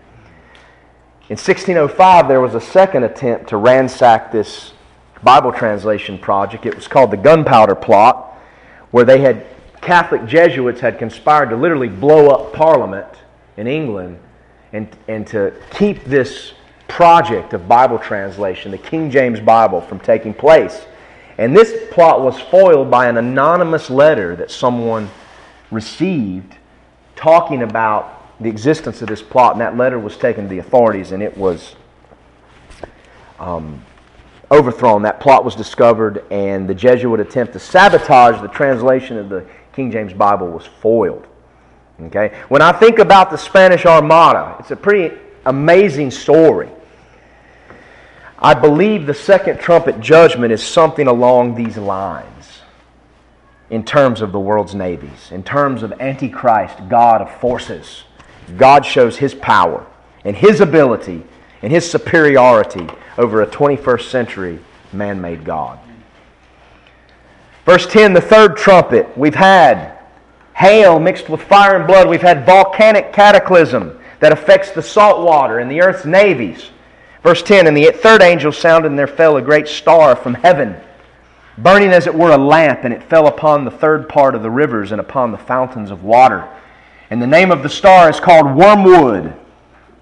In 1.28 1.36
1605, 1.36 2.30
there 2.30 2.40
was 2.40 2.56
a 2.56 2.62
second 2.62 3.04
attempt 3.04 3.50
to 3.50 3.58
ransack 3.58 4.32
this 4.32 4.72
Bible 5.24 5.52
translation 5.52 6.18
project. 6.18 6.66
It 6.66 6.74
was 6.74 6.88
called 6.88 7.12
the 7.12 7.18
Gunpowder 7.18 7.76
Plot, 7.76 8.34
where 8.92 9.04
they 9.04 9.20
had 9.20 9.46
Catholic 9.82 10.26
Jesuits 10.26 10.80
had 10.80 11.00
conspired 11.00 11.50
to 11.50 11.58
literally 11.58 11.90
blow 11.90 12.30
up 12.30 12.54
Parliament 12.54 13.10
in 13.58 13.68
England 13.68 14.20
and, 14.72 14.88
and 15.10 15.28
to 15.28 15.54
keep 15.72 16.06
this 16.06 16.54
project 16.88 17.54
of 17.54 17.68
Bible 17.68 18.00
translation, 18.00 18.72
the 18.72 18.78
King 18.78 19.12
James 19.12 19.42
Bible, 19.42 19.82
from 19.82 20.00
taking 20.00 20.34
place. 20.34 20.86
And 21.40 21.56
this 21.56 21.88
plot 21.90 22.22
was 22.22 22.38
foiled 22.38 22.92
by 22.92 23.08
an 23.08 23.16
anonymous 23.16 23.90
letter 23.90 24.36
that 24.36 24.52
someone 24.52 25.10
received 25.72 26.58
talking 27.16 27.64
about 27.64 28.38
the 28.42 28.50
existence 28.50 29.02
of 29.02 29.08
this 29.08 29.22
plot. 29.22 29.54
And 29.54 29.62
that 29.62 29.78
letter 29.78 29.98
was 29.98 30.18
taken 30.18 30.44
to 30.44 30.50
the 30.50 30.58
authorities 30.58 31.14
and 31.14 31.24
it 31.24 31.38
was 31.38 31.78
um, 33.40 33.82
overthrown. 34.52 35.04
That 35.04 35.22
plot 35.22 35.46
was 35.46 35.56
discovered, 35.56 36.26
and 36.30 36.68
the 36.68 36.76
Jesuit 36.76 37.22
attempt 37.22 37.54
to 37.54 37.60
sabotage 37.60 38.42
the 38.42 38.50
translation 38.50 39.18
of 39.18 39.30
the 39.30 39.46
King 39.72 39.92
James 39.92 40.12
Bible 40.12 40.48
was 40.48 40.66
foiled. 40.66 41.26
Okay? 42.02 42.38
When 42.50 42.62
I 42.62 42.74
think 42.74 43.00
about 43.00 43.32
the 43.32 43.38
Spanish 43.38 43.86
Armada, 43.86 44.58
it's 44.60 44.72
a 44.72 44.76
pretty 44.76 45.16
amazing 45.46 46.12
story. 46.12 46.70
I 48.42 48.54
believe 48.54 49.06
the 49.06 49.14
second 49.14 49.60
trumpet 49.60 50.00
judgment 50.00 50.54
is 50.54 50.64
something 50.64 51.08
along 51.08 51.56
these 51.56 51.78
lines 51.78 52.62
in 53.70 53.84
terms 53.84 54.22
of 54.22 54.32
the 54.32 54.40
world's 54.40 54.74
navies, 54.74 55.32
in 55.32 55.44
terms 55.44 55.84
of 55.84 55.92
Antichrist, 56.00 56.78
God 56.88 57.22
of 57.22 57.40
forces. 57.40 58.04
God 58.58 58.86
shows 58.86 59.18
his 59.18 59.36
power 59.36 59.86
and 60.24 60.36
his 60.36 60.62
ability 60.62 61.24
and 61.62 61.72
his 61.72 61.90
superiority 61.90 62.88
over 63.18 63.42
a 63.42 63.48
21st 63.48 64.10
century 64.10 64.60
man 64.94 65.20
made 65.20 65.44
God. 65.44 65.78
Verse 67.66 67.86
10, 67.86 68.14
the 68.14 68.22
third 68.22 68.58
trumpet, 68.58 69.16
we've 69.18 69.36
had 69.36 70.00
hail 70.56 71.00
mixed 71.00 71.30
with 71.30 71.42
fire 71.44 71.76
and 71.76 71.86
blood. 71.86 72.10
We've 72.10 72.22
had 72.22 72.46
volcanic 72.46 73.14
cataclysm 73.14 74.00
that 74.22 74.32
affects 74.32 74.72
the 74.72 74.82
salt 74.82 75.26
water 75.26 75.60
and 75.60 75.70
the 75.70 75.82
earth's 75.82 76.06
navies. 76.06 76.70
Verse 77.24 77.42
10 77.44 77.68
And 77.68 77.76
the 77.76 77.92
third 77.92 78.22
angel 78.22 78.52
sounded, 78.52 78.90
and 78.90 79.00
there 79.00 79.08
fell 79.08 79.38
a 79.38 79.42
great 79.42 79.68
star 79.68 80.16
from 80.16 80.34
heaven, 80.34 80.76
burning 81.58 81.90
as 81.90 82.08
it 82.08 82.16
were 82.16 82.32
a 82.32 82.38
lamp, 82.38 82.84
and 82.84 82.94
it 82.94 83.04
fell 83.04 83.28
upon 83.28 83.66
the 83.66 83.72
third 83.72 84.08
part 84.08 84.36
of 84.36 84.42
the 84.42 84.50
rivers 84.50 84.92
and 84.92 85.02
upon 85.02 85.32
the 85.32 85.38
fountains 85.38 85.92
of 85.92 86.04
water. 86.04 86.48
And 87.10 87.22
the 87.22 87.28
name 87.28 87.52
of 87.52 87.64
the 87.64 87.70
star 87.70 88.10
is 88.10 88.20
called 88.20 88.56
Wormwood. 88.56 89.34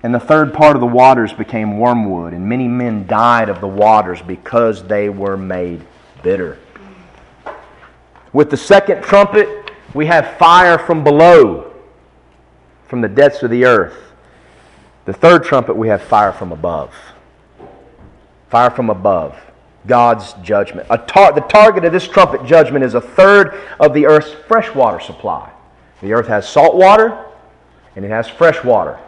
And 0.04 0.14
the 0.14 0.20
third 0.20 0.54
part 0.54 0.76
of 0.76 0.80
the 0.80 0.88
waters 0.88 1.34
became 1.34 1.80
wormwood, 1.80 2.34
and 2.34 2.48
many 2.48 2.68
men 2.68 3.08
died 3.08 3.50
of 3.50 3.60
the 3.60 3.68
waters 3.68 4.22
because 4.22 4.84
they 4.84 5.10
were 5.10 5.36
made 5.36 5.82
bitter. 6.22 6.60
With 8.32 8.52
the 8.52 8.58
second 8.58 9.02
trumpet, 9.02 9.72
we 9.94 10.06
have 10.06 10.38
fire 10.38 10.78
from 10.78 11.04
below, 11.04 11.74
from 12.88 13.02
the 13.02 13.08
depths 13.08 13.42
of 13.42 13.50
the 13.50 13.66
earth. 13.66 14.07
The 15.08 15.14
third 15.14 15.46
trumpet, 15.46 15.78
we 15.78 15.88
have 15.88 16.02
fire 16.02 16.34
from 16.34 16.52
above. 16.52 16.94
Fire 18.50 18.70
from 18.70 18.90
above. 18.90 19.40
God's 19.88 20.34
judgment. 20.44 20.90
Tar- 21.08 21.32
the 21.32 21.46
target 21.48 21.86
of 21.86 21.94
this 21.94 22.06
trumpet 22.06 22.46
judgment 22.46 22.84
is 22.84 22.94
a 22.94 23.00
third 23.00 23.58
of 23.80 23.94
the 23.94 24.06
earth's 24.06 24.34
freshwater 24.34 25.00
supply. 25.00 25.50
The 26.02 26.12
earth 26.12 26.28
has 26.28 26.48
salt 26.48 26.76
water 26.76 27.26
and 27.96 28.04
it 28.04 28.10
has 28.10 28.28
fresh 28.28 28.62
water. 28.66 29.00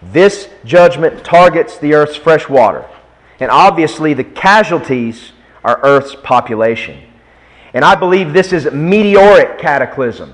This 0.00 0.48
judgment 0.64 1.24
targets 1.24 1.78
the 1.78 1.94
earth's 1.94 2.14
fresh 2.14 2.48
water. 2.48 2.84
And 3.40 3.50
obviously, 3.50 4.14
the 4.14 4.22
casualties 4.22 5.32
are 5.64 5.80
Earth's 5.82 6.14
population. 6.14 7.02
And 7.74 7.84
I 7.84 7.96
believe 7.96 8.32
this 8.32 8.52
is 8.52 8.70
meteoric 8.70 9.58
cataclysm. 9.58 10.32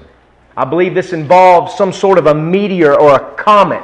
I 0.56 0.66
believe 0.66 0.94
this 0.94 1.14
involves 1.14 1.74
some 1.74 1.92
sort 1.92 2.18
of 2.18 2.26
a 2.26 2.34
meteor 2.34 2.94
or 2.94 3.14
a 3.14 3.34
comet 3.36 3.82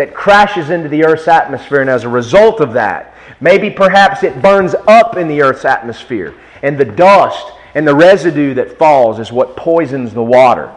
that 0.00 0.14
crashes 0.14 0.70
into 0.70 0.88
the 0.88 1.04
Earth's 1.04 1.28
atmosphere, 1.28 1.82
and 1.82 1.90
as 1.90 2.04
a 2.04 2.08
result 2.08 2.60
of 2.60 2.72
that, 2.72 3.14
maybe 3.38 3.68
perhaps 3.68 4.22
it 4.22 4.40
burns 4.40 4.74
up 4.88 5.18
in 5.18 5.28
the 5.28 5.42
Earth's 5.42 5.66
atmosphere, 5.66 6.34
and 6.62 6.78
the 6.78 6.86
dust 6.86 7.52
and 7.74 7.86
the 7.86 7.94
residue 7.94 8.54
that 8.54 8.78
falls 8.78 9.18
is 9.18 9.30
what 9.30 9.56
poisons 9.56 10.14
the 10.14 10.22
water. 10.22 10.74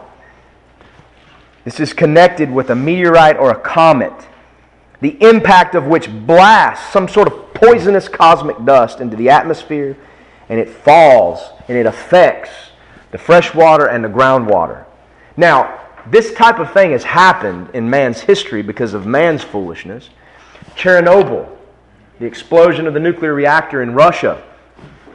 This 1.64 1.80
is 1.80 1.94
connected 1.94 2.50
with 2.50 2.68
a 2.68 2.74
meteorite 2.74 3.38
or 3.38 3.50
a 3.50 3.58
comet, 3.58 4.12
the 5.00 5.16
impact 5.22 5.74
of 5.74 5.86
which 5.86 6.10
blasts 6.26 6.92
some 6.92 7.08
sort 7.08 7.26
of 7.26 7.54
poisonous 7.54 8.08
cosmic 8.08 8.62
dust 8.66 9.00
into 9.00 9.16
the 9.16 9.30
atmosphere, 9.30 9.96
and 10.50 10.60
it 10.60 10.68
falls 10.68 11.40
and 11.66 11.78
it 11.78 11.86
affects 11.86 12.50
the 13.10 13.16
fresh 13.16 13.54
water 13.54 13.86
and 13.86 14.04
the 14.04 14.08
groundwater. 14.08 14.84
Now, 15.34 15.83
this 16.10 16.34
type 16.34 16.58
of 16.58 16.72
thing 16.72 16.92
has 16.92 17.04
happened 17.04 17.70
in 17.74 17.88
man's 17.88 18.20
history 18.20 18.62
because 18.62 18.94
of 18.94 19.06
man's 19.06 19.42
foolishness. 19.42 20.10
Chernobyl, 20.76 21.48
the 22.18 22.26
explosion 22.26 22.86
of 22.86 22.94
the 22.94 23.00
nuclear 23.00 23.34
reactor 23.34 23.82
in 23.82 23.94
Russia 23.94 24.42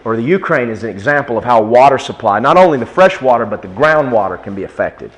or 0.04 0.16
the 0.16 0.24
Ukraine 0.24 0.70
is 0.70 0.84
an 0.84 0.90
example 0.90 1.38
of 1.38 1.44
how 1.44 1.62
water 1.62 1.98
supply, 1.98 2.40
not 2.40 2.58
only 2.58 2.78
the 2.78 2.86
fresh 2.86 3.22
water, 3.22 3.46
but 3.46 3.62
the 3.62 3.68
groundwater 3.68 4.42
can 4.42 4.56
be 4.56 4.64
affected. 4.64 5.12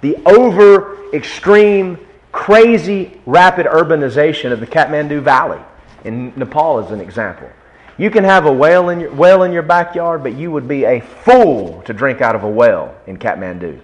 The 0.00 0.16
over 0.26 1.10
extreme, 1.12 1.98
crazy, 2.32 3.20
rapid 3.26 3.66
urbanization 3.66 4.52
of 4.52 4.60
the 4.60 4.66
Kathmandu 4.66 5.22
Valley 5.22 5.60
in 6.04 6.32
Nepal 6.36 6.80
is 6.80 6.90
an 6.90 7.00
example. 7.00 7.50
You 7.96 8.10
can 8.10 8.22
have 8.24 8.46
a 8.46 8.52
in 8.90 9.00
your, 9.00 9.12
well 9.12 9.42
in 9.42 9.52
your 9.52 9.62
backyard, 9.62 10.22
but 10.22 10.34
you 10.34 10.50
would 10.52 10.68
be 10.68 10.84
a 10.84 11.00
fool 11.00 11.82
to 11.82 11.92
drink 11.92 12.20
out 12.20 12.36
of 12.36 12.44
a 12.44 12.48
well 12.48 12.94
in 13.06 13.16
Kathmandu. 13.16 13.80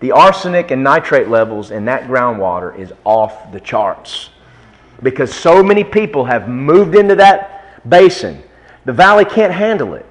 The 0.00 0.12
arsenic 0.12 0.70
and 0.70 0.84
nitrate 0.84 1.28
levels 1.28 1.70
in 1.70 1.86
that 1.86 2.04
groundwater 2.04 2.78
is 2.78 2.92
off 3.04 3.50
the 3.52 3.60
charts 3.60 4.30
because 5.02 5.34
so 5.34 5.62
many 5.62 5.84
people 5.84 6.24
have 6.24 6.48
moved 6.48 6.94
into 6.94 7.16
that 7.16 7.88
basin. 7.88 8.42
The 8.84 8.92
valley 8.92 9.24
can't 9.24 9.52
handle 9.52 9.94
it. 9.94 10.06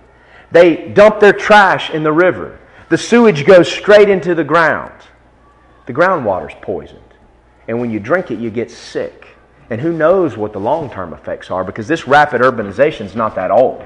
They 0.52 0.90
dump 0.90 1.20
their 1.20 1.34
trash 1.34 1.90
in 1.90 2.04
the 2.04 2.12
river. 2.12 2.60
The 2.90 2.98
sewage 2.98 3.46
goes 3.46 3.70
straight 3.70 4.10
into 4.10 4.34
the 4.34 4.44
ground. 4.44 4.94
The 5.86 5.94
groundwater's 5.94 6.56
poisoned. 6.62 7.02
And 7.68 7.80
when 7.82 7.92
you 7.92 8.00
drink 8.00 8.32
it, 8.32 8.40
you 8.40 8.50
get 8.50 8.72
sick. 8.72 9.28
And 9.70 9.82
who 9.82 9.92
knows 9.92 10.38
what 10.38 10.54
the 10.54 10.60
long 10.60 10.90
term 10.90 11.14
effects 11.14 11.52
are 11.52 11.64
because 11.64 11.88
this 11.88 12.08
rapid 12.08 12.42
urbanization 12.42 13.06
is 13.06 13.16
not 13.16 13.36
that 13.36 13.52
old. 13.52 13.86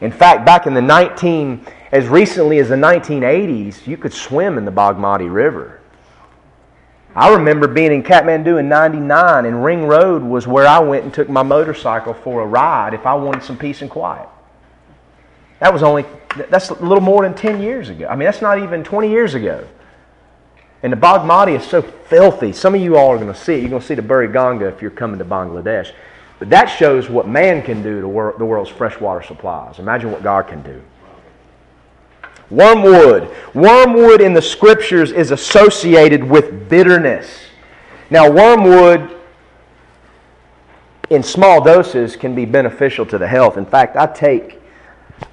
In 0.00 0.12
fact, 0.12 0.46
back 0.46 0.66
in 0.66 0.74
the 0.74 0.82
19, 0.82 1.66
as 1.92 2.06
recently 2.06 2.58
as 2.58 2.68
the 2.68 2.76
1980s, 2.76 3.86
you 3.86 3.96
could 3.96 4.12
swim 4.12 4.58
in 4.58 4.64
the 4.64 4.70
Bagmati 4.70 5.32
River. 5.32 5.80
I 7.14 7.34
remember 7.34 7.66
being 7.66 7.92
in 7.92 8.02
Kathmandu 8.02 8.60
in 8.60 8.68
99, 8.68 9.46
and 9.46 9.64
Ring 9.64 9.86
Road 9.86 10.22
was 10.22 10.46
where 10.46 10.68
I 10.68 10.78
went 10.78 11.04
and 11.04 11.12
took 11.12 11.28
my 11.28 11.42
motorcycle 11.42 12.14
for 12.14 12.42
a 12.42 12.46
ride 12.46 12.94
if 12.94 13.06
I 13.06 13.14
wanted 13.14 13.42
some 13.42 13.58
peace 13.58 13.82
and 13.82 13.90
quiet. 13.90 14.28
That 15.58 15.72
was 15.72 15.82
only, 15.82 16.04
that's 16.48 16.70
a 16.70 16.74
little 16.74 17.00
more 17.00 17.22
than 17.22 17.34
10 17.34 17.60
years 17.60 17.88
ago. 17.88 18.06
I 18.06 18.14
mean, 18.14 18.26
that's 18.26 18.42
not 18.42 18.62
even 18.62 18.84
20 18.84 19.10
years 19.10 19.34
ago. 19.34 19.66
And 20.84 20.92
the 20.92 20.96
Bagmati 20.96 21.56
is 21.56 21.66
so 21.66 21.82
filthy. 21.82 22.52
Some 22.52 22.76
of 22.76 22.80
you 22.80 22.96
all 22.96 23.10
are 23.10 23.16
going 23.18 23.32
to 23.32 23.38
see 23.38 23.54
it. 23.54 23.60
You're 23.62 23.70
going 23.70 23.82
to 23.82 23.88
see 23.88 23.94
the 23.94 24.02
Buriganga 24.02 24.72
if 24.72 24.80
you're 24.80 24.92
coming 24.92 25.18
to 25.18 25.24
Bangladesh. 25.24 25.92
But 26.38 26.50
that 26.50 26.66
shows 26.66 27.08
what 27.08 27.26
man 27.26 27.62
can 27.62 27.82
do 27.82 27.96
to 27.96 28.00
the 28.00 28.44
world's 28.44 28.70
freshwater 28.70 29.22
supplies. 29.22 29.78
Imagine 29.78 30.12
what 30.12 30.22
God 30.22 30.46
can 30.46 30.62
do. 30.62 30.82
Wormwood. 32.50 33.34
Wormwood 33.54 34.20
in 34.20 34.34
the 34.34 34.42
scriptures 34.42 35.12
is 35.12 35.32
associated 35.32 36.24
with 36.24 36.68
bitterness. 36.68 37.28
Now, 38.10 38.30
wormwood 38.30 39.16
in 41.10 41.22
small 41.22 41.62
doses 41.62 42.16
can 42.16 42.34
be 42.34 42.44
beneficial 42.44 43.04
to 43.06 43.18
the 43.18 43.26
health. 43.26 43.56
In 43.56 43.66
fact, 43.66 43.96
I 43.96 44.06
take 44.06 44.60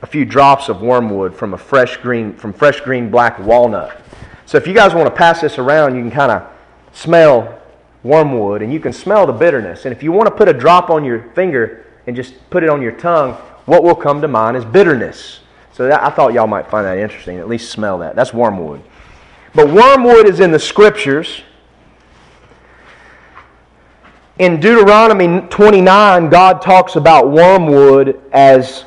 a 0.02 0.08
few 0.08 0.26
drops 0.26 0.70
of 0.70 0.82
wormwood 0.82 1.36
from 1.36 1.54
a 1.54 1.58
fresh 1.58 1.98
green 1.98 2.36
from 2.36 2.52
fresh 2.52 2.82
green 2.82 3.10
black 3.10 3.38
walnut. 3.40 4.02
So 4.46 4.58
if 4.58 4.68
you 4.68 4.74
guys 4.74 4.94
want 4.94 5.08
to 5.08 5.16
pass 5.16 5.42
this 5.42 5.58
around, 5.58 5.96
you 5.96 6.02
can 6.02 6.12
kind 6.12 6.32
of 6.32 6.48
smell 6.92 7.62
wormwood 8.06 8.62
and 8.62 8.72
you 8.72 8.80
can 8.80 8.94
smell 8.94 9.26
the 9.26 9.34
bitterness. 9.34 9.86
And 9.86 9.94
if 9.94 10.04
you 10.04 10.12
want 10.12 10.28
to 10.28 10.32
put 10.32 10.48
a 10.48 10.54
drop 10.54 10.90
on 10.90 11.04
your 11.04 11.24
finger 11.34 11.86
and 12.06 12.16
just 12.16 12.50
put 12.52 12.64
it 12.64 12.70
on 12.70 12.82
your 12.82 12.92
tongue, 12.92 13.34
what 13.66 13.84
will 13.84 13.96
come 13.96 14.22
to 14.22 14.28
mind 14.28 14.56
is 14.56 14.64
bitterness. 14.64 15.40
So 15.74 15.88
that, 15.88 16.04
I 16.04 16.12
thought 16.12 16.34
y'all 16.34 16.48
might 16.48 16.70
find 16.70 16.86
that 16.86 17.00
interesting. 17.00 17.40
At 17.40 17.50
least 17.50 17.72
smell 17.72 17.98
that. 17.98 18.16
That's 18.16 18.34
wormwood. 18.34 18.82
But 19.56 19.70
wormwood 19.70 20.28
is 20.28 20.40
in 20.40 20.52
the 20.52 20.60
scriptures. 20.60 21.42
In 24.38 24.60
Deuteronomy 24.60 25.48
29, 25.48 26.30
God 26.30 26.62
talks 26.62 26.96
about 26.96 27.32
wormwood 27.32 28.22
as 28.32 28.86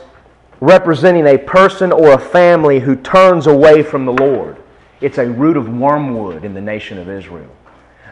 representing 0.61 1.27
a 1.27 1.39
person 1.39 1.91
or 1.91 2.13
a 2.13 2.19
family 2.19 2.79
who 2.79 2.95
turns 2.95 3.47
away 3.47 3.83
from 3.83 4.05
the 4.05 4.13
Lord. 4.13 4.57
It's 5.01 5.19
a 5.19 5.27
root 5.27 5.57
of 5.57 5.69
wormwood 5.69 6.45
in 6.45 6.55
the 6.55 6.61
nation 6.61 6.99
of 6.99 7.09
Israel. 7.09 7.51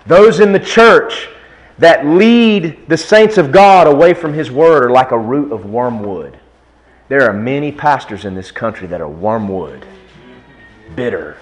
Those 0.07 0.41
in 0.41 0.53
the 0.53 0.61
church 0.61 1.29
that 1.79 2.07
lead 2.07 2.89
the 2.89 2.97
saints 2.97 3.39
of 3.39 3.53
God 3.53 3.87
away 3.87 4.15
from 4.15 4.33
His 4.33 4.51
Word 4.51 4.85
are 4.85 4.91
like 4.91 5.11
a 5.11 5.19
root 5.19 5.53
of 5.53 5.67
wormwood. 5.67 6.39
There 7.09 7.29
are 7.29 7.33
many 7.33 7.73
pastors 7.73 8.25
in 8.25 8.35
this 8.35 8.51
country 8.51 8.87
that 8.89 9.01
are 9.01 9.09
wormwood, 9.09 9.87
bitter, 10.95 11.37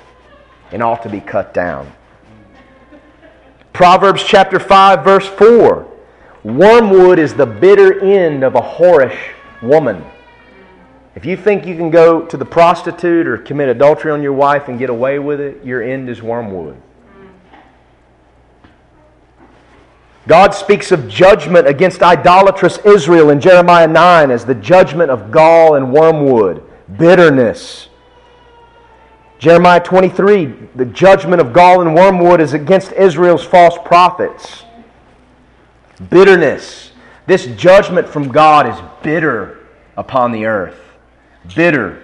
and 0.73 0.83
ought 0.83 1.03
to 1.03 1.09
be 1.09 1.21
cut 1.21 1.55
down. 1.55 1.93
Proverbs 3.73 4.23
chapter 4.25 4.59
5, 4.59 5.05
verse 5.05 5.27
4. 5.27 5.91
Wormwood 6.45 7.19
is 7.19 7.35
the 7.35 7.47
bitter 7.47 8.01
end 8.01 8.45
of 8.45 8.55
a 8.55 8.61
whorish 8.61 9.19
woman. 9.63 10.05
If 11.15 11.25
you 11.25 11.37
think 11.37 11.67
you 11.67 11.77
can 11.77 11.91
go 11.91 12.27
to 12.27 12.37
the 12.37 12.45
prostitute 12.45 13.27
or 13.27 13.39
commit 13.39 13.69
adultery 13.69 14.11
on 14.11 14.23
your 14.23 14.33
wife 14.33 14.69
and 14.69 14.79
get 14.79 14.91
away 14.91 15.19
with 15.19 15.41
it, 15.41 15.65
your 15.65 15.83
end 15.83 16.09
is 16.09 16.23
wormwood. 16.23 16.77
God 20.27 20.55
speaks 20.55 20.91
of 20.91 21.09
judgment 21.09 21.67
against 21.67 22.03
idolatrous 22.03 22.79
Israel 22.79 23.31
in 23.31 23.41
Jeremiah 23.41 23.87
9 23.87 24.31
as 24.31 24.45
the 24.45 24.55
judgment 24.55 25.11
of 25.11 25.31
gall 25.31 25.75
and 25.75 25.93
wormwood, 25.93 26.63
bitterness. 26.97 27.89
Jeremiah 29.39 29.81
23, 29.81 30.47
the 30.75 30.87
judgment 30.87 31.41
of 31.41 31.53
gall 31.53 31.83
and 31.83 31.95
wormwood 31.95 32.41
is 32.41 32.55
against 32.55 32.93
Israel's 32.93 33.45
false 33.45 33.77
prophets. 33.85 34.65
Bitterness. 36.09 36.93
This 37.27 37.47
judgment 37.47 38.09
from 38.09 38.29
God 38.29 38.67
is 38.67 38.81
bitter 39.03 39.67
upon 39.97 40.33
the 40.33 40.47
earth 40.47 40.81
bitter 41.55 42.03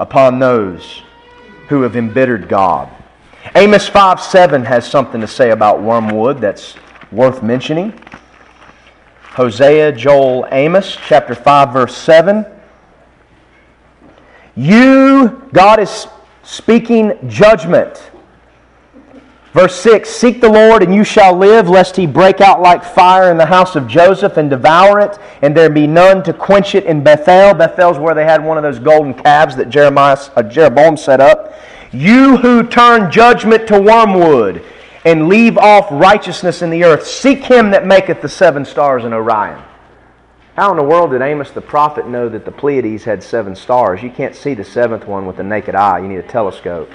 upon 0.00 0.38
those 0.38 1.02
who 1.68 1.82
have 1.82 1.96
embittered 1.96 2.48
God. 2.48 2.88
Amos 3.54 3.88
5 3.88 4.20
7 4.20 4.64
has 4.64 4.88
something 4.88 5.20
to 5.20 5.26
say 5.26 5.50
about 5.50 5.82
wormwood 5.82 6.40
that's 6.40 6.74
worth 7.10 7.42
mentioning. 7.42 7.92
Hosea, 9.30 9.92
Joel, 9.92 10.46
Amos, 10.50 10.96
chapter 11.06 11.34
5, 11.34 11.72
verse 11.72 11.96
7. 11.96 12.44
You, 14.56 15.48
God 15.52 15.80
is 15.80 16.08
speaking 16.42 17.16
judgment 17.28 18.10
Verse 19.58 19.74
6 19.80 20.08
Seek 20.08 20.40
the 20.40 20.48
Lord, 20.48 20.82
and 20.82 20.94
you 20.94 21.04
shall 21.04 21.36
live, 21.36 21.68
lest 21.68 21.96
he 21.96 22.06
break 22.06 22.40
out 22.40 22.60
like 22.60 22.84
fire 22.84 23.30
in 23.30 23.36
the 23.36 23.46
house 23.46 23.76
of 23.76 23.88
Joseph 23.88 24.36
and 24.36 24.50
devour 24.50 25.00
it, 25.00 25.18
and 25.42 25.56
there 25.56 25.70
be 25.70 25.86
none 25.86 26.22
to 26.24 26.32
quench 26.32 26.74
it 26.74 26.84
in 26.84 27.02
Bethel. 27.02 27.54
Bethel's 27.54 27.98
where 27.98 28.14
they 28.14 28.24
had 28.24 28.44
one 28.44 28.56
of 28.56 28.62
those 28.62 28.78
golden 28.78 29.14
calves 29.14 29.56
that 29.56 29.70
Jeremiah, 29.70 30.18
uh, 30.36 30.42
Jeroboam 30.42 30.96
set 30.96 31.20
up. 31.20 31.54
You 31.90 32.36
who 32.36 32.62
turn 32.66 33.10
judgment 33.10 33.66
to 33.68 33.80
wormwood 33.80 34.62
and 35.08 35.26
leave 35.26 35.56
off 35.56 35.88
righteousness 35.90 36.60
in 36.60 36.68
the 36.68 36.84
earth, 36.84 37.06
seek 37.06 37.42
him 37.42 37.70
that 37.70 37.86
maketh 37.86 38.20
the 38.20 38.28
seven 38.28 38.62
stars 38.62 39.06
in 39.06 39.14
Orion. 39.14 39.64
How 40.54 40.70
in 40.70 40.76
the 40.76 40.82
world 40.82 41.12
did 41.12 41.22
Amos 41.22 41.50
the 41.50 41.62
prophet 41.62 42.06
know 42.06 42.28
that 42.28 42.44
the 42.44 42.52
Pleiades 42.52 43.04
had 43.04 43.22
seven 43.22 43.56
stars? 43.56 44.02
You 44.02 44.10
can't 44.10 44.36
see 44.36 44.52
the 44.52 44.64
seventh 44.64 45.06
one 45.06 45.24
with 45.26 45.38
the 45.38 45.42
naked 45.42 45.74
eye, 45.74 46.00
you 46.00 46.08
need 46.08 46.18
a 46.18 46.22
telescope. 46.22 46.90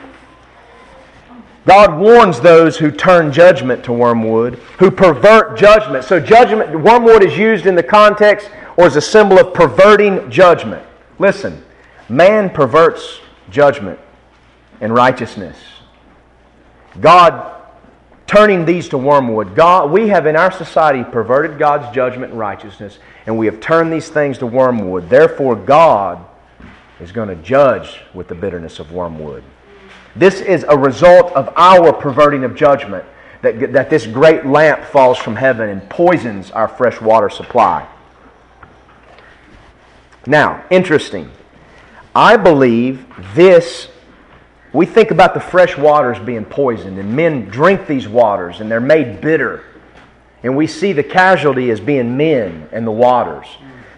God 1.65 1.99
warns 1.99 2.39
those 2.39 2.77
who 2.77 2.91
turn 2.91 3.31
judgment 3.31 3.83
to 3.85 3.93
wormwood, 3.93 4.55
who 4.77 4.91
pervert 4.91 5.57
judgment. 5.57 6.03
So, 6.03 6.19
judgment, 6.19 6.79
wormwood 6.79 7.23
is 7.23 7.35
used 7.35 7.65
in 7.65 7.73
the 7.73 7.81
context 7.81 8.51
or 8.77 8.85
as 8.85 8.95
a 8.95 9.01
symbol 9.01 9.39
of 9.39 9.55
perverting 9.55 10.29
judgment. 10.29 10.85
Listen, 11.17 11.63
man 12.09 12.51
perverts 12.51 13.21
judgment 13.49 13.99
and 14.81 14.93
righteousness. 14.93 15.57
God 17.01 17.62
turning 18.33 18.65
these 18.65 18.89
to 18.89 18.97
wormwood. 18.97 19.55
God, 19.55 19.91
we 19.91 20.07
have 20.07 20.25
in 20.25 20.35
our 20.35 20.51
society 20.51 21.03
perverted 21.03 21.59
God's 21.59 21.93
judgment 21.93 22.31
and 22.31 22.39
righteousness, 22.39 22.97
and 23.27 23.37
we 23.37 23.45
have 23.45 23.59
turned 23.59 23.93
these 23.93 24.09
things 24.09 24.39
to 24.39 24.47
wormwood. 24.47 25.07
Therefore, 25.07 25.55
God 25.55 26.25
is 26.99 27.11
going 27.11 27.29
to 27.29 27.35
judge 27.35 27.99
with 28.13 28.27
the 28.27 28.35
bitterness 28.35 28.79
of 28.79 28.91
wormwood. 28.91 29.43
This 30.15 30.41
is 30.41 30.65
a 30.67 30.77
result 30.77 31.31
of 31.33 31.53
our 31.55 31.93
perverting 31.93 32.43
of 32.43 32.55
judgment, 32.55 33.05
that, 33.43 33.71
that 33.73 33.89
this 33.91 34.07
great 34.07 34.45
lamp 34.45 34.83
falls 34.85 35.19
from 35.19 35.35
heaven 35.35 35.69
and 35.69 35.87
poisons 35.89 36.49
our 36.51 36.67
fresh 36.67 36.99
water 37.01 37.29
supply. 37.29 37.87
Now, 40.25 40.63
interesting. 40.71 41.29
I 42.15 42.37
believe 42.37 43.05
this, 43.35 43.89
we 44.73 44.87
think 44.87 45.11
about 45.11 45.35
the 45.35 45.39
fresh 45.39 45.77
waters 45.77 46.17
being 46.17 46.45
poisoned, 46.45 46.97
and 46.97 47.15
men 47.15 47.45
drink 47.45 47.85
these 47.85 48.07
waters 48.07 48.59
and 48.59 48.69
they're 48.69 48.81
made 48.81 49.21
bitter. 49.21 49.63
And 50.41 50.57
we 50.57 50.65
see 50.65 50.91
the 50.93 51.03
casualty 51.03 51.69
as 51.69 51.79
being 51.79 52.17
men 52.17 52.67
and 52.71 52.85
the 52.85 52.91
waters. 52.91 53.45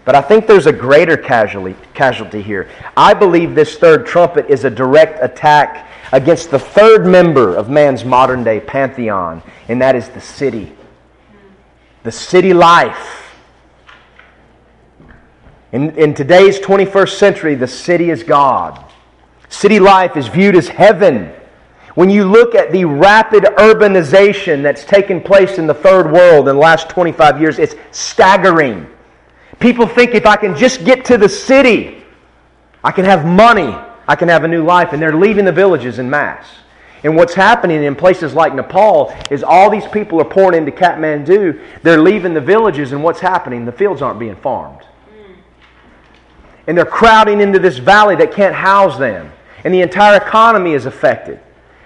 But 0.04 0.14
I 0.14 0.20
think 0.20 0.46
there's 0.46 0.66
a 0.66 0.72
greater 0.72 1.16
casualty, 1.16 1.74
casualty 1.92 2.40
here. 2.40 2.68
I 2.96 3.14
believe 3.14 3.54
this 3.54 3.76
third 3.76 4.06
trumpet 4.06 4.46
is 4.48 4.64
a 4.64 4.70
direct 4.70 5.24
attack 5.24 5.90
against 6.12 6.50
the 6.50 6.58
third 6.60 7.06
member 7.06 7.56
of 7.56 7.68
man's 7.68 8.04
modern 8.04 8.44
day 8.44 8.60
pantheon, 8.60 9.42
and 9.68 9.82
that 9.82 9.96
is 9.96 10.08
the 10.10 10.20
city. 10.20 10.72
The 12.04 12.12
city 12.12 12.52
life. 12.52 13.34
In, 15.72 15.98
in 15.98 16.14
today's 16.14 16.60
21st 16.60 17.18
century, 17.18 17.54
the 17.56 17.66
city 17.66 18.10
is 18.10 18.22
God. 18.22 18.84
City 19.48 19.78
life 19.78 20.16
is 20.16 20.28
viewed 20.28 20.56
as 20.56 20.68
heaven. 20.68 21.32
When 21.94 22.10
you 22.10 22.24
look 22.24 22.54
at 22.54 22.72
the 22.72 22.84
rapid 22.84 23.44
urbanization 23.44 24.62
that's 24.62 24.84
taken 24.84 25.20
place 25.20 25.58
in 25.58 25.66
the 25.66 25.74
third 25.74 26.12
world 26.12 26.48
in 26.48 26.54
the 26.56 26.60
last 26.60 26.90
25 26.90 27.40
years, 27.40 27.58
it's 27.58 27.74
staggering. 27.90 28.86
People 29.60 29.86
think 29.86 30.14
if 30.14 30.26
I 30.26 30.36
can 30.36 30.54
just 30.54 30.84
get 30.84 31.04
to 31.06 31.16
the 31.16 31.28
city, 31.28 32.04
I 32.84 32.92
can 32.92 33.06
have 33.06 33.24
money, 33.24 33.74
I 34.06 34.14
can 34.14 34.28
have 34.28 34.44
a 34.44 34.48
new 34.48 34.62
life. 34.62 34.92
And 34.92 35.00
they're 35.00 35.16
leaving 35.16 35.46
the 35.46 35.52
villages 35.52 35.98
in 35.98 36.10
mass. 36.10 36.46
And 37.02 37.14
what's 37.16 37.34
happening 37.34 37.84
in 37.84 37.94
places 37.94 38.34
like 38.34 38.54
Nepal 38.54 39.14
is 39.30 39.42
all 39.42 39.70
these 39.70 39.86
people 39.86 40.20
are 40.20 40.24
pouring 40.24 40.58
into 40.58 40.72
Kathmandu. 40.72 41.62
They're 41.82 42.00
leaving 42.00 42.34
the 42.34 42.40
villages, 42.40 42.92
and 42.92 43.02
what's 43.02 43.20
happening? 43.20 43.64
The 43.64 43.72
fields 43.72 44.02
aren't 44.02 44.18
being 44.18 44.36
farmed. 44.36 44.82
And 46.66 46.76
they're 46.76 46.84
crowding 46.84 47.40
into 47.40 47.58
this 47.58 47.78
valley 47.78 48.16
that 48.16 48.32
can't 48.32 48.54
house 48.54 48.98
them. 48.98 49.30
And 49.66 49.74
the 49.74 49.82
entire 49.82 50.16
economy 50.16 50.74
is 50.74 50.86
affected 50.86 51.40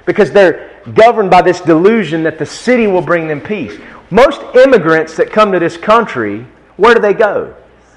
because 0.05 0.31
they're 0.31 0.70
governed 0.93 1.31
by 1.31 1.41
this 1.41 1.62
delusion 1.62 2.22
that 2.24 2.39
the 2.39 2.45
city 2.45 2.87
will 2.87 3.01
bring 3.01 3.26
them 3.26 3.41
peace. 3.41 3.81
Most 4.11 4.43
immigrants 4.55 5.16
that 5.16 5.33
come 5.33 5.51
to 5.53 5.59
this 5.59 5.78
country, 5.78 6.47
where 6.76 6.95
do 6.95 7.01
they 7.01 7.14
go? 7.14 7.55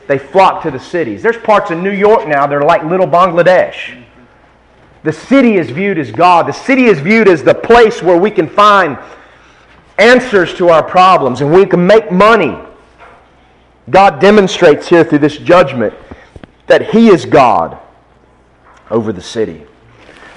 They 0.08 0.18
flock 0.18 0.64
to 0.64 0.72
the 0.72 0.80
cities. 0.80 1.22
There's 1.22 1.36
parts 1.36 1.70
of 1.70 1.80
New 1.80 1.92
York 1.92 2.26
now 2.30 2.48
that 2.48 2.56
are 2.56 2.64
like 2.64 2.86
little 2.86 3.06
Bangladesh. 3.06 4.02
The 5.04 5.12
city 5.12 5.58
is 5.58 5.70
viewed 5.70 5.98
as 5.98 6.12
God. 6.12 6.48
The 6.48 6.54
city 6.54 6.86
is 6.86 7.02
viewed 7.02 7.28
as 7.28 7.44
the 7.44 7.54
place 7.54 8.02
where 8.02 8.18
we 8.18 8.32
can 8.32 8.48
find 8.48 8.98
answers 9.98 10.54
to 10.54 10.70
our 10.70 10.84
problems 10.84 11.42
and 11.42 11.54
we 11.54 11.66
can 11.66 11.86
make 11.86 12.10
money. 12.10 12.58
God 13.90 14.22
demonstrates 14.22 14.88
here 14.88 15.04
through 15.04 15.20
this 15.20 15.38
judgment 15.40 15.94
that 16.68 16.92
He 16.92 17.10
is 17.10 17.26
God 17.26 17.80
over 18.90 19.12
the 19.12 19.22
city. 19.22 19.66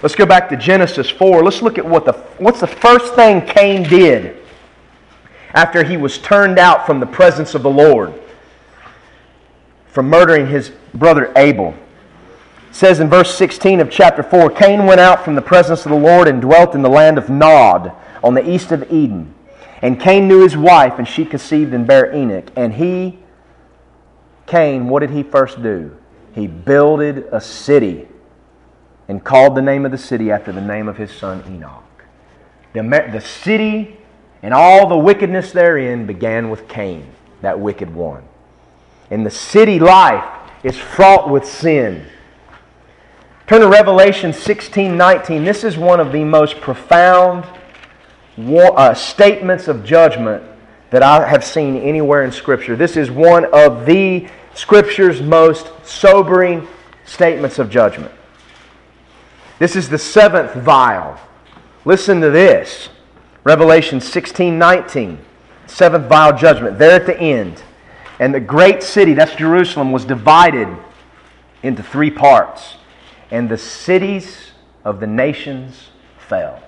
Let's 0.02 0.14
go 0.14 0.26
back 0.26 0.48
to 0.50 0.56
Genesis 0.56 1.08
4. 1.08 1.42
Let's 1.42 1.62
look 1.62 1.78
at 1.78 1.86
what 1.86 2.04
the, 2.04 2.12
what's 2.38 2.60
the 2.60 2.66
first 2.66 3.14
thing 3.14 3.40
Cain 3.46 3.82
did 3.82 4.36
after 5.54 5.82
he 5.82 5.96
was 5.96 6.18
turned 6.18 6.58
out 6.58 6.84
from 6.84 7.00
the 7.00 7.06
presence 7.06 7.54
of 7.54 7.62
the 7.62 7.70
Lord 7.70 8.12
from 9.88 10.10
murdering 10.10 10.46
his 10.46 10.72
brother 10.92 11.32
Abel 11.36 11.74
says 12.70 13.00
in 13.00 13.08
verse 13.08 13.34
16 13.34 13.80
of 13.80 13.90
chapter 13.90 14.22
4 14.22 14.50
Cain 14.50 14.84
went 14.84 15.00
out 15.00 15.24
from 15.24 15.34
the 15.34 15.40
presence 15.40 15.86
of 15.86 15.92
the 15.92 15.98
Lord 15.98 16.28
and 16.28 16.42
dwelt 16.42 16.74
in 16.74 16.82
the 16.82 16.90
land 16.90 17.16
of 17.16 17.30
Nod 17.30 17.92
on 18.22 18.34
the 18.34 18.46
east 18.46 18.72
of 18.72 18.92
Eden. 18.92 19.34
And 19.80 19.98
Cain 19.98 20.28
knew 20.28 20.42
his 20.42 20.56
wife, 20.56 20.98
and 20.98 21.08
she 21.08 21.24
conceived 21.24 21.72
and 21.72 21.86
bare 21.86 22.14
Enoch. 22.14 22.50
And 22.56 22.74
he, 22.74 23.18
Cain, 24.46 24.88
what 24.88 25.00
did 25.00 25.10
he 25.10 25.22
first 25.22 25.62
do? 25.62 25.96
He 26.34 26.46
builded 26.46 27.28
a 27.32 27.40
city 27.40 28.08
and 29.08 29.22
called 29.22 29.54
the 29.54 29.62
name 29.62 29.84
of 29.84 29.92
the 29.92 29.98
city 29.98 30.30
after 30.30 30.52
the 30.52 30.60
name 30.60 30.88
of 30.88 30.96
his 30.96 31.10
son 31.10 31.42
Enoch. 31.48 31.84
The, 32.72 32.82
the 32.82 33.20
city 33.20 33.96
and 34.42 34.52
all 34.52 34.88
the 34.88 34.96
wickedness 34.96 35.52
therein 35.52 36.06
began 36.06 36.50
with 36.50 36.68
Cain, 36.68 37.06
that 37.40 37.58
wicked 37.58 37.94
one. 37.94 38.24
And 39.10 39.24
the 39.24 39.30
city 39.30 39.78
life 39.78 40.24
is 40.62 40.76
fraught 40.76 41.30
with 41.30 41.44
sin. 41.44 42.06
Turn 43.46 43.60
to 43.60 43.68
Revelation 43.68 44.32
16 44.32 44.96
19. 44.96 45.44
This 45.44 45.62
is 45.62 45.78
one 45.78 46.00
of 46.00 46.10
the 46.10 46.24
most 46.24 46.60
profound 46.60 47.46
uh, 48.38 48.92
statements 48.94 49.68
of 49.68 49.84
judgment 49.84 50.42
that 50.90 51.02
I 51.02 51.26
have 51.28 51.44
seen 51.44 51.76
anywhere 51.76 52.24
in 52.24 52.32
Scripture. 52.32 52.76
This 52.76 52.96
is 52.96 53.10
one 53.10 53.44
of 53.54 53.86
the 53.86 54.28
Scripture's 54.54 55.22
most 55.22 55.72
sobering 55.84 56.66
statements 57.04 57.58
of 57.58 57.70
judgment. 57.70 58.12
This 59.58 59.76
is 59.76 59.88
the 59.88 59.98
seventh 59.98 60.54
vial. 60.54 61.18
Listen 61.84 62.20
to 62.20 62.30
this 62.30 62.88
Revelation 63.44 64.00
16 64.00 64.58
19. 64.58 65.18
Seventh 65.66 66.06
vial 66.06 66.36
judgment, 66.36 66.78
there 66.78 67.00
at 67.00 67.06
the 67.06 67.18
end. 67.18 67.62
And 68.18 68.34
the 68.34 68.40
great 68.40 68.82
city, 68.82 69.14
that's 69.14 69.34
Jerusalem, 69.34 69.92
was 69.92 70.04
divided 70.04 70.68
into 71.62 71.82
three 71.82 72.10
parts 72.10 72.76
and 73.30 73.48
the 73.48 73.58
cities 73.58 74.52
of 74.84 75.00
the 75.00 75.06
nations 75.06 75.88
fell. 76.28 76.62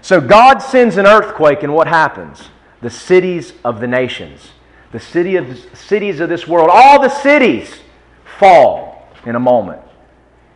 So 0.00 0.20
God 0.20 0.58
sends 0.58 0.96
an 0.96 1.06
earthquake, 1.06 1.62
and 1.62 1.74
what 1.74 1.88
happens? 1.88 2.48
The 2.80 2.90
cities 2.90 3.52
of 3.64 3.80
the 3.80 3.86
nations, 3.86 4.52
the 4.92 5.00
city 5.00 5.36
of, 5.36 5.66
cities 5.74 6.20
of 6.20 6.28
this 6.28 6.46
world, 6.46 6.70
all 6.72 7.00
the 7.00 7.08
cities 7.08 7.80
fall 8.38 9.08
in 9.24 9.34
a 9.34 9.40
moment. 9.40 9.82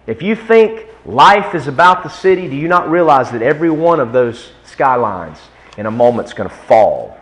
If 0.06 0.22
you 0.22 0.36
think 0.36 0.86
life 1.10 1.54
is 1.54 1.66
about 1.66 2.02
the 2.02 2.08
city, 2.08 2.48
do 2.48 2.56
you 2.56 2.68
not 2.68 2.90
realize 2.90 3.30
that 3.32 3.42
every 3.42 3.70
one 3.70 4.00
of 4.00 4.12
those 4.12 4.52
skylines 4.64 5.38
in 5.76 5.86
a 5.86 5.90
moment 5.90 6.28
is 6.28 6.34
going 6.34 6.48
to 6.48 6.54
fall 6.54 7.18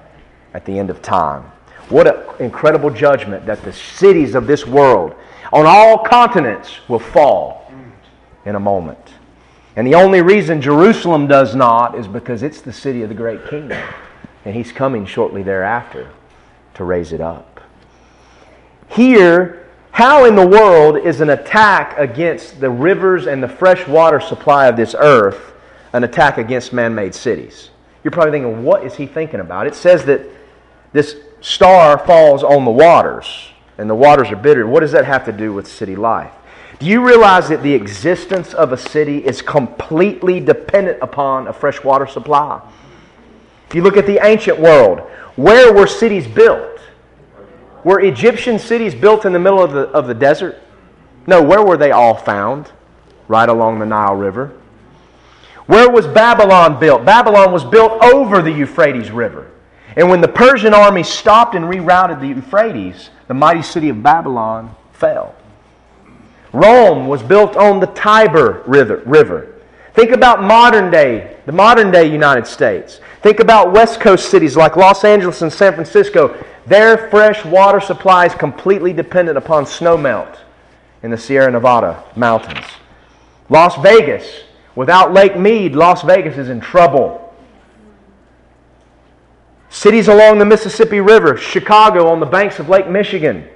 at 0.55 0.65
the 0.65 0.79
end 0.79 0.91
of 0.91 1.03
time? 1.03 1.43
What 1.89 2.07
an 2.07 2.45
incredible 2.45 2.91
judgment 2.91 3.47
that 3.47 3.63
the 3.63 3.73
cities 3.73 4.35
of 4.35 4.47
this 4.47 4.67
world 4.67 5.15
on 5.53 5.65
all 5.67 5.99
continents 5.99 6.79
will 6.89 6.99
fall 6.99 7.73
in 8.45 8.55
a 8.55 8.61
moment. 8.61 8.99
And 9.77 9.87
the 9.87 9.95
only 9.95 10.23
reason 10.23 10.61
Jerusalem 10.61 11.27
does 11.27 11.55
not 11.55 11.97
is 11.97 12.09
because 12.09 12.43
it's 12.43 12.61
the 12.61 12.73
city 12.73 13.03
of 13.03 13.09
the 13.09 13.15
great 13.15 13.47
king. 13.49 13.73
And 14.45 14.55
he's 14.55 14.73
coming 14.73 15.07
shortly 15.07 15.43
thereafter 15.43 16.11
to 16.75 16.85
raise 16.85 17.13
it 17.13 17.21
up. 17.21 17.61
Here, 18.89 19.68
how 19.99 20.27
in 20.27 20.37
the 20.37 20.47
world 20.47 20.97
is 20.97 21.21
an 21.21 21.31
attack 21.31 21.99
against 21.99 22.61
the 22.61 22.71
rivers 22.71 23.27
and 23.27 23.43
the 23.43 23.49
fresh 23.49 23.85
water 23.89 24.21
supply 24.21 24.69
of 24.69 24.77
this 24.77 24.95
earth 24.97 25.55
an 25.93 26.05
attack 26.05 26.39
against 26.39 26.73
man 26.73 26.95
made 26.95 27.13
cities? 27.13 27.71
You're 28.05 28.13
probably 28.13 28.31
thinking, 28.31 28.63
what 28.63 28.85
is 28.85 28.95
he 28.95 29.09
thinking 29.09 29.41
about? 29.41 29.67
It 29.67 29.75
says 29.75 30.05
that 30.05 30.25
this 30.93 31.17
star 31.41 31.99
falls 31.99 32.45
on 32.45 32.65
the 32.65 32.71
waters, 32.71 33.49
and 33.77 33.91
the 33.91 33.95
waters 33.97 34.31
are 34.31 34.37
bitter. 34.37 34.69
What 34.69 34.81
does 34.81 34.93
that 34.93 35.05
have 35.05 35.25
to 35.25 35.33
do 35.33 35.53
with 35.53 35.67
city 35.67 35.97
life? 35.97 36.31
Do 36.79 36.87
you 36.87 37.05
realize 37.05 37.49
that 37.49 37.65
the 37.65 37.75
existence 37.75 38.55
of 38.55 38.73
a 38.73 38.77
city 38.77 39.27
is 39.27 39.43
completely 39.43 40.39
dependent 40.39 40.99
upon 41.03 41.49
a 41.49 41.53
fresh 41.53 41.83
water 41.83 42.07
supply? 42.07 42.63
If 43.69 43.75
you 43.75 43.83
look 43.83 43.97
at 43.97 44.07
the 44.07 44.25
ancient 44.25 44.61
world, 44.61 45.01
where 45.35 45.73
were 45.75 45.89
cities 45.89 46.29
built? 46.29 46.78
Were 47.85 48.01
Egyptian 48.01 48.59
cities 48.59 48.95
built 48.95 49.25
in 49.25 49.33
the 49.33 49.39
middle 49.39 49.63
of 49.63 49.73
the, 49.73 49.89
of 49.91 50.07
the 50.07 50.15
desert? 50.15 50.61
No, 51.27 51.43
where 51.43 51.63
were 51.63 51.77
they 51.77 51.91
all 51.91 52.15
found? 52.15 52.73
Right 53.29 53.49
along 53.49 53.79
the 53.79 53.87
Nile 53.87 54.15
River. 54.15 54.59
Where 55.67 55.91
was 55.91 56.07
Babylon 56.07 56.81
built? 56.81 57.05
Babylon 57.05 57.53
was 57.53 57.65
built 57.65 58.03
over 58.03 58.41
the 58.41 58.51
Euphrates 58.51 59.11
River. 59.11 59.51
And 59.97 60.09
when 60.09 60.21
the 60.21 60.29
Persian 60.29 60.73
army 60.73 61.03
stopped 61.03 61.55
and 61.55 61.67
rerouted 61.67 62.21
the 62.21 62.29
Euphrates, 62.29 63.11
the 63.27 63.35
mighty 63.35 63.63
city 63.63 63.91
of 63.91 64.03
Babylon 64.03 64.75
fell. 64.93 65.35
Rome 66.53 67.07
was 67.07 67.23
built 67.23 67.57
on 67.57 67.81
the 67.81 67.87
Tiber 67.89 68.63
River. 68.67 69.55
Think 69.93 70.13
about 70.13 70.43
modern 70.43 70.91
day, 70.91 71.37
the 71.45 71.53
modern 71.53 71.91
day 71.91 72.11
United 72.11 72.47
States. 72.47 73.01
Think 73.21 73.41
about 73.41 73.73
West 73.73 74.01
Coast 74.01 74.31
cities 74.31 74.57
like 74.57 74.77
Los 74.77 75.05
Angeles 75.05 75.43
and 75.43 75.53
San 75.53 75.75
Francisco. 75.75 76.43
Their 76.69 77.09
fresh 77.09 77.45
water 77.47 77.81
supply 77.81 78.27
is 78.27 78.35
completely 78.35 78.93
dependent 78.93 79.39
upon 79.39 79.65
snowmelt 79.65 80.37
in 81.03 81.11
the 81.11 81.17
Sierra 81.17 81.51
Nevada 81.51 82.05
mountains. 82.15 82.67
Las 83.49 83.81
Vegas, 83.83 84.43
without 84.75 85.15
Lake 85.15 85.39
Mead, 85.39 85.75
Las 85.75 86.03
Vegas 86.03 86.37
is 86.37 86.51
in 86.51 86.61
trouble. 86.61 87.35
Cities 89.71 90.09
along 90.09 90.39
the 90.39 90.45
Mississippi 90.45 91.01
River, 91.01 91.39
Chicago 91.39 92.09
on 92.09 92.21
the 92.21 92.27
banks 92.27 92.59
of 92.59 92.69
Lake 92.69 92.89
Michigan. 92.89 93.49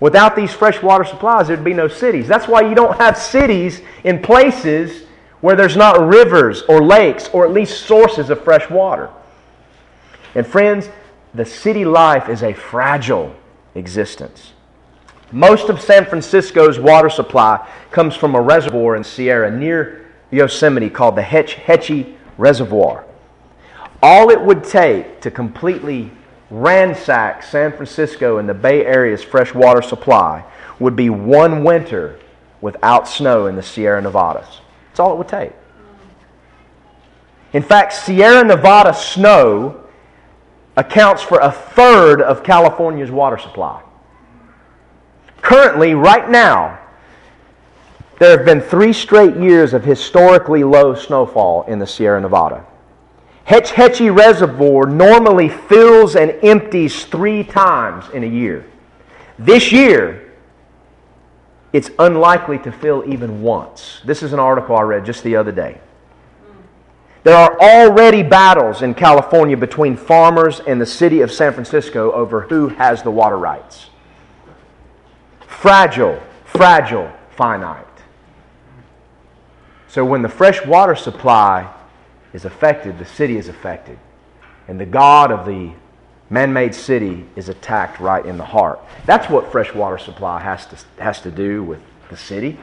Without 0.00 0.34
these 0.34 0.52
fresh 0.52 0.82
water 0.82 1.04
supplies, 1.04 1.46
there'd 1.46 1.62
be 1.62 1.72
no 1.72 1.86
cities. 1.86 2.26
That's 2.26 2.48
why 2.48 2.62
you 2.62 2.74
don't 2.74 2.96
have 2.98 3.16
cities 3.16 3.80
in 4.02 4.20
places 4.20 5.04
where 5.40 5.54
there's 5.54 5.76
not 5.76 6.00
rivers 6.00 6.62
or 6.68 6.82
lakes 6.82 7.28
or 7.32 7.46
at 7.46 7.52
least 7.52 7.86
sources 7.86 8.28
of 8.28 8.42
fresh 8.42 8.68
water. 8.68 9.08
And 10.34 10.44
friends, 10.46 10.88
the 11.36 11.44
city 11.44 11.84
life 11.84 12.28
is 12.28 12.42
a 12.42 12.54
fragile 12.54 13.34
existence. 13.74 14.52
Most 15.32 15.68
of 15.68 15.80
San 15.80 16.06
Francisco's 16.06 16.78
water 16.78 17.10
supply 17.10 17.68
comes 17.90 18.14
from 18.14 18.34
a 18.34 18.40
reservoir 18.40 18.96
in 18.96 19.04
Sierra 19.04 19.50
near 19.50 20.06
Yosemite 20.30 20.88
called 20.88 21.16
the 21.16 21.22
Hetch 21.22 21.54
Hetchy 21.54 22.16
Reservoir. 22.38 23.04
All 24.02 24.30
it 24.30 24.40
would 24.40 24.64
take 24.64 25.20
to 25.22 25.30
completely 25.30 26.10
ransack 26.50 27.42
San 27.42 27.72
Francisco 27.72 28.38
and 28.38 28.48
the 28.48 28.54
Bay 28.54 28.86
Area's 28.86 29.22
fresh 29.22 29.52
water 29.52 29.82
supply 29.82 30.44
would 30.78 30.94
be 30.94 31.10
one 31.10 31.64
winter 31.64 32.18
without 32.60 33.08
snow 33.08 33.46
in 33.46 33.56
the 33.56 33.62
Sierra 33.62 34.00
Nevadas. 34.00 34.60
That's 34.88 35.00
all 35.00 35.12
it 35.12 35.18
would 35.18 35.28
take. 35.28 35.52
In 37.52 37.62
fact, 37.62 37.92
Sierra 37.92 38.44
Nevada 38.44 38.94
snow 38.94 39.85
accounts 40.76 41.22
for 41.22 41.38
a 41.40 41.50
third 41.50 42.20
of 42.20 42.42
California's 42.42 43.10
water 43.10 43.38
supply. 43.38 43.82
Currently, 45.40 45.94
right 45.94 46.28
now, 46.28 46.78
there 48.18 48.36
have 48.36 48.46
been 48.46 48.60
three 48.60 48.92
straight 48.92 49.36
years 49.36 49.74
of 49.74 49.84
historically 49.84 50.64
low 50.64 50.94
snowfall 50.94 51.64
in 51.64 51.78
the 51.78 51.86
Sierra 51.86 52.20
Nevada. 52.20 52.64
Hetch 53.44 53.70
Hetchy 53.70 54.10
Reservoir 54.10 54.86
normally 54.86 55.48
fills 55.48 56.16
and 56.16 56.32
empties 56.42 57.04
three 57.04 57.44
times 57.44 58.08
in 58.10 58.24
a 58.24 58.26
year. 58.26 58.66
This 59.38 59.70
year, 59.70 60.32
it's 61.72 61.90
unlikely 61.98 62.58
to 62.60 62.72
fill 62.72 63.04
even 63.06 63.42
once. 63.42 64.00
This 64.04 64.22
is 64.22 64.32
an 64.32 64.40
article 64.40 64.76
I 64.76 64.82
read 64.82 65.04
just 65.04 65.22
the 65.22 65.36
other 65.36 65.52
day. 65.52 65.80
There 67.26 67.36
are 67.36 67.58
already 67.60 68.22
battles 68.22 68.82
in 68.82 68.94
California 68.94 69.56
between 69.56 69.96
farmers 69.96 70.60
and 70.60 70.80
the 70.80 70.86
city 70.86 71.22
of 71.22 71.32
San 71.32 71.52
Francisco 71.52 72.12
over 72.12 72.42
who 72.42 72.68
has 72.68 73.02
the 73.02 73.10
water 73.10 73.36
rights. 73.36 73.86
Fragile, 75.44 76.22
fragile, 76.44 77.10
finite. 77.30 77.84
So 79.88 80.04
when 80.04 80.22
the 80.22 80.28
fresh 80.28 80.64
water 80.64 80.94
supply 80.94 81.68
is 82.32 82.44
affected, 82.44 82.96
the 82.96 83.04
city 83.04 83.38
is 83.38 83.48
affected. 83.48 83.98
And 84.68 84.78
the 84.78 84.86
God 84.86 85.32
of 85.32 85.46
the 85.46 85.72
man 86.30 86.52
made 86.52 86.76
city 86.76 87.26
is 87.34 87.48
attacked 87.48 87.98
right 87.98 88.24
in 88.24 88.38
the 88.38 88.44
heart. 88.44 88.78
That's 89.04 89.28
what 89.28 89.50
fresh 89.50 89.74
water 89.74 89.98
supply 89.98 90.38
has 90.38 90.66
to, 90.66 90.76
has 91.02 91.20
to 91.22 91.32
do 91.32 91.64
with 91.64 91.80
the 92.08 92.16
city. 92.16 92.56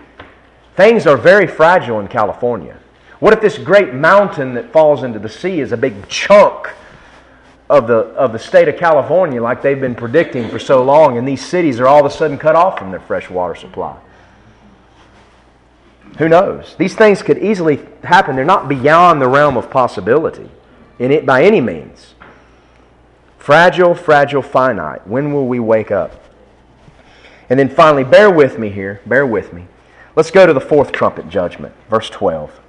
Things 0.77 1.06
are 1.06 1.18
very 1.18 1.48
fragile 1.48 1.99
in 1.99 2.07
California. 2.07 2.80
What 3.24 3.32
if 3.32 3.40
this 3.40 3.58
great 3.58 3.94
mountain 3.94 4.56
that 4.56 4.74
falls 4.74 5.02
into 5.02 5.18
the 5.18 5.30
sea 5.30 5.62
is 5.62 5.72
a 5.72 5.78
big 5.78 6.10
chunk 6.10 6.68
of 7.70 7.88
the, 7.88 7.95
of 7.95 8.34
the 8.34 8.38
state 8.38 8.68
of 8.68 8.76
California, 8.76 9.41
like 9.41 9.62
they've 9.62 9.80
been 9.80 9.95
predicting 9.95 10.50
for 10.50 10.60
so 10.60 10.84
long, 10.84 11.18
and 11.18 11.26
these 11.26 11.40
cities 11.40 11.80
are 11.80 11.88
all 11.88 12.02
of 12.02 12.06
a 12.06 12.14
sudden 12.14 12.38
cut 12.38 12.58
off 12.58 12.78
from 12.78 12.91
their 12.91 13.00
fresh 13.00 13.30
water 13.30 13.56
supply? 13.56 13.98
Who 16.18 16.28
knows? 16.28 16.76
These 16.78 16.95
things 16.95 17.24
could 17.24 17.38
easily 17.38 17.88
happen. 18.04 18.36
They're 18.36 18.44
not 18.44 18.68
beyond 18.68 19.22
the 19.22 19.30
realm 19.30 19.56
of 19.56 19.72
possibility 19.72 20.52
in 21.00 21.10
it 21.10 21.26
by 21.26 21.45
any 21.45 21.62
means. 21.62 22.16
Fragile, 23.38 23.95
fragile, 23.95 24.41
finite. 24.41 25.08
When 25.08 25.32
will 25.32 25.48
we 25.48 25.62
wake 25.62 25.91
up? 25.91 26.26
And 27.50 27.58
then 27.58 27.70
finally, 27.70 28.04
bear 28.04 28.30
with 28.30 28.60
me 28.60 28.68
here. 28.68 29.00
Bear 29.06 29.26
with 29.26 29.54
me. 29.54 29.68
Let's 30.14 30.30
go 30.30 30.45
to 30.45 30.52
the 30.52 30.60
fourth 30.60 30.91
trumpet 30.91 31.30
judgment, 31.30 31.74
verse 31.90 32.10
12. 32.10 32.60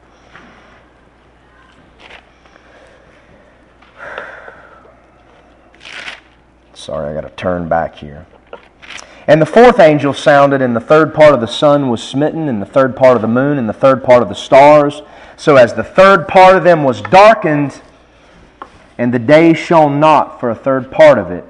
Sorry, 6.85 7.09
I 7.09 7.15
got 7.15 7.27
to 7.27 7.35
turn 7.35 7.67
back 7.67 7.97
here. 7.97 8.27
And 9.27 9.41
the 9.41 9.47
fourth 9.47 9.81
angel 9.81 10.13
sounded, 10.13 10.61
and 10.61 10.77
the 10.77 10.81
third 10.81 11.15
part 11.15 11.33
of 11.33 11.41
the 11.41 11.47
sun 11.47 11.89
was 11.89 12.03
smitten, 12.03 12.47
and 12.47 12.61
the 12.61 12.67
third 12.67 12.95
part 12.95 13.17
of 13.17 13.23
the 13.23 13.29
moon, 13.29 13.57
and 13.57 13.67
the 13.67 13.73
third 13.73 14.05
part 14.05 14.23
of 14.23 14.29
the 14.29 14.35
stars. 14.35 15.01
So 15.39 15.57
as 15.57 15.73
the 15.73 15.83
third 15.83 16.29
part 16.29 16.59
of 16.59 16.63
them 16.63 16.85
was 16.85 17.01
darkened, 17.01 17.81
and 18.99 19.15
the 19.15 19.19
day 19.19 19.55
shone 19.55 19.99
not 19.99 20.39
for 20.39 20.51
a 20.51 20.55
third 20.55 20.91
part 20.93 21.17
of 21.17 21.31
it, 21.31 21.47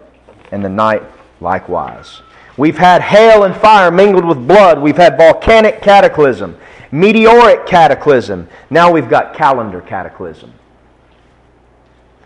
and 0.52 0.65
the 0.65 0.69
night 0.69 1.02
likewise. 1.40 2.23
We've 2.56 2.78
had 2.78 3.02
hail 3.02 3.43
and 3.43 3.56
fire 3.56 3.90
mingled 3.90 4.24
with 4.24 4.47
blood. 4.47 4.81
We've 4.81 4.97
had 4.97 5.16
volcanic 5.16 5.82
cataclysm, 5.82 6.56
meteoric 6.93 7.66
cataclysm. 7.66 8.47
Now 8.70 8.93
we've 8.93 9.09
got 9.09 9.35
calendar 9.35 9.81
cataclysm. 9.81 10.52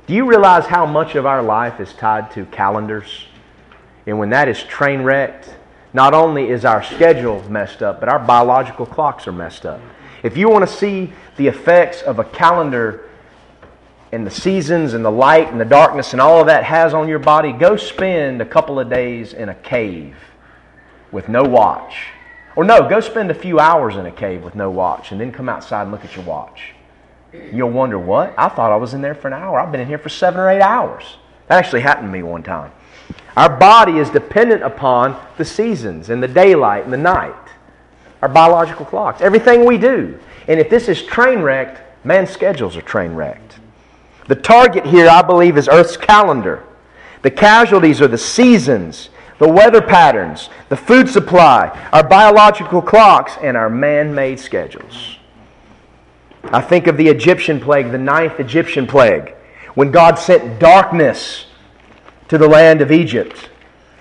Do 0.09 0.15
you 0.15 0.25
realize 0.25 0.65
how 0.65 0.87
much 0.87 1.17
of 1.17 1.27
our 1.27 1.43
life 1.43 1.81
is 1.81 1.93
tied 1.93 2.31
to 2.31 2.47
calendars? 2.47 3.27
And 4.07 4.19
when 4.19 4.31
that 4.31 4.49
is 4.49 4.63
train 4.63 5.03
wrecked, 5.03 5.55
not 5.93 6.15
only 6.15 6.49
is 6.49 6.65
our 6.65 6.83
schedule 6.83 7.47
messed 7.51 7.83
up, 7.83 8.01
but 8.01 8.09
our 8.09 8.19
biological 8.19 8.87
clocks 8.87 9.29
are 9.29 9.33
messed 9.33 9.67
up. 9.67 9.83
If 10.23 10.35
you 10.35 10.49
want 10.49 10.67
to 10.67 10.75
see 10.75 11.13
the 11.37 11.47
effects 11.47 12.01
of 12.01 12.19
a 12.19 12.25
calendar 12.25 13.11
and 14.11 14.27
the 14.27 14.31
seasons 14.31 14.95
and 14.95 15.05
the 15.05 15.11
light 15.11 15.49
and 15.49 15.61
the 15.61 15.67
darkness 15.67 16.13
and 16.13 16.23
all 16.23 16.41
of 16.41 16.47
that 16.47 16.65
has 16.65 16.95
on 16.95 17.07
your 17.07 17.19
body, 17.19 17.53
go 17.53 17.77
spend 17.77 18.41
a 18.41 18.47
couple 18.47 18.81
of 18.81 18.89
days 18.89 19.35
in 19.35 19.51
a 19.51 19.55
cave 19.55 20.17
with 21.13 21.29
no 21.29 21.43
watch. 21.43 22.07
Or 22.57 22.65
no, 22.65 22.89
go 22.89 23.01
spend 23.01 23.31
a 23.31 23.35
few 23.35 23.61
hours 23.61 23.97
in 23.97 24.07
a 24.07 24.11
cave 24.11 24.43
with 24.43 24.55
no 24.55 24.71
watch 24.71 25.13
and 25.13 25.21
then 25.21 25.33
come 25.33 25.51
outside 25.51 25.83
and 25.83 25.93
look 25.93 26.07
at 26.07 26.17
your 26.17 26.25
watch. 26.25 26.73
You'll 27.33 27.71
wonder, 27.71 27.99
what? 27.99 28.35
I 28.39 28.49
thought 28.49 28.73
I 28.73 28.77
was 28.77 28.95
in 28.95 29.03
there 29.03 29.15
for 29.15 29.29
an 29.29 29.35
hour. 29.35 29.61
I've 29.61 29.71
been 29.71 29.81
in 29.81 29.89
here 29.89 29.99
for 29.99 30.09
seven 30.09 30.41
or 30.41 30.49
eight 30.49 30.63
hours. 30.63 31.17
That 31.49 31.59
actually 31.59 31.83
happened 31.83 32.09
to 32.09 32.13
me 32.13 32.23
one 32.23 32.43
time. 32.43 32.73
Our 33.37 33.57
body 33.57 33.99
is 33.99 34.11
dependent 34.11 34.63
upon 34.63 35.19
the 35.37 35.45
seasons 35.45 36.11
and 36.11 36.23
the 36.23 36.29
daylight 36.29 36.85
and 36.85 36.93
the 36.93 36.99
night, 36.99 37.35
our 38.21 38.29
biological 38.29 38.85
clocks, 38.85 39.21
everything 39.21 39.65
we 39.65 39.79
do. 39.79 40.19
And 40.49 40.59
if 40.59 40.69
this 40.71 40.89
is 40.89 41.03
train 41.03 41.41
wrecked, 41.41 41.81
man's 42.05 42.31
schedules 42.31 42.77
are 42.77 42.83
train 42.83 43.13
wrecked. 43.13 43.61
The 44.27 44.35
target 44.35 44.87
here, 44.87 45.09
I 45.09 45.23
believe, 45.23 45.57
is 45.57 45.69
Earth's 45.69 45.97
calendar. 45.97 46.65
The 47.23 47.31
casualties 47.31 48.01
are 48.01 48.09
the 48.09 48.19
seasons, 48.19 49.11
the 49.39 49.49
weather 49.49 49.81
patterns, 49.81 50.49
the 50.69 50.77
food 50.77 51.09
supply, 51.09 51.69
our 51.93 52.07
biological 52.07 52.83
clocks, 52.83 53.35
and 53.41 53.57
our 53.57 53.71
man 53.71 54.15
made 54.15 54.41
schedules. 54.41 55.18
I 56.45 56.61
think 56.61 56.87
of 56.87 56.97
the 56.97 57.09
Egyptian 57.09 57.61
plague, 57.61 57.91
the 57.91 57.99
ninth 57.99 58.41
Egyptian 58.41 58.87
plague, 58.87 59.35
when 59.75 59.91
God 59.91 60.19
sent 60.19 60.59
darkness 60.59 61.47
to 62.29 62.39
the 62.39 62.49
land 62.49 62.81
of 62.81 62.91
Egypt. 62.91 63.51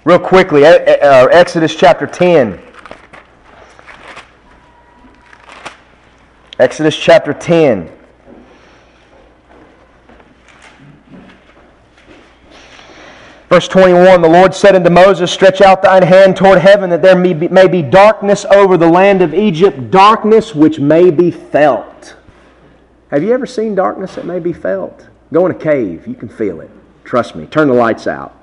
Real 0.03 0.19
quickly, 0.19 0.65
uh, 0.65 1.27
Exodus 1.27 1.75
chapter 1.75 2.07
10. 2.07 2.59
Exodus 6.59 6.97
chapter 6.97 7.33
10. 7.33 7.91
Verse 13.49 13.67
21 13.67 14.21
The 14.21 14.27
Lord 14.27 14.53
said 14.53 14.75
unto 14.75 14.89
Moses, 14.89 15.31
Stretch 15.31 15.61
out 15.61 15.81
thine 15.81 16.03
hand 16.03 16.35
toward 16.35 16.59
heaven, 16.59 16.89
that 16.89 17.01
there 17.01 17.15
may 17.15 17.33
be, 17.33 17.47
may 17.47 17.67
be 17.67 17.81
darkness 17.81 18.45
over 18.45 18.77
the 18.77 18.89
land 18.89 19.21
of 19.21 19.33
Egypt, 19.33 19.91
darkness 19.91 20.53
which 20.53 20.79
may 20.79 21.11
be 21.11 21.31
felt. 21.31 22.15
Have 23.09 23.23
you 23.23 23.33
ever 23.33 23.45
seen 23.45 23.75
darkness 23.75 24.15
that 24.15 24.25
may 24.25 24.39
be 24.39 24.53
felt? 24.53 25.07
Go 25.31 25.45
in 25.45 25.51
a 25.51 25.59
cave, 25.59 26.07
you 26.07 26.15
can 26.15 26.29
feel 26.29 26.61
it. 26.61 26.69
Trust 27.03 27.35
me. 27.35 27.45
Turn 27.45 27.67
the 27.67 27.73
lights 27.73 28.05
out. 28.05 28.33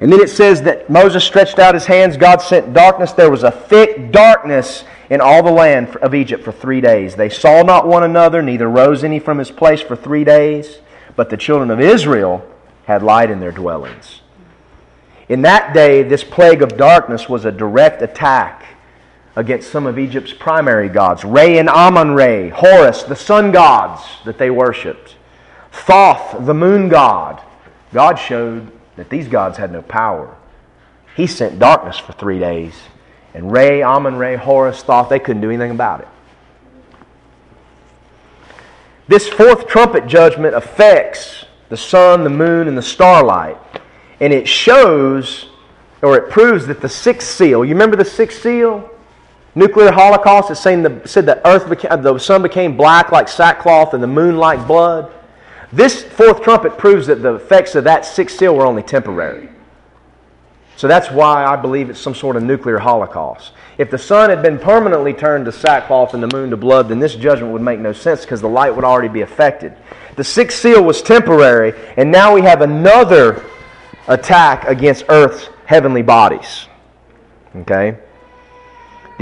And 0.00 0.12
then 0.12 0.20
it 0.20 0.30
says 0.30 0.62
that 0.62 0.90
Moses 0.90 1.22
stretched 1.22 1.58
out 1.58 1.74
his 1.74 1.86
hands, 1.86 2.16
God 2.16 2.38
sent 2.42 2.72
darkness. 2.72 3.12
There 3.12 3.30
was 3.30 3.44
a 3.44 3.50
thick 3.50 4.10
darkness 4.10 4.84
in 5.10 5.20
all 5.20 5.42
the 5.42 5.52
land 5.52 5.94
of 5.96 6.14
Egypt 6.14 6.42
for 6.42 6.50
three 6.50 6.80
days. 6.80 7.14
They 7.14 7.28
saw 7.28 7.62
not 7.62 7.86
one 7.86 8.02
another, 8.02 8.42
neither 8.42 8.68
rose 8.68 9.04
any 9.04 9.18
from 9.18 9.38
his 9.38 9.50
place 9.50 9.80
for 9.80 9.94
three 9.94 10.24
days. 10.24 10.80
But 11.14 11.30
the 11.30 11.36
children 11.36 11.70
of 11.70 11.78
Israel 11.78 12.44
had 12.86 13.02
light 13.02 13.30
in 13.30 13.38
their 13.38 13.52
dwellings. 13.52 14.22
In 15.28 15.42
that 15.42 15.72
day, 15.72 16.02
this 16.02 16.24
plague 16.24 16.62
of 16.62 16.76
darkness 16.76 17.28
was 17.28 17.44
a 17.44 17.52
direct 17.52 18.02
attack 18.02 18.64
against 19.34 19.70
some 19.70 19.86
of 19.86 19.98
Egypt's 19.98 20.32
primary 20.32 20.88
gods 20.88 21.24
Re 21.24 21.58
and 21.58 21.68
Amun 21.68 22.12
Re, 22.12 22.50
Horus, 22.50 23.02
the 23.02 23.16
sun 23.16 23.50
gods 23.50 24.02
that 24.24 24.38
they 24.38 24.50
worshipped, 24.50 25.16
Thoth, 25.72 26.44
the 26.44 26.54
moon 26.54 26.88
god. 26.88 27.42
God 27.92 28.16
showed 28.16 28.70
that 28.96 29.10
these 29.10 29.28
gods 29.28 29.56
had 29.56 29.72
no 29.72 29.82
power. 29.82 30.36
He 31.16 31.26
sent 31.26 31.58
darkness 31.58 31.98
for 31.98 32.12
three 32.12 32.38
days. 32.38 32.74
And 33.34 33.50
Re, 33.50 33.82
Amun 33.82 34.16
Re, 34.16 34.36
Horus, 34.36 34.82
Thoth, 34.82 35.08
they 35.08 35.18
couldn't 35.18 35.40
do 35.40 35.48
anything 35.48 35.70
about 35.70 36.00
it. 36.00 36.08
This 39.08 39.28
fourth 39.28 39.66
trumpet 39.66 40.06
judgment 40.06 40.54
affects 40.54 41.46
the 41.70 41.76
sun, 41.76 42.24
the 42.24 42.30
moon, 42.30 42.68
and 42.68 42.76
the 42.76 42.82
starlight. 42.82 43.56
And 44.20 44.32
it 44.32 44.46
shows, 44.46 45.48
or 46.02 46.16
it 46.16 46.30
proves 46.30 46.66
that 46.66 46.80
the 46.80 46.88
sixth 46.88 47.28
seal, 47.28 47.64
you 47.64 47.72
remember 47.72 47.96
the 47.96 48.04
sixth 48.04 48.42
seal? 48.42 48.88
Nuclear 49.54 49.92
holocaust 49.92 50.54
saying 50.62 50.82
the, 50.82 51.02
said 51.06 51.26
the 51.26 51.46
earth 51.46 51.68
became, 51.68 51.92
uh, 51.92 51.96
the 51.96 52.18
sun 52.18 52.42
became 52.42 52.76
black 52.76 53.12
like 53.12 53.28
sackcloth 53.28 53.92
and 53.92 54.02
the 54.02 54.06
moon 54.06 54.38
like 54.38 54.66
blood. 54.66 55.12
This 55.72 56.02
fourth 56.02 56.42
trumpet 56.42 56.78
proves 56.78 57.06
that 57.06 57.22
the 57.22 57.34
effects 57.34 57.74
of 57.74 57.84
that 57.84 58.04
sixth 58.04 58.38
seal 58.38 58.56
were 58.56 58.66
only 58.66 58.82
temporary. 58.82 59.48
So 60.76 60.88
that's 60.88 61.10
why 61.10 61.44
I 61.44 61.56
believe 61.56 61.90
it's 61.90 62.00
some 62.00 62.14
sort 62.14 62.36
of 62.36 62.42
nuclear 62.42 62.78
holocaust. 62.78 63.52
If 63.78 63.90
the 63.90 63.98
sun 63.98 64.30
had 64.30 64.42
been 64.42 64.58
permanently 64.58 65.12
turned 65.12 65.44
to 65.44 65.52
sackcloth 65.52 66.14
and 66.14 66.22
the 66.22 66.34
moon 66.34 66.50
to 66.50 66.56
blood, 66.56 66.88
then 66.88 66.98
this 66.98 67.14
judgment 67.14 67.52
would 67.52 67.62
make 67.62 67.78
no 67.78 67.92
sense 67.92 68.22
because 68.22 68.40
the 68.40 68.48
light 68.48 68.74
would 68.74 68.84
already 68.84 69.08
be 69.08 69.20
affected. 69.20 69.76
The 70.16 70.24
sixth 70.24 70.58
seal 70.58 70.82
was 70.82 71.00
temporary, 71.02 71.72
and 71.96 72.10
now 72.10 72.34
we 72.34 72.42
have 72.42 72.62
another 72.62 73.44
attack 74.08 74.64
against 74.64 75.04
Earth's 75.08 75.48
heavenly 75.66 76.02
bodies. 76.02 76.66
Okay? 77.54 77.96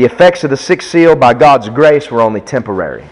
The 0.00 0.06
effects 0.06 0.44
of 0.44 0.48
the 0.48 0.56
sixth 0.56 0.88
seal, 0.88 1.14
by 1.14 1.34
God's 1.34 1.68
grace, 1.68 2.10
were 2.10 2.22
only 2.22 2.40
temporary. 2.40 3.04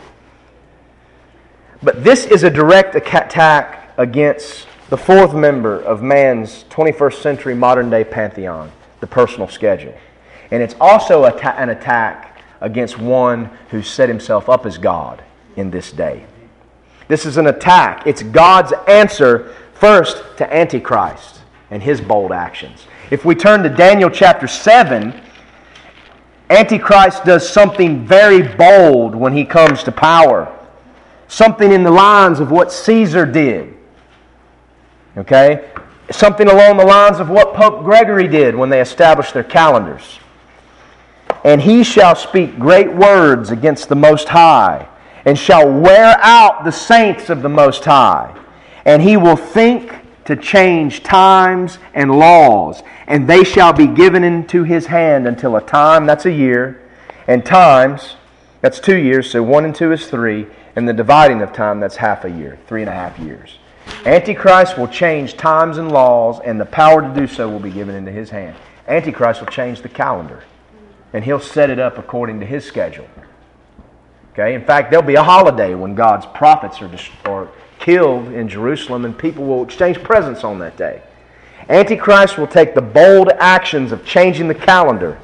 But 1.82 2.02
this 2.02 2.24
is 2.24 2.44
a 2.44 2.48
direct 2.48 2.94
attack 2.94 3.93
against 3.98 4.66
the 4.89 4.97
fourth 4.97 5.35
member 5.35 5.82
of 5.82 6.02
man's 6.02 6.65
21st 6.70 7.20
century 7.20 7.55
modern 7.55 7.90
day 7.90 8.05
pantheon, 8.05 8.73
the 9.01 9.06
personal 9.06 9.48
schedule. 9.48 9.93
And 10.51 10.62
it's 10.62 10.77
also 10.81 11.24
an 11.27 11.69
attack 11.69 12.40
against 12.62 12.98
one 12.98 13.51
who 13.69 13.82
set 13.82 14.09
himself 14.09 14.48
up 14.48 14.65
as 14.65 14.78
God 14.78 15.23
in 15.56 15.70
this 15.70 15.93
day. 15.93 16.24
This 17.06 17.27
is 17.27 17.36
an 17.36 17.48
attack. 17.48 18.06
It's 18.06 18.23
God's 18.23 18.73
answer 18.89 19.55
first 19.74 20.24
to 20.39 20.51
Antichrist 20.51 21.43
and 21.70 21.82
his 21.82 22.01
bold 22.01 22.32
actions. 22.32 22.86
If 23.10 23.27
we 23.27 23.35
turn 23.35 23.62
to 23.65 23.69
Daniel 23.69 24.09
chapter 24.09 24.47
7, 24.47 25.20
Antichrist 26.51 27.25
does 27.25 27.49
something 27.49 28.07
very 28.07 28.43
bold 28.43 29.15
when 29.15 29.35
he 29.35 29.45
comes 29.45 29.83
to 29.85 29.93
power. 29.93 30.55
Something 31.29 31.73
in 31.73 31.83
the 31.83 31.91
lines 31.91 32.41
of 32.41 32.51
what 32.51 32.73
Caesar 32.73 33.27
did. 33.27 33.77
Okay? 35.16 35.70
Something 36.11 36.49
along 36.49 36.79
the 36.79 36.87
lines 36.87 37.20
of 37.20 37.29
what 37.29 37.55
Pope 37.55 37.85
Gregory 37.85 38.29
did 38.29 38.55
when 38.55 38.70
they 38.70 38.81
established 38.81 39.35
their 39.35 39.45
calendars. 39.45 40.20
And 41.45 41.61
he 41.61 41.85
shall 41.85 42.15
speak 42.15 42.59
great 42.59 42.91
words 42.91 43.51
against 43.51 43.91
the 43.91 43.95
Most 43.95 44.29
High, 44.29 44.89
and 45.27 45.39
shall 45.39 45.70
wear 45.70 46.16
out 46.20 46.65
the 46.65 46.73
saints 46.73 47.29
of 47.29 47.43
the 47.43 47.49
Most 47.49 47.85
High. 47.85 48.35
And 48.87 49.03
he 49.03 49.19
will 49.19 49.37
think 49.37 49.93
to 50.28 50.36
change 50.36 51.02
times 51.02 51.78
and 51.94 52.10
laws, 52.10 52.82
and 53.06 53.26
they 53.26 53.42
shall 53.42 53.72
be 53.72 53.86
given 53.86 54.22
into 54.22 54.62
his 54.62 54.84
hand 54.84 55.26
until 55.26 55.56
a 55.56 55.62
time, 55.62 56.05
that's 56.05 56.26
a 56.26 56.30
year, 56.30 56.82
and 57.26 57.46
times, 57.46 58.16
that's 58.60 58.78
two 58.78 58.98
years, 58.98 59.30
so 59.30 59.42
one 59.42 59.64
and 59.64 59.74
two 59.74 59.90
is 59.90 60.06
three, 60.06 60.46
and 60.76 60.86
the 60.86 60.92
dividing 60.92 61.40
of 61.40 61.55
time, 61.55 61.80
that's 61.80 61.96
half 61.96 62.26
a 62.26 62.30
year, 62.30 62.59
three 62.66 62.82
and 62.82 62.90
a 62.90 62.92
half 62.92 63.18
years. 63.18 63.56
Antichrist 64.05 64.76
will 64.76 64.86
change 64.86 65.34
times 65.38 65.78
and 65.78 65.90
laws, 65.90 66.40
and 66.44 66.60
the 66.60 66.66
power 66.66 67.00
to 67.00 67.18
do 67.18 67.26
so 67.26 67.48
will 67.48 67.59
be 67.59 67.70
given 67.70 67.94
into 67.94 68.12
his 68.12 68.28
hand. 68.28 68.55
Antichrist 68.86 69.40
will 69.40 69.48
change 69.48 69.80
the 69.80 69.88
calendar, 69.88 70.44
and 71.14 71.24
he'll 71.24 71.40
set 71.40 71.70
it 71.70 71.78
up 71.78 71.96
according 71.96 72.38
to 72.40 72.44
his 72.44 72.66
schedule. 72.66 73.09
Okay? 74.34 74.52
In 74.52 74.62
fact, 74.62 74.90
there'll 74.90 75.06
be 75.06 75.14
a 75.14 75.22
holiday 75.22 75.74
when 75.74 75.94
God's 75.94 76.26
prophets 76.26 76.82
are, 76.82 76.90
are 77.24 77.48
killed 77.78 78.28
in 78.28 78.48
Jerusalem, 78.48 79.05
and 79.05 79.16
people 79.16 79.44
will 79.44 79.62
exchange 79.62 80.02
presents 80.02 80.44
on 80.44 80.59
that 80.59 80.76
day. 80.76 81.02
Antichrist 81.68 82.38
will 82.38 82.46
take 82.46 82.74
the 82.74 82.82
bold 82.82 83.30
actions 83.38 83.92
of 83.92 84.05
changing 84.05 84.48
the 84.48 84.55
calendar. 84.55 85.18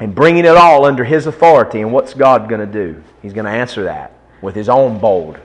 and 0.00 0.14
bringing 0.14 0.44
it 0.44 0.56
all 0.56 0.84
under 0.84 1.04
His 1.04 1.26
authority. 1.26 1.80
And 1.80 1.92
what's 1.92 2.14
God 2.14 2.48
going 2.48 2.60
to 2.60 2.72
do? 2.72 3.02
He's 3.22 3.32
going 3.32 3.46
to 3.46 3.50
answer 3.50 3.84
that 3.84 4.12
with 4.40 4.54
His 4.54 4.68
own 4.68 4.98
bold 4.98 5.38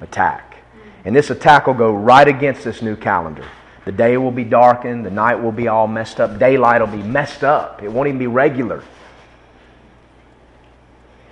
attack. 0.00 0.58
And 1.04 1.16
this 1.16 1.30
attack 1.30 1.66
will 1.66 1.74
go 1.74 1.92
right 1.92 2.28
against 2.28 2.64
this 2.64 2.82
new 2.82 2.96
calendar. 2.96 3.44
The 3.86 3.92
day 3.92 4.16
will 4.18 4.30
be 4.30 4.44
darkened, 4.44 5.04
the 5.04 5.10
night 5.10 5.36
will 5.36 5.52
be 5.52 5.66
all 5.66 5.86
messed 5.86 6.20
up, 6.20 6.38
daylight 6.38 6.80
will 6.80 6.88
be 6.88 7.02
messed 7.02 7.42
up. 7.42 7.82
It 7.82 7.90
won't 7.90 8.08
even 8.08 8.18
be 8.18 8.26
regular. 8.26 8.84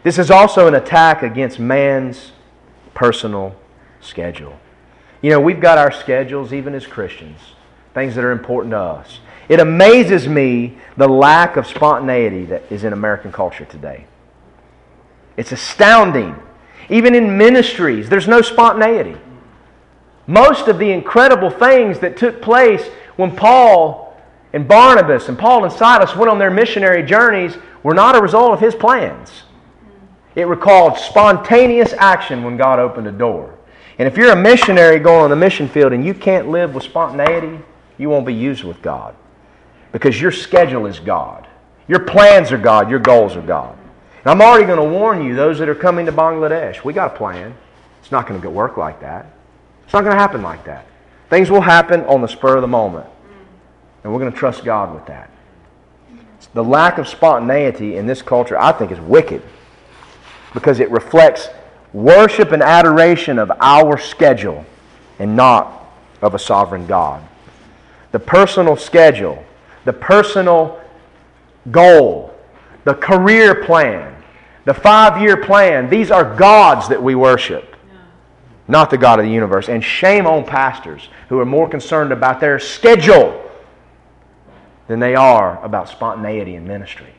This 0.09 0.19
is 0.19 0.31
also 0.31 0.67
an 0.67 0.75
attack 0.75 1.23
against 1.23 1.59
man's 1.59 2.33
personal 2.95 3.55
schedule. 4.01 4.59
You 5.21 5.29
know, 5.29 5.39
we've 5.39 5.61
got 5.61 5.77
our 5.77 5.93
schedules, 5.93 6.55
even 6.55 6.75
as 6.75 6.87
Christians, 6.87 7.39
things 7.93 8.15
that 8.15 8.25
are 8.25 8.33
important 8.33 8.73
to 8.73 8.79
us. 8.79 9.21
It 9.51 9.61
amazes 9.61 10.27
me 10.27 10.79
the 10.97 11.07
lack 11.07 11.59
of 11.59 11.67
spontaneity 11.67 12.47
that 12.47 12.73
is 12.73 12.85
in 12.85 12.95
American 12.95 13.33
culture 13.33 13.67
today. 13.67 14.07
It's 15.37 15.53
astounding. 15.53 16.35
Even 16.89 17.15
in 17.15 17.37
ministries, 17.37 18.09
there's 18.09 18.27
no 18.27 18.41
spontaneity. 18.41 19.21
Most 20.27 20.69
of 20.69 20.79
the 20.79 20.91
incredible 20.91 21.51
things 21.51 21.99
that 21.99 22.17
took 22.17 22.41
place 22.41 22.89
when 23.17 23.37
Paul 23.37 24.19
and 24.55 24.67
Barnabas 24.67 25.29
and 25.29 25.39
Paul 25.39 25.65
and 25.65 25.73
Silas 25.75 26.17
went 26.17 26.31
on 26.31 26.39
their 26.39 26.51
missionary 26.51 27.03
journeys 27.03 27.59
were 27.83 27.93
not 27.93 28.17
a 28.17 28.23
result 28.23 28.53
of 28.53 28.61
his 28.61 28.75
plans. 28.75 29.43
It 30.39 30.47
recalled 30.47 30.97
spontaneous 30.97 31.93
action 31.95 32.45
when 32.45 32.57
God 32.57 32.79
opened 32.79 33.09
a 33.09 33.13
door. 33.13 33.59
And 33.99 34.07
if 34.07 34.17
you're 34.17 34.31
a 34.31 34.37
missionary 34.37 35.01
going 35.01 35.25
on 35.25 35.31
the 35.31 35.37
mission 35.37 35.69
field 35.69 35.93
and 35.93 36.07
you 36.07 36.15
can't 36.15 36.49
live 36.49 36.77
with 36.77 36.85
spontaneity, 36.85 37.59
you 37.99 38.09
won't 38.09 38.25
be 38.25 38.35
used 38.35 38.63
with 38.63 38.81
God. 38.81 39.17
Because 39.91 40.21
your 40.23 40.31
schedule 40.31 40.87
is 40.87 41.01
God. 41.01 41.49
Your 41.89 41.99
plans 41.99 42.53
are 42.53 42.59
God. 42.59 42.89
Your 42.89 43.01
goals 43.01 43.35
are 43.35 43.43
God. 43.43 43.77
And 44.19 44.27
I'm 44.29 44.41
already 44.41 44.65
going 44.65 44.79
to 44.79 44.97
warn 44.97 45.25
you, 45.25 45.35
those 45.35 45.59
that 45.59 45.69
are 45.69 45.75
coming 45.75 46.07
to 46.07 46.13
Bangladesh, 46.13 46.85
we 46.85 46.93
got 46.93 47.17
a 47.17 47.19
plan. 47.19 47.53
It's 48.01 48.13
not 48.13 48.29
going 48.29 48.41
to 48.41 48.49
work 48.49 48.77
like 48.77 49.01
that. 49.01 49.27
It's 49.83 49.93
not 49.93 50.05
going 50.05 50.15
to 50.15 50.21
happen 50.21 50.43
like 50.43 50.65
that. 50.67 50.87
Things 51.31 51.51
will 51.51 51.63
happen 51.63 52.03
on 52.03 52.21
the 52.21 52.29
spur 52.29 52.55
of 52.55 52.63
the 52.63 52.69
moment. 52.69 53.09
And 54.05 54.13
we're 54.13 54.21
going 54.21 54.31
to 54.31 54.39
trust 54.39 54.65
God 54.65 54.95
with 54.95 55.07
that. 55.07 55.31
The 56.55 56.63
lack 56.63 56.99
of 56.99 57.09
spontaneity 57.09 57.97
in 57.97 58.07
this 58.07 58.23
culture, 58.23 58.57
I 58.57 58.71
think, 58.71 58.93
is 58.93 59.01
wicked 59.01 59.43
because 60.55 60.81
it 60.81 60.91
reflects 60.91 61.49
worship 61.93 62.53
and 62.53 62.63
adoration 62.63 63.39
of 63.39 63.51
our 63.61 63.99
schedule 63.99 64.65
and 65.19 65.35
not 65.37 65.91
of 66.23 66.35
a 66.35 66.39
sovereign 66.39 66.87
God. 66.87 67.23
The 68.13 68.19
personal 68.19 68.77
schedule, 68.77 69.45
the 69.85 69.93
personal 69.93 70.81
goal, 71.71 72.35
the 72.85 72.95
career 72.95 73.65
plan, 73.65 74.15
the 74.65 74.75
five 74.75 75.21
year 75.21 75.37
plan, 75.37 75.89
these 75.91 76.11
are 76.11 76.37
gods 76.37 76.89
that 76.89 77.03
we 77.03 77.15
worship 77.15 77.77
not 78.69 78.91
the 78.91 78.99
God 78.99 79.19
of 79.19 79.25
the 79.25 79.33
universe. 79.33 79.69
And 79.69 79.83
shame 79.83 80.27
on 80.27 80.45
pastors 80.45 81.09
who 81.31 81.41
are 81.41 81.47
more 81.47 81.69
concerned 81.69 82.13
about 82.13 82.39
their 82.39 82.59
schedule 82.59 83.43
than 84.87 85.01
they 85.01 85.15
are 85.15 85.63
about 85.65 85.89
spontaneity 85.89 86.55
in 86.55 86.67
ministry 86.67 87.15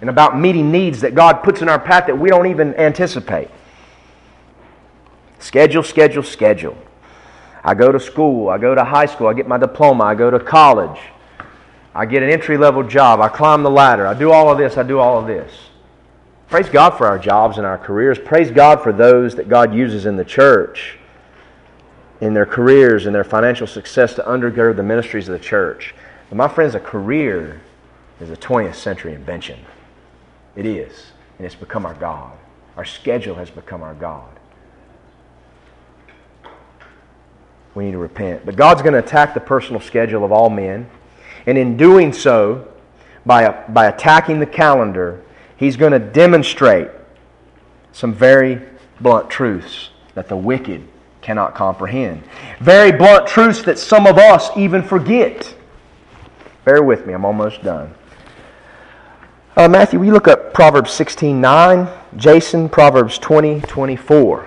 and 0.00 0.08
about 0.08 0.38
meeting 0.38 0.70
needs 0.70 1.00
that 1.00 1.14
God 1.14 1.42
puts 1.42 1.62
in 1.62 1.68
our 1.68 1.78
path 1.78 2.06
that 2.06 2.18
we 2.18 2.28
don't 2.28 2.46
even 2.46 2.74
anticipate. 2.76 3.48
Schedule, 5.38 5.82
schedule, 5.82 6.22
schedule. 6.22 6.76
I 7.64 7.74
go 7.74 7.90
to 7.90 8.00
school, 8.00 8.48
I 8.48 8.58
go 8.58 8.74
to 8.74 8.84
high 8.84 9.06
school, 9.06 9.26
I 9.26 9.34
get 9.34 9.48
my 9.48 9.58
diploma, 9.58 10.04
I 10.04 10.14
go 10.14 10.30
to 10.30 10.38
college, 10.38 11.00
I 11.94 12.06
get 12.06 12.22
an 12.22 12.30
entry 12.30 12.56
level 12.56 12.82
job, 12.82 13.20
I 13.20 13.28
climb 13.28 13.62
the 13.62 13.70
ladder, 13.70 14.06
I 14.06 14.14
do 14.14 14.30
all 14.30 14.50
of 14.50 14.58
this, 14.58 14.76
I 14.76 14.84
do 14.84 14.98
all 14.98 15.18
of 15.18 15.26
this. 15.26 15.52
Praise 16.48 16.68
God 16.68 16.90
for 16.96 17.06
our 17.06 17.18
jobs 17.18 17.58
and 17.58 17.66
our 17.66 17.76
careers. 17.76 18.18
Praise 18.18 18.50
God 18.50 18.82
for 18.82 18.92
those 18.92 19.34
that 19.34 19.48
God 19.48 19.74
uses 19.74 20.06
in 20.06 20.16
the 20.16 20.24
church, 20.24 20.96
in 22.20 22.32
their 22.32 22.46
careers 22.46 23.04
and 23.04 23.14
their 23.14 23.24
financial 23.24 23.66
success 23.66 24.14
to 24.14 24.22
undergird 24.22 24.76
the 24.76 24.82
ministries 24.82 25.28
of 25.28 25.38
the 25.38 25.44
church. 25.44 25.94
But 26.30 26.36
my 26.36 26.48
friends, 26.48 26.74
a 26.74 26.80
career 26.80 27.60
is 28.18 28.30
a 28.30 28.36
20th 28.36 28.76
century 28.76 29.12
invention. 29.12 29.58
It 30.58 30.66
is. 30.66 31.12
And 31.38 31.46
it's 31.46 31.54
become 31.54 31.86
our 31.86 31.94
God. 31.94 32.36
Our 32.76 32.84
schedule 32.84 33.36
has 33.36 33.48
become 33.48 33.80
our 33.80 33.94
God. 33.94 34.28
We 37.76 37.84
need 37.84 37.92
to 37.92 37.98
repent. 37.98 38.44
But 38.44 38.56
God's 38.56 38.82
going 38.82 38.94
to 38.94 38.98
attack 38.98 39.34
the 39.34 39.40
personal 39.40 39.80
schedule 39.80 40.24
of 40.24 40.32
all 40.32 40.50
men. 40.50 40.90
And 41.46 41.56
in 41.56 41.76
doing 41.76 42.12
so, 42.12 42.66
by, 43.24 43.48
by 43.68 43.86
attacking 43.86 44.40
the 44.40 44.46
calendar, 44.46 45.22
he's 45.56 45.76
going 45.76 45.92
to 45.92 46.00
demonstrate 46.00 46.88
some 47.92 48.12
very 48.12 48.60
blunt 49.00 49.30
truths 49.30 49.90
that 50.14 50.28
the 50.28 50.36
wicked 50.36 50.82
cannot 51.20 51.54
comprehend. 51.54 52.24
Very 52.58 52.90
blunt 52.90 53.28
truths 53.28 53.62
that 53.62 53.78
some 53.78 54.08
of 54.08 54.18
us 54.18 54.50
even 54.56 54.82
forget. 54.82 55.54
Bear 56.64 56.82
with 56.82 57.06
me, 57.06 57.12
I'm 57.12 57.24
almost 57.24 57.62
done. 57.62 57.94
Uh, 59.58 59.66
Matthew, 59.66 59.98
we 59.98 60.12
look 60.12 60.28
up 60.28 60.54
Proverbs 60.54 60.92
16 60.92 61.40
9. 61.40 61.88
Jason, 62.16 62.68
Proverbs 62.68 63.18
20 63.18 63.60
24. 63.62 64.46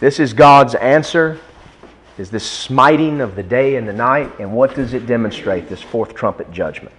This 0.00 0.18
is 0.18 0.32
God's 0.32 0.74
answer. 0.74 1.38
Is 2.18 2.32
this 2.32 2.44
smiting 2.44 3.20
of 3.20 3.36
the 3.36 3.44
day 3.44 3.76
and 3.76 3.86
the 3.86 3.92
night? 3.92 4.40
And 4.40 4.52
what 4.52 4.74
does 4.74 4.92
it 4.92 5.06
demonstrate, 5.06 5.68
this 5.68 5.80
fourth 5.80 6.16
trumpet 6.16 6.50
judgment? 6.50 6.96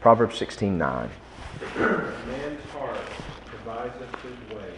Proverbs 0.00 0.38
16 0.38 0.78
9. 0.78 1.10
Man's 1.76 2.64
heart 2.70 2.96
deviseth 3.50 4.22
his 4.22 4.56
way, 4.56 4.74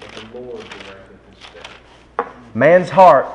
but 0.00 0.12
the 0.32 0.38
Lord 0.38 0.60
directeth 0.62 1.34
his 1.34 1.44
steps. 1.44 2.30
Man's 2.54 2.88
heart 2.88 3.26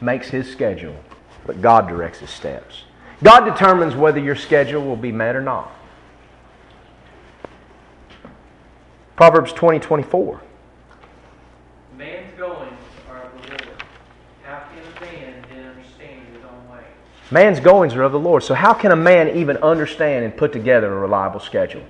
makes 0.00 0.28
his 0.28 0.50
schedule, 0.50 0.96
but 1.44 1.60
God 1.60 1.86
directs 1.86 2.20
his 2.20 2.30
steps. 2.30 2.84
God 3.22 3.40
determines 3.44 3.94
whether 3.96 4.20
your 4.20 4.36
schedule 4.36 4.84
will 4.84 4.96
be 4.96 5.12
met 5.12 5.34
or 5.34 5.42
not. 5.42 5.72
Proverbs 9.16 9.52
20 9.52 9.80
24. 9.80 10.40
Man's 11.96 12.38
goings 12.38 12.72
are 13.10 13.22
of 13.24 13.32
the 13.32 13.48
Lord. 13.48 13.82
How 14.44 14.62
can 14.68 14.78
a 14.78 15.00
man 15.00 15.44
then 15.50 15.66
understand 15.66 16.20
his 16.32 16.44
own 16.44 16.70
way? 16.70 16.84
Man's 17.32 17.58
goings 17.58 17.94
are 17.96 18.04
of 18.04 18.12
the 18.12 18.20
Lord. 18.20 18.44
So, 18.44 18.54
how 18.54 18.72
can 18.72 18.92
a 18.92 18.96
man 18.96 19.36
even 19.36 19.56
understand 19.56 20.24
and 20.24 20.36
put 20.36 20.52
together 20.52 20.92
a 20.92 21.00
reliable 21.00 21.40
schedule? 21.40 21.82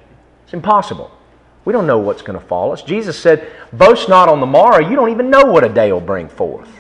It's 0.44 0.54
impossible. 0.54 1.10
We 1.66 1.74
don't 1.74 1.86
know 1.86 1.98
what's 1.98 2.22
going 2.22 2.38
to 2.40 2.46
fall 2.46 2.72
us. 2.72 2.80
Jesus 2.80 3.18
said, 3.18 3.46
Boast 3.74 4.08
not 4.08 4.30
on 4.30 4.40
the 4.40 4.46
morrow. 4.46 4.78
You 4.78 4.96
don't 4.96 5.10
even 5.10 5.28
know 5.28 5.44
what 5.44 5.64
a 5.64 5.68
day 5.68 5.92
will 5.92 6.00
bring 6.00 6.30
forth. 6.30 6.70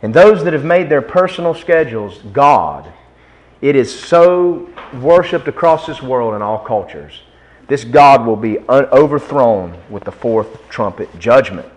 And 0.00 0.14
those 0.14 0.44
that 0.44 0.54
have 0.54 0.64
made 0.64 0.88
their 0.88 1.02
personal 1.02 1.52
schedules 1.52 2.20
God, 2.32 2.90
it 3.60 3.76
is 3.76 3.96
so 3.96 4.68
worshiped 5.00 5.48
across 5.48 5.86
this 5.86 6.02
world 6.02 6.34
in 6.34 6.42
all 6.42 6.58
cultures. 6.58 7.20
This 7.68 7.84
God 7.84 8.26
will 8.26 8.36
be 8.36 8.58
overthrown 8.68 9.78
with 9.90 10.04
the 10.04 10.12
fourth 10.12 10.68
trumpet 10.68 11.18
judgment. 11.18 11.68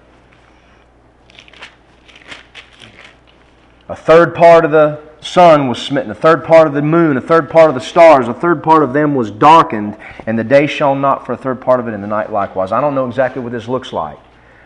A 3.89 3.95
third 3.95 4.34
part 4.34 4.65
of 4.65 4.72
the 4.72 5.01
sun 5.22 5.68
was 5.68 5.80
smitten, 5.80 6.10
a 6.10 6.15
third 6.15 6.43
part 6.43 6.68
of 6.68 6.73
the 6.73 6.81
moon, 6.81 7.18
a 7.18 7.22
third 7.22 7.49
part 7.49 7.69
of 7.69 7.76
the 7.76 7.81
stars, 7.81 8.27
a 8.27 8.34
third 8.34 8.64
part 8.64 8.81
of 8.81 8.93
them 8.93 9.14
was 9.14 9.30
darkened, 9.30 9.97
and 10.26 10.39
the 10.39 10.43
day 10.43 10.68
shone 10.68 11.01
not 11.01 11.26
for 11.26 11.34
a 11.34 11.38
third 11.38 11.61
part 11.61 11.80
of 11.80 11.88
it, 11.88 11.93
and 11.93 12.03
the 12.03 12.07
night 12.07 12.31
likewise. 12.31 12.72
I 12.72 12.81
don't 12.81 12.95
know 12.95 13.07
exactly 13.07 13.41
what 13.41 13.51
this 13.51 13.68
looks 13.68 13.93
like, 13.93 14.18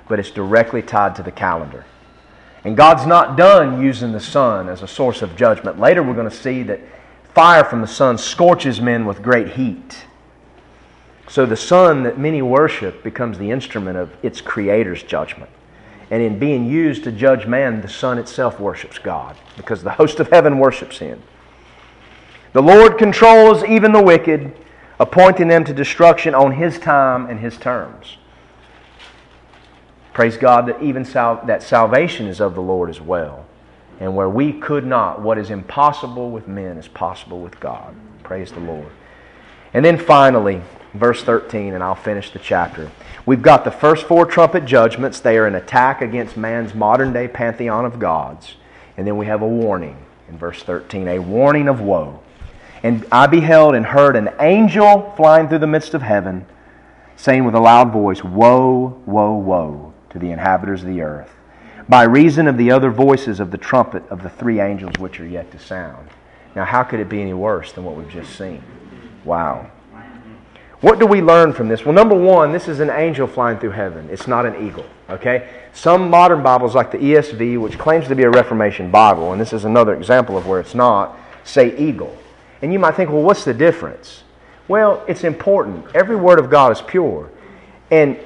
but 0.08 0.20
it's 0.20 0.32
directly 0.32 0.82
tied 0.82 1.16
to 1.16 1.24
the 1.24 1.32
calendar. 1.32 1.84
And 2.64 2.78
God's 2.78 3.06
not 3.06 3.38
done 3.38 3.82
using 3.82 4.12
the 4.12 4.20
sun 4.20 4.70
as 4.70 4.82
a 4.82 4.88
source 4.88 5.22
of 5.22 5.36
judgment. 5.36 5.80
Later, 5.80 6.04
we're 6.04 6.14
going 6.14 6.30
to 6.30 6.36
see 6.36 6.64
that 6.64 6.80
fire 7.38 7.64
from 7.64 7.82
the 7.82 7.88
sun 7.88 8.18
scorches 8.18 8.82
men 8.82 9.06
with 9.06 9.22
great 9.22 9.50
heat. 9.50 10.08
So 11.28 11.46
the 11.46 11.56
sun 11.56 12.02
that 12.02 12.18
many 12.18 12.42
worship 12.42 13.04
becomes 13.04 13.38
the 13.38 13.52
instrument 13.52 13.96
of 13.96 14.10
its 14.24 14.42
creator's 14.42 15.04
judgment. 15.04 15.52
And 16.10 16.24
in 16.24 16.40
being 16.40 16.66
used 16.66 17.04
to 17.04 17.12
judge 17.12 17.46
man, 17.46 17.82
the 17.82 17.90
sun 17.90 18.18
itself 18.18 18.60
worships 18.60 18.98
God 18.98 19.38
because 19.56 19.84
the 19.84 19.92
host 19.92 20.20
of 20.20 20.32
heaven 20.32 20.58
worships 20.58 20.98
him. 20.98 21.22
The 22.54 22.64
Lord 22.64 22.98
controls 22.98 23.64
even 23.64 23.92
the 23.92 24.02
wicked, 24.02 24.52
appointing 25.00 25.48
them 25.48 25.64
to 25.66 25.74
destruction 25.76 26.34
on 26.34 26.54
his 26.54 26.80
time 26.80 27.30
and 27.30 27.40
his 27.40 27.56
terms. 27.56 28.18
Praise 30.12 30.38
God 30.38 30.66
that 30.66 30.82
even 30.82 31.06
sal- 31.06 31.46
that 31.46 31.62
salvation 31.62 32.26
is 32.26 32.42
of 32.42 32.56
the 32.56 32.64
Lord 32.64 32.90
as 32.90 33.00
well. 33.00 33.46
And 34.00 34.16
where 34.16 34.30
we 34.30 34.54
could 34.54 34.86
not, 34.86 35.22
what 35.22 35.38
is 35.38 35.50
impossible 35.50 36.30
with 36.30 36.48
men 36.48 36.78
is 36.78 36.88
possible 36.88 37.40
with 37.40 37.60
God. 37.60 37.96
Praise 38.24 38.52
the 38.52 38.60
Lord. 38.60 38.92
And 39.74 39.84
then 39.84 39.98
finally, 39.98 40.62
verse 40.94 41.24
13, 41.24 41.74
and 41.74 41.84
I'll 41.84 41.96
finish 41.96 42.32
the 42.32 42.40
chapter. 42.40 42.92
We've 43.26 43.42
got 43.42 43.64
the 43.64 43.72
first 43.72 44.06
four 44.06 44.26
trumpet 44.26 44.66
judgments. 44.66 45.20
They 45.20 45.38
are 45.38 45.48
an 45.48 45.56
attack 45.56 46.02
against 46.02 46.38
man's 46.38 46.74
modern 46.74 47.14
day 47.14 47.28
pantheon 47.28 47.86
of 47.86 48.00
gods. 48.00 48.56
And 48.98 49.06
then 49.06 49.18
we 49.18 49.26
have 49.26 49.42
a 49.42 49.48
warning 49.48 49.98
in 50.30 50.38
verse 50.38 50.64
13, 50.64 51.08
a 51.08 51.20
warning 51.20 51.68
of 51.68 51.82
woe. 51.82 52.22
And 52.84 53.06
I 53.12 53.28
beheld 53.28 53.76
and 53.76 53.86
heard 53.86 54.16
an 54.16 54.30
angel 54.40 55.14
flying 55.18 55.50
through 55.50 55.60
the 55.60 55.68
midst 55.68 55.94
of 55.94 56.02
heaven, 56.02 56.46
saying 57.16 57.44
with 57.44 57.56
a 57.56 57.60
loud 57.60 57.92
voice, 57.92 58.24
Woe, 58.24 59.02
woe, 59.06 59.34
woe 59.34 59.94
to 60.12 60.20
the 60.20 60.32
inhabitants 60.32 60.84
of 60.84 60.88
the 60.88 61.02
earth, 61.02 61.34
by 61.90 62.04
reason 62.04 62.48
of 62.48 62.58
the 62.58 62.72
other 62.72 62.92
voices 62.92 63.40
of 63.40 63.52
the 63.52 63.58
trumpet 63.58 64.04
of 64.10 64.24
the 64.24 64.30
three 64.30 64.60
angels 64.60 64.98
which 65.00 65.20
are 65.20 65.28
yet 65.28 65.52
to 65.52 65.60
sound. 65.60 66.10
Now, 66.56 66.66
how 66.66 66.84
could 66.84 67.00
it 67.00 67.10
be 67.10 67.22
any 67.22 67.34
worse 67.34 67.72
than 67.72 67.86
what 67.86 67.96
we've 67.96 68.10
just 68.10 68.36
seen? 68.38 68.64
Wow. 69.24 69.72
What 70.82 71.00
do 71.00 71.08
we 71.08 71.22
learn 71.22 71.54
from 71.54 71.68
this? 71.70 71.86
Well, 71.86 71.94
number 71.94 72.16
one, 72.16 72.52
this 72.52 72.68
is 72.68 72.82
an 72.82 72.92
angel 72.92 73.26
flying 73.26 73.58
through 73.58 73.72
heaven. 73.72 74.08
It's 74.12 74.28
not 74.28 74.46
an 74.46 74.68
eagle. 74.68 74.86
Okay? 75.10 75.50
Some 75.74 76.10
modern 76.10 76.44
Bibles, 76.44 76.76
like 76.76 76.92
the 76.92 77.00
ESV, 77.00 77.60
which 77.60 77.80
claims 77.80 78.08
to 78.10 78.16
be 78.16 78.24
a 78.24 78.30
Reformation 78.30 78.92
Bible, 78.92 79.32
and 79.32 79.42
this 79.42 79.54
is 79.54 79.66
another 79.66 79.96
example 79.96 80.38
of 80.38 80.46
where 80.46 80.60
it's 80.60 80.76
not, 80.76 81.18
say 81.44 81.76
eagle. 81.78 82.16
And 82.62 82.72
you 82.72 82.78
might 82.78 82.96
think, 82.96 83.10
well, 83.10 83.24
what's 83.24 83.44
the 83.44 83.56
difference? 83.56 84.24
Well, 84.68 85.04
it's 85.08 85.24
important. 85.24 85.96
Every 85.96 86.16
word 86.16 86.38
of 86.38 86.50
God 86.50 86.72
is 86.72 86.82
pure. 86.82 87.32
And 87.90 88.20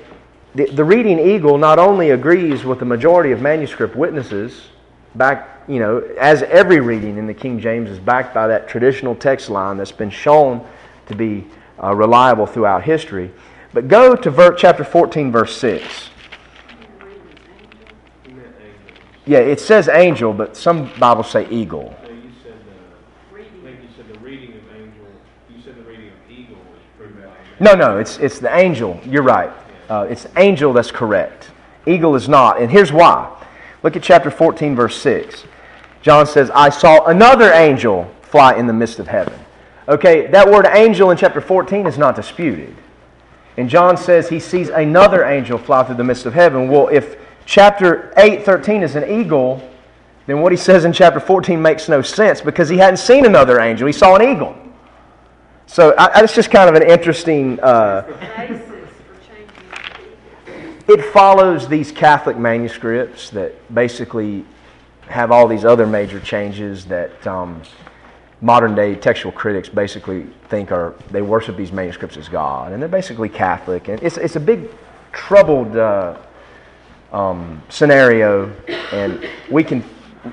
the, 0.53 0.65
the 0.65 0.83
reading 0.83 1.19
eagle 1.19 1.57
not 1.57 1.79
only 1.79 2.09
agrees 2.09 2.65
with 2.65 2.79
the 2.79 2.85
majority 2.85 3.31
of 3.31 3.41
manuscript 3.41 3.95
witnesses, 3.95 4.67
back, 5.15 5.63
you 5.67 5.79
know, 5.79 5.99
as 6.19 6.43
every 6.43 6.79
reading 6.79 7.17
in 7.17 7.25
the 7.25 7.33
King 7.33 7.59
James 7.59 7.89
is 7.89 7.99
backed 7.99 8.33
by 8.33 8.47
that 8.47 8.67
traditional 8.67 9.15
text 9.15 9.49
line 9.49 9.77
that's 9.77 9.91
been 9.91 10.09
shown 10.09 10.65
to 11.07 11.15
be 11.15 11.47
uh, 11.81 11.95
reliable 11.95 12.45
throughout 12.45 12.83
history. 12.83 13.31
But 13.73 13.87
go 13.87 14.15
to 14.15 14.29
ver- 14.29 14.53
chapter 14.53 14.83
14, 14.83 15.31
verse 15.31 15.55
6. 15.57 16.09
He 18.25 18.33
meant 18.33 18.47
angels. 18.59 18.99
Yeah, 19.25 19.39
it 19.39 19.61
says 19.61 19.87
angel, 19.87 20.33
but 20.33 20.57
some 20.57 20.91
Bibles 20.99 21.31
say 21.31 21.47
eagle. 21.49 21.95
No, 22.03 22.09
you 22.09 22.31
said, 22.43 22.53
I 23.31 23.43
think 23.63 23.79
you 23.81 23.87
said 23.95 24.13
the 24.13 24.19
reading 24.19 24.55
of 24.55 24.75
angel, 24.75 25.05
you 25.49 25.61
said 25.63 25.77
the 25.77 25.83
reading 25.83 26.09
of 26.09 26.29
eagle 26.29 26.57
was 26.57 26.81
proven 26.97 27.21
by. 27.21 27.63
No, 27.63 27.73
no, 27.73 27.97
it's, 27.97 28.17
it's 28.17 28.39
the 28.39 28.53
angel. 28.53 28.99
You're 29.05 29.23
right. 29.23 29.51
Uh, 29.91 30.07
it's 30.09 30.25
angel 30.37 30.71
that's 30.71 30.89
correct. 30.89 31.51
Eagle 31.85 32.15
is 32.15 32.29
not. 32.29 32.61
And 32.61 32.71
here's 32.71 32.93
why. 32.93 33.29
Look 33.83 33.97
at 33.97 34.01
chapter 34.01 34.31
14, 34.31 34.73
verse 34.73 34.95
6. 34.95 35.43
John 36.01 36.25
says, 36.25 36.49
I 36.51 36.69
saw 36.69 37.07
another 37.07 37.51
angel 37.51 38.09
fly 38.21 38.53
in 38.53 38.67
the 38.67 38.73
midst 38.73 38.99
of 38.99 39.09
heaven. 39.09 39.37
Okay, 39.89 40.27
that 40.27 40.49
word 40.49 40.65
angel 40.65 41.11
in 41.11 41.17
chapter 41.17 41.41
14 41.41 41.87
is 41.87 41.97
not 41.97 42.15
disputed. 42.15 42.73
And 43.57 43.67
John 43.67 43.97
says 43.97 44.29
he 44.29 44.39
sees 44.39 44.69
another 44.69 45.25
angel 45.25 45.57
fly 45.57 45.83
through 45.83 45.97
the 45.97 46.05
midst 46.05 46.25
of 46.25 46.33
heaven. 46.33 46.69
Well, 46.69 46.87
if 46.87 47.17
chapter 47.45 48.13
8, 48.15 48.45
13 48.45 48.83
is 48.83 48.95
an 48.95 49.11
eagle, 49.11 49.61
then 50.25 50.39
what 50.39 50.53
he 50.53 50.57
says 50.57 50.85
in 50.85 50.93
chapter 50.93 51.19
14 51.19 51.61
makes 51.61 51.89
no 51.89 52.01
sense 52.01 52.39
because 52.39 52.69
he 52.69 52.77
hadn't 52.77 52.95
seen 52.95 53.25
another 53.25 53.59
angel. 53.59 53.87
He 53.87 53.93
saw 53.93 54.15
an 54.15 54.21
eagle. 54.21 54.55
So 55.65 55.93
I, 55.97 56.21
it's 56.21 56.33
just 56.33 56.49
kind 56.49 56.73
of 56.73 56.81
an 56.81 56.89
interesting. 56.89 57.59
Uh, 57.59 58.03
it 60.93 61.05
follows 61.05 61.67
these 61.67 61.91
Catholic 61.91 62.37
manuscripts 62.37 63.29
that 63.31 63.73
basically 63.73 64.45
have 65.07 65.31
all 65.31 65.47
these 65.47 65.65
other 65.65 65.85
major 65.85 66.19
changes 66.19 66.85
that 66.85 67.27
um, 67.27 67.61
modern 68.41 68.73
day 68.75 68.95
textual 68.95 69.31
critics 69.31 69.69
basically 69.69 70.23
think 70.49 70.71
are 70.71 70.95
they 71.11 71.21
worship 71.21 71.57
these 71.57 71.71
manuscripts 71.71 72.17
as 72.17 72.27
God, 72.27 72.71
and 72.71 72.81
they're 72.81 72.89
basically 72.89 73.29
Catholic, 73.29 73.87
and 73.87 74.01
it's 74.01 74.17
it's 74.17 74.35
a 74.35 74.39
big 74.39 74.69
troubled 75.11 75.75
uh, 75.75 76.17
um, 77.11 77.61
scenario, 77.69 78.51
and 78.91 79.27
we 79.49 79.63
can 79.63 79.83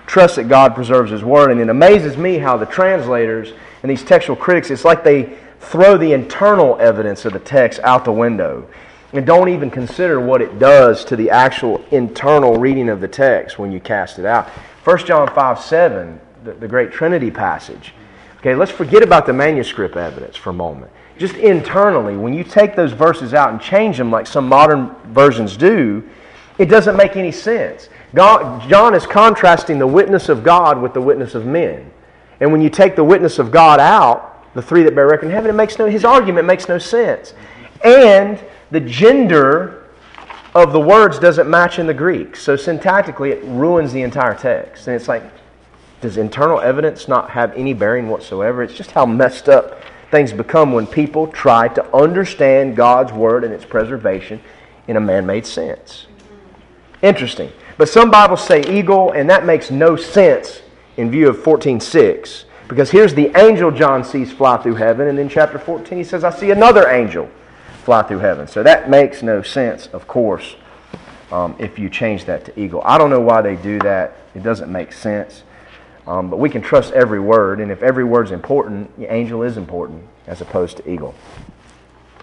trust 0.07 0.37
that 0.37 0.49
God 0.49 0.75
preserves 0.75 1.11
His 1.11 1.25
Word, 1.25 1.51
and 1.51 1.61
it 1.61 1.69
amazes 1.69 2.17
me 2.17 2.39
how 2.39 2.57
the 2.57 2.67
translators 2.67 3.53
and 3.83 3.91
these 3.91 4.03
textual 4.03 4.37
critics 4.37 4.71
it's 4.71 4.85
like 4.85 5.05
they 5.05 5.37
throw 5.61 5.97
the 5.97 6.13
internal 6.13 6.79
evidence 6.81 7.25
of 7.25 7.33
the 7.33 7.39
text 7.39 7.81
out 7.81 8.05
the 8.05 8.13
window 8.13 8.69
and 9.13 9.27
don't 9.27 9.49
even 9.49 9.71
consider 9.71 10.21
what 10.21 10.43
it 10.43 10.59
does 10.59 11.05
to 11.07 11.17
the 11.17 11.31
actual 11.31 11.83
internal 11.91 12.57
reading 12.57 12.89
of 12.89 13.01
the 13.01 13.09
text 13.09 13.59
when 13.59 13.73
you 13.73 13.81
cast 13.81 14.19
it 14.19 14.27
out. 14.27 14.49
1 14.85 15.07
John 15.07 15.33
5 15.33 15.61
7, 15.61 16.21
the, 16.45 16.53
the 16.55 16.69
great 16.69 16.93
Trinity 16.93 17.31
passage. 17.31 17.95
Okay, 18.39 18.55
let's 18.55 18.71
forget 18.71 19.03
about 19.03 19.27
the 19.27 19.33
manuscript 19.33 19.97
evidence 19.97 20.37
for 20.37 20.51
a 20.51 20.55
moment. 20.55 20.93
Just 21.19 21.35
internally, 21.35 22.17
when 22.17 22.33
you 22.33 22.45
take 22.45 22.77
those 22.77 22.93
verses 22.93 23.35
out 23.35 23.51
and 23.51 23.61
change 23.61 23.99
them 23.99 24.11
like 24.11 24.27
some 24.27 24.49
modern 24.49 24.95
versions 25.07 25.57
do, 25.57 26.09
it 26.59 26.67
doesn't 26.67 26.97
make 26.97 27.17
any 27.17 27.33
sense. 27.33 27.89
God, 28.15 28.69
John 28.69 28.95
is 28.95 29.07
contrasting 29.07 29.79
the 29.79 29.87
witness 29.87 30.29
of 30.29 30.45
God 30.45 30.81
with 30.81 30.95
the 30.95 31.01
witness 31.01 31.35
of 31.35 31.45
men. 31.45 31.91
And 32.41 32.53
when 32.53 32.61
you 32.61 32.71
take 32.71 32.95
the 32.95 33.05
witness 33.05 33.39
of 33.39 33.51
God 33.51 33.81
out, 33.81 34.55
the 34.55 34.63
three 34.63 34.83
that 34.85 34.95
bear 34.95 35.09
record 35.09 35.27
in 35.27 35.33
heaven, 35.33 35.51
it 35.51 35.55
makes 35.55 35.79
no, 35.79 35.87
his 35.87 36.05
argument 36.05 36.47
makes 36.47 36.69
no 36.69 36.79
sense. 36.79 37.35
And 37.85 38.39
the 38.71 38.81
gender 38.81 39.85
of 40.55 40.73
the 40.73 40.81
words 40.81 41.19
doesn't 41.19 41.49
match 41.49 41.79
in 41.79 41.87
the 41.87 41.95
Greek. 41.95 42.37
So 42.37 42.57
syntactically, 42.57 43.31
it 43.31 43.45
ruins 43.45 43.93
the 43.93 44.03
entire 44.03 44.35
text. 44.35 44.87
And 44.87 44.97
it's 44.97 45.09
like, 45.09 45.23
does 46.01 46.17
internal 46.17 46.61
evidence 46.61 47.09
not 47.09 47.31
have 47.31 47.53
any 47.55 47.75
bearing 47.75 48.09
whatsoever? 48.09 48.63
It's 48.63 48.75
just 48.75 48.93
how 48.93 49.07
messed 49.07 49.49
up 49.49 49.83
things 50.11 50.33
become 50.33 50.73
when 50.73 50.87
people 50.87 51.27
try 51.27 51.69
to 51.69 51.97
understand 51.97 52.77
God's 52.77 53.13
Word 53.13 53.45
and 53.45 53.53
its 53.53 53.65
preservation 53.65 54.41
in 54.87 54.97
a 54.97 55.01
man 55.01 55.27
made 55.27 55.45
sense. 55.45 56.07
Interesting. 57.03 57.53
But 57.77 57.89
some 57.89 58.11
Bibles 58.11 58.45
say 58.45 58.63
eagle, 58.63 59.13
and 59.13 59.29
that 59.31 59.45
makes 59.45 59.71
no 59.71 59.97
sense 59.97 60.63
in 60.97 61.11
view 61.11 61.29
of 61.29 61.37
14.6. 61.39 62.45
Because 62.69 62.91
here's 62.91 63.15
the 63.15 63.31
angel 63.39 63.71
John 63.71 64.03
sees 64.03 64.33
fly 64.33 64.57
through 64.59 64.75
heaven, 64.77 65.09
and 65.09 65.19
in 65.19 65.29
chapter 65.29 65.59
14 65.59 65.99
he 65.99 66.05
says, 66.05 66.25
I 66.25 66.31
see 66.31 66.51
another 66.51 66.89
angel 66.89 67.31
fly 67.89 68.03
through 68.03 68.19
heaven. 68.19 68.47
So 68.47 68.63
that 68.65 68.91
makes 68.91 69.23
no 69.23 69.41
sense, 69.41 69.87
of 69.95 70.07
course, 70.07 70.57
um, 71.33 71.57
if 71.59 71.79
you 71.79 71.89
change 71.89 72.27
that 72.27 72.45
to 72.45 72.61
eagle. 72.61 72.83
I 72.85 72.99
don't 72.99 73.09
know 73.09 73.23
why 73.23 73.41
they 73.41 73.57
do 73.57 73.79
that. 73.79 74.19
It 74.35 74.43
doesn't 74.43 74.71
make 74.71 74.93
sense. 74.93 75.43
Um, 76.07 76.29
but 76.29 76.39
we 76.39 76.51
can 76.51 76.61
trust 76.61 76.93
every 76.93 77.19
word, 77.19 77.61
and 77.61 77.73
if 77.73 77.83
every 77.83 78.05
word's 78.05 78.31
important, 78.31 78.91
angel 78.99 79.43
is 79.43 79.57
important 79.57 80.05
as 80.27 80.43
opposed 80.43 80.77
to 80.77 80.91
eagle. 80.91 81.15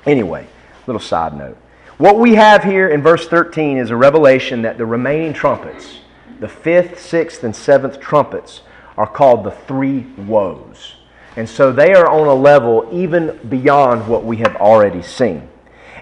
Anyway, 0.05 0.45
little 0.85 0.99
side 0.99 1.35
note. 1.35 1.57
What 1.97 2.19
we 2.19 2.35
have 2.35 2.63
here 2.63 2.89
in 2.89 3.01
verse 3.01 3.27
13 3.27 3.79
is 3.79 3.89
a 3.89 3.95
revelation 3.95 4.61
that 4.61 4.77
the 4.77 4.85
remaining 4.85 5.33
trumpets, 5.33 5.97
the 6.39 6.47
fifth, 6.47 6.99
sixth, 6.99 7.43
and 7.43 7.55
seventh 7.55 7.99
trumpets, 7.99 8.61
are 8.97 9.07
called 9.07 9.43
the 9.43 9.49
three 9.49 10.01
woes. 10.15 10.93
And 11.35 11.49
so 11.49 11.71
they 11.71 11.95
are 11.95 12.07
on 12.07 12.27
a 12.27 12.35
level 12.35 12.87
even 12.91 13.39
beyond 13.49 14.07
what 14.07 14.23
we 14.23 14.37
have 14.37 14.55
already 14.57 15.01
seen. 15.01 15.49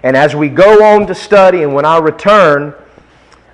And 0.04 0.18
as 0.18 0.36
we 0.36 0.50
go 0.50 0.84
on 0.84 1.06
to 1.06 1.14
study, 1.14 1.62
and 1.62 1.74
when 1.74 1.86
I 1.86 1.96
return 1.96 2.74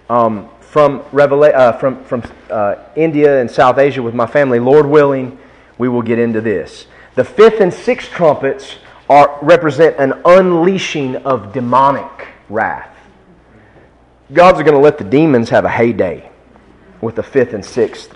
um, 0.09 0.49
from, 0.59 0.99
Revela- 1.13 1.55
uh, 1.55 1.73
from, 1.75 2.03
from 2.03 2.25
uh, 2.51 2.75
India 2.97 3.41
and 3.41 3.49
South 3.49 3.79
Asia 3.79 4.03
with 4.03 4.15
my 4.15 4.27
family, 4.27 4.59
Lord 4.59 4.85
willing, 4.85 5.39
we 5.79 5.89
will 5.89 6.03
get 6.03 6.19
into 6.19 6.41
this. 6.41 6.87
The 7.15 7.23
fifth 7.23 7.61
and 7.61 7.73
sixth 7.73 8.11
trumpets 8.11 8.79
are, 9.09 9.39
represent 9.43 9.97
an 9.99 10.21
unleashing 10.25 11.17
of 11.19 11.53
demonic 11.53 12.27
wrath. 12.49 12.97
God's 14.33 14.61
going 14.63 14.75
to 14.75 14.81
let 14.81 14.99
the 14.99 15.05
demons 15.05 15.51
have 15.51 15.65
a 15.65 15.71
heyday 15.71 16.31
with 17.01 17.15
the 17.15 17.23
fifth 17.23 17.55
and 17.55 17.65
sixth 17.65 18.13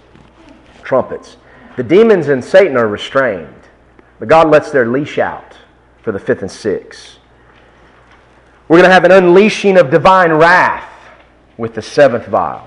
trumpets. 0.82 1.36
The 1.76 1.84
demons 1.84 2.26
and 2.26 2.44
Satan 2.44 2.76
are 2.76 2.88
restrained, 2.88 3.54
but 4.18 4.26
God 4.26 4.50
lets 4.50 4.72
their 4.72 4.86
leash 4.86 5.18
out 5.18 5.56
for 6.02 6.10
the 6.10 6.18
fifth 6.18 6.42
and 6.42 6.50
sixth. 6.50 7.18
We're 8.68 8.78
going 8.78 8.88
to 8.88 8.94
have 8.94 9.04
an 9.04 9.12
unleashing 9.12 9.76
of 9.76 9.90
divine 9.90 10.32
wrath 10.32 10.88
with 11.58 11.74
the 11.74 11.82
seventh 11.82 12.26
vial. 12.26 12.66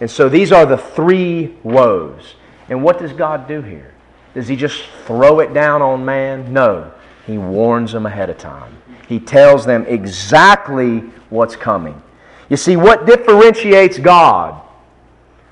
And 0.00 0.10
so 0.10 0.28
these 0.28 0.52
are 0.52 0.66
the 0.66 0.78
three 0.78 1.54
woes. 1.62 2.34
And 2.68 2.82
what 2.82 2.98
does 2.98 3.12
God 3.12 3.48
do 3.48 3.62
here? 3.62 3.94
Does 4.34 4.48
he 4.48 4.56
just 4.56 4.82
throw 5.06 5.40
it 5.40 5.54
down 5.54 5.82
on 5.82 6.04
man? 6.04 6.52
No. 6.52 6.92
He 7.26 7.38
warns 7.38 7.92
them 7.92 8.06
ahead 8.06 8.30
of 8.30 8.38
time. 8.38 8.76
He 9.08 9.18
tells 9.20 9.64
them 9.64 9.84
exactly 9.86 10.98
what's 11.30 11.56
coming. 11.56 12.00
You 12.48 12.56
see, 12.56 12.76
what 12.76 13.06
differentiates 13.06 13.98
God 13.98 14.60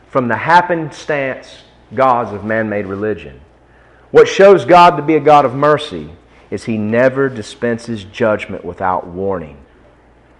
from 0.08 0.28
the 0.28 0.36
happenstance 0.36 1.64
gods 1.94 2.32
of 2.32 2.44
man 2.44 2.68
made 2.68 2.86
religion? 2.86 3.40
What 4.10 4.28
shows 4.28 4.64
God 4.64 4.96
to 4.96 5.02
be 5.02 5.16
a 5.16 5.20
God 5.20 5.44
of 5.44 5.54
mercy 5.54 6.10
is 6.50 6.64
he 6.64 6.78
never 6.78 7.28
dispenses 7.28 8.04
judgment 8.04 8.64
without 8.64 9.06
warning. 9.06 9.58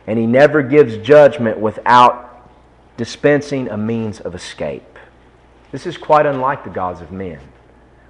And 0.07 0.19
he 0.19 0.27
never 0.27 0.63
gives 0.63 0.97
judgment 0.99 1.59
without 1.59 2.51
dispensing 2.97 3.69
a 3.69 3.77
means 3.77 4.21
of 4.21 4.35
escape. 4.35 4.99
This 5.73 5.87
is 5.87 5.97
quite 5.97 6.27
unlike 6.27 6.65
the 6.65 6.71
gods 6.71 7.01
of 7.01 7.13
men. 7.13 7.41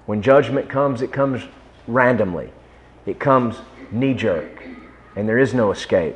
When 0.05 0.21
judgment 0.21 0.69
comes, 0.69 1.01
it 1.01 1.11
comes 1.11 1.43
randomly, 1.87 2.51
it 3.05 3.19
comes 3.19 3.55
knee 3.91 4.13
jerk, 4.13 4.63
and 5.15 5.27
there 5.27 5.39
is 5.39 5.53
no 5.53 5.71
escape. 5.71 6.15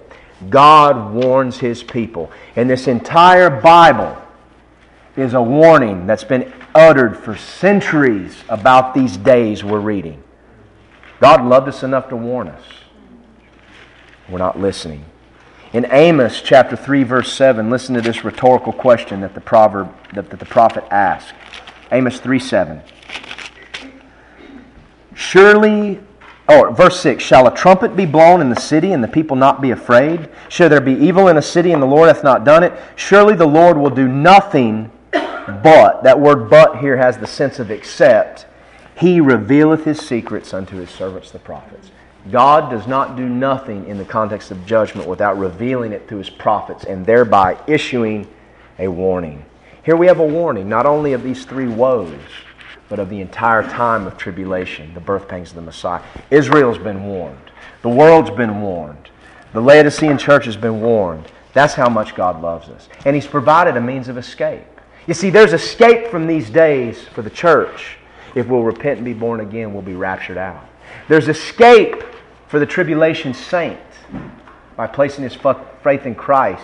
God 0.49 1.13
warns 1.13 1.59
his 1.59 1.83
people. 1.83 2.31
And 2.55 2.69
this 2.69 2.87
entire 2.87 3.49
Bible 3.49 4.17
is 5.15 5.33
a 5.33 5.41
warning 5.41 6.07
that's 6.07 6.23
been 6.23 6.51
uttered 6.73 7.17
for 7.17 7.35
centuries 7.35 8.35
about 8.49 8.93
these 8.93 9.17
days 9.17 9.63
we're 9.63 9.79
reading. 9.79 10.23
God 11.19 11.45
loved 11.45 11.67
us 11.67 11.83
enough 11.83 12.09
to 12.09 12.15
warn 12.15 12.47
us. 12.47 12.63
We're 14.29 14.39
not 14.39 14.59
listening. 14.59 15.05
In 15.73 15.87
Amos 15.89 16.41
chapter 16.41 16.75
3 16.75 17.03
verse 17.03 17.31
7, 17.31 17.69
listen 17.69 17.95
to 17.95 18.01
this 18.01 18.25
rhetorical 18.25 18.73
question 18.73 19.21
that 19.21 19.33
the 19.33 19.41
proverb 19.41 19.93
that, 20.13 20.29
that 20.29 20.39
the 20.39 20.45
prophet 20.45 20.83
asked. 20.91 21.33
Amos 21.91 22.19
3 22.19 22.39
7. 22.39 22.81
Surely 25.13 26.01
or 26.49 26.71
verse 26.71 26.99
6 26.99 27.23
Shall 27.23 27.47
a 27.47 27.55
trumpet 27.55 27.95
be 27.95 28.05
blown 28.05 28.41
in 28.41 28.49
the 28.49 28.59
city, 28.59 28.91
and 28.91 29.01
the 29.01 29.07
people 29.07 29.37
not 29.37 29.61
be 29.61 29.71
afraid? 29.71 30.27
Shall 30.49 30.67
there 30.67 30.81
be 30.81 30.93
evil 30.93 31.29
in 31.29 31.37
a 31.37 31.41
city, 31.41 31.71
and 31.71 31.81
the 31.81 31.87
Lord 31.87 32.09
hath 32.09 32.23
not 32.23 32.43
done 32.43 32.63
it? 32.63 32.73
Surely 32.97 33.35
the 33.35 33.47
Lord 33.47 33.77
will 33.77 33.89
do 33.89 34.09
nothing 34.09 34.91
but. 35.11 36.03
That 36.03 36.19
word 36.19 36.49
but 36.49 36.79
here 36.79 36.97
has 36.97 37.17
the 37.17 37.27
sense 37.27 37.59
of 37.59 37.71
except. 37.71 38.45
He 38.95 39.21
revealeth 39.21 39.85
his 39.85 39.99
secrets 39.99 40.53
unto 40.53 40.75
his 40.75 40.89
servants 40.89 41.31
the 41.31 41.39
prophets. 41.39 41.91
God 42.29 42.69
does 42.69 42.85
not 42.85 43.15
do 43.15 43.27
nothing 43.27 43.87
in 43.87 43.97
the 43.97 44.05
context 44.05 44.51
of 44.51 44.65
judgment 44.65 45.07
without 45.07 45.39
revealing 45.39 45.91
it 45.91 46.07
to 46.09 46.17
his 46.17 46.29
prophets 46.29 46.83
and 46.83 47.05
thereby 47.05 47.57
issuing 47.65 48.27
a 48.77 48.87
warning. 48.87 49.43
Here 49.83 49.95
we 49.95 50.05
have 50.05 50.19
a 50.19 50.25
warning 50.25 50.69
not 50.69 50.85
only 50.85 51.13
of 51.13 51.23
these 51.23 51.45
three 51.45 51.67
woes, 51.67 52.19
but 52.89 52.99
of 52.99 53.09
the 53.09 53.21
entire 53.21 53.63
time 53.63 54.05
of 54.05 54.17
tribulation, 54.17 54.93
the 54.93 54.99
birth 54.99 55.27
pangs 55.27 55.49
of 55.49 55.55
the 55.55 55.61
Messiah. 55.61 56.01
Israel's 56.29 56.77
been 56.77 57.05
warned. 57.05 57.51
The 57.81 57.89
world's 57.89 58.29
been 58.29 58.61
warned. 58.61 59.09
The 59.53 59.61
Laodicean 59.61 60.17
church 60.17 60.45
has 60.45 60.57
been 60.57 60.81
warned. 60.81 61.31
That's 61.53 61.73
how 61.73 61.89
much 61.89 62.15
God 62.15 62.41
loves 62.41 62.69
us. 62.69 62.87
And 63.05 63.15
He's 63.15 63.25
provided 63.25 63.77
a 63.77 63.81
means 63.81 64.07
of 64.07 64.17
escape. 64.17 64.63
You 65.07 65.13
see, 65.13 65.29
there's 65.29 65.53
escape 65.53 66.07
from 66.07 66.27
these 66.27 66.49
days 66.49 67.01
for 67.01 67.21
the 67.21 67.29
church. 67.29 67.97
If 68.35 68.47
we'll 68.47 68.63
repent 68.63 68.97
and 68.97 69.05
be 69.05 69.13
born 69.13 69.39
again, 69.39 69.73
we'll 69.73 69.81
be 69.81 69.95
raptured 69.95 70.37
out. 70.37 70.67
There's 71.07 71.27
escape 71.27 72.03
for 72.47 72.59
the 72.59 72.65
tribulation 72.65 73.33
saint 73.33 73.79
by 74.75 74.87
placing 74.87 75.23
his 75.23 75.35
faith 75.83 76.05
in 76.05 76.15
Christ 76.15 76.63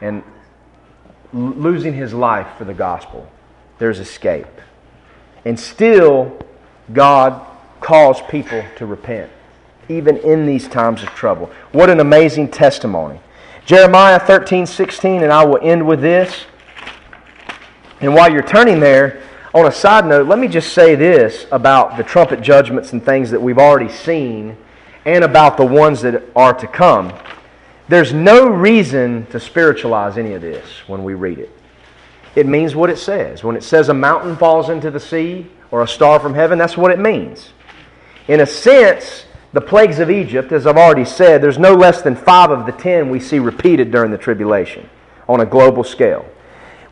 and 0.00 0.22
losing 1.32 1.94
his 1.94 2.14
life 2.14 2.56
for 2.56 2.64
the 2.64 2.74
gospel. 2.74 3.28
There's 3.78 4.00
escape. 4.00 4.46
And 5.44 5.58
still, 5.58 6.38
God 6.92 7.46
calls 7.80 8.20
people 8.22 8.64
to 8.76 8.86
repent, 8.86 9.30
even 9.88 10.16
in 10.18 10.46
these 10.46 10.68
times 10.68 11.02
of 11.02 11.10
trouble. 11.10 11.50
What 11.72 11.90
an 11.90 12.00
amazing 12.00 12.50
testimony. 12.50 13.20
Jeremiah 13.64 14.18
13, 14.18 14.66
16, 14.66 15.22
and 15.22 15.32
I 15.32 15.44
will 15.44 15.58
end 15.62 15.86
with 15.86 16.00
this. 16.00 16.46
And 18.00 18.14
while 18.14 18.32
you're 18.32 18.42
turning 18.42 18.80
there, 18.80 19.22
on 19.58 19.66
a 19.66 19.72
side 19.72 20.06
note, 20.06 20.28
let 20.28 20.38
me 20.38 20.46
just 20.46 20.72
say 20.72 20.94
this 20.94 21.46
about 21.50 21.96
the 21.96 22.04
trumpet 22.04 22.40
judgments 22.40 22.92
and 22.92 23.04
things 23.04 23.30
that 23.32 23.40
we've 23.40 23.58
already 23.58 23.92
seen 23.92 24.56
and 25.04 25.24
about 25.24 25.56
the 25.56 25.64
ones 25.64 26.02
that 26.02 26.22
are 26.36 26.54
to 26.54 26.66
come. 26.68 27.12
There's 27.88 28.12
no 28.12 28.48
reason 28.48 29.26
to 29.26 29.40
spiritualize 29.40 30.16
any 30.16 30.34
of 30.34 30.42
this 30.42 30.64
when 30.86 31.02
we 31.02 31.14
read 31.14 31.38
it. 31.38 31.50
It 32.36 32.46
means 32.46 32.76
what 32.76 32.88
it 32.88 32.98
says. 32.98 33.42
When 33.42 33.56
it 33.56 33.64
says 33.64 33.88
a 33.88 33.94
mountain 33.94 34.36
falls 34.36 34.68
into 34.68 34.90
the 34.90 35.00
sea 35.00 35.50
or 35.70 35.82
a 35.82 35.88
star 35.88 36.20
from 36.20 36.34
heaven, 36.34 36.58
that's 36.58 36.76
what 36.76 36.92
it 36.92 36.98
means. 37.00 37.50
In 38.28 38.40
a 38.40 38.46
sense, 38.46 39.24
the 39.52 39.60
plagues 39.60 39.98
of 39.98 40.10
Egypt, 40.10 40.52
as 40.52 40.66
I've 40.66 40.76
already 40.76 41.06
said, 41.06 41.42
there's 41.42 41.58
no 41.58 41.74
less 41.74 42.02
than 42.02 42.14
five 42.14 42.50
of 42.50 42.66
the 42.66 42.72
ten 42.72 43.10
we 43.10 43.18
see 43.18 43.38
repeated 43.38 43.90
during 43.90 44.10
the 44.12 44.18
tribulation 44.18 44.88
on 45.26 45.40
a 45.40 45.46
global 45.46 45.82
scale. 45.82 46.26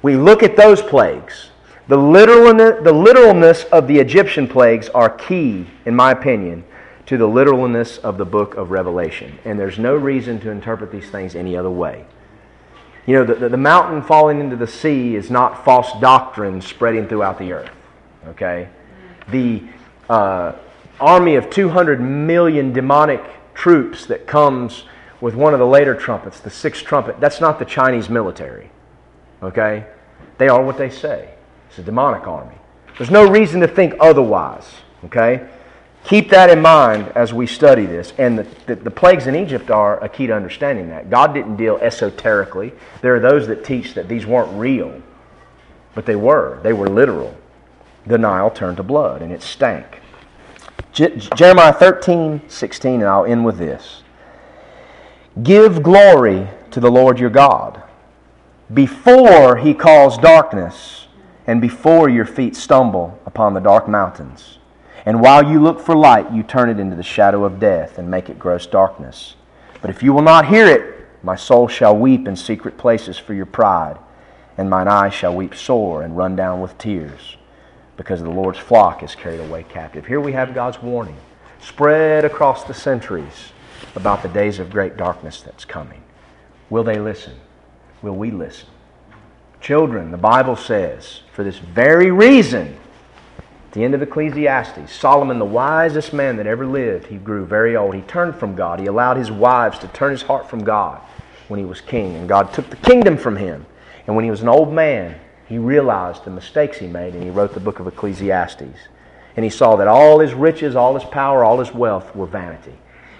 We 0.02 0.16
look 0.16 0.42
at 0.42 0.56
those 0.56 0.82
plagues. 0.82 1.50
The, 1.88 1.96
literalness, 1.96 2.82
the 2.82 2.92
literalness 2.92 3.64
of 3.64 3.86
the 3.86 3.98
Egyptian 3.98 4.48
plagues 4.48 4.88
are 4.88 5.08
key, 5.08 5.66
in 5.84 5.94
my 5.94 6.10
opinion, 6.10 6.64
to 7.06 7.16
the 7.16 7.28
literalness 7.28 7.98
of 7.98 8.18
the 8.18 8.24
book 8.24 8.56
of 8.56 8.72
Revelation. 8.72 9.38
And 9.44 9.58
there's 9.58 9.78
no 9.78 9.94
reason 9.94 10.40
to 10.40 10.50
interpret 10.50 10.90
these 10.90 11.08
things 11.08 11.36
any 11.36 11.56
other 11.56 11.70
way. 11.70 12.04
You 13.06 13.14
know, 13.14 13.24
the, 13.24 13.48
the 13.48 13.56
mountain 13.56 14.02
falling 14.02 14.40
into 14.40 14.56
the 14.56 14.66
sea 14.66 15.14
is 15.14 15.30
not 15.30 15.64
false 15.64 15.92
doctrine 16.00 16.60
spreading 16.60 17.06
throughout 17.06 17.38
the 17.38 17.52
earth. 17.52 17.70
Okay? 18.26 18.68
The 19.30 19.62
uh, 20.10 20.54
army 20.98 21.36
of 21.36 21.48
200 21.50 22.00
million 22.00 22.72
demonic 22.72 23.22
troops 23.54 24.06
that 24.06 24.26
comes 24.26 24.84
with 25.20 25.36
one 25.36 25.52
of 25.52 25.60
the 25.60 25.66
later 25.66 25.94
trumpets, 25.94 26.40
the 26.40 26.50
sixth 26.50 26.84
trumpet, 26.84 27.20
that's 27.20 27.40
not 27.40 27.60
the 27.60 27.64
Chinese 27.64 28.08
military. 28.08 28.70
Okay? 29.40 29.86
They 30.38 30.48
are 30.48 30.62
what 30.62 30.76
they 30.76 30.90
say. 30.90 31.35
It's 31.76 31.82
a 31.82 31.84
demonic 31.84 32.26
army. 32.26 32.54
There's 32.96 33.10
no 33.10 33.28
reason 33.28 33.60
to 33.60 33.68
think 33.68 33.96
otherwise. 34.00 34.76
Okay? 35.04 35.46
Keep 36.04 36.30
that 36.30 36.48
in 36.48 36.62
mind 36.62 37.12
as 37.14 37.34
we 37.34 37.46
study 37.46 37.84
this. 37.84 38.14
And 38.16 38.38
the, 38.38 38.46
the, 38.64 38.76
the, 38.76 38.90
plagues 38.90 39.26
in 39.26 39.36
Egypt 39.36 39.70
are 39.70 40.02
a 40.02 40.08
key 40.08 40.26
to 40.26 40.34
understanding 40.34 40.88
that. 40.88 41.10
God 41.10 41.34
didn't 41.34 41.56
deal 41.56 41.76
esoterically. 41.82 42.72
There 43.02 43.14
are 43.14 43.20
those 43.20 43.46
that 43.48 43.62
teach 43.62 43.92
that 43.92 44.08
these 44.08 44.24
weren't 44.24 44.58
real, 44.58 45.02
but 45.94 46.06
they 46.06 46.16
were. 46.16 46.60
They 46.62 46.72
were 46.72 46.88
literal. 46.88 47.36
The 48.06 48.16
Nile 48.16 48.50
turned 48.50 48.78
to 48.78 48.82
blood, 48.82 49.20
and 49.20 49.30
it 49.30 49.42
stank. 49.42 50.00
Je- 50.92 51.14
Jeremiah 51.36 51.74
13, 51.74 52.40
16, 52.48 52.94
and 52.94 53.04
I'll 53.04 53.26
end 53.26 53.44
with 53.44 53.58
this. 53.58 54.02
Give 55.42 55.82
glory 55.82 56.48
to 56.70 56.80
the 56.80 56.90
Lord 56.90 57.20
your 57.20 57.28
God 57.28 57.82
before 58.72 59.58
he 59.58 59.74
calls 59.74 60.16
darkness 60.16 61.05
and 61.46 61.60
before 61.60 62.08
your 62.08 62.24
feet 62.24 62.56
stumble 62.56 63.18
upon 63.24 63.54
the 63.54 63.60
dark 63.60 63.88
mountains. 63.88 64.58
And 65.04 65.20
while 65.20 65.48
you 65.48 65.60
look 65.60 65.78
for 65.78 65.94
light, 65.94 66.32
you 66.32 66.42
turn 66.42 66.68
it 66.68 66.80
into 66.80 66.96
the 66.96 67.02
shadow 67.02 67.44
of 67.44 67.60
death 67.60 67.98
and 67.98 68.10
make 68.10 68.28
it 68.28 68.38
gross 68.38 68.66
darkness. 68.66 69.36
But 69.80 69.90
if 69.90 70.02
you 70.02 70.12
will 70.12 70.22
not 70.22 70.46
hear 70.46 70.66
it, 70.66 71.06
my 71.22 71.36
soul 71.36 71.68
shall 71.68 71.96
weep 71.96 72.26
in 72.26 72.34
secret 72.34 72.76
places 72.76 73.16
for 73.16 73.32
your 73.32 73.46
pride, 73.46 73.98
and 74.58 74.68
mine 74.68 74.88
eyes 74.88 75.14
shall 75.14 75.34
weep 75.34 75.54
sore 75.54 76.02
and 76.02 76.16
run 76.16 76.34
down 76.34 76.60
with 76.60 76.76
tears, 76.78 77.36
because 77.96 78.20
the 78.20 78.30
Lord's 78.30 78.58
flock 78.58 79.02
is 79.02 79.14
carried 79.14 79.40
away 79.40 79.62
captive. 79.62 80.06
Here 80.06 80.20
we 80.20 80.32
have 80.32 80.54
God's 80.54 80.82
warning, 80.82 81.16
spread 81.60 82.24
across 82.24 82.64
the 82.64 82.74
centuries 82.74 83.52
about 83.94 84.22
the 84.22 84.28
days 84.28 84.58
of 84.58 84.70
great 84.70 84.96
darkness 84.96 85.40
that's 85.42 85.64
coming. 85.64 86.02
Will 86.68 86.84
they 86.84 86.98
listen? 86.98 87.34
Will 88.02 88.16
we 88.16 88.30
listen? 88.30 88.68
Children, 89.60 90.10
the 90.10 90.16
Bible 90.16 90.56
says, 90.56 91.20
for 91.32 91.42
this 91.42 91.58
very 91.58 92.10
reason, 92.10 92.76
at 93.38 93.72
the 93.72 93.84
end 93.84 93.94
of 93.94 94.02
Ecclesiastes, 94.02 94.92
Solomon, 94.92 95.38
the 95.38 95.44
wisest 95.44 96.12
man 96.12 96.36
that 96.36 96.46
ever 96.46 96.66
lived, 96.66 97.06
he 97.06 97.16
grew 97.16 97.44
very 97.44 97.76
old. 97.76 97.94
He 97.94 98.02
turned 98.02 98.36
from 98.36 98.54
God. 98.54 98.80
He 98.80 98.86
allowed 98.86 99.16
his 99.16 99.30
wives 99.30 99.78
to 99.80 99.88
turn 99.88 100.12
his 100.12 100.22
heart 100.22 100.48
from 100.48 100.64
God 100.64 101.00
when 101.48 101.58
he 101.58 101.66
was 101.66 101.80
king, 101.80 102.14
and 102.16 102.28
God 102.28 102.52
took 102.52 102.70
the 102.70 102.76
kingdom 102.76 103.16
from 103.16 103.36
him. 103.36 103.66
And 104.06 104.14
when 104.14 104.24
he 104.24 104.30
was 104.30 104.42
an 104.42 104.48
old 104.48 104.72
man, 104.72 105.18
he 105.48 105.58
realized 105.58 106.24
the 106.24 106.30
mistakes 106.30 106.78
he 106.78 106.86
made, 106.86 107.14
and 107.14 107.22
he 107.22 107.30
wrote 107.30 107.54
the 107.54 107.60
book 107.60 107.78
of 107.78 107.86
Ecclesiastes. 107.86 108.78
And 109.36 109.44
he 109.44 109.50
saw 109.50 109.76
that 109.76 109.88
all 109.88 110.20
his 110.20 110.32
riches, 110.32 110.74
all 110.74 110.94
his 110.98 111.08
power, 111.08 111.44
all 111.44 111.58
his 111.58 111.72
wealth 111.72 112.14
were 112.16 112.26
vanity. 112.26 112.74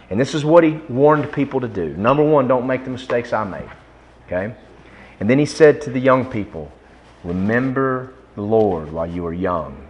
And 0.08 0.18
this 0.18 0.34
is 0.34 0.44
what 0.44 0.64
he 0.64 0.80
warned 0.88 1.32
people 1.32 1.60
to 1.60 1.68
do. 1.68 1.94
Number 1.96 2.24
one, 2.24 2.48
don't 2.48 2.66
make 2.66 2.84
the 2.84 2.90
mistakes 2.90 3.32
I 3.32 3.44
made. 3.44 3.68
Okay? 4.26 4.54
And 5.20 5.30
then 5.30 5.38
he 5.38 5.46
said 5.46 5.80
to 5.82 5.90
the 5.90 6.00
young 6.00 6.24
people, 6.26 6.70
Remember 7.24 8.12
the 8.34 8.42
Lord 8.42 8.92
while 8.92 9.06
you 9.06 9.26
are 9.26 9.32
young 9.32 9.86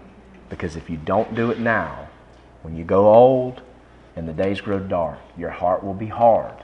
because 0.49 0.77
if 0.77 0.89
you 0.89 0.97
don't 0.97 1.35
do 1.35 1.51
it 1.51 1.59
now, 1.59 2.09
when 2.63 2.77
you 2.77 2.85
go 2.85 3.13
old 3.13 3.63
and 4.15 4.29
the 4.29 4.33
days 4.33 4.61
grow 4.61 4.79
dark, 4.79 5.19
your 5.37 5.51
heart 5.51 5.83
will 5.85 5.95
be 5.95 6.07
hard 6.07 6.55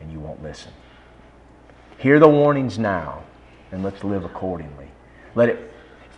and 0.00 0.12
you 0.12 0.20
won't 0.20 0.42
listen. 0.42 0.72
Hear 1.98 2.18
the 2.18 2.28
warnings 2.28 2.78
now 2.78 3.22
and 3.70 3.82
let's 3.82 4.02
live 4.04 4.24
accordingly. 4.24 4.88
Let 5.34 5.48
it 5.48 5.72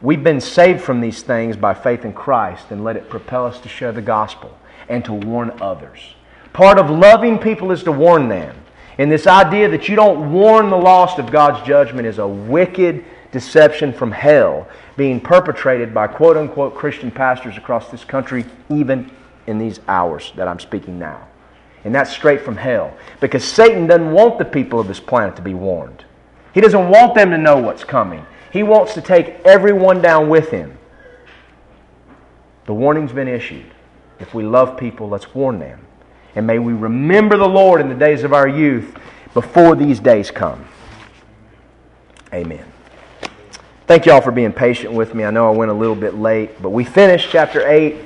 We've 0.04 0.22
been 0.22 0.40
saved 0.40 0.82
from 0.82 1.00
these 1.00 1.22
things 1.22 1.56
by 1.56 1.72
faith 1.72 2.04
in 2.04 2.12
Christ 2.12 2.66
and 2.70 2.84
let 2.84 2.96
it 2.96 3.08
propel 3.08 3.46
us 3.46 3.58
to 3.60 3.68
share 3.68 3.92
the 3.92 4.02
gospel 4.02 4.58
and 4.88 5.04
to 5.04 5.14
warn 5.14 5.50
others. 5.62 6.00
Part 6.52 6.78
of 6.78 6.90
loving 6.90 7.38
people 7.38 7.72
is 7.72 7.82
to 7.84 7.92
warn 7.92 8.28
them. 8.28 8.54
And 8.98 9.10
this 9.10 9.26
idea 9.26 9.68
that 9.68 9.88
you 9.88 9.96
don't 9.96 10.32
warn 10.32 10.70
the 10.70 10.76
lost 10.76 11.18
of 11.18 11.30
God's 11.30 11.66
judgment 11.66 12.06
is 12.06 12.18
a 12.18 12.26
wicked 12.26 13.04
deception 13.32 13.92
from 13.92 14.12
hell 14.12 14.68
being 14.96 15.20
perpetrated 15.20 15.92
by 15.92 16.06
quote 16.06 16.36
unquote 16.36 16.74
Christian 16.74 17.10
pastors 17.10 17.56
across 17.56 17.90
this 17.90 18.04
country, 18.04 18.44
even 18.68 19.10
in 19.46 19.58
these 19.58 19.80
hours 19.88 20.32
that 20.36 20.46
I'm 20.46 20.60
speaking 20.60 20.98
now. 20.98 21.26
And 21.84 21.94
that's 21.94 22.10
straight 22.10 22.40
from 22.40 22.56
hell. 22.56 22.96
Because 23.20 23.44
Satan 23.44 23.86
doesn't 23.86 24.12
want 24.12 24.38
the 24.38 24.44
people 24.44 24.80
of 24.80 24.86
this 24.86 25.00
planet 25.00 25.36
to 25.36 25.42
be 25.42 25.54
warned. 25.54 26.04
He 26.54 26.60
doesn't 26.60 26.88
want 26.88 27.14
them 27.14 27.30
to 27.30 27.38
know 27.38 27.58
what's 27.58 27.84
coming. 27.84 28.24
He 28.52 28.62
wants 28.62 28.94
to 28.94 29.02
take 29.02 29.40
everyone 29.44 30.00
down 30.00 30.28
with 30.28 30.50
him. 30.50 30.78
The 32.66 32.72
warning's 32.72 33.12
been 33.12 33.28
issued. 33.28 33.66
If 34.20 34.32
we 34.32 34.44
love 34.44 34.78
people, 34.78 35.08
let's 35.08 35.34
warn 35.34 35.58
them. 35.58 35.83
And 36.34 36.46
may 36.46 36.58
we 36.58 36.72
remember 36.72 37.36
the 37.36 37.48
Lord 37.48 37.80
in 37.80 37.88
the 37.88 37.94
days 37.94 38.24
of 38.24 38.32
our 38.32 38.48
youth 38.48 38.94
before 39.34 39.76
these 39.76 40.00
days 40.00 40.30
come. 40.30 40.64
Amen. 42.32 42.64
Thank 43.86 44.06
you 44.06 44.12
all 44.12 44.20
for 44.20 44.32
being 44.32 44.52
patient 44.52 44.92
with 44.92 45.14
me. 45.14 45.24
I 45.24 45.30
know 45.30 45.46
I 45.46 45.54
went 45.54 45.70
a 45.70 45.74
little 45.74 45.94
bit 45.94 46.14
late, 46.14 46.60
but 46.62 46.70
we 46.70 46.84
finished 46.84 47.28
chapter 47.30 47.68
8. 47.68 47.96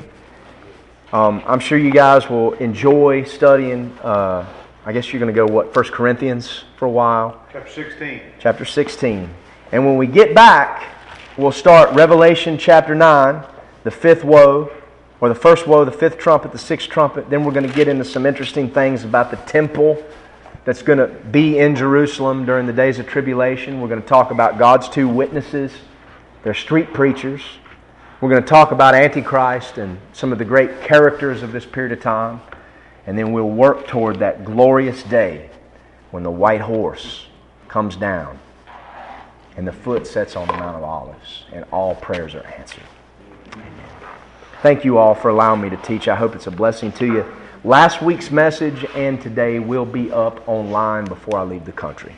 Um, 1.12 1.42
I'm 1.46 1.60
sure 1.60 1.78
you 1.78 1.90
guys 1.90 2.28
will 2.28 2.52
enjoy 2.55 3.24
studying. 3.24 3.96
Uh, 4.02 4.44
I 4.84 4.92
guess 4.92 5.12
you're 5.12 5.20
going 5.20 5.32
to 5.32 5.36
go 5.36 5.46
what 5.46 5.72
First 5.72 5.92
Corinthians 5.92 6.64
for 6.76 6.86
a 6.86 6.90
while, 6.90 7.42
Chapter 7.52 7.70
16. 7.70 8.20
chapter 8.38 8.64
16, 8.64 9.30
and 9.72 9.86
when 9.86 9.96
we 9.96 10.06
get 10.06 10.34
back, 10.34 10.84
we'll 11.36 11.52
start 11.52 11.94
Revelation 11.94 12.59
chapter 12.59 12.94
9, 12.94 13.44
the 13.84 13.90
fifth 13.90 14.24
woe, 14.24 14.70
or 15.20 15.28
the 15.28 15.35
first 15.35 15.66
woe, 15.66 15.85
the 15.85 15.90
fifth 15.90 16.19
trumpet, 16.19 16.53
the 16.53 16.59
sixth 16.59 16.89
trumpet. 16.89 17.28
Then 17.28 17.45
we're 17.45 17.53
going 17.53 17.66
to 17.66 17.74
get 17.74 17.89
into 17.89 18.05
some 18.05 18.27
interesting 18.27 18.70
things 18.70 19.05
about 19.05 19.31
the 19.31 19.36
temple 19.36 20.03
that's 20.65 20.82
going 20.82 20.99
to 20.99 21.09
be 21.09 21.59
in 21.59 21.74
Jerusalem 21.74 22.45
during 22.45 22.66
the 22.66 22.73
days 22.73 22.99
of 22.99 23.07
tribulation. 23.07 23.81
We're 23.81 23.89
going 23.89 24.03
to 24.03 24.09
talk 24.09 24.31
about 24.31 24.59
God's 24.59 24.89
two 24.89 25.09
witnesses, 25.09 25.73
they're 26.43 26.55
street 26.55 26.93
preachers. 26.93 27.43
We're 28.20 28.31
going 28.31 28.43
to 28.43 28.49
talk 28.49 28.73
about 28.73 28.95
Antichrist 28.95 29.78
and 29.78 29.99
some 30.12 30.32
of 30.32 30.39
the 30.39 30.45
great 30.45 30.82
characters 30.82 31.45
of 31.45 31.53
this 31.53 31.65
period 31.65 31.93
of 31.93 32.01
time. 32.01 32.40
And 33.07 33.16
then 33.16 33.32
we'll 33.32 33.49
work 33.49 33.86
toward 33.86 34.19
that 34.19 34.45
glorious 34.45 35.05
day 35.05 35.51
when 36.11 36.24
the 36.24 36.31
white 36.31 36.61
horse 36.61 37.27
comes 37.69 37.95
down 37.95 38.40
and 39.57 39.66
the 39.66 39.73
foot 39.73 40.07
sets 40.07 40.35
on 40.35 40.49
the 40.49 40.53
Mount 40.53 40.77
of 40.77 40.82
Olives 40.82 41.45
and 41.53 41.65
all 41.70 41.95
prayers 41.95 42.35
are 42.35 42.45
answered. 42.47 42.82
Thank 44.60 44.85
you 44.85 44.98
all 44.98 45.14
for 45.14 45.28
allowing 45.28 45.60
me 45.60 45.70
to 45.70 45.76
teach. 45.76 46.09
I 46.09 46.16
hope 46.16 46.35
it's 46.35 46.48
a 46.48 46.51
blessing 46.51 46.90
to 46.93 47.06
you. 47.06 47.24
Last 47.62 48.02
week's 48.02 48.32
message 48.32 48.85
and 48.97 49.20
today 49.20 49.60
will 49.60 49.86
be 49.86 50.10
up 50.10 50.48
online 50.48 51.05
before 51.05 51.39
I 51.39 51.44
leave 51.44 51.64
the 51.64 51.70
country. 51.70 52.12